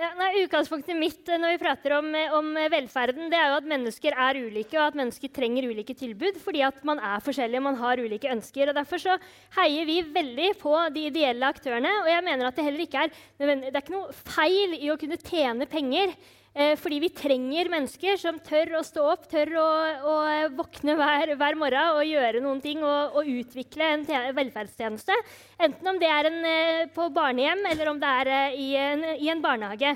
Ja, 0.00 0.14
nei, 0.16 0.30
utgangspunktet 0.46 0.96
mitt 0.96 1.28
eh, 1.28 1.36
når 1.36 1.50
vi 1.52 1.60
prater 1.60 1.92
om, 1.98 2.06
eh, 2.16 2.32
om 2.32 2.46
velferden, 2.72 3.26
det 3.28 3.36
er 3.36 3.50
jo 3.50 3.56
at 3.58 3.66
mennesker 3.68 4.14
er 4.16 4.38
ulike, 4.46 4.78
og 4.78 4.86
at 4.86 4.96
mennesker 4.96 5.32
trenger 5.34 5.66
ulike 5.68 5.92
tilbud 5.98 6.38
fordi 6.40 6.62
at 6.64 6.78
man 6.88 7.02
er 7.04 7.20
forskjellig 7.20 7.58
og 7.60 7.66
man 7.66 7.76
har 7.82 8.00
ulike 8.00 8.30
ønsker. 8.32 8.70
og 8.70 8.78
Derfor 8.78 9.02
så 9.02 9.18
heier 9.58 9.88
vi 9.88 9.98
veldig 10.14 10.54
på 10.62 10.72
de 10.94 11.04
ideelle 11.10 11.52
aktørene. 11.52 11.92
Og 12.06 12.08
jeg 12.08 12.24
mener 12.30 12.48
at 12.48 12.56
det 12.56 12.64
heller 12.64 12.86
ikke 12.86 13.04
er, 13.04 13.12
det 13.12 13.58
er 13.74 13.80
ikke 13.82 13.96
noe 13.98 14.16
feil 14.22 14.78
i 14.78 14.88
å 14.88 14.96
kunne 15.00 15.20
tjene 15.20 15.68
penger. 15.68 16.16
Eh, 16.50 16.72
fordi 16.74 16.96
vi 17.04 17.08
trenger 17.14 17.68
mennesker 17.70 18.16
som 18.18 18.38
tør 18.42 18.72
å 18.80 18.82
stå 18.82 19.04
opp, 19.12 19.28
tør 19.30 19.52
å, 19.60 19.66
å 20.02 20.14
våkne 20.58 20.96
hver, 20.98 21.36
hver, 21.38 21.58
morgen 21.58 21.92
og 21.94 22.08
gjøre 22.08 22.42
noen 22.42 22.58
ting 22.64 22.82
og, 22.82 23.20
og 23.20 23.30
utvikle 23.30 23.92
en 23.94 24.02
velferdstjeneste. 24.34 25.14
Enten 25.62 25.92
om 25.92 26.00
det 26.00 26.10
er 26.10 26.30
en, 26.32 26.40
eh, 26.50 26.82
på 26.90 27.06
barnehjem 27.14 27.62
eller 27.70 27.92
om 27.92 28.02
det 28.02 28.10
er 28.24 28.32
eh, 28.34 28.58
i, 28.58 28.68
en, 28.82 29.06
i 29.14 29.30
en 29.30 29.44
barnehage. 29.44 29.94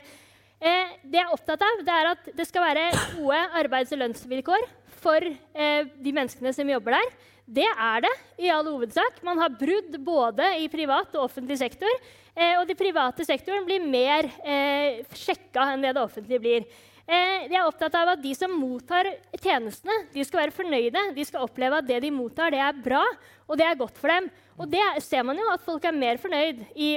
Eh, 0.62 0.94
det 1.02 1.18
jeg 1.18 1.26
er 1.26 1.34
opptatt 1.34 1.66
av, 1.66 1.82
det 1.82 1.98
er 1.98 2.12
at 2.12 2.32
det 2.38 2.46
skal 2.46 2.68
være 2.68 2.88
gode 3.16 3.44
arbeids- 3.58 3.96
og 3.96 4.04
lønnsvilkår 4.04 4.70
for 5.04 5.20
de 5.20 6.12
menneskene 6.16 6.54
som 6.56 6.70
jobber 6.70 6.94
der. 6.96 7.10
Det 7.44 7.66
er 7.68 8.06
det 8.06 8.12
i 8.40 8.48
all 8.48 8.64
hovedsak. 8.70 9.18
Man 9.26 9.42
har 9.42 9.52
brudd 9.52 9.98
både 10.00 10.46
i 10.62 10.70
privat 10.72 11.12
og 11.18 11.26
offentlig 11.26 11.58
sektor. 11.60 11.90
Eh, 12.34 12.56
og 12.58 12.66
den 12.66 12.78
private 12.78 13.22
sektoren 13.26 13.62
blir 13.66 13.84
mer 13.86 14.26
eh, 14.42 15.04
sjekka 15.14 15.68
enn 15.70 15.84
det 15.84 15.92
det 15.94 16.02
offentlige 16.02 16.42
blir. 16.42 16.64
Eh, 17.04 17.44
jeg 17.46 17.58
er 17.60 17.68
opptatt 17.68 17.94
av 18.00 18.14
at 18.14 18.22
de 18.22 18.32
som 18.34 18.54
mottar 18.58 19.06
tjenestene, 19.38 20.00
de 20.10 20.24
skal 20.26 20.42
være 20.42 20.56
fornøyde. 20.56 21.02
De 21.14 21.26
skal 21.28 21.46
oppleve 21.46 21.78
at 21.78 21.86
det 21.86 22.00
de 22.02 22.10
mottar, 22.14 22.50
det 22.50 22.62
er 22.64 22.80
bra, 22.82 23.04
og 23.46 23.60
det 23.60 23.68
er 23.68 23.78
godt 23.78 24.00
for 24.00 24.10
dem. 24.10 24.26
Og 24.54 24.68
det 24.70 24.82
ser 25.02 25.24
man 25.26 25.38
jo 25.38 25.46
at 25.50 25.62
folk 25.64 25.82
er 25.88 25.96
mer 25.96 26.18
fornøyd 26.22 26.60
i, 26.78 26.92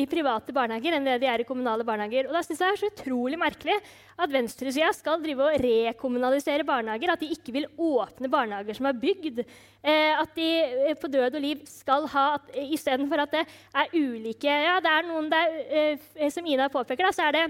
i 0.00 0.04
private 0.08 0.54
barnehager 0.56 0.96
enn 0.96 1.04
det 1.04 1.18
de 1.20 1.28
er 1.28 1.42
i 1.42 1.46
kommunale 1.48 1.84
barnehager. 1.84 2.28
Og 2.28 2.36
da 2.36 2.40
syns 2.44 2.62
jeg 2.62 2.72
det 2.72 2.76
er 2.78 2.80
så 2.80 2.88
utrolig 2.88 3.40
merkelig 3.40 3.76
at 4.22 4.32
venstresida 4.32 4.88
skal 4.96 5.20
drive 5.20 5.44
og 5.44 5.58
rekommunalisere 5.60 6.64
barnehager. 6.64 7.12
At 7.12 7.20
de 7.20 7.28
ikke 7.34 7.52
vil 7.58 7.68
åpne 7.76 8.32
barnehager 8.32 8.78
som 8.78 8.88
er 8.88 8.96
bygd. 9.02 9.42
Eh, 9.44 10.22
at 10.22 10.32
de 10.38 10.48
eh, 10.88 10.96
på 10.96 11.10
død 11.12 11.36
og 11.36 11.44
liv 11.44 11.66
skal 11.68 12.08
ha 12.14 12.26
at 12.38 12.48
Istedenfor 12.62 13.26
at 13.26 13.36
det 13.36 13.44
er 13.44 13.92
ulike 13.92 14.48
Ja, 14.48 14.78
det 14.80 14.92
er 14.92 15.08
noen 15.08 15.28
der, 15.32 15.56
eh, 15.68 16.28
Som 16.32 16.46
Ina 16.48 16.70
påpeker, 16.72 17.04
da, 17.04 17.12
så 17.12 17.28
er 17.28 17.36
det 17.36 17.46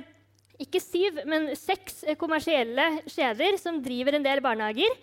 ikke 0.63 0.83
syv, 0.83 1.23
men 1.29 1.53
seks 1.59 2.03
eh, 2.07 2.19
kommersielle 2.19 3.05
kjeder 3.07 3.59
som 3.61 3.81
driver 3.85 4.19
en 4.19 4.27
del 4.27 4.43
barnehager. 4.45 4.99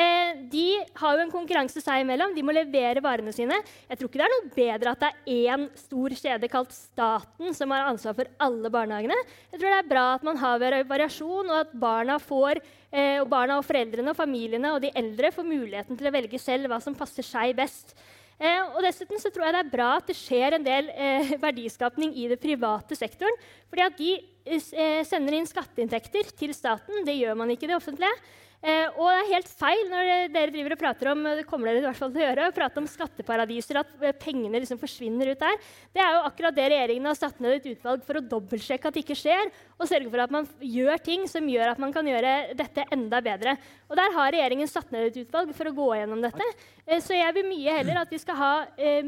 Eh, 0.00 0.36
de 0.48 0.66
har 0.96 1.16
jo 1.16 1.24
en 1.24 1.32
konkurranse 1.32 1.82
seg 1.82 2.04
imellom. 2.04 2.32
De 2.32 2.44
må 2.46 2.54
levere 2.56 3.02
varene 3.04 3.32
sine. 3.36 3.58
Jeg 3.90 4.00
tror 4.00 4.08
ikke 4.08 4.20
det 4.20 4.26
er 4.26 4.34
noe 4.34 4.52
bedre 4.54 4.94
at 4.94 5.02
det 5.02 5.10
er 5.10 5.48
én 5.50 5.66
stor 5.76 6.14
kjede 6.16 6.48
kalt 6.52 6.72
Staten 6.76 7.56
som 7.56 7.74
har 7.74 7.90
ansvar 7.90 8.16
for 8.16 8.30
alle 8.40 8.70
barnehagene. 8.72 9.18
Jeg 9.50 9.58
tror 9.58 9.68
det 9.68 9.80
er 9.82 9.90
bra 9.90 10.06
at 10.14 10.24
man 10.26 10.40
har 10.40 10.62
variasjon, 10.88 11.50
og 11.50 11.58
at 11.66 11.74
barna, 11.82 12.16
får, 12.22 12.62
eh, 12.92 13.18
og 13.20 13.28
barna 13.32 13.58
og 13.60 13.66
foreldrene 13.68 14.14
og 14.14 14.18
familiene 14.18 14.72
og 14.76 14.80
de 14.84 14.94
eldre 14.96 15.32
får 15.34 15.48
muligheten 15.50 15.98
til 15.98 16.08
å 16.08 16.14
velge 16.14 16.40
selv 16.40 16.70
hva 16.70 16.80
som 16.80 16.96
passer 16.96 17.26
seg 17.26 17.52
best. 17.58 17.94
Eh, 18.40 18.60
og 18.72 18.80
dessuten 18.86 19.20
så 19.20 19.28
tror 19.28 19.50
jeg 19.50 19.56
det 19.58 19.64
er 19.66 19.72
bra 19.74 19.88
at 19.98 20.06
det 20.08 20.16
skjer 20.16 20.56
en 20.56 20.64
del 20.64 20.86
eh, 20.94 21.34
verdiskapning 21.44 22.14
i 22.16 22.28
det 22.30 22.40
private 22.40 22.96
sektoren. 22.96 23.36
fordi 23.68 23.84
at 23.84 23.98
de 23.98 24.12
eh, 24.48 25.02
sender 25.04 25.36
inn 25.36 25.48
skatteinntekter 25.48 26.32
til 26.38 26.54
staten. 26.56 27.04
Det 27.04 27.18
gjør 27.18 27.36
man 27.36 27.52
ikke 27.52 27.68
i 27.68 27.74
det 27.74 27.76
offentlige. 27.76 28.14
Eh, 28.60 28.92
og 28.92 29.06
det 29.08 29.20
er 29.22 29.28
helt 29.30 29.50
feil 29.56 29.86
når 29.88 30.08
dere 30.34 30.52
driver 30.52 30.74
og 30.74 30.80
prater 30.82 31.08
om 31.14 31.22
det 31.38 31.46
kommer 31.48 31.70
dere 31.70 31.80
i 31.80 31.84
hvert 31.86 31.96
fall 31.96 32.10
til 32.12 32.20
å 32.20 32.26
gjøre, 32.26 32.48
prate 32.52 32.82
om 32.82 32.88
skatteparadiser, 32.92 33.78
at 33.80 33.94
eh, 34.04 34.12
pengene 34.20 34.60
liksom 34.60 34.80
forsvinner 34.80 35.30
ut 35.32 35.40
der. 35.40 35.56
Det 35.96 36.02
er 36.04 36.12
jo 36.12 36.26
akkurat 36.28 36.56
det 36.58 36.66
regjeringen 36.68 37.08
har 37.08 37.16
satt 37.16 37.40
ned 37.40 37.56
et 37.56 37.70
utvalg 37.72 38.04
for 38.04 38.20
å 38.20 38.24
dobbeltsjekke 38.34 38.90
at 38.90 38.98
det 38.98 39.04
ikke 39.06 39.16
skjer, 39.16 39.48
og 39.80 39.88
sørge 39.88 40.12
for 40.12 40.24
at 40.26 40.34
man 40.36 40.48
gjør 40.60 41.00
ting 41.06 41.24
som 41.30 41.48
gjør 41.48 41.72
at 41.72 41.80
man 41.80 41.94
kan 41.94 42.12
gjøre 42.12 42.34
dette 42.58 42.84
enda 42.92 43.22
bedre. 43.24 43.56
Og 43.88 43.96
der 43.96 44.12
har 44.18 44.36
regjeringen 44.36 44.68
satt 44.68 44.92
ned 44.92 45.08
et 45.08 45.18
utvalg 45.24 45.56
for 45.56 45.72
å 45.72 45.74
gå 45.80 45.88
gjennom 46.02 46.20
dette. 46.26 46.52
Eh, 46.84 47.00
så 47.00 47.16
jeg 47.16 47.38
vil 47.38 47.48
mye 47.48 47.78
heller 47.80 48.02
at 48.02 48.12
vi 48.12 48.20
skal 48.20 48.40
ha 48.42 48.52
eh, 48.76 49.00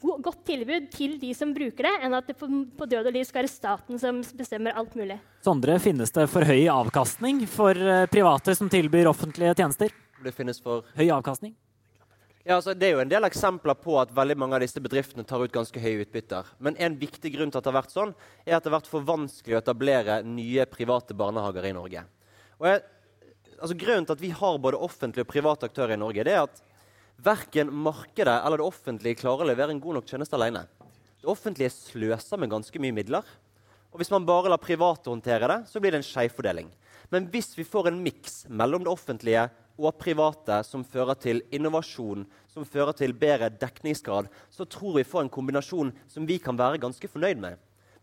godt 0.00 0.46
tilbud 0.48 0.88
til 0.96 1.18
de 1.20 1.36
som 1.36 1.52
bruker 1.52 1.90
det, 1.90 1.94
enn 2.08 2.16
at 2.16 2.32
det 2.32 2.40
på, 2.40 2.48
på 2.48 2.88
død 2.88 3.12
og 3.12 3.20
liv 3.20 3.28
skal 3.28 3.42
være 3.42 3.52
staten 3.52 4.00
som 4.00 4.24
bestemmer 4.40 4.80
alt 4.80 4.96
mulig. 4.96 5.20
Sondre, 5.44 5.74
finnes 5.76 6.08
det 6.08 6.22
for 6.32 6.40
høy 6.48 6.70
avkastning 6.72 7.42
for 7.52 7.76
eh, 7.76 8.06
private 8.08 8.54
som 8.56 8.70
tilbyr 8.72 9.10
offentlige 9.10 9.52
tjenester? 9.58 9.90
Det 10.24 10.30
finnes 10.32 10.56
for 10.56 10.86
Høy 10.96 11.10
avkastning? 11.12 11.52
Ja, 12.46 12.54
altså, 12.54 12.72
det 12.72 12.86
er 12.88 12.94
jo 12.94 13.02
en 13.02 13.10
del 13.10 13.28
eksempler 13.28 13.76
på 13.76 13.98
at 14.00 14.14
veldig 14.16 14.38
mange 14.40 14.56
av 14.56 14.64
disse 14.64 14.80
bedriftene 14.80 15.26
tar 15.28 15.44
ut 15.44 15.52
ganske 15.52 15.82
høye 15.84 16.06
utbytter. 16.06 16.48
Men 16.64 16.80
en 16.80 16.96
viktig 16.96 17.34
grunn 17.36 17.52
til 17.52 17.60
at 17.60 17.66
det 17.66 17.72
har 17.74 17.76
vært 17.76 17.92
sånn, 17.92 18.16
er 18.46 18.56
at 18.56 18.64
det 18.64 18.72
har 18.72 18.78
vært 18.78 18.88
for 18.94 19.04
vanskelig 19.04 19.58
å 19.58 19.60
etablere 19.60 20.18
nye 20.24 20.64
private 20.72 21.12
barnehager 21.20 21.68
i 21.68 21.76
Norge. 21.76 22.06
Og 22.56 22.70
jeg, 22.70 22.82
altså, 23.58 23.80
grunnen 23.84 24.08
til 24.08 24.16
at 24.16 24.24
vi 24.24 24.34
har 24.40 24.60
både 24.64 24.80
offentlige 24.88 25.28
og 25.28 25.32
private 25.36 25.68
aktører 25.68 25.98
i 25.98 26.02
Norge, 26.06 26.24
det 26.24 26.38
er 26.38 26.46
at 26.46 26.64
verken 27.28 27.76
markedet 27.84 28.40
eller 28.40 28.64
det 28.64 28.70
offentlige 28.72 29.20
klarer 29.26 29.44
å 29.44 29.52
levere 29.52 29.76
en 29.76 29.84
god 29.84 30.00
nok 30.00 30.08
tjeneste 30.08 30.40
alene. 30.40 30.64
Det 31.20 31.28
offentlige 31.36 31.76
sløser 31.76 32.40
med 32.40 32.56
ganske 32.56 32.80
mye 32.80 32.96
midler. 33.02 33.34
Og 33.94 34.00
hvis 34.02 34.10
man 34.10 34.26
bare 34.26 34.50
lar 34.50 34.58
private 34.58 35.06
håndtere 35.06 35.46
det, 35.46 35.60
så 35.70 35.78
blir 35.78 35.94
det 35.94 36.00
en 36.02 36.08
skjevfordeling. 36.08 36.66
Men 37.14 37.28
hvis 37.30 37.52
vi 37.54 37.62
får 37.62 37.92
en 37.92 38.00
miks 38.02 38.40
mellom 38.50 38.82
det 38.82 38.90
offentlige 38.90 39.44
og 39.78 39.94
private 40.02 40.56
som 40.66 40.82
fører 40.82 41.14
til 41.14 41.44
innovasjon, 41.54 42.24
som 42.50 42.66
fører 42.66 42.96
til 42.98 43.14
bedre 43.14 43.52
dekningsgrad, 43.54 44.26
så 44.50 44.66
tror 44.66 44.98
vi 44.98 45.06
får 45.06 45.24
en 45.24 45.30
kombinasjon 45.36 45.92
som 46.10 46.26
vi 46.26 46.40
kan 46.42 46.58
være 46.58 46.82
ganske 46.82 47.10
fornøyd 47.10 47.38
med. 47.38 47.54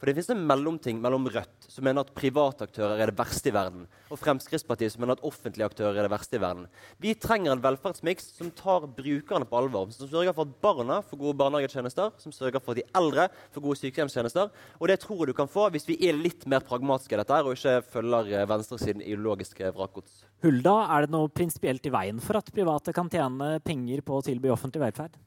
For 0.01 0.09
det 0.09 0.15
finnes 0.17 0.31
en 0.33 0.47
mellomting 0.49 0.97
mellom 0.97 1.27
Rødt, 1.29 1.67
som 1.69 1.85
mener 1.85 2.01
at 2.01 2.15
private 2.17 2.65
aktører 2.65 2.97
er 3.03 3.11
det 3.11 3.19
verste 3.19 3.51
i 3.51 3.53
verden, 3.53 3.83
og 4.09 4.17
Fremskrittspartiet, 4.17 4.89
som 4.95 5.03
mener 5.03 5.13
at 5.13 5.27
offentlige 5.29 5.67
aktører 5.69 5.99
er 5.99 6.07
det 6.07 6.09
verste 6.09 6.39
i 6.39 6.41
verden. 6.41 6.63
Vi 7.05 7.13
trenger 7.21 7.53
en 7.53 7.61
velferdsmiks 7.61 8.31
som 8.39 8.49
tar 8.57 8.87
brukerne 8.97 9.45
på 9.45 9.59
alvor. 9.59 9.93
Som 9.93 10.09
sørger 10.09 10.33
for 10.33 10.49
at 10.49 10.57
barna 10.65 10.99
får 11.05 11.21
gode 11.21 11.37
barnehagetjenester, 11.43 12.17
som 12.17 12.33
sørger 12.33 12.65
for 12.65 12.73
at 12.73 12.81
de 12.81 12.87
eldre 12.97 13.29
får 13.53 13.67
gode 13.67 13.77
sykehjemstjenester. 13.83 14.49
Og 14.81 14.89
det 14.89 14.97
tror 15.05 15.21
jeg 15.21 15.35
du 15.35 15.37
kan 15.37 15.53
få 15.53 15.69
hvis 15.69 15.85
vi 15.93 16.01
er 16.09 16.17
litt 16.17 16.49
mer 16.49 16.65
pragmatiske 16.65 17.13
i 17.13 17.21
dette 17.21 17.41
og 17.45 17.53
ikke 17.53 17.77
følger 17.93 18.33
eh, 18.39 18.49
venstresiden 18.49 19.05
ideologiske 19.05 19.69
vrakgods. 19.77 20.23
Hulda, 20.41 20.79
er 20.97 21.05
det 21.05 21.13
noe 21.13 21.29
prinsipielt 21.29 21.85
i 21.85 21.93
veien 21.93 22.25
for 22.25 22.41
at 22.41 22.49
private 22.49 22.97
kan 22.97 23.13
tjene 23.13 23.59
penger 23.61 24.01
på 24.01 24.17
å 24.17 24.25
tilby 24.25 24.49
offentlig 24.49 24.81
velferd? 24.89 25.21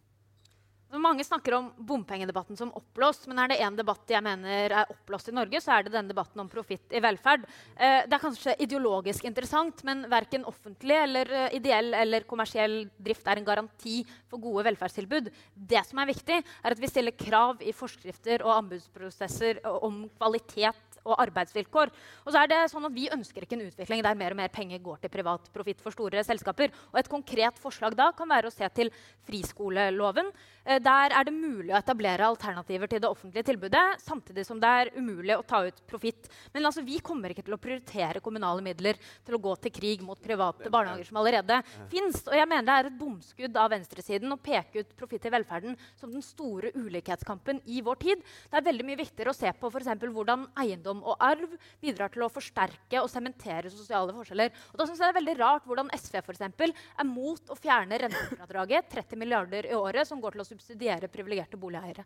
Mange 0.94 1.24
snakker 1.24 1.54
om 1.56 1.70
bompengedebatten 1.76 2.56
som 2.56 2.70
oppblåst, 2.76 3.26
men 3.26 3.40
er 3.42 3.50
det 3.50 3.58
én 3.64 3.74
debatt 3.74 4.10
jeg 4.10 4.22
mener 4.22 4.70
er 4.70 4.92
oppblåst 4.92 5.30
i 5.32 5.34
Norge, 5.34 5.60
så 5.62 5.74
er 5.74 5.86
det 5.86 5.94
denne 5.94 6.12
debatten 6.12 6.42
om 6.42 6.50
profitt 6.50 6.94
i 6.94 7.02
velferd. 7.02 7.46
Eh, 7.74 8.04
det 8.06 8.14
er 8.14 8.22
kanskje 8.22 8.54
ideologisk 8.62 9.26
interessant, 9.26 9.82
men 9.88 10.04
verken 10.12 10.46
offentlig 10.46 10.96
eller 11.00 11.32
eh, 11.32 11.56
ideell 11.58 11.94
eller 11.98 12.28
kommersiell 12.30 12.84
drift 12.94 13.26
er 13.26 13.40
en 13.40 13.48
garanti 13.48 14.02
for 14.30 14.42
gode 14.42 14.68
velferdstilbud. 14.68 15.32
Det 15.54 15.82
som 15.88 16.02
er 16.02 16.12
viktig, 16.12 16.40
er 16.62 16.76
at 16.76 16.82
vi 16.82 16.92
stiller 16.92 17.18
krav 17.18 17.64
i 17.64 17.74
forskrifter 17.74 18.46
og 18.46 18.54
anbudsprosesser 18.60 19.64
om 19.74 20.04
kvalitet 20.14 20.93
og 21.04 21.20
arbeidsvilkår. 21.26 21.92
Og 22.24 22.32
så 22.32 22.42
er 22.42 22.50
det 22.50 22.60
sånn 22.72 22.88
at 22.88 22.94
Vi 22.94 23.08
ønsker 23.12 23.44
ikke 23.44 23.58
en 23.58 23.66
utvikling 23.66 24.02
der 24.04 24.18
mer 24.18 24.34
og 24.34 24.38
mer 24.38 24.52
penger 24.54 24.80
går 24.82 25.02
til 25.02 25.12
privat 25.12 25.48
profitt 25.52 25.80
for 25.82 25.94
store 25.94 26.22
selskaper. 26.24 26.72
Og 26.92 26.98
Et 27.00 27.10
konkret 27.10 27.58
forslag 27.60 27.96
da 27.98 28.10
kan 28.16 28.28
være 28.30 28.48
å 28.48 28.54
se 28.54 28.68
til 28.74 28.90
friskoleloven. 29.26 30.30
Eh, 30.64 30.80
der 30.80 31.12
er 31.12 31.26
det 31.26 31.34
mulig 31.34 31.74
å 31.74 31.78
etablere 31.78 32.28
alternativer 32.28 32.88
til 32.88 33.02
det 33.02 33.10
offentlige 33.10 33.44
tilbudet, 33.50 33.84
samtidig 34.00 34.46
som 34.46 34.60
det 34.60 34.68
er 34.68 34.92
umulig 34.96 35.36
å 35.36 35.44
ta 35.44 35.64
ut 35.66 35.82
profitt. 35.86 36.28
Men 36.54 36.64
altså, 36.64 36.84
vi 36.86 37.00
kommer 37.04 37.34
ikke 37.34 37.44
til 37.44 37.56
å 37.56 37.60
prioritere 37.60 38.22
kommunale 38.24 38.64
midler 38.64 39.00
til 39.24 39.36
å 39.36 39.42
gå 39.42 39.54
til 39.64 39.74
krig 39.74 40.04
mot 40.04 40.20
private 40.20 40.70
barnehager 40.72 41.10
som 41.10 41.20
allerede 41.20 41.60
fins. 41.92 42.22
Og 42.28 42.36
jeg 42.38 42.48
mener 42.48 42.64
det 42.68 42.78
er 42.78 42.90
et 42.90 42.98
bomskudd 42.98 43.60
av 43.60 43.72
venstresiden 43.74 44.32
å 44.32 44.40
peke 44.40 44.84
ut 44.84 44.96
profitt 44.96 45.26
i 45.28 45.34
velferden 45.34 45.76
som 46.00 46.12
den 46.12 46.24
store 46.24 46.72
ulikhetskampen 46.78 47.60
i 47.66 47.82
vår 47.84 48.00
tid. 48.00 48.24
Det 48.48 48.60
er 48.60 48.68
veldig 48.70 48.88
mye 48.88 49.02
viktigere 49.02 49.34
å 49.34 49.36
se 49.36 49.52
på 49.52 49.70
for 49.72 49.92
hvordan 50.14 50.46
eiendom 50.60 50.93
eiendom 50.94 51.02
og 51.04 51.16
arv 51.20 51.56
bidrar 51.82 52.12
til 52.12 52.24
å 52.24 52.30
forsterke 52.30 53.00
og 53.02 53.10
sementere 53.10 53.70
sosiale 53.70 54.12
forskjeller. 54.14 54.52
Og 54.72 54.78
da 54.78 54.86
synes 54.86 55.00
jeg 55.00 55.06
det 55.06 55.12
er 55.12 55.20
veldig 55.20 55.36
rart 55.40 55.66
hvordan 55.66 55.90
SV 55.94 56.22
for 56.22 56.34
eksempel, 56.34 56.72
er 56.72 57.04
mot 57.04 57.40
å 57.50 57.56
fjerne 57.58 57.98
rentefradraget, 57.98 58.90
30 58.90 59.18
milliarder 59.18 59.66
i 59.66 59.74
året, 59.74 60.06
som 60.06 60.20
går 60.20 60.34
til 60.34 60.44
å 60.44 60.48
subsidiere 60.48 61.08
privilegerte 61.08 61.58
boligeiere. 61.58 62.04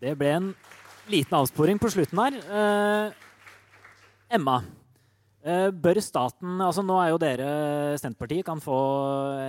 Det 0.00 0.16
ble 0.18 0.32
en 0.36 0.50
liten 1.08 1.38
avsporing 1.38 1.78
på 1.78 1.90
slutten 1.90 2.18
her. 2.20 2.36
Eh, 2.36 3.12
Emma, 4.36 4.58
eh, 5.42 5.70
bør 5.70 6.00
staten 6.02 6.60
altså 6.60 6.82
Nå 6.84 6.98
er 7.00 7.12
jo 7.12 7.20
dere 7.22 7.48
Senterpartiet 8.02 8.44
kan 8.44 8.60
få 8.60 8.80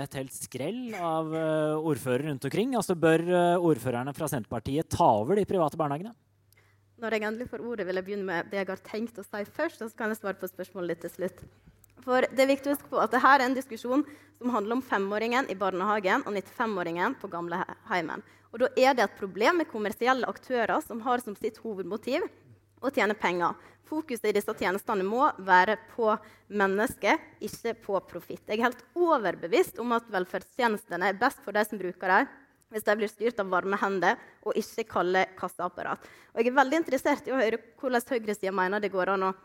et 0.03 0.13
helt 0.19 0.35
skrell 0.35 0.93
av 0.95 1.33
eh, 1.33 1.75
ordførere 1.81 2.29
rundt 2.29 2.47
omkring. 2.47 2.77
altså 2.77 2.95
Bør 2.95 3.25
eh, 3.27 3.57
ordførerne 3.57 4.15
fra 4.15 4.29
Senterpartiet 4.31 4.89
ta 4.93 5.09
over 5.17 5.35
de 5.35 5.49
private 5.49 5.79
barnehagene? 5.79 6.15
Når 6.97 7.13
jeg 7.13 7.27
endelig 7.27 7.45
får 7.51 7.61
ordet, 7.61 7.85
vil 7.85 7.99
jeg 7.99 8.05
begynne 8.07 8.25
med 8.25 8.47
det 8.49 8.57
jeg 8.57 8.69
har 8.71 8.79
tenkt 8.81 9.19
å 9.21 9.25
si 9.25 9.43
først. 9.53 9.81
og 9.83 9.91
så 9.91 9.97
kan 9.97 10.09
jeg 10.09 10.17
svare 10.17 10.39
på 10.41 10.49
spørsmålet 10.49 10.89
litt 10.89 11.03
til 11.05 11.13
slutt. 11.13 11.43
For 12.01 12.25
det 12.25 12.41
er 12.41 12.49
viktig 12.49 12.71
å 12.71 12.73
huske 12.73 12.89
på 12.89 13.01
at 13.03 13.11
dette 13.13 13.33
er 13.35 13.43
en 13.45 13.53
diskusjon 13.53 14.05
som 14.39 14.53
handler 14.53 14.77
om 14.77 14.81
femåringen 14.81 15.49
i 15.51 15.57
barnehagen 15.59 16.25
og 16.25 16.33
95-åringen 16.33 17.17
på 17.21 17.29
gamleheimen. 17.29 18.23
Og 18.49 18.63
da 18.63 18.69
er 18.79 18.97
det 18.97 19.05
et 19.05 19.19
problem 19.19 19.61
med 19.61 19.69
kommersielle 19.69 20.25
aktører 20.25 20.81
som 20.81 21.03
har 21.05 21.21
som 21.21 21.37
sitt 21.37 21.59
hovedmotiv 21.61 22.25
å 22.81 22.89
tjene 22.89 23.13
penger. 23.13 23.53
Fokuset 23.85 24.31
i 24.31 24.33
disse 24.39 24.57
tjenestene 24.57 25.05
må 25.05 25.29
være 25.37 25.77
på 25.93 26.09
mennesket, 26.49 27.21
ikke 27.45 27.75
på 27.85 28.01
profitt. 28.09 28.41
Jeg 28.47 28.57
er 28.57 28.71
helt 28.71 28.83
overbevist 28.97 29.77
om 29.83 29.93
at 29.93 30.09
velferdstjenestene 30.11 31.11
er 31.11 31.21
best 31.21 31.45
for 31.45 31.53
de 31.53 31.61
som 31.67 31.77
bruker 31.77 32.15
dem 32.15 32.35
hvis 32.73 32.85
de 32.87 32.95
blir 32.99 33.11
styrt 33.11 33.39
av 33.39 33.51
varme 33.51 33.79
hender 33.79 34.17
og 34.43 34.57
ikke 34.59 34.87
kalde 34.89 35.25
kasseapparat. 35.39 36.07
Og 36.33 36.41
jeg 36.41 36.51
er 36.51 36.57
veldig 36.57 36.81
interessert 36.81 37.27
i 37.27 37.35
å 37.35 37.39
høre 37.39 37.61
hvordan 37.79 38.09
høyresida 38.11 38.55
mener 38.55 38.83
det 38.83 38.91
går 38.93 39.13
an 39.15 39.29
å 39.29 39.35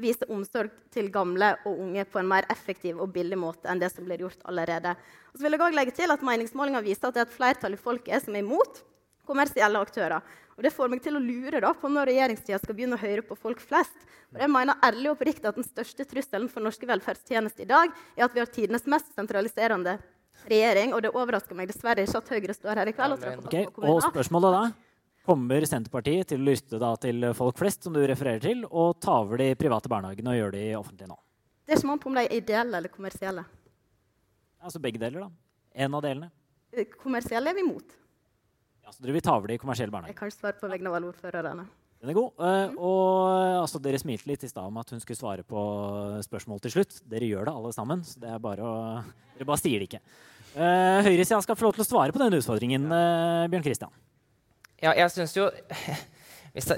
vise 0.00 0.26
omsorg 0.32 0.72
til 0.94 1.10
gamle 1.14 1.52
og 1.68 1.82
unge 1.84 2.04
på 2.10 2.18
en 2.18 2.30
mer 2.30 2.48
effektiv 2.50 2.98
og 2.98 3.12
billig 3.14 3.38
måte 3.38 3.70
enn 3.70 3.82
det 3.82 3.92
som 3.92 4.06
blir 4.06 4.24
gjort 4.24 4.42
allerede. 4.50 4.96
Og 5.30 5.38
så 5.38 5.46
vil 5.46 5.54
jeg 5.54 5.62
også 5.62 5.78
legge 5.78 5.94
til 6.00 6.14
at 6.14 6.24
Meningsmålinga 6.26 6.82
viser 6.82 7.08
at 7.08 7.16
det 7.16 7.22
er 7.22 7.28
et 7.28 7.36
flertall 7.36 7.76
i 7.76 7.80
folket 7.80 8.26
som 8.26 8.34
er 8.34 8.42
imot 8.42 8.82
kommersielle 9.24 9.80
aktører. 9.80 10.24
Og 10.54 10.62
Det 10.62 10.70
får 10.70 10.90
meg 10.90 11.02
til 11.02 11.16
å 11.18 11.22
lure 11.22 11.60
da, 11.62 11.72
på 11.74 11.90
når 11.90 12.10
regjeringstida 12.12 12.60
skal 12.62 12.76
begynne 12.76 12.98
å 12.98 13.02
høre 13.02 13.24
på 13.26 13.34
folk 13.38 13.62
flest. 13.62 13.96
For 14.30 14.42
jeg 14.42 14.52
mener 14.52 14.78
ærlig 14.86 15.10
og 15.10 15.16
oppriktig 15.16 15.48
at 15.50 15.56
Den 15.58 15.66
største 15.66 16.06
trusselen 16.06 16.50
for 16.50 16.62
norske 16.62 16.86
velferdstjenester 16.86 17.64
i 17.64 17.70
dag 17.70 17.90
er 18.14 18.26
at 18.26 18.34
vi 18.34 18.42
har 18.42 18.52
tidenes 18.52 18.86
mest 18.86 19.10
sentraliserende 19.16 19.98
regjering. 20.50 20.94
Og 20.94 21.02
det 21.04 21.12
overrasker 21.14 21.58
meg 21.58 21.70
dessverre 21.70 22.04
ikke 22.04 22.20
at 22.22 22.32
Høyre 22.34 22.56
står 22.56 22.80
her 22.82 22.90
i 22.90 22.96
kveld. 22.96 23.16
og 23.16 23.78
få 23.78 23.94
Og 23.94 24.02
spørsmålet 24.10 24.58
da 24.58 24.64
Kommer 25.24 25.64
Senterpartiet 25.64 26.28
til 26.28 26.42
å 26.42 26.44
lytte 26.50 26.76
da 26.76 26.90
til 27.00 27.24
folk 27.32 27.56
flest, 27.56 27.86
som 27.86 27.94
du 27.96 28.02
refererer 28.04 28.42
til, 28.44 28.66
og 28.68 28.98
ta 29.00 29.22
over 29.22 29.40
de 29.40 29.54
private 29.56 29.88
barnehagene 29.88 30.34
og 30.34 30.36
gjøre 30.36 30.52
de 30.52 30.64
offentlige 30.76 31.08
nå? 31.08 31.16
Det 31.64 31.72
er 31.72 31.80
som 31.80 31.88
noe 31.88 32.00
på 32.02 32.10
om 32.10 32.18
de 32.18 32.26
er 32.26 32.34
ideelle 32.36 32.76
eller 32.76 32.92
kommersielle. 32.92 33.44
Altså 34.60 34.82
begge 34.84 35.00
deler, 35.00 35.24
da. 35.24 35.30
En 35.80 35.96
av 35.96 36.04
delene. 36.04 36.28
Eh, 36.76 36.84
Kommersielle 37.00 37.50
er 37.50 37.56
vi 37.56 37.64
imot. 37.64 37.96
Ja, 38.84 38.92
så 38.92 39.00
dere 39.00 39.16
vil 39.16 39.24
ta 39.24 39.38
over 39.38 39.48
de 39.48 39.56
kommersielle 39.62 39.92
barnehagene? 39.94 40.12
Jeg 40.12 40.18
kan 40.20 40.28
ikke 40.28 40.40
svare 40.42 40.60
på 40.60 40.68
vegne 40.68 40.92
av 40.92 40.98
alle 40.98 41.08
ordførerne. 41.08 41.64
Den 42.04 42.12
er 42.12 42.18
god. 42.18 42.42
Eh, 42.44 42.72
og 42.84 43.62
altså, 43.62 43.80
dere 43.80 43.96
smilte 43.96 44.28
litt 44.28 44.42
i 44.44 44.48
stad 44.50 44.68
om 44.68 44.76
at 44.76 44.90
hun 44.92 45.00
skulle 45.00 45.16
svare 45.16 45.44
på 45.48 45.60
spørsmål 46.26 46.60
til 46.60 46.74
slutt. 46.74 46.98
Dere 47.08 47.30
gjør 47.30 47.48
det 47.48 47.54
alle 47.56 47.70
sammen, 47.72 48.02
så 48.04 48.20
det 48.20 48.28
er 48.28 48.42
bare 48.44 48.64
å 48.68 48.74
Dere 49.34 49.48
bare 49.48 49.58
sier 49.58 49.80
det 49.80 49.88
ikke. 49.88 50.02
Uh, 50.54 51.00
Høyresida 51.02 51.40
skal 51.42 51.56
få 51.58 51.64
lov 51.66 51.72
til 51.74 51.82
å 51.82 51.86
svare 51.88 52.14
på 52.14 52.20
den 52.20 52.36
utfordringen, 52.36 52.84
eh, 52.86 53.46
Bjørn 53.50 53.64
Kristian. 53.64 53.90
Ja, 54.78 54.92
jeg 54.94 55.08
synes 55.10 55.32
jo 55.34 55.48
hvis 56.54 56.68
det, 56.70 56.76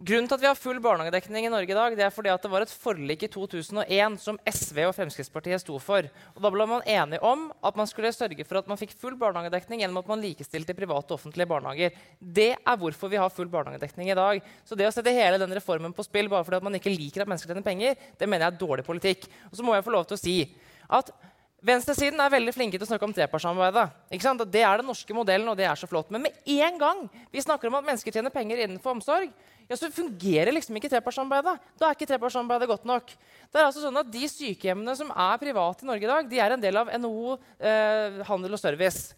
Grunnen 0.00 0.30
til 0.30 0.38
at 0.38 0.40
vi 0.40 0.48
har 0.48 0.56
full 0.56 0.78
barnehagedekning 0.80 1.44
i 1.44 1.50
Norge 1.52 1.74
i 1.74 1.76
dag, 1.76 1.92
det 1.92 2.04
er 2.06 2.12
fordi 2.14 2.30
at 2.32 2.40
det 2.40 2.48
var 2.48 2.64
et 2.64 2.70
forlik 2.72 3.26
i 3.26 3.28
2001 3.28 4.14
som 4.22 4.38
SV 4.48 4.78
og 4.86 4.94
Fremskrittspartiet 4.96 5.60
sto 5.60 5.76
for. 5.76 6.06
Og 6.32 6.40
Da 6.40 6.50
ble 6.54 6.66
man 6.70 6.86
enige 6.88 7.20
om 7.20 7.50
at 7.60 7.76
man 7.76 7.90
skulle 7.90 8.08
sørge 8.16 8.46
for 8.48 8.62
at 8.62 8.70
man 8.70 8.80
fikk 8.80 8.94
full 8.96 9.18
barnehagedekning 9.20 9.82
gjennom 9.82 10.00
at 10.00 10.08
man 10.08 10.24
likestilte 10.24 10.72
private 10.78 11.12
og 11.12 11.18
offentlige 11.18 11.50
barnehager. 11.52 11.92
Det 12.16 12.54
er 12.56 12.80
hvorfor 12.80 13.12
vi 13.12 13.20
har 13.20 13.28
full 13.28 13.52
barnehagedekning 13.52 14.08
i 14.08 14.16
dag. 14.16 14.40
Så 14.64 14.72
det 14.72 14.88
å 14.88 14.94
sette 14.96 15.12
hele 15.12 15.36
den 15.42 15.52
reformen 15.52 15.92
på 15.92 16.08
spill 16.08 16.32
bare 16.32 16.48
fordi 16.48 16.62
at 16.62 16.68
man 16.70 16.80
ikke 16.80 16.96
liker 16.96 17.26
at 17.26 17.28
mennesker 17.28 17.52
tjener 17.52 17.68
penger, 17.68 18.00
det 18.16 18.30
mener 18.30 18.46
jeg 18.46 18.54
er 18.54 18.64
dårlig 18.64 18.88
politikk. 18.88 19.28
Og 19.50 19.60
så 19.60 19.68
må 19.68 19.76
jeg 19.76 19.84
få 19.84 19.98
lov 19.98 20.08
til 20.08 20.16
å 20.16 20.22
si 20.24 20.38
at 20.96 21.12
Venstresiden 21.60 22.20
er 22.24 22.32
veldig 22.32 22.52
flinke 22.56 22.78
til 22.78 22.86
å 22.86 22.88
snakke 22.88 23.04
om 23.04 23.12
trepartssamarbeidet. 23.12 24.48
Det 24.48 24.62
er 24.64 24.80
den 24.80 24.88
norske 24.88 25.16
modellen, 25.16 25.48
og 25.52 25.58
det 25.58 25.66
er 25.68 25.76
så 25.76 25.88
flott. 25.90 26.08
Men 26.08 26.24
med 26.24 26.38
en 26.48 26.78
gang 26.80 27.02
vi 27.28 27.42
snakker 27.44 27.68
om 27.68 27.76
at 27.76 27.84
mennesker 27.84 28.14
tjener 28.14 28.32
penger 28.32 28.62
innenfor 28.64 28.94
omsorg, 28.94 29.28
ja, 29.68 29.76
så 29.76 29.90
fungerer 29.92 30.54
liksom 30.56 30.78
ikke 30.80 30.88
trepartssamarbeidet. 30.90 31.60
Da 31.78 31.90
er 31.90 31.98
ikke 31.98 32.08
trepartssamarbeidet 32.08 32.70
godt 32.70 32.88
nok. 32.88 33.12
Det 33.52 33.60
er 33.60 33.68
altså 33.68 33.84
sånn 33.84 34.00
at 34.00 34.08
De 34.10 34.30
sykehjemmene 34.32 34.96
som 34.96 35.12
er 35.12 35.42
private 35.42 35.84
i 35.84 35.90
Norge 35.90 36.08
i 36.08 36.12
dag, 36.14 36.30
de 36.32 36.40
er 36.40 36.56
en 36.56 36.64
del 36.64 36.80
av 36.80 36.90
NHO 36.96 37.36
eh, 37.36 38.22
handel 38.30 38.56
og 38.56 38.62
service. 38.62 39.12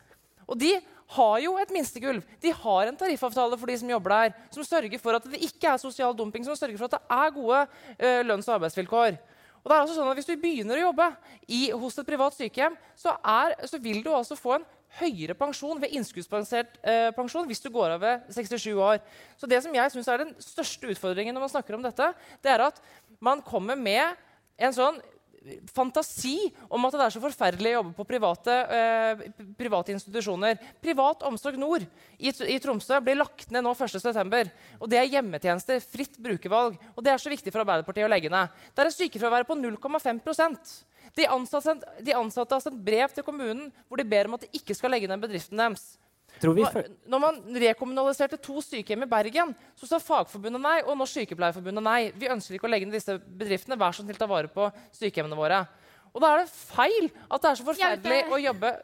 Og 0.51 0.59
de 0.59 0.74
har 1.14 1.38
jo 1.45 1.57
et 1.61 1.72
minstegulv. 1.72 2.26
De 2.43 2.53
har 2.59 2.88
en 2.88 2.99
tariffavtale 2.99 3.59
for 3.61 3.70
de 3.70 3.78
som 3.78 3.90
jobber 3.95 4.16
der, 4.16 4.38
som 4.51 4.66
sørger 4.66 5.01
for 5.01 5.16
at 5.16 5.30
det 5.30 5.45
ikke 5.47 5.76
er 5.76 5.80
sosial 5.80 6.16
dumping, 6.16 6.43
som 6.45 6.59
sørger 6.59 6.80
for 6.80 6.90
at 6.90 6.99
det 6.99 7.18
er 7.22 7.36
gode 7.36 7.61
eh, 7.99 8.22
lønns- 8.26 8.51
og 8.51 8.59
arbeidsvilkår. 8.59 9.20
Og 9.62 9.70
det 9.70 9.74
er 9.76 9.80
altså 9.84 9.96
sånn 9.96 10.10
at 10.10 10.18
Hvis 10.18 10.28
du 10.28 10.36
begynner 10.42 10.80
å 10.80 10.86
jobbe 10.88 11.08
i, 11.46 11.70
hos 11.70 11.98
et 11.98 12.08
privat 12.08 12.36
sykehjem, 12.36 12.76
så, 12.98 13.14
er, 13.22 13.54
så 13.70 13.78
vil 13.82 14.02
du 14.04 14.10
altså 14.14 14.38
få 14.38 14.56
en 14.58 14.66
høyere 14.98 15.36
pensjon 15.38 15.80
ved 15.80 15.94
innskuddspensert 15.96 16.74
eh, 16.84 17.08
pensjon 17.16 17.46
hvis 17.48 17.62
du 17.64 17.70
går 17.72 17.94
av 17.94 18.02
ved 18.02 18.26
67 18.34 18.74
år. 18.74 18.98
Så 19.40 19.48
det 19.48 19.62
som 19.64 19.72
jeg 19.74 19.94
synes 19.94 20.10
er 20.10 20.24
den 20.24 20.34
største 20.42 20.90
utfordringen 20.92 21.32
når 21.36 21.46
man 21.46 21.52
snakker 21.54 21.78
om 21.78 21.86
dette, 21.86 22.10
det 22.44 22.52
er 22.52 22.66
at 22.66 22.82
man 23.22 23.40
kommer 23.46 23.78
med 23.78 24.18
en 24.60 24.76
sånn 24.76 25.00
fantasi 25.74 26.36
om 26.72 26.84
at 26.86 26.97
det 26.97 27.07
er 27.07 27.14
så 27.14 27.22
forferdelig 27.22 27.72
å 27.72 27.78
jobbe 27.78 27.95
på 27.97 28.07
private, 28.09 28.57
eh, 28.76 29.24
private 29.59 29.95
institusjoner. 29.95 30.61
Privat 30.82 31.24
Omsorg 31.28 31.59
Nord 31.61 31.86
i, 32.18 32.30
i 32.30 32.59
Tromsø 32.62 33.01
blir 33.05 33.18
lagt 33.18 33.51
ned 33.51 33.64
nå 33.66 33.74
1.9. 33.74 34.53
Og 34.80 34.90
det 34.90 35.01
er 35.01 35.11
hjemmetjenester, 35.16 35.82
fritt 35.82 36.16
brukervalg. 36.22 36.78
Og 36.97 37.05
det 37.05 37.12
er 37.14 37.22
så 37.22 37.32
viktig 37.32 37.53
for 37.53 37.64
Arbeiderpartiet 37.64 38.07
å 38.07 38.12
legge 38.12 38.32
ned. 38.32 38.53
Det 38.72 38.84
er 38.84 38.90
sykefraværet 38.90 38.97
sykefravær 38.97 39.49
på 39.49 39.59
0,5 39.59 40.22
de 41.12 41.26
de 42.01 42.14
ansatte 42.16 42.57
har 42.57 42.62
sendt 42.64 42.84
brev 42.84 43.12
til 43.12 43.24
kommunen 43.26 43.68
hvor 43.88 44.01
de 44.01 44.09
ber 44.09 44.30
om 44.30 44.38
at 44.38 44.47
de 44.47 44.61
ikke 44.61 44.76
skal 44.76 44.95
legge 44.95 45.11
ned 45.11 45.20
bedriften 45.20 45.61
deres. 45.61 45.99
Tror 46.43 46.57
vi 46.57 46.64
Når, 46.64 46.88
når 47.12 47.22
man 47.22 47.38
rekommunaliserte 47.62 48.38
to 48.43 48.62
sykehjem 48.64 49.05
i 49.07 49.11
Bergen, 49.11 49.53
så 49.78 49.86
sa 49.86 50.01
Fagforbundet 50.03 50.62
nei 50.62 50.78
og 50.82 50.97
Norsk 50.99 51.20
Sykepleierforbundet 51.20 51.86
nei. 51.86 52.01
Vi 52.18 52.30
ønsker 52.32 52.59
ikke 52.59 52.66
å 52.66 52.72
legge 52.72 52.88
ned 52.88 52.99
disse 52.99 53.14
bedriftene. 53.22 53.78
Vær 53.78 53.95
så 53.95 54.03
snill 54.03 54.18
ta 54.18 54.26
vare 54.30 54.51
på 54.51 54.66
sykehjemmene 54.99 55.38
våre. 55.38 55.62
Og 56.12 56.20
da 56.20 56.32
er 56.34 56.43
det 56.43 56.51
feil 56.53 57.09
at 57.28 57.38
det 57.40 57.53
er 57.53 57.61
så 57.61 57.68
forferdelig 57.70 58.20
å 58.28 58.43
jobbe 58.43 58.74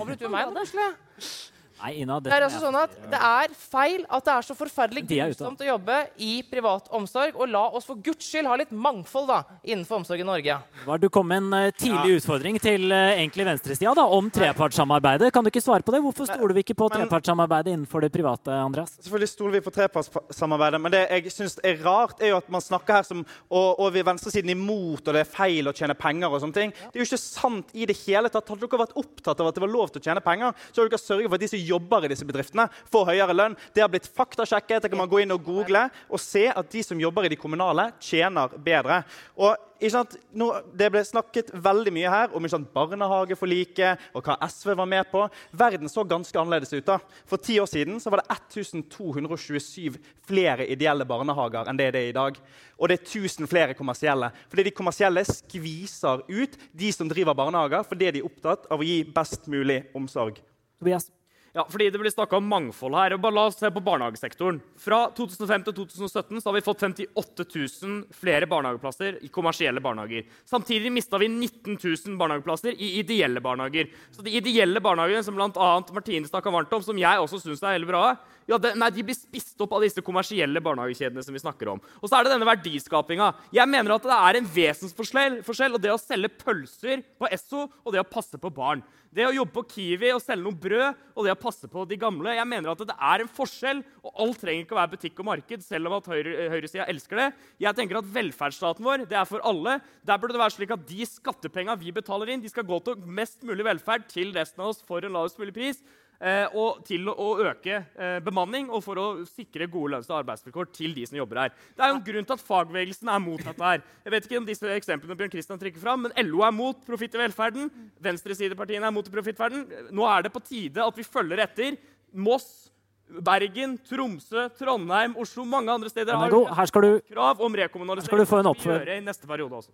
Nå 0.00 0.04
avbryter 0.04 0.26
du 0.26 0.32
meg, 0.32 0.48
da, 0.48 0.62
plutselig. 0.62 1.59
Nei, 1.80 1.94
Ina, 2.02 2.18
Det 2.20 2.32
er 2.34 2.46
altså 2.48 2.60
sånn 2.64 2.76
at 2.80 2.96
det 3.10 3.20
er 3.30 3.54
feil 3.56 4.04
at 4.08 4.26
det 4.26 4.34
er 4.34 4.48
så 4.50 4.56
forferdelig 4.58 5.06
De 5.08 5.20
er 5.20 5.32
grusomt 5.32 5.62
å 5.62 5.70
jobbe 5.70 6.00
i 6.20 6.32
privat 6.50 6.90
omsorg. 6.96 7.38
Og 7.38 7.48
la 7.48 7.66
oss 7.70 7.88
for 7.88 8.00
guds 8.02 8.26
skyld 8.26 8.50
ha 8.50 8.58
litt 8.60 8.74
mangfold 8.74 9.30
da, 9.30 9.42
innenfor 9.64 10.02
omsorg 10.02 10.24
i 10.24 10.28
Norge. 10.28 10.58
Var 10.86 11.00
du 11.00 11.08
kom 11.12 11.30
med 11.30 11.44
en 11.44 11.72
tidlig 11.78 12.00
tidlig 12.00 12.20
utfordring 12.20 12.58
til 12.62 12.92
uh, 12.92 13.12
egentlig 13.14 13.46
venstresida 13.48 13.92
da, 13.96 14.04
om 14.16 14.28
trepartssamarbeidet. 14.32 15.30
Kan 15.34 15.44
du 15.44 15.50
ikke 15.50 15.62
svare 15.62 15.84
på 15.86 15.94
det? 15.94 16.02
Hvorfor 16.04 16.28
stoler 16.28 16.54
vi 16.56 16.64
ikke 16.64 16.76
på 16.78 16.88
Men- 16.88 17.02
trepartssamarbeidet 17.02 17.74
innenfor 17.74 18.04
det 18.04 18.12
private, 18.14 18.50
Andreas? 18.50 18.96
Selvfølgelig 19.00 19.30
stoler 19.32 19.56
vi 19.58 19.62
på 19.66 19.72
trepartssamarbeidet, 19.74 20.80
men 20.80 20.94
det 20.94 21.02
jeg 21.10 21.32
synes 21.34 21.58
er 21.64 21.80
rart, 21.84 22.20
er 22.20 22.32
jo 22.34 22.40
at 22.40 22.50
man 22.50 22.64
snakker 22.64 23.00
her 23.00 23.06
som 23.06 23.24
og, 23.50 23.80
og 23.80 23.92
vi 23.92 24.00
er 24.00 24.08
venstresiden 24.08 24.50
imot, 24.50 25.06
og 25.06 25.14
det 25.14 25.24
er 25.24 25.30
feil 25.30 25.68
å 25.68 25.74
tjene 25.76 25.96
penger 25.98 26.30
og 26.30 26.42
sånne 26.42 26.56
ting. 26.56 26.72
Det 26.72 26.98
er 26.98 27.02
jo 27.02 27.08
ikke 27.08 27.20
sant 27.22 27.74
i 27.74 27.86
det 27.88 27.96
hele 28.04 28.30
tatt. 28.32 28.48
Hadde 28.48 28.66
dere 28.66 28.82
vært 28.84 28.96
opptatt 28.98 29.40
av 29.40 29.50
at 29.50 29.58
det 29.58 29.64
var 29.64 29.72
lov 29.72 29.92
til 29.92 30.02
å 30.02 30.06
tjene 30.08 30.24
penger, 30.24 30.54
så 30.70 30.82
hadde 30.82 30.94
dere 30.94 31.02
sørget 31.02 31.30
for 31.30 31.38
at 31.38 31.44
de 31.44 31.50
som 31.50 31.64
jobber 31.70 32.06
i 32.06 32.12
disse 32.12 32.26
bedriftene, 32.28 32.68
får 32.92 33.10
høyere 33.12 33.36
lønn. 33.36 33.56
Det 33.74 33.84
har 33.84 33.90
blitt 33.92 34.10
faktasjekket. 34.10 34.84
Det 34.84 34.92
kan 34.92 35.00
man 35.00 35.10
gå 35.10 35.22
inn 35.22 35.34
og 35.34 35.44
google 35.46 35.86
og 36.10 36.22
se 36.22 36.46
at 36.50 36.70
de 36.72 36.84
som 36.84 37.00
jobber 37.00 37.26
i 37.26 37.32
de 37.32 37.40
kommunale, 37.40 37.90
tjener 38.02 38.56
bedre. 38.58 39.02
Og? 39.40 39.56
Nå, 39.80 40.46
det 40.76 40.90
ble 40.92 41.00
snakket 41.08 41.54
veldig 41.56 41.92
mye 41.96 42.10
her 42.12 42.34
om 42.36 42.44
barnehageforliket 42.74 44.10
og 44.12 44.26
hva 44.26 44.36
SV 44.44 44.74
var 44.76 44.88
med 44.90 45.08
på. 45.08 45.22
Verden 45.56 45.88
så 45.88 46.04
ganske 46.04 46.36
annerledes 46.36 46.74
ut. 46.74 46.84
da. 46.84 46.98
For 47.24 47.40
ti 47.40 47.56
år 47.60 47.66
siden 47.70 47.96
var 48.04 48.20
det 48.20 48.28
1227 48.28 49.96
flere 50.28 50.66
ideelle 50.68 51.06
barnehager 51.08 51.70
enn 51.70 51.80
det 51.80 51.92
det 51.94 52.02
er 52.02 52.10
i 52.10 52.18
dag. 52.18 52.36
Og 52.76 52.88
det 52.88 52.98
er 52.98 53.06
1000 53.06 53.48
flere 53.48 53.74
kommersielle. 53.74 54.30
Fordi 54.48 54.66
de 54.68 54.74
kommersielle 54.76 55.24
skviser 55.24 56.26
ut 56.28 56.58
de 56.72 56.92
som 56.92 57.08
driver 57.08 57.34
barnehager, 57.34 57.82
fordi 57.82 58.10
de 58.10 58.20
er 58.20 58.28
opptatt 58.28 58.68
av 58.70 58.80
å 58.80 58.86
gi 58.86 59.00
best 59.04 59.48
mulig 59.48 59.86
omsorg. 59.96 60.42
Tobias? 60.80 61.08
Ja, 61.52 61.64
fordi 61.66 61.90
Det 61.90 61.98
blir 61.98 62.10
snakka 62.10 62.36
om 62.36 62.46
mangfold 62.46 62.94
her. 62.94 63.14
og 63.14 63.20
bare 63.20 63.34
La 63.34 63.46
oss 63.46 63.58
se 63.58 63.66
på 63.66 63.82
barnehagesektoren. 63.82 64.60
Fra 64.78 65.10
2005 65.10 65.64
til 65.64 65.74
2017 65.74 66.40
så 66.40 66.46
har 66.46 66.54
vi 66.54 66.60
fått 66.60 66.80
58 66.80 67.44
000 67.82 68.04
flere 68.14 68.46
barnehageplasser 68.46 69.18
i 69.24 69.28
kommersielle 69.28 69.82
barnehager. 69.82 70.24
Samtidig 70.46 70.92
mista 70.92 71.18
vi 71.18 71.26
19 71.28 71.76
000 71.82 72.16
barnehageplasser 72.16 72.78
i 72.78 73.00
ideelle 73.00 73.40
barnehager. 73.40 73.90
Så 74.12 74.22
de 74.22 74.30
ideelle 74.30 74.80
barnehagene 74.80 75.24
som 75.24 75.34
bl.a. 75.34 75.82
Martine 75.92 76.28
snakka 76.28 76.50
varmt 76.50 76.72
om, 76.72 76.82
som 76.82 76.96
jeg 76.96 77.18
også 77.18 77.40
syns 77.42 77.62
er 77.62 77.80
veldig 77.80 77.90
bra, 77.90 78.04
ja, 78.50 78.58
det, 78.58 78.72
nei, 78.78 78.88
de 78.90 79.04
blir 79.06 79.14
spist 79.14 79.60
opp 79.62 79.74
av 79.76 79.84
disse 79.84 80.02
kommersielle 80.02 80.62
barnehagekjedene 80.64 81.22
som 81.22 81.34
vi 81.36 81.42
snakker 81.42 81.68
om. 81.70 81.82
Og 82.00 82.08
så 82.08 82.18
er 82.18 82.26
det 82.26 82.32
denne 82.34 82.48
verdiskapinga. 82.48 83.28
Jeg 83.54 83.70
mener 83.70 83.94
at 83.94 84.06
det 84.06 84.16
er 84.16 84.38
en 84.40 84.48
vesensforskjell 84.54 85.40
forskjell, 85.46 85.76
og 85.76 85.82
det 85.84 85.92
å 85.94 86.00
selge 86.00 86.32
pølser 86.40 87.04
på 87.20 87.30
Esso 87.30 87.68
og 87.68 87.94
det 87.94 88.02
å 88.02 88.08
passe 88.10 88.40
på 88.40 88.50
barn. 88.54 88.82
Det 89.10 89.24
å 89.26 89.32
jobbe 89.34 89.50
på 89.56 89.64
Kiwi 89.72 90.12
og 90.14 90.20
selge 90.22 90.44
noe 90.44 90.54
brød 90.54 90.98
og 91.18 91.24
det 91.26 91.32
å 91.34 91.38
passe 91.40 91.66
på 91.70 91.82
de 91.90 91.96
gamle. 91.98 92.30
Jeg 92.36 92.46
mener 92.46 92.70
at 92.70 92.84
det 92.86 92.94
er 92.94 93.24
en 93.24 93.30
forskjell, 93.34 93.80
og 94.06 94.20
alt 94.22 94.38
trenger 94.38 94.62
ikke 94.62 94.76
å 94.76 94.78
være 94.78 94.92
butikk 94.92 95.18
og 95.18 95.26
marked, 95.26 95.64
selv 95.66 95.90
om 95.90 95.96
at 95.96 96.10
høyre, 96.12 96.34
høyresida 96.52 96.86
elsker 96.92 97.18
det. 97.18 97.26
Jeg 97.66 97.78
tenker 97.78 97.98
at 97.98 98.12
Velferdsstaten 98.14 98.86
vår 98.86 99.08
det 99.10 99.18
er 99.18 99.26
for 99.26 99.42
alle. 99.50 99.80
Der 100.06 100.20
burde 100.22 100.36
det 100.36 100.44
være 100.44 100.54
slik 100.54 100.76
at 100.76 100.86
de 100.86 101.08
skattepenga 101.10 101.74
vi 101.80 101.90
betaler 101.96 102.30
inn, 102.30 102.44
de 102.44 102.52
skal 102.52 102.68
gå 102.68 102.78
til 102.86 103.02
mest 103.18 103.42
mulig 103.46 103.66
velferd 103.66 104.06
til 104.12 104.30
resten 104.36 104.62
av 104.62 104.70
oss 104.70 104.84
for 104.86 105.02
en 105.02 105.18
lavest 105.18 105.42
mulig 105.42 105.56
pris. 105.58 105.82
Eh, 106.20 106.52
og 106.52 106.82
til 106.84 107.06
å, 107.08 107.28
øke 107.40 107.78
eh, 107.96 108.18
bemanning 108.20 108.66
og 108.68 108.82
for 108.84 108.98
å 109.00 109.04
sikre 109.24 109.64
gode 109.72 109.94
lønns- 109.94 110.10
og 110.10 110.18
arbeidsvilkår 110.18 110.66
til 110.76 110.92
de 110.92 111.06
som 111.08 111.16
jobber 111.16 111.38
her. 111.40 111.54
Det 111.72 111.80
er 111.80 111.88
jo 111.88 111.96
en 111.96 112.02
grunn 112.04 112.26
til 112.28 112.36
at 112.36 112.42
fagbevegelsen 112.44 113.08
er 113.08 113.22
mot 113.24 113.40
dette. 113.40 113.64
her. 113.64 113.80
Jeg 114.04 114.12
vet 114.12 114.26
ikke 114.28 114.36
om 114.42 114.48
disse 114.50 114.74
eksemplene 114.76 115.16
Bjørn 115.16 115.32
Kristian 115.32 115.58
trekker 115.62 115.80
fram, 115.80 116.02
men 116.04 116.12
LO 116.28 116.42
er 116.44 116.52
mot 116.52 116.76
profitt 116.84 117.16
i 117.16 117.22
velferden. 117.22 117.70
Venstresidepartiene 118.04 118.84
er 118.84 118.92
mot 118.92 119.08
profittferden. 119.08 119.64
Nå 119.96 120.04
er 120.12 120.28
det 120.28 120.34
på 120.34 120.44
tide 120.44 120.84
at 120.84 121.00
vi 121.00 121.08
følger 121.08 121.40
etter. 121.46 121.80
Moss, 122.12 122.68
Bergen, 123.10 123.78
Tromsø, 123.88 124.44
Trondheim, 124.60 125.16
Oslo, 125.18 125.46
mange 125.48 125.72
andre 125.72 125.88
steder 125.88 126.12
er. 126.12 126.54
Her 126.54 126.66
skal 126.66 126.82
du- 126.82 127.00
krav 127.08 127.40
om 127.40 127.54
Her 127.54 127.66
skal 128.04 128.18
du 128.18 128.24
få 128.26 128.38
en 128.44 128.52
oppfør-. 128.52 128.84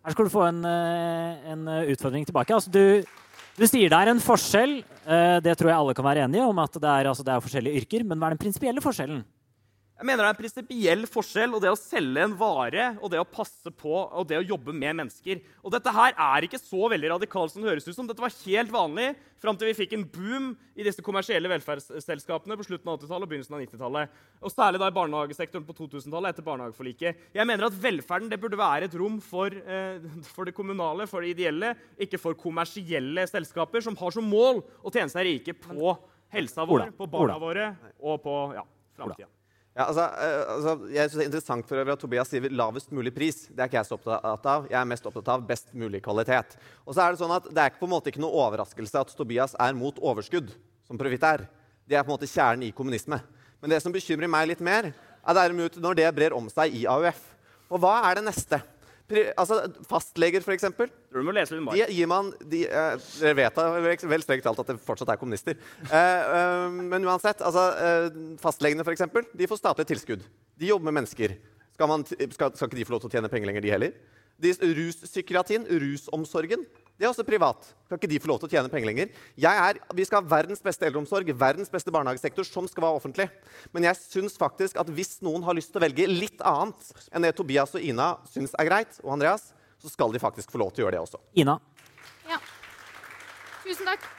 Her 0.04 0.12
skal 0.12 0.24
du 0.24 0.30
få 0.30 0.46
en, 0.48 0.64
eh, 0.64 1.50
en 1.52 1.66
utfordring 1.90 2.24
tilbake. 2.24 2.54
Altså, 2.54 2.70
du, 2.70 3.04
du 3.56 3.64
sier 3.66 3.88
det 3.92 3.98
er 3.98 4.10
en 4.12 4.20
forskjell. 4.22 4.78
eh, 5.06 5.38
Det 5.40 5.56
tror 5.56 5.70
jeg 5.70 5.78
alle 5.78 5.94
kan 5.94 6.04
være 6.04 6.24
enige 6.26 6.44
om, 6.44 6.58
at 6.58 6.72
det 6.72 6.84
er, 6.90 7.08
altså, 7.08 7.24
det 7.24 7.32
er 7.34 7.40
forskjellige 7.44 7.82
yrker. 7.82 8.04
Men 8.04 8.18
hva 8.18 8.28
er 8.30 8.36
den 8.36 8.42
prinsipielle 8.44 8.82
forskjellen? 8.84 9.24
Jeg 9.96 10.04
mener 10.04 10.20
det 10.20 10.28
er 10.28 10.34
en 10.34 10.38
prinsipiell 10.42 11.06
forskjell 11.08 11.54
og 11.56 11.62
det 11.64 11.70
å 11.72 11.76
selge 11.80 12.20
en 12.26 12.34
vare 12.36 12.90
og 13.00 13.08
det 13.14 13.16
å 13.16 13.24
passe 13.24 13.70
på 13.72 13.94
og 13.96 14.26
det 14.28 14.36
å 14.36 14.44
jobbe 14.44 14.74
med 14.76 14.98
mennesker. 14.98 15.38
Og 15.64 15.72
dette 15.72 15.92
her 15.96 16.12
er 16.12 16.44
ikke 16.44 16.60
så 16.60 16.90
veldig 16.92 17.14
radikalt 17.14 17.54
som 17.54 17.62
det 17.62 17.70
høres 17.70 17.86
ut 17.88 17.96
som. 17.96 18.04
Dette 18.04 18.20
var 18.20 18.34
helt 18.42 18.74
vanlig 18.74 19.06
fram 19.40 19.56
til 19.56 19.70
vi 19.70 19.76
fikk 19.78 19.94
en 19.96 20.02
boom 20.12 20.50
i 20.76 20.84
disse 20.84 21.00
kommersielle 21.04 21.48
velferdsselskapene 21.48 22.58
på 22.60 22.66
slutten 22.66 22.90
av 22.92 22.98
80-tallet 22.98 23.24
og 23.24 23.30
begynnelsen 23.30 23.56
av 23.56 23.62
90-tallet. 23.64 24.18
Og 24.44 24.52
særlig 24.52 24.82
da 24.82 24.90
i 24.92 24.96
barnehagesektoren 24.98 25.64
på 25.64 25.76
2000-tallet 25.78 26.34
etter 26.34 26.46
barnehageforliket. 26.50 27.22
Jeg 27.38 27.48
mener 27.48 27.68
at 27.70 27.78
velferden 27.86 28.28
det 28.32 28.40
burde 28.42 28.60
være 28.60 28.90
et 28.90 28.98
rom 29.00 29.16
for, 29.24 29.48
eh, 29.48 30.04
for 30.28 30.44
det 30.44 30.52
kommunale, 30.58 31.06
for 31.08 31.24
det 31.24 31.32
ideelle, 31.38 31.72
ikke 31.96 32.20
for 32.20 32.36
kommersielle 32.36 33.24
selskaper 33.32 33.80
som 33.88 33.96
har 33.96 34.12
som 34.12 34.28
mål 34.28 34.60
å 34.84 34.92
tjene 34.92 35.08
seg 35.08 35.24
rike 35.30 35.56
på 35.56 35.96
helsa 36.36 36.68
vår, 36.68 36.84
Ola, 36.84 36.92
på 37.00 37.08
barna 37.08 37.38
Ola. 37.38 37.40
våre 37.40 37.70
og 38.04 38.20
på 38.20 38.36
ja, 38.58 38.66
framtida. 39.00 39.32
Ja, 39.76 39.90
altså, 39.90 40.06
eh, 40.24 40.54
altså, 40.54 40.72
jeg 40.88 41.10
synes 41.10 41.16
Det 41.16 41.22
er 41.22 41.28
interessant 41.28 41.66
for 41.68 41.92
at 41.92 42.00
Tobias 42.00 42.30
sier 42.32 42.48
lavest 42.48 42.92
mulig 42.96 43.12
pris. 43.12 43.42
Det 43.50 43.60
er 43.60 43.68
ikke 43.68 43.76
jeg 43.76 43.88
så 43.90 43.98
opptatt 43.98 44.46
av. 44.48 44.68
Jeg 44.70 44.78
er 44.80 44.88
mest 44.88 45.04
opptatt 45.04 45.28
av 45.34 45.42
best 45.44 45.74
mulig 45.76 46.00
kvalitet. 46.04 46.56
Og 46.86 46.96
så 46.96 47.04
er 47.04 47.12
Det 47.12 47.20
sånn 47.20 47.34
at 47.36 47.50
det 47.52 47.60
er 47.60 47.76
på 47.76 47.84
en 47.84 47.92
måte 47.92 48.08
ikke 48.08 48.22
noe 48.24 48.32
overraskelse 48.46 49.02
at 49.04 49.12
Tobias 49.12 49.54
er 49.60 49.76
mot 49.76 49.98
overskudd, 50.00 50.48
som 50.88 50.96
profitt 50.96 51.22
er. 51.28 51.44
Det 51.86 51.94
er 51.94 52.06
på 52.06 52.08
en 52.08 52.16
måte 52.16 52.30
kjernen 52.30 52.64
i 52.64 52.72
kommunisme. 52.72 53.20
Men 53.60 53.70
det 53.70 53.82
som 53.82 53.92
bekymrer 53.92 54.32
meg 54.32 54.48
litt 54.48 54.64
mer, 54.64 54.94
er 55.26 55.34
derimot 55.34 55.76
når 55.76 56.00
det 56.00 56.14
brer 56.16 56.32
om 56.32 56.48
seg 56.48 56.72
i 56.72 56.86
AUF. 56.88 57.20
Og 57.68 57.82
hva 57.82 57.98
er 58.08 58.16
det 58.16 58.24
neste? 58.24 58.62
Altså, 59.38 59.60
Fastleger, 59.86 60.42
f.eks. 60.42 60.64
De 60.74 61.84
gir 61.94 62.08
man 62.10 62.32
de, 62.42 62.64
eh, 62.66 63.04
Dere 63.20 63.36
vet 63.38 63.58
da 63.58 63.66
vel 63.76 64.00
vel 64.10 64.24
strengt 64.24 64.42
talt 64.46 64.62
at 64.64 64.72
det 64.72 64.80
fortsatt 64.82 65.12
er 65.14 65.20
kommunister. 65.20 65.60
Eh, 65.86 66.32
eh, 66.38 66.80
men 66.90 67.06
uansett, 67.06 67.44
altså, 67.46 67.68
eh, 67.78 68.08
fastlegene 68.42 68.86
for 68.86 68.96
eksempel, 68.96 69.28
de 69.30 69.46
får 69.46 69.62
statlig 69.62 69.86
tilskudd. 69.92 70.26
De 70.58 70.72
jobber 70.72 70.90
med 70.90 70.98
mennesker. 71.02 71.36
Skal, 71.76 71.90
man, 71.92 72.02
skal, 72.08 72.50
skal 72.56 72.70
ikke 72.70 72.80
de 72.80 72.88
få 72.88 72.96
lov 72.96 73.04
til 73.04 73.12
å 73.12 73.14
tjene 73.14 73.30
penger 73.30 73.52
lenger, 73.52 73.62
de 73.62 73.74
heller? 73.76 73.96
De, 74.42 74.52
ruspsykiatrien, 74.80 75.68
rusomsorgen, 75.70 76.66
det 76.96 77.04
er 77.04 77.10
også 77.10 77.26
privat. 77.28 77.66
Kan 77.90 78.00
ikke 78.00 78.08
de 78.08 78.20
få 78.22 78.30
lov 78.30 78.38
til 78.40 78.48
å 78.48 78.52
tjene 78.54 78.70
penger 78.72 78.88
lenger? 78.88 79.10
Jeg 79.36 79.62
er, 79.62 79.80
vi 79.98 80.06
skal 80.08 80.22
ha 80.22 80.30
verdens 80.30 80.64
beste 80.64 80.88
eldreomsorg, 80.88 81.28
verdens 81.36 81.72
beste 81.72 81.92
barnehagesektor, 81.92 82.48
som 82.48 82.68
skal 82.70 82.86
være 82.86 83.00
offentlig. 83.02 83.28
Men 83.76 83.88
jeg 83.90 84.00
syns 84.00 84.38
faktisk 84.40 84.80
at 84.80 84.90
hvis 84.96 85.18
noen 85.26 85.44
har 85.44 85.58
lyst 85.58 85.74
til 85.74 85.82
å 85.82 85.84
velge 85.84 86.08
litt 86.08 86.40
annet 86.40 86.92
enn 87.12 87.28
det 87.28 87.34
Tobias 87.36 87.76
og 87.76 87.84
Ina 87.84 88.14
syns 88.32 88.56
er 88.56 88.70
greit, 88.70 89.00
og 89.04 89.12
Andreas, 89.18 89.50
så 89.76 89.92
skal 89.92 90.14
de 90.14 90.22
faktisk 90.22 90.54
få 90.54 90.64
lov 90.64 90.72
til 90.72 90.84
å 90.84 90.88
gjøre 90.88 90.96
det 90.96 91.04
også. 91.04 91.20
Ina. 91.36 91.60
Ja. 92.30 92.40
Tusen 93.66 93.92
takk. 93.92 94.15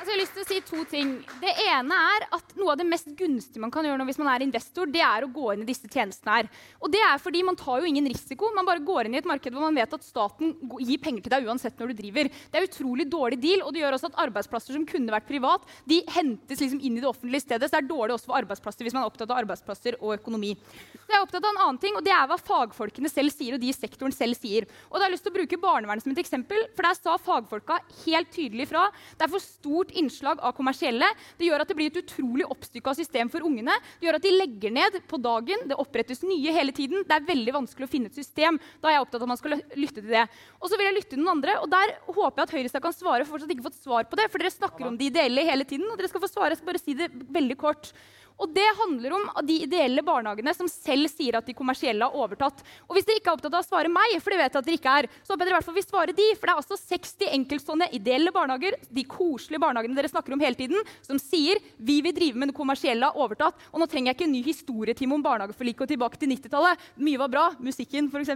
Altså, 0.00 0.14
jeg 0.14 0.16
har 0.16 0.22
lyst 0.22 0.32
til 0.32 0.40
å 0.40 0.48
si 0.48 0.58
to 0.64 0.82
ting. 0.88 1.08
Det 1.42 1.50
ene 1.66 1.96
er 2.16 2.24
at 2.32 2.52
Noe 2.56 2.72
av 2.72 2.78
det 2.80 2.86
mest 2.88 3.08
gunstige 3.16 3.60
man 3.60 3.72
kan 3.72 3.84
gjøre 3.84 4.04
hvis 4.08 4.18
man 4.20 4.30
er 4.32 4.42
investor, 4.46 4.88
det 4.88 5.02
er 5.04 5.26
å 5.26 5.28
gå 5.32 5.50
inn 5.52 5.64
i 5.64 5.68
disse 5.68 5.88
tjenestene. 5.92 6.38
her. 6.38 6.48
Og 6.80 6.88
det 6.92 7.02
er 7.04 7.20
fordi 7.20 7.42
Man 7.44 7.56
tar 7.56 7.82
jo 7.82 7.88
ingen 7.88 8.08
risiko. 8.08 8.48
Man 8.56 8.64
bare 8.64 8.80
går 8.80 9.06
inn 9.06 9.14
i 9.14 9.18
et 9.20 9.28
marked 9.28 9.52
hvor 9.52 9.66
man 9.66 9.76
vet 9.76 9.92
at 9.92 10.04
staten 10.04 10.54
gir 10.80 11.00
penger 11.04 11.26
til 11.26 11.34
deg 11.34 11.48
uansett 11.48 11.76
når 11.76 11.92
du 11.92 12.00
driver. 12.00 12.30
Det 12.32 12.56
er 12.56 12.68
utrolig 12.68 13.06
dårlig 13.12 13.40
deal, 13.42 13.60
og 13.60 13.74
det 13.74 13.82
gjør 13.82 13.96
også 13.98 14.08
at 14.08 14.18
arbeidsplasser 14.24 14.76
som 14.76 14.86
kunne 14.88 15.12
vært 15.12 15.28
privat, 15.28 15.68
de 15.84 16.00
hentes 16.16 16.64
liksom 16.64 16.80
inn 16.80 16.96
i 16.96 17.02
det 17.04 17.10
offentlige 17.10 17.44
stedet. 17.44 17.68
Så 17.68 17.76
det 17.76 17.82
er 17.82 17.90
dårlig 17.92 18.16
også 18.16 18.30
for 18.30 18.40
arbeidsplasser 18.40 18.88
hvis 18.88 18.96
man 18.96 19.04
er 19.04 19.12
opptatt 19.12 19.28
av 19.28 19.42
arbeidsplasser 19.42 20.00
og 20.00 20.16
økonomi. 20.16 20.54
Så 20.56 21.12
jeg 21.12 21.18
er 21.18 21.26
opptatt 21.26 21.44
av 21.44 21.52
en 21.52 21.62
annen 21.66 21.82
ting, 21.82 21.98
og 21.98 22.04
det 22.06 22.14
er 22.16 22.24
hva 22.30 22.40
fagfolkene 22.40 23.12
selv 23.12 23.34
sier, 23.36 23.56
og 23.56 23.60
de 23.60 23.68
i 23.68 23.76
sektoren 23.76 24.16
selv 24.16 24.40
sier. 24.40 24.68
Og 24.88 24.96
da 24.96 25.04
har 25.04 25.10
jeg 25.10 25.18
lyst 25.18 25.28
til 25.28 25.34
å 25.34 25.38
bruke 25.40 25.60
barnevernet 25.60 26.06
som 26.06 26.14
et 26.14 26.24
eksempel, 26.24 26.64
for 26.72 26.88
der 26.88 26.96
sa 26.96 27.18
fagfolka 27.20 27.80
helt 28.06 28.32
tydelig 28.32 28.70
fra. 28.70 28.88
Det 29.18 29.26
er 29.26 29.34
for 29.34 29.44
stort 29.44 29.89
innslag 29.98 30.40
av 30.44 30.54
kommersielle. 30.56 31.08
Det 31.38 31.48
gjør 31.48 31.64
at 31.64 31.70
det 31.70 31.76
blir 31.78 31.90
et 31.90 32.00
utrolig 32.02 32.46
oppstykka 32.50 32.94
system 32.98 33.30
for 33.32 33.46
ungene. 33.46 33.74
Det 33.98 34.08
gjør 34.08 34.20
at 34.20 34.26
de 34.26 34.34
legger 34.34 34.74
ned 34.74 35.00
på 35.10 35.20
dagen. 35.22 35.66
Det 35.70 35.78
opprettes 35.80 36.22
nye 36.26 36.54
hele 36.54 36.74
tiden. 36.76 37.04
Det 37.08 37.16
er 37.16 37.26
veldig 37.28 37.56
vanskelig 37.60 37.88
å 37.88 37.92
finne 37.92 38.12
et 38.12 38.20
system. 38.20 38.60
Da 38.80 38.90
er 38.90 38.98
jeg 38.98 39.06
opptatt 39.06 39.20
av 39.20 39.26
at 39.28 39.32
man 39.34 39.40
skal 39.40 39.58
lytte 39.74 40.00
til 40.00 40.12
det. 40.12 40.26
Og 40.60 40.70
så 40.70 40.78
vil 40.78 40.90
jeg 40.90 40.98
lytte 40.98 41.14
til 41.14 41.22
noen 41.22 41.34
andre, 41.38 41.58
og 41.64 41.70
der 41.72 41.96
håper 42.06 42.42
jeg 42.42 42.46
at 42.46 42.56
Høyrestad 42.58 42.84
kan 42.84 42.96
svare. 42.96 43.24
for 43.24 43.36
fortsatt 43.36 43.52
ikke 43.54 43.68
fått 43.68 43.82
svar 43.82 44.08
på 44.08 44.18
det, 44.18 44.30
for 44.30 44.42
Dere 44.42 44.52
snakker 44.54 44.88
om 44.88 44.96
de 44.96 45.10
ideelle 45.10 45.44
hele 45.46 45.64
tiden, 45.64 45.88
og 45.90 45.98
dere 45.98 46.08
skal 46.08 46.22
få 46.24 46.30
svare. 46.30 46.54
Jeg 46.54 46.60
skal 46.60 46.72
bare 46.72 46.82
si 46.82 46.96
det 46.96 47.10
veldig 47.10 47.56
kort. 47.60 47.92
Og 48.40 48.52
det 48.56 48.66
handler 48.78 49.14
om 49.16 49.26
de 49.46 49.58
ideelle 49.66 50.02
barnehagene 50.04 50.54
som 50.56 50.68
selv 50.70 51.10
sier 51.12 51.36
at 51.36 51.48
de 51.48 51.54
kommersielle 51.56 52.06
har 52.06 52.16
overtatt. 52.16 52.62
Og 52.88 52.96
hvis 52.96 53.06
dere 53.08 53.20
ikke 53.20 53.32
er 53.32 53.38
opptatt 53.38 53.56
av 53.56 53.60
å 53.60 53.68
svare 53.68 53.92
meg, 53.92 54.16
for 54.22 54.32
det 54.32 54.40
vet 54.40 54.54
jeg 54.56 54.62
at 54.62 54.68
dere 54.68 54.78
ikke 54.80 54.94
er, 55.02 55.08
så 55.20 55.34
håper 55.34 55.44
jeg 55.44 55.50
dere 55.50 55.54
i 55.54 55.58
hvert 55.58 55.68
fall 55.68 55.76
vil 55.76 55.86
svare 55.86 56.16
de, 56.16 56.28
for 56.36 56.48
det 56.48 56.54
er 56.54 56.62
altså 56.62 56.78
60 56.80 57.34
enkeltstående 57.36 57.90
ideelle 57.96 58.32
barnehager, 58.34 58.78
de 58.88 59.04
koselige 59.08 59.62
barnehagene 59.62 59.98
dere 59.98 60.12
snakker 60.12 60.36
om 60.36 60.44
hele 60.44 60.58
tiden, 60.58 60.88
som 61.04 61.20
sier 61.20 61.60
vi 61.76 62.00
vil 62.06 62.16
drive 62.16 62.40
med 62.40 62.52
det 62.52 62.56
kommersielle 62.56 63.10
har 63.10 63.20
overtatt. 63.20 63.60
Og 63.74 63.82
nå 63.82 63.90
trenger 63.90 64.12
jeg 64.12 64.20
ikke 64.20 64.28
en 64.30 64.34
ny 64.38 64.42
historietime 64.46 65.18
om 65.18 65.24
barnehageforliket 65.26 65.84
og 65.84 65.92
tilbake 65.92 66.20
til 66.20 66.32
90-tallet. 66.32 66.88
Mye 67.04 67.20
var 67.20 67.32
bra, 67.32 67.46
musikken 67.60 68.08
f.eks. 68.08 68.34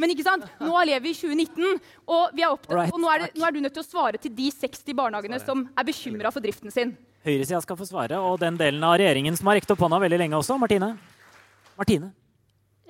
Men 0.00 0.14
ikke 0.14 0.26
sant? 0.26 0.48
nå 0.62 0.84
lever 0.88 1.04
vi 1.04 1.12
i 1.12 1.18
2019, 1.18 1.80
og, 2.08 2.32
vi 2.36 2.44
er 2.44 2.52
opptatt, 2.52 2.92
og 2.92 3.00
nå, 3.00 3.08
er 3.12 3.26
det, 3.26 3.32
nå 3.36 3.46
er 3.46 3.54
du 3.54 3.62
nødt 3.64 3.76
til 3.76 3.84
å 3.84 3.88
svare 3.88 4.20
til 4.22 4.32
de 4.36 4.50
60 4.54 4.96
barnehagene 4.96 5.40
som 5.42 5.66
er 5.76 5.88
bekymra 5.88 6.32
for 6.32 6.44
driften 6.44 6.72
sin. 6.72 6.94
Høyresida 7.22 7.60
skal 7.62 7.78
få 7.78 7.86
svare, 7.86 8.18
og 8.18 8.40
den 8.42 8.56
delen 8.58 8.82
av 8.82 8.96
regjeringen 8.98 9.36
som 9.38 9.46
har 9.46 9.60
rekt 9.60 9.70
opp 9.70 9.84
hånda 9.84 10.00
veldig 10.02 10.18
lenge 10.24 10.40
også. 10.40 10.58
Martine. 10.58 10.96
Martine, 11.78 12.10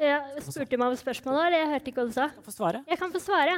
Ja, 0.03 0.17
spurte 0.43 0.75
meg 0.81 0.89
om 0.89 0.97
spørsmålet, 0.99 1.45
eller 1.47 1.61
jeg 1.61 1.69
hørte 1.71 1.91
ikke 1.93 2.01
hva 2.01 2.07
du 2.09 2.15
sa. 2.17 2.25
få 2.43 2.51
svare. 2.51 2.81
Jeg 2.89 2.99
kan 2.99 3.13
få 3.13 3.21
svare. 3.23 3.53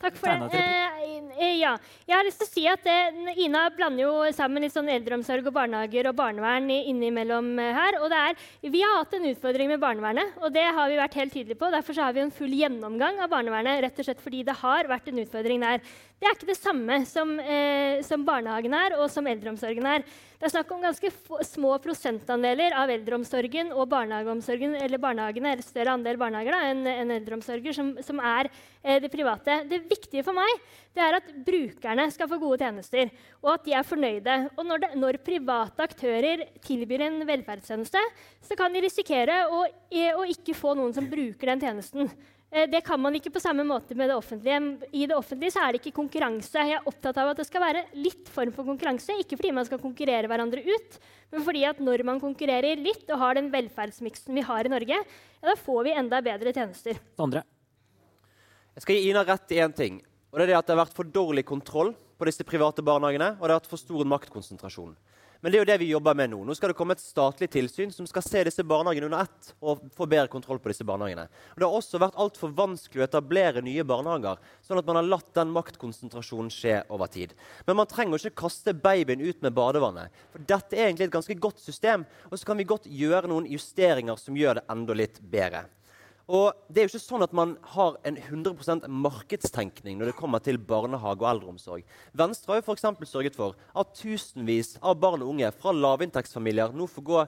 Takk 0.00 0.14
for 0.16 0.30
det. 0.48 0.56
Eh, 0.56 1.34
eh, 1.36 1.56
ja. 1.58 1.74
Jeg 2.08 2.14
har 2.16 2.24
lyst 2.24 2.40
til 2.40 2.46
å 2.46 2.52
si 2.54 2.64
at 2.70 2.86
det, 2.86 3.34
Ina 3.36 3.66
blander 3.74 4.06
jo 4.06 4.12
sammen 4.32 4.62
litt 4.64 4.72
sånn 4.72 4.88
eldreomsorg 4.88 5.50
og 5.50 5.52
barnehager 5.52 6.08
og 6.08 6.16
barnevern 6.16 6.70
innimellom 6.70 7.50
eh, 7.58 7.74
her. 7.76 7.98
Og 8.00 8.08
det 8.08 8.22
er, 8.30 8.38
vi 8.70 8.80
har 8.80 8.96
hatt 9.02 9.18
en 9.18 9.28
utfordring 9.28 9.68
med 9.74 9.82
barnevernet, 9.82 10.38
og 10.40 10.54
det 10.54 10.64
har 10.64 10.88
vi 10.88 10.96
vært 11.02 11.18
helt 11.20 11.36
tydelige 11.36 11.60
på. 11.60 11.68
Derfor 11.74 11.98
så 11.98 12.06
har 12.06 12.16
vi 12.16 12.24
en 12.24 12.32
full 12.32 12.54
gjennomgang 12.62 13.20
av 13.20 13.28
barnevernet, 13.34 13.82
rett 13.84 14.00
og 14.00 14.08
slett 14.08 14.24
fordi 14.24 14.46
det 14.46 14.56
har 14.62 14.88
vært 14.88 15.10
en 15.10 15.20
utfordring 15.26 15.66
der. 15.66 15.84
Det 16.20 16.28
er 16.28 16.34
ikke 16.36 16.50
det 16.50 16.58
samme 16.60 16.96
som, 17.08 17.30
eh, 17.40 18.02
som 18.04 18.24
barnehagen 18.26 18.74
er, 18.76 18.92
og 19.00 19.06
som 19.08 19.24
eldreomsorgen 19.24 19.86
er. 19.88 20.02
Det 20.36 20.44
er 20.44 20.52
snakk 20.52 20.70
om 20.74 20.82
ganske 20.84 21.08
små 21.48 21.70
prosentandeler 21.80 22.74
av 22.76 22.90
eldreomsorgen 22.92 23.70
og 23.72 23.88
barnehageomsorgen, 23.88 24.74
eller 24.76 25.00
barnehagene, 25.00 25.54
eller 25.54 25.64
større 25.64 25.94
andel 25.96 26.18
barnehager 26.20 26.58
enn 26.58 26.84
en 26.92 27.14
eldreomsorger, 27.14 27.72
som, 27.72 27.94
som 28.04 28.20
er 28.20 28.50
eh, 28.82 28.98
det 29.00 29.08
private. 29.12 29.62
Det 29.70 29.78
viktige 29.88 30.24
for 30.26 30.36
meg 30.36 30.52
det 30.92 31.06
er 31.06 31.16
at 31.22 31.30
brukerne 31.46 32.04
skal 32.12 32.28
få 32.28 32.40
gode 32.42 32.58
tjenester, 32.66 33.08
og 33.40 33.54
at 33.54 33.64
de 33.64 33.76
er 33.78 33.86
fornøyde. 33.88 34.36
Og 34.58 34.68
når, 34.68 34.82
det, 34.84 34.90
når 35.00 35.20
private 35.24 35.86
aktører 35.88 36.44
tilbyr 36.66 37.06
en 37.06 37.22
velferdstjeneste, 37.28 38.02
så 38.44 38.58
kan 38.60 38.76
de 38.76 38.84
risikere 38.84 39.46
å, 39.48 39.62
å 39.64 40.28
ikke 40.28 40.58
få 40.58 40.76
noen 40.76 40.92
som 40.92 41.08
bruker 41.08 41.54
den 41.54 41.64
tjenesten. 41.64 42.12
Eh, 42.50 42.66
Det 42.70 42.80
kan 42.84 43.00
man 43.00 43.14
ikke 43.14 43.30
på 43.30 43.40
samme 43.42 43.62
måte 43.66 43.94
med 43.94 44.10
det 44.10 44.16
offentlige. 44.16 44.78
I 44.92 45.06
det 45.06 45.14
offentlige 45.16 45.54
så 45.54 45.62
er 45.62 45.72
det 45.72 45.80
ikke 45.80 45.94
konkurranse. 46.00 46.58
Jeg 46.58 46.78
er 46.78 46.88
opptatt 46.88 47.16
av 47.22 47.30
at 47.30 47.38
det 47.38 47.46
skal 47.46 47.62
være 47.62 47.84
litt 47.94 48.28
form 48.28 48.52
for 48.52 48.66
konkurranse. 48.66 49.14
Ikke 49.22 49.38
fordi 49.38 49.52
man 49.54 49.68
skal 49.68 49.78
konkurrere 49.78 50.26
hverandre 50.26 50.64
ut, 50.66 50.98
men 51.30 51.46
fordi 51.46 51.64
at 51.68 51.78
når 51.78 52.04
man 52.04 52.20
konkurrerer 52.20 52.76
litt 52.82 53.06
og 53.10 53.18
har 53.22 53.38
den 53.38 53.50
velferdsmiksen 53.52 54.34
vi 54.34 54.42
har 54.42 54.66
i 54.66 54.72
Norge, 54.72 54.98
ja, 54.98 55.46
da 55.46 55.54
får 55.56 55.84
vi 55.86 55.94
enda 55.94 56.20
bedre 56.20 56.52
tjenester. 56.52 56.98
Andre. 57.18 57.44
Jeg 58.74 58.82
skal 58.82 58.96
gi 58.96 59.10
Ina 59.10 59.24
rett 59.24 59.52
i 59.54 59.62
én 59.62 59.74
ting. 59.76 60.02
Og 60.30 60.38
det 60.38 60.44
er 60.46 60.52
det 60.52 60.58
at 60.58 60.66
det 60.66 60.76
har 60.76 60.84
vært 60.84 60.94
for 60.94 61.04
dårlig 61.04 61.44
kontroll 61.46 61.94
på 62.18 62.26
disse 62.28 62.44
private 62.46 62.82
barnehagene, 62.86 63.32
og 63.38 63.46
det 63.46 63.54
har 63.54 63.60
vært 63.60 63.70
for 63.70 63.80
stor 63.80 64.06
maktkonsentrasjon. 64.06 64.92
Men 65.40 65.52
det 65.52 65.56
er 65.56 65.62
jo 65.62 65.68
det 65.70 65.78
vi 65.80 65.88
jobber 65.88 66.16
med 66.18 66.30
nå. 66.34 66.42
Nå 66.44 66.54
skal 66.56 66.72
det 66.72 66.76
komme 66.76 66.92
et 66.92 67.00
statlig 67.02 67.48
tilsyn 67.52 67.92
som 67.94 68.04
skal 68.08 68.24
se 68.26 68.42
disse 68.44 68.64
barnehagene 68.66 69.08
under 69.08 69.24
ett 69.24 69.52
og 69.64 69.86
få 69.96 70.04
bedre 70.10 70.28
kontroll 70.32 70.60
på 70.60 70.68
disse 70.68 70.84
barnehagene. 70.84 71.24
Og 71.54 71.62
det 71.62 71.66
har 71.66 71.76
også 71.78 72.00
vært 72.02 72.18
altfor 72.20 72.52
vanskelig 72.58 73.00
å 73.00 73.06
etablere 73.06 73.64
nye 73.64 73.86
barnehager, 73.88 74.36
sånn 74.66 74.82
at 74.82 74.90
man 74.90 75.00
har 75.00 75.08
latt 75.08 75.32
den 75.38 75.54
maktkonsentrasjonen 75.56 76.52
skje 76.52 76.76
over 76.92 77.08
tid. 77.12 77.32
Men 77.64 77.80
man 77.80 77.88
trenger 77.88 78.20
ikke 78.20 78.42
kaste 78.44 78.76
babyen 78.76 79.24
ut 79.24 79.40
med 79.40 79.56
badevannet. 79.56 80.12
For 80.34 80.44
dette 80.44 80.76
er 80.76 80.90
egentlig 80.90 81.08
et 81.08 81.16
ganske 81.16 81.40
godt 81.40 81.64
system, 81.64 82.04
og 82.28 82.36
så 82.36 82.50
kan 82.50 82.60
vi 82.60 82.68
godt 82.68 82.90
gjøre 82.92 83.32
noen 83.32 83.48
justeringer 83.48 84.20
som 84.20 84.36
gjør 84.36 84.60
det 84.60 84.68
enda 84.76 84.98
litt 85.00 85.22
bedre. 85.32 85.64
Og 86.30 86.54
det 86.70 86.78
er 86.78 86.86
jo 86.86 86.92
ikke 86.92 87.02
sånn 87.02 87.24
at 87.26 87.32
man 87.34 87.56
har 87.72 87.96
en 88.06 88.14
100% 88.14 88.84
markedstenkning 88.86 89.96
når 89.98 90.12
det 90.12 90.18
kommer 90.18 90.42
til 90.44 90.60
barnehage 90.62 91.24
og 91.24 91.26
eldreomsorg. 91.26 91.82
Venstre 92.14 92.52
har 92.54 92.60
jo 92.60 92.66
for 92.68 93.06
sørget 93.10 93.34
for 93.34 93.56
at 93.74 93.94
tusenvis 93.98 94.76
av 94.78 95.00
barn 95.02 95.24
og 95.24 95.32
unge 95.32 95.50
fra 95.58 95.74
lavinntektsfamilier 95.74 96.76
nå 96.76 96.86
får 96.86 97.06
gå 97.08 97.24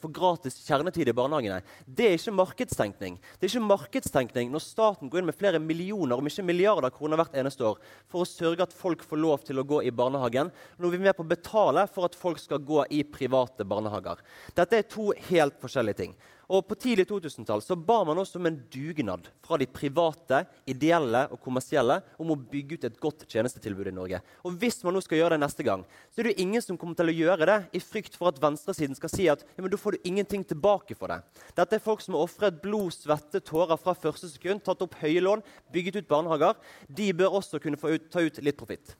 for 0.00 0.10
gratis 0.10 0.56
kjernetid 0.66 1.12
i 1.12 1.14
barnehagene. 1.14 1.60
Det 1.86 2.08
er 2.08 2.16
ikke 2.16 2.34
markedstenkning. 2.34 3.20
Det 3.38 3.46
er 3.46 3.52
ikke 3.52 3.68
markedstenkning 3.68 4.50
når 4.50 4.64
staten 4.64 5.12
går 5.12 5.22
inn 5.22 5.30
med 5.30 5.38
flere 5.38 5.62
millioner, 5.62 6.18
om 6.18 6.26
ikke 6.26 6.46
milliarder 6.48 6.90
kroner 6.94 7.20
hvert 7.20 7.38
eneste 7.38 7.68
år 7.68 7.78
for 8.10 8.24
å 8.24 8.28
sørge 8.28 8.66
at 8.66 8.74
folk 8.74 9.06
får 9.06 9.22
lov 9.22 9.46
til 9.46 9.62
å 9.62 9.66
gå 9.70 9.84
i 9.86 9.94
barnehagen, 9.94 10.50
når 10.74 10.90
vi 10.90 10.98
er 10.98 11.06
med 11.06 11.18
på 11.18 11.22
å 11.22 11.30
betale 11.36 11.86
for 11.94 12.10
at 12.10 12.18
folk 12.18 12.42
skal 12.42 12.66
gå 12.66 12.82
i 12.90 13.04
private 13.06 13.62
barnehager. 13.68 14.18
Dette 14.58 14.82
er 14.82 14.90
to 14.90 15.12
helt 15.30 15.62
forskjellige 15.62 16.02
ting. 16.02 16.18
Og 16.50 16.64
På 16.66 16.74
tidlig 16.74 17.06
2000-tall 17.06 17.62
så 17.62 17.76
ba 17.78 18.00
man 18.06 18.18
også 18.18 18.40
om 18.40 18.48
en 18.48 18.56
dugnad 18.72 19.28
fra 19.46 19.58
de 19.60 19.68
private, 19.70 20.42
ideelle 20.66 21.22
og 21.30 21.38
kommersielle 21.44 22.00
om 22.18 22.32
å 22.34 22.38
bygge 22.38 22.78
ut 22.78 22.86
et 22.88 22.96
godt 22.98 23.22
tjenestetilbud 23.30 23.86
i 23.86 23.94
Norge. 23.94 24.18
Og 24.42 24.56
Hvis 24.58 24.80
man 24.82 24.96
nå 24.96 25.02
skal 25.04 25.20
gjøre 25.20 25.36
det 25.36 25.44
neste 25.44 25.66
gang, 25.66 25.84
så 26.10 26.20
er 26.20 26.26
det 26.26 26.32
jo 26.34 26.46
ingen 26.46 26.64
som 26.64 26.78
kommer 26.80 26.98
til 26.98 27.12
å 27.12 27.14
gjøre 27.14 27.46
det 27.46 27.58
i 27.78 27.82
frykt 27.84 28.18
for 28.18 28.32
at 28.32 28.40
venstresiden 28.42 28.98
skal 28.98 29.12
si 29.12 29.28
at 29.30 29.44
ja, 29.46 29.62
men 29.62 29.70
da 29.70 29.78
får 29.78 29.94
du 29.94 30.08
ingenting 30.10 30.42
tilbake 30.46 30.96
for 30.98 31.14
det. 31.14 31.20
Dette 31.54 31.78
er 31.78 31.84
folk 31.84 32.02
som 32.02 32.18
har 32.18 32.26
ofret 32.26 32.58
blod, 32.64 32.90
svette, 32.96 33.42
tårer 33.46 33.78
fra 33.78 33.94
første 33.94 34.32
sekund, 34.32 34.64
tatt 34.66 34.82
opp 34.82 34.98
høye 35.04 35.22
lån, 35.22 35.46
bygget 35.70 36.00
ut 36.02 36.10
barnehager. 36.10 36.58
De 36.90 37.12
bør 37.14 37.38
også 37.38 37.62
kunne 37.62 37.78
få 37.78 37.94
ut, 37.94 38.10
ta 38.10 38.26
ut 38.26 38.42
litt 38.42 38.58
profitt. 38.58 38.96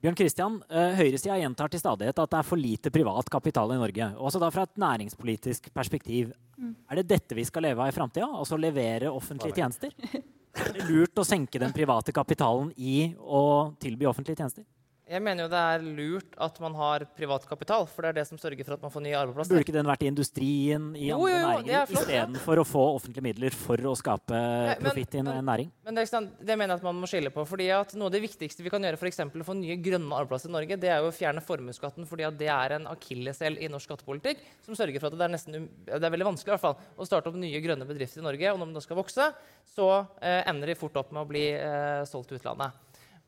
Bjørn 0.00 0.16
Kristian, 0.16 0.54
uh, 0.72 0.94
Høyresida 0.96 1.36
gjentar 1.36 1.68
til 1.68 1.82
stadighet 1.82 2.20
at 2.22 2.32
det 2.32 2.38
er 2.38 2.46
for 2.48 2.60
lite 2.60 2.92
privat 2.92 3.28
kapital 3.32 3.74
i 3.74 3.78
Norge. 3.80 4.06
Også 4.16 4.40
da 4.40 4.48
fra 4.52 4.64
et 4.64 4.80
næringspolitisk 4.80 5.68
perspektiv. 5.76 6.30
Mm. 6.56 6.72
Er 6.88 7.00
det 7.00 7.08
dette 7.10 7.36
vi 7.36 7.44
skal 7.44 7.68
leve 7.68 7.84
av 7.84 7.92
i 7.92 7.96
framtida? 7.96 8.30
Altså 8.32 8.56
levere 8.56 9.12
offentlige 9.12 9.60
tjenester? 9.60 9.92
Er 10.50 10.72
det 10.74 10.88
lurt 10.88 11.20
å 11.20 11.22
senke 11.22 11.60
den 11.62 11.70
private 11.70 12.10
kapitalen 12.10 12.72
i 12.74 13.12
å 13.14 13.70
tilby 13.78 14.08
offentlige 14.10 14.40
tjenester? 14.40 14.64
Jeg 15.10 15.24
mener 15.26 15.42
jo 15.42 15.50
det 15.50 15.58
er 15.58 15.82
lurt 15.82 16.36
at 16.38 16.58
man 16.62 16.76
har 16.78 17.02
privat 17.18 17.42
kapital, 17.50 17.82
for 17.90 18.06
det 18.06 18.10
er 18.12 18.16
det 18.20 18.22
som 18.28 18.38
sørger 18.38 18.62
for 18.62 18.76
at 18.76 18.82
man 18.84 18.92
får 18.94 19.02
nye 19.02 19.16
arbeidsplasser. 19.18 19.56
Burde 19.56 19.64
ikke 19.64 19.74
den 19.74 19.88
vært 19.90 20.04
i 20.04 20.08
industrien 20.10 20.84
i 20.94 21.08
jo, 21.08 21.16
andre 21.16 21.30
jo, 21.32 21.40
jo, 21.40 21.48
næringer 21.48 21.94
istedenfor 21.96 22.60
å 22.62 22.64
få 22.68 22.82
offentlige 22.92 23.24
midler 23.26 23.56
for 23.58 23.88
å 23.90 23.94
skape 23.98 24.42
profitt 24.78 25.16
i 25.16 25.22
en 25.24 25.30
næring? 25.48 25.72
Men 25.88 25.98
det, 25.98 26.04
det, 26.12 26.54
mener 26.54 26.76
jeg 26.76 26.78
at 26.78 26.86
man 26.86 27.00
må 27.02 27.08
skille 27.10 27.32
på. 27.34 27.42
fordi 27.42 27.66
at 27.74 27.96
Noe 27.98 28.06
av 28.06 28.14
det 28.14 28.20
viktigste 28.22 28.62
vi 28.62 28.70
kan 28.70 28.86
gjøre 28.86 29.00
for 29.00 29.26
å 29.42 29.48
få 29.48 29.56
nye 29.58 29.78
grønne 29.82 30.14
arbeidsplasser 30.14 30.52
i 30.52 30.54
Norge, 30.54 30.78
det 30.84 30.92
er 30.94 31.02
jo 31.02 31.10
å 31.10 31.16
fjerne 31.16 31.42
formuesskatten, 31.42 32.06
fordi 32.06 32.28
at 32.28 32.38
det 32.38 32.52
er 32.54 32.76
en 32.76 32.86
akilleshæl 32.92 33.58
i 33.58 33.72
norsk 33.72 33.90
skattepolitikk 33.90 34.46
som 34.62 34.78
sørger 34.78 35.02
for 35.02 35.10
at 35.10 35.18
det 35.18 35.26
er, 35.26 35.34
nesten, 35.34 35.66
det 35.90 35.98
er 35.98 36.14
veldig 36.14 36.28
vanskelig 36.28 36.52
i 36.52 36.54
hvert 36.54 36.66
fall, 36.68 36.78
å 36.94 37.08
starte 37.08 37.32
opp 37.32 37.40
nye 37.40 37.64
grønne 37.64 37.88
bedrifter 37.88 38.22
i 38.22 38.28
Norge. 38.28 38.54
Og 38.54 38.62
når 38.62 38.78
de 38.78 38.84
skal 38.86 39.00
vokse, 39.00 39.26
så 39.74 39.90
eh, 40.22 40.44
ender 40.46 40.70
de 40.70 40.78
fort 40.78 41.02
opp 41.02 41.10
med 41.10 41.24
å 41.24 41.28
bli 41.34 41.48
eh, 41.56 42.06
solgt 42.06 42.30
til 42.30 42.38
utlandet. 42.38 42.78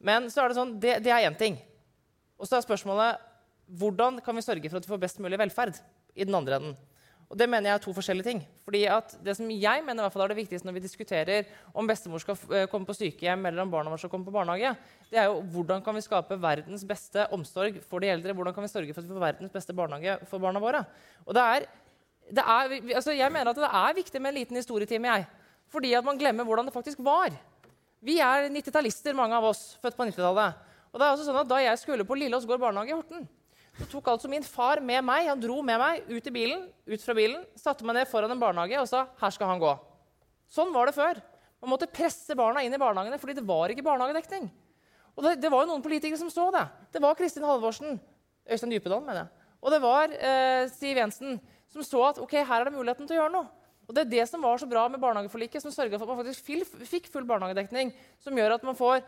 Men 0.03 0.31
så 0.31 0.45
er 0.45 0.51
det 0.51 0.59
sånn, 0.59 0.75
det, 0.83 0.97
det 1.03 1.11
er 1.15 1.27
én 1.27 1.39
ting. 1.39 1.59
Og 2.43 2.49
så 2.49 2.59
er 2.59 2.65
spørsmålet 2.67 3.29
hvordan 3.79 4.19
kan 4.25 4.35
vi 4.37 4.43
sørge 4.45 4.69
for 4.69 4.81
at 4.81 4.87
vi 4.87 4.91
får 4.91 5.05
best 5.05 5.21
mulig 5.23 5.39
velferd 5.39 5.79
i 6.19 6.27
den 6.27 6.35
andre 6.35 6.59
enden? 6.59 6.81
Og 7.33 7.39
Det 7.39 7.47
mener 7.49 7.71
jeg 7.71 7.79
er 7.79 7.85
to 7.87 7.93
forskjellige 7.97 8.27
ting. 8.27 8.41
Fordi 8.65 8.83
at 8.85 9.15
Det 9.25 9.37
som 9.39 9.49
jeg 9.49 9.85
mener 9.87 10.03
i 10.03 10.05
hvert 10.05 10.13
fall 10.13 10.25
er 10.27 10.35
det 10.35 10.37
viktigste 10.43 10.69
når 10.69 10.75
vi 10.77 10.85
diskuterer 10.85 11.47
om 11.75 11.87
bestemor 11.89 12.21
skal 12.21 12.37
eh, 12.53 12.67
komme 12.69 12.85
på 12.85 12.97
sykehjem 12.99 13.47
eller 13.47 13.63
om 13.63 13.71
barna 13.71 13.89
våre 13.89 14.03
skal 14.03 14.11
komme 14.11 14.27
på 14.27 14.35
barnehage, 14.35 14.75
det 15.09 15.19
er 15.19 15.31
jo 15.31 15.41
hvordan 15.55 15.81
kan 15.83 15.95
vi 15.95 16.03
skape 16.05 16.37
verdens 16.37 16.85
beste 16.85 17.25
omsorg 17.33 17.79
for 17.89 18.05
de 18.05 18.11
eldre? 18.13 18.35
Hvordan 18.35 18.53
kan 18.53 18.67
vi 18.67 18.69
sørge 18.69 18.93
for 18.93 19.01
at 19.01 19.09
vi 19.09 19.15
får 19.15 19.25
verdens 19.25 19.55
beste 19.55 19.73
barnehage 19.73 20.19
for 20.29 20.39
barna 20.43 20.61
våre? 20.61 20.85
Og 21.25 21.33
det 21.33 21.43
er, 21.55 21.67
det 22.29 22.45
er, 22.45 22.77
altså 22.99 23.17
jeg 23.17 23.33
mener 23.33 23.49
at 23.49 23.63
det 23.63 23.71
er 23.71 23.97
viktig 23.97 24.21
med 24.21 24.35
en 24.35 24.39
liten 24.43 24.61
historietime, 24.61 25.09
jeg. 25.09 25.27
Fordi 25.73 25.95
at 25.97 26.05
man 26.05 26.21
glemmer 26.21 26.45
hvordan 26.45 26.69
det 26.69 26.75
faktisk 26.75 27.01
var. 27.01 27.33
Vi 28.03 28.19
er 28.21 28.51
90-tallister, 28.51 29.17
mange 29.17 29.39
av 29.39 29.49
oss, 29.55 29.79
født 29.81 29.97
på 29.97 30.05
90-tallet. 30.11 30.69
Og 30.93 31.01
det 31.01 31.07
er 31.07 31.15
også 31.15 31.27
sånn 31.27 31.41
at 31.41 31.49
Da 31.49 31.61
jeg 31.63 31.81
skulle 31.81 32.07
på 32.09 32.17
Lilleås 32.19 32.47
gård 32.49 32.61
barnehage 32.61 32.93
i 32.93 32.97
Horten, 32.97 33.29
så 33.79 33.87
tok 33.89 34.11
altså 34.13 34.29
min 34.29 34.45
far 34.45 34.83
med 34.85 35.01
meg, 35.07 35.31
han 35.31 35.41
dro 35.41 35.63
med 35.65 35.81
meg 35.81 36.09
ut 36.11 36.27
i 36.29 36.33
bilen, 36.35 36.67
ut 36.69 37.05
fra 37.05 37.15
bilen, 37.17 37.41
satte 37.57 37.87
meg 37.89 37.97
ned 37.97 38.11
foran 38.11 38.35
en 38.35 38.41
barnehage 38.41 38.77
og 38.83 38.89
sa 38.91 39.07
her 39.21 39.33
skal 39.33 39.49
han 39.49 39.63
gå. 39.63 39.71
Sånn 40.53 40.75
var 40.75 40.91
det 40.91 40.97
før. 40.97 41.23
Man 41.63 41.73
måtte 41.73 41.89
presse 41.89 42.37
barna 42.37 42.61
inn 42.67 42.75
i 42.75 42.81
barnehagene 42.81 43.21
fordi 43.23 43.39
det 43.39 43.47
var 43.49 43.73
ikke 43.73 43.87
barnehagedekning. 43.87 44.51
Og 45.17 45.25
det, 45.25 45.39
det 45.41 45.51
var 45.53 45.65
jo 45.65 45.73
noen 45.73 45.85
politikere 45.85 46.21
som 46.21 46.29
så 46.33 46.51
det. 46.53 46.67
Det 46.93 47.01
var 47.05 47.17
Kristin 47.17 47.47
Halvorsen, 47.49 47.97
Øystein 48.49 48.73
Djupedal, 48.75 49.01
mener 49.07 49.25
jeg. 49.25 49.49
Og 49.63 49.73
det 49.73 49.81
var 49.81 50.13
eh, 50.13 50.69
Siv 50.73 50.99
Jensen 50.99 51.41
som 51.73 51.85
så 51.87 52.05
at 52.11 52.21
ok, 52.21 52.35
her 52.43 52.61
er 52.61 52.69
det 52.69 52.75
muligheten 52.75 53.09
til 53.09 53.17
å 53.17 53.23
gjøre 53.23 53.35
noe. 53.37 53.62
Og 53.89 53.95
Det 53.95 54.05
er 54.05 54.11
det 54.11 54.29
som 54.31 54.43
var 54.43 54.59
så 54.59 54.67
bra 54.67 54.87
med 54.89 55.01
barnehageforliket, 55.03 55.63
som 55.63 55.73
sørga 55.75 55.99
for 55.99 56.07
at 56.07 56.17
man 56.17 56.25
faktisk 56.25 56.87
fikk 56.89 57.09
full 57.13 57.27
barnehagedekning. 57.29 57.93
Som 58.23 58.39
gjør 58.39 58.55
at 58.55 58.65
man 58.65 58.79
får 58.79 59.03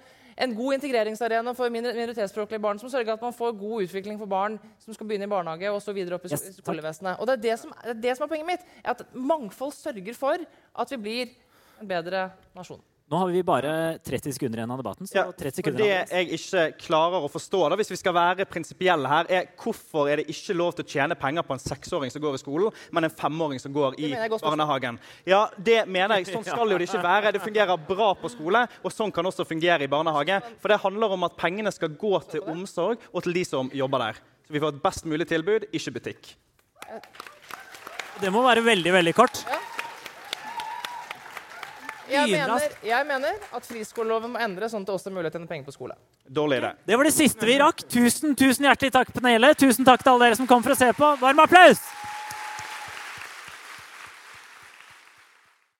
en 0.44 0.54
god 0.56 0.74
integreringsarena 0.74 1.54
for 1.54 1.70
minoritetsspråklige 1.70 2.62
barn, 2.62 2.78
som 2.82 2.90
sørger 2.90 3.14
at 3.14 3.22
man 3.22 3.32
får 3.32 3.54
god 3.58 3.84
utvikling 3.86 4.18
for 4.18 4.30
barn 4.30 4.58
som 4.82 4.96
skal 4.96 5.06
begynne 5.06 5.28
i 5.28 5.30
barnehage 5.30 5.70
og 5.70 5.82
så 5.82 5.94
videre 5.94 6.18
opp 6.18 6.26
i 6.26 6.34
skolevesenet. 6.34 7.20
Og 7.20 7.30
det 7.30 7.36
er 7.36 7.44
det, 7.44 7.58
som, 7.62 7.74
det 7.84 7.94
er 7.94 8.02
det 8.08 8.16
som 8.16 8.26
er 8.26 8.32
poenget 8.32 8.50
mitt. 8.50 8.66
at 8.84 9.06
Mangfold 9.14 9.72
sørger 9.76 10.18
for 10.18 10.42
at 10.74 10.90
vi 10.90 11.00
blir 11.06 11.36
en 11.80 11.88
bedre 11.88 12.28
nasjon. 12.56 12.82
Nå 13.12 13.18
har 13.20 13.28
vi 13.28 13.42
bare 13.44 13.98
30 14.00 14.32
sekunder 14.32 14.58
igjen 14.62 14.70
av 14.72 14.78
debatten. 14.80 15.06
så 15.06 15.18
ja, 15.18 15.24
30 15.28 15.58
sekunder 15.58 15.82
Det 15.84 15.88
jeg 16.08 16.38
ikke 16.38 16.62
klarer 16.86 17.26
å 17.26 17.28
forstå, 17.28 17.58
da, 17.68 17.76
hvis 17.76 17.90
vi 17.92 17.98
skal 18.00 18.14
være 18.16 18.46
prinsipielle 18.48 19.10
her, 19.10 19.28
er 19.28 19.50
hvorfor 19.60 20.08
er 20.08 20.22
det 20.22 20.32
ikke 20.32 20.56
lov 20.56 20.72
til 20.78 20.86
å 20.86 20.88
tjene 20.94 21.18
penger 21.20 21.44
på 21.44 21.52
en 21.52 21.60
seksåring 21.60 22.14
som 22.14 22.24
går 22.24 22.38
i 22.38 22.40
skolen, 22.40 22.78
men 22.96 23.04
en 23.04 23.12
femåring 23.12 23.60
som 23.60 23.74
går 23.76 23.98
i 24.00 24.14
barnehagen? 24.40 24.96
Ja, 25.28 25.42
Det 25.58 25.82
mener 25.84 26.16
jeg. 26.22 26.30
Sånn 26.32 26.46
skal 26.48 26.72
jo 26.72 26.80
det 26.80 26.88
ikke 26.88 27.02
være. 27.04 27.34
Det 27.36 27.44
fungerer 27.44 27.84
bra 27.90 28.08
på 28.16 28.32
skole, 28.32 28.64
og 28.80 28.96
sånn 28.96 29.12
kan 29.12 29.28
også 29.28 29.44
fungere 29.52 29.84
i 29.84 29.92
barnehage. 29.92 30.40
For 30.64 30.72
det 30.72 30.80
handler 30.80 31.12
om 31.18 31.28
at 31.28 31.36
pengene 31.36 31.74
skal 31.76 31.92
gå 31.92 32.14
til 32.32 32.48
omsorg 32.48 33.04
og 33.12 33.28
til 33.28 33.36
de 33.36 33.44
som 33.44 33.68
jobber 33.68 34.08
der. 34.08 34.24
Så 34.48 34.56
vi 34.56 34.64
får 34.64 34.78
et 34.78 34.82
best 34.88 35.04
mulig 35.04 35.28
tilbud, 35.28 35.68
ikke 35.76 35.94
butikk. 36.00 36.34
Det 38.24 38.32
må 38.32 38.40
være 38.48 38.64
veldig, 38.64 38.96
veldig 38.96 39.16
kort. 39.20 39.44
Ja. 39.44 39.60
Jeg 42.10 42.30
mener, 42.30 42.74
jeg 42.84 43.06
mener 43.08 43.36
at 43.56 43.66
friskoleloven 43.68 44.34
må 44.34 44.40
endres 44.44 44.74
sånn 44.74 44.84
at 44.84 44.90
det 44.90 44.96
også 44.96 45.10
er 45.10 45.16
mulighet 45.16 45.34
til 45.34 45.40
å 45.40 45.44
tjene 45.44 45.52
penger 45.52 45.68
på 45.68 45.76
skole. 45.76 45.96
Dårlig 46.28 46.60
idé. 46.60 46.72
Det 46.84 46.98
var 47.00 47.08
det 47.08 47.14
siste 47.16 47.48
vi 47.48 47.58
rakk. 47.62 47.84
Tusen, 47.88 48.34
tusen 48.38 48.68
hjertelig 48.68 48.92
takk, 48.94 49.12
panelet. 49.16 49.58
Tusen 49.60 49.88
takk 49.88 50.04
til 50.04 50.14
alle 50.14 50.28
dere 50.28 50.40
som 50.40 50.50
kom 50.50 50.64
for 50.64 50.76
å 50.76 50.78
se 50.78 50.90
på. 50.96 51.14
Varm 51.22 51.44
applaus! 51.44 51.80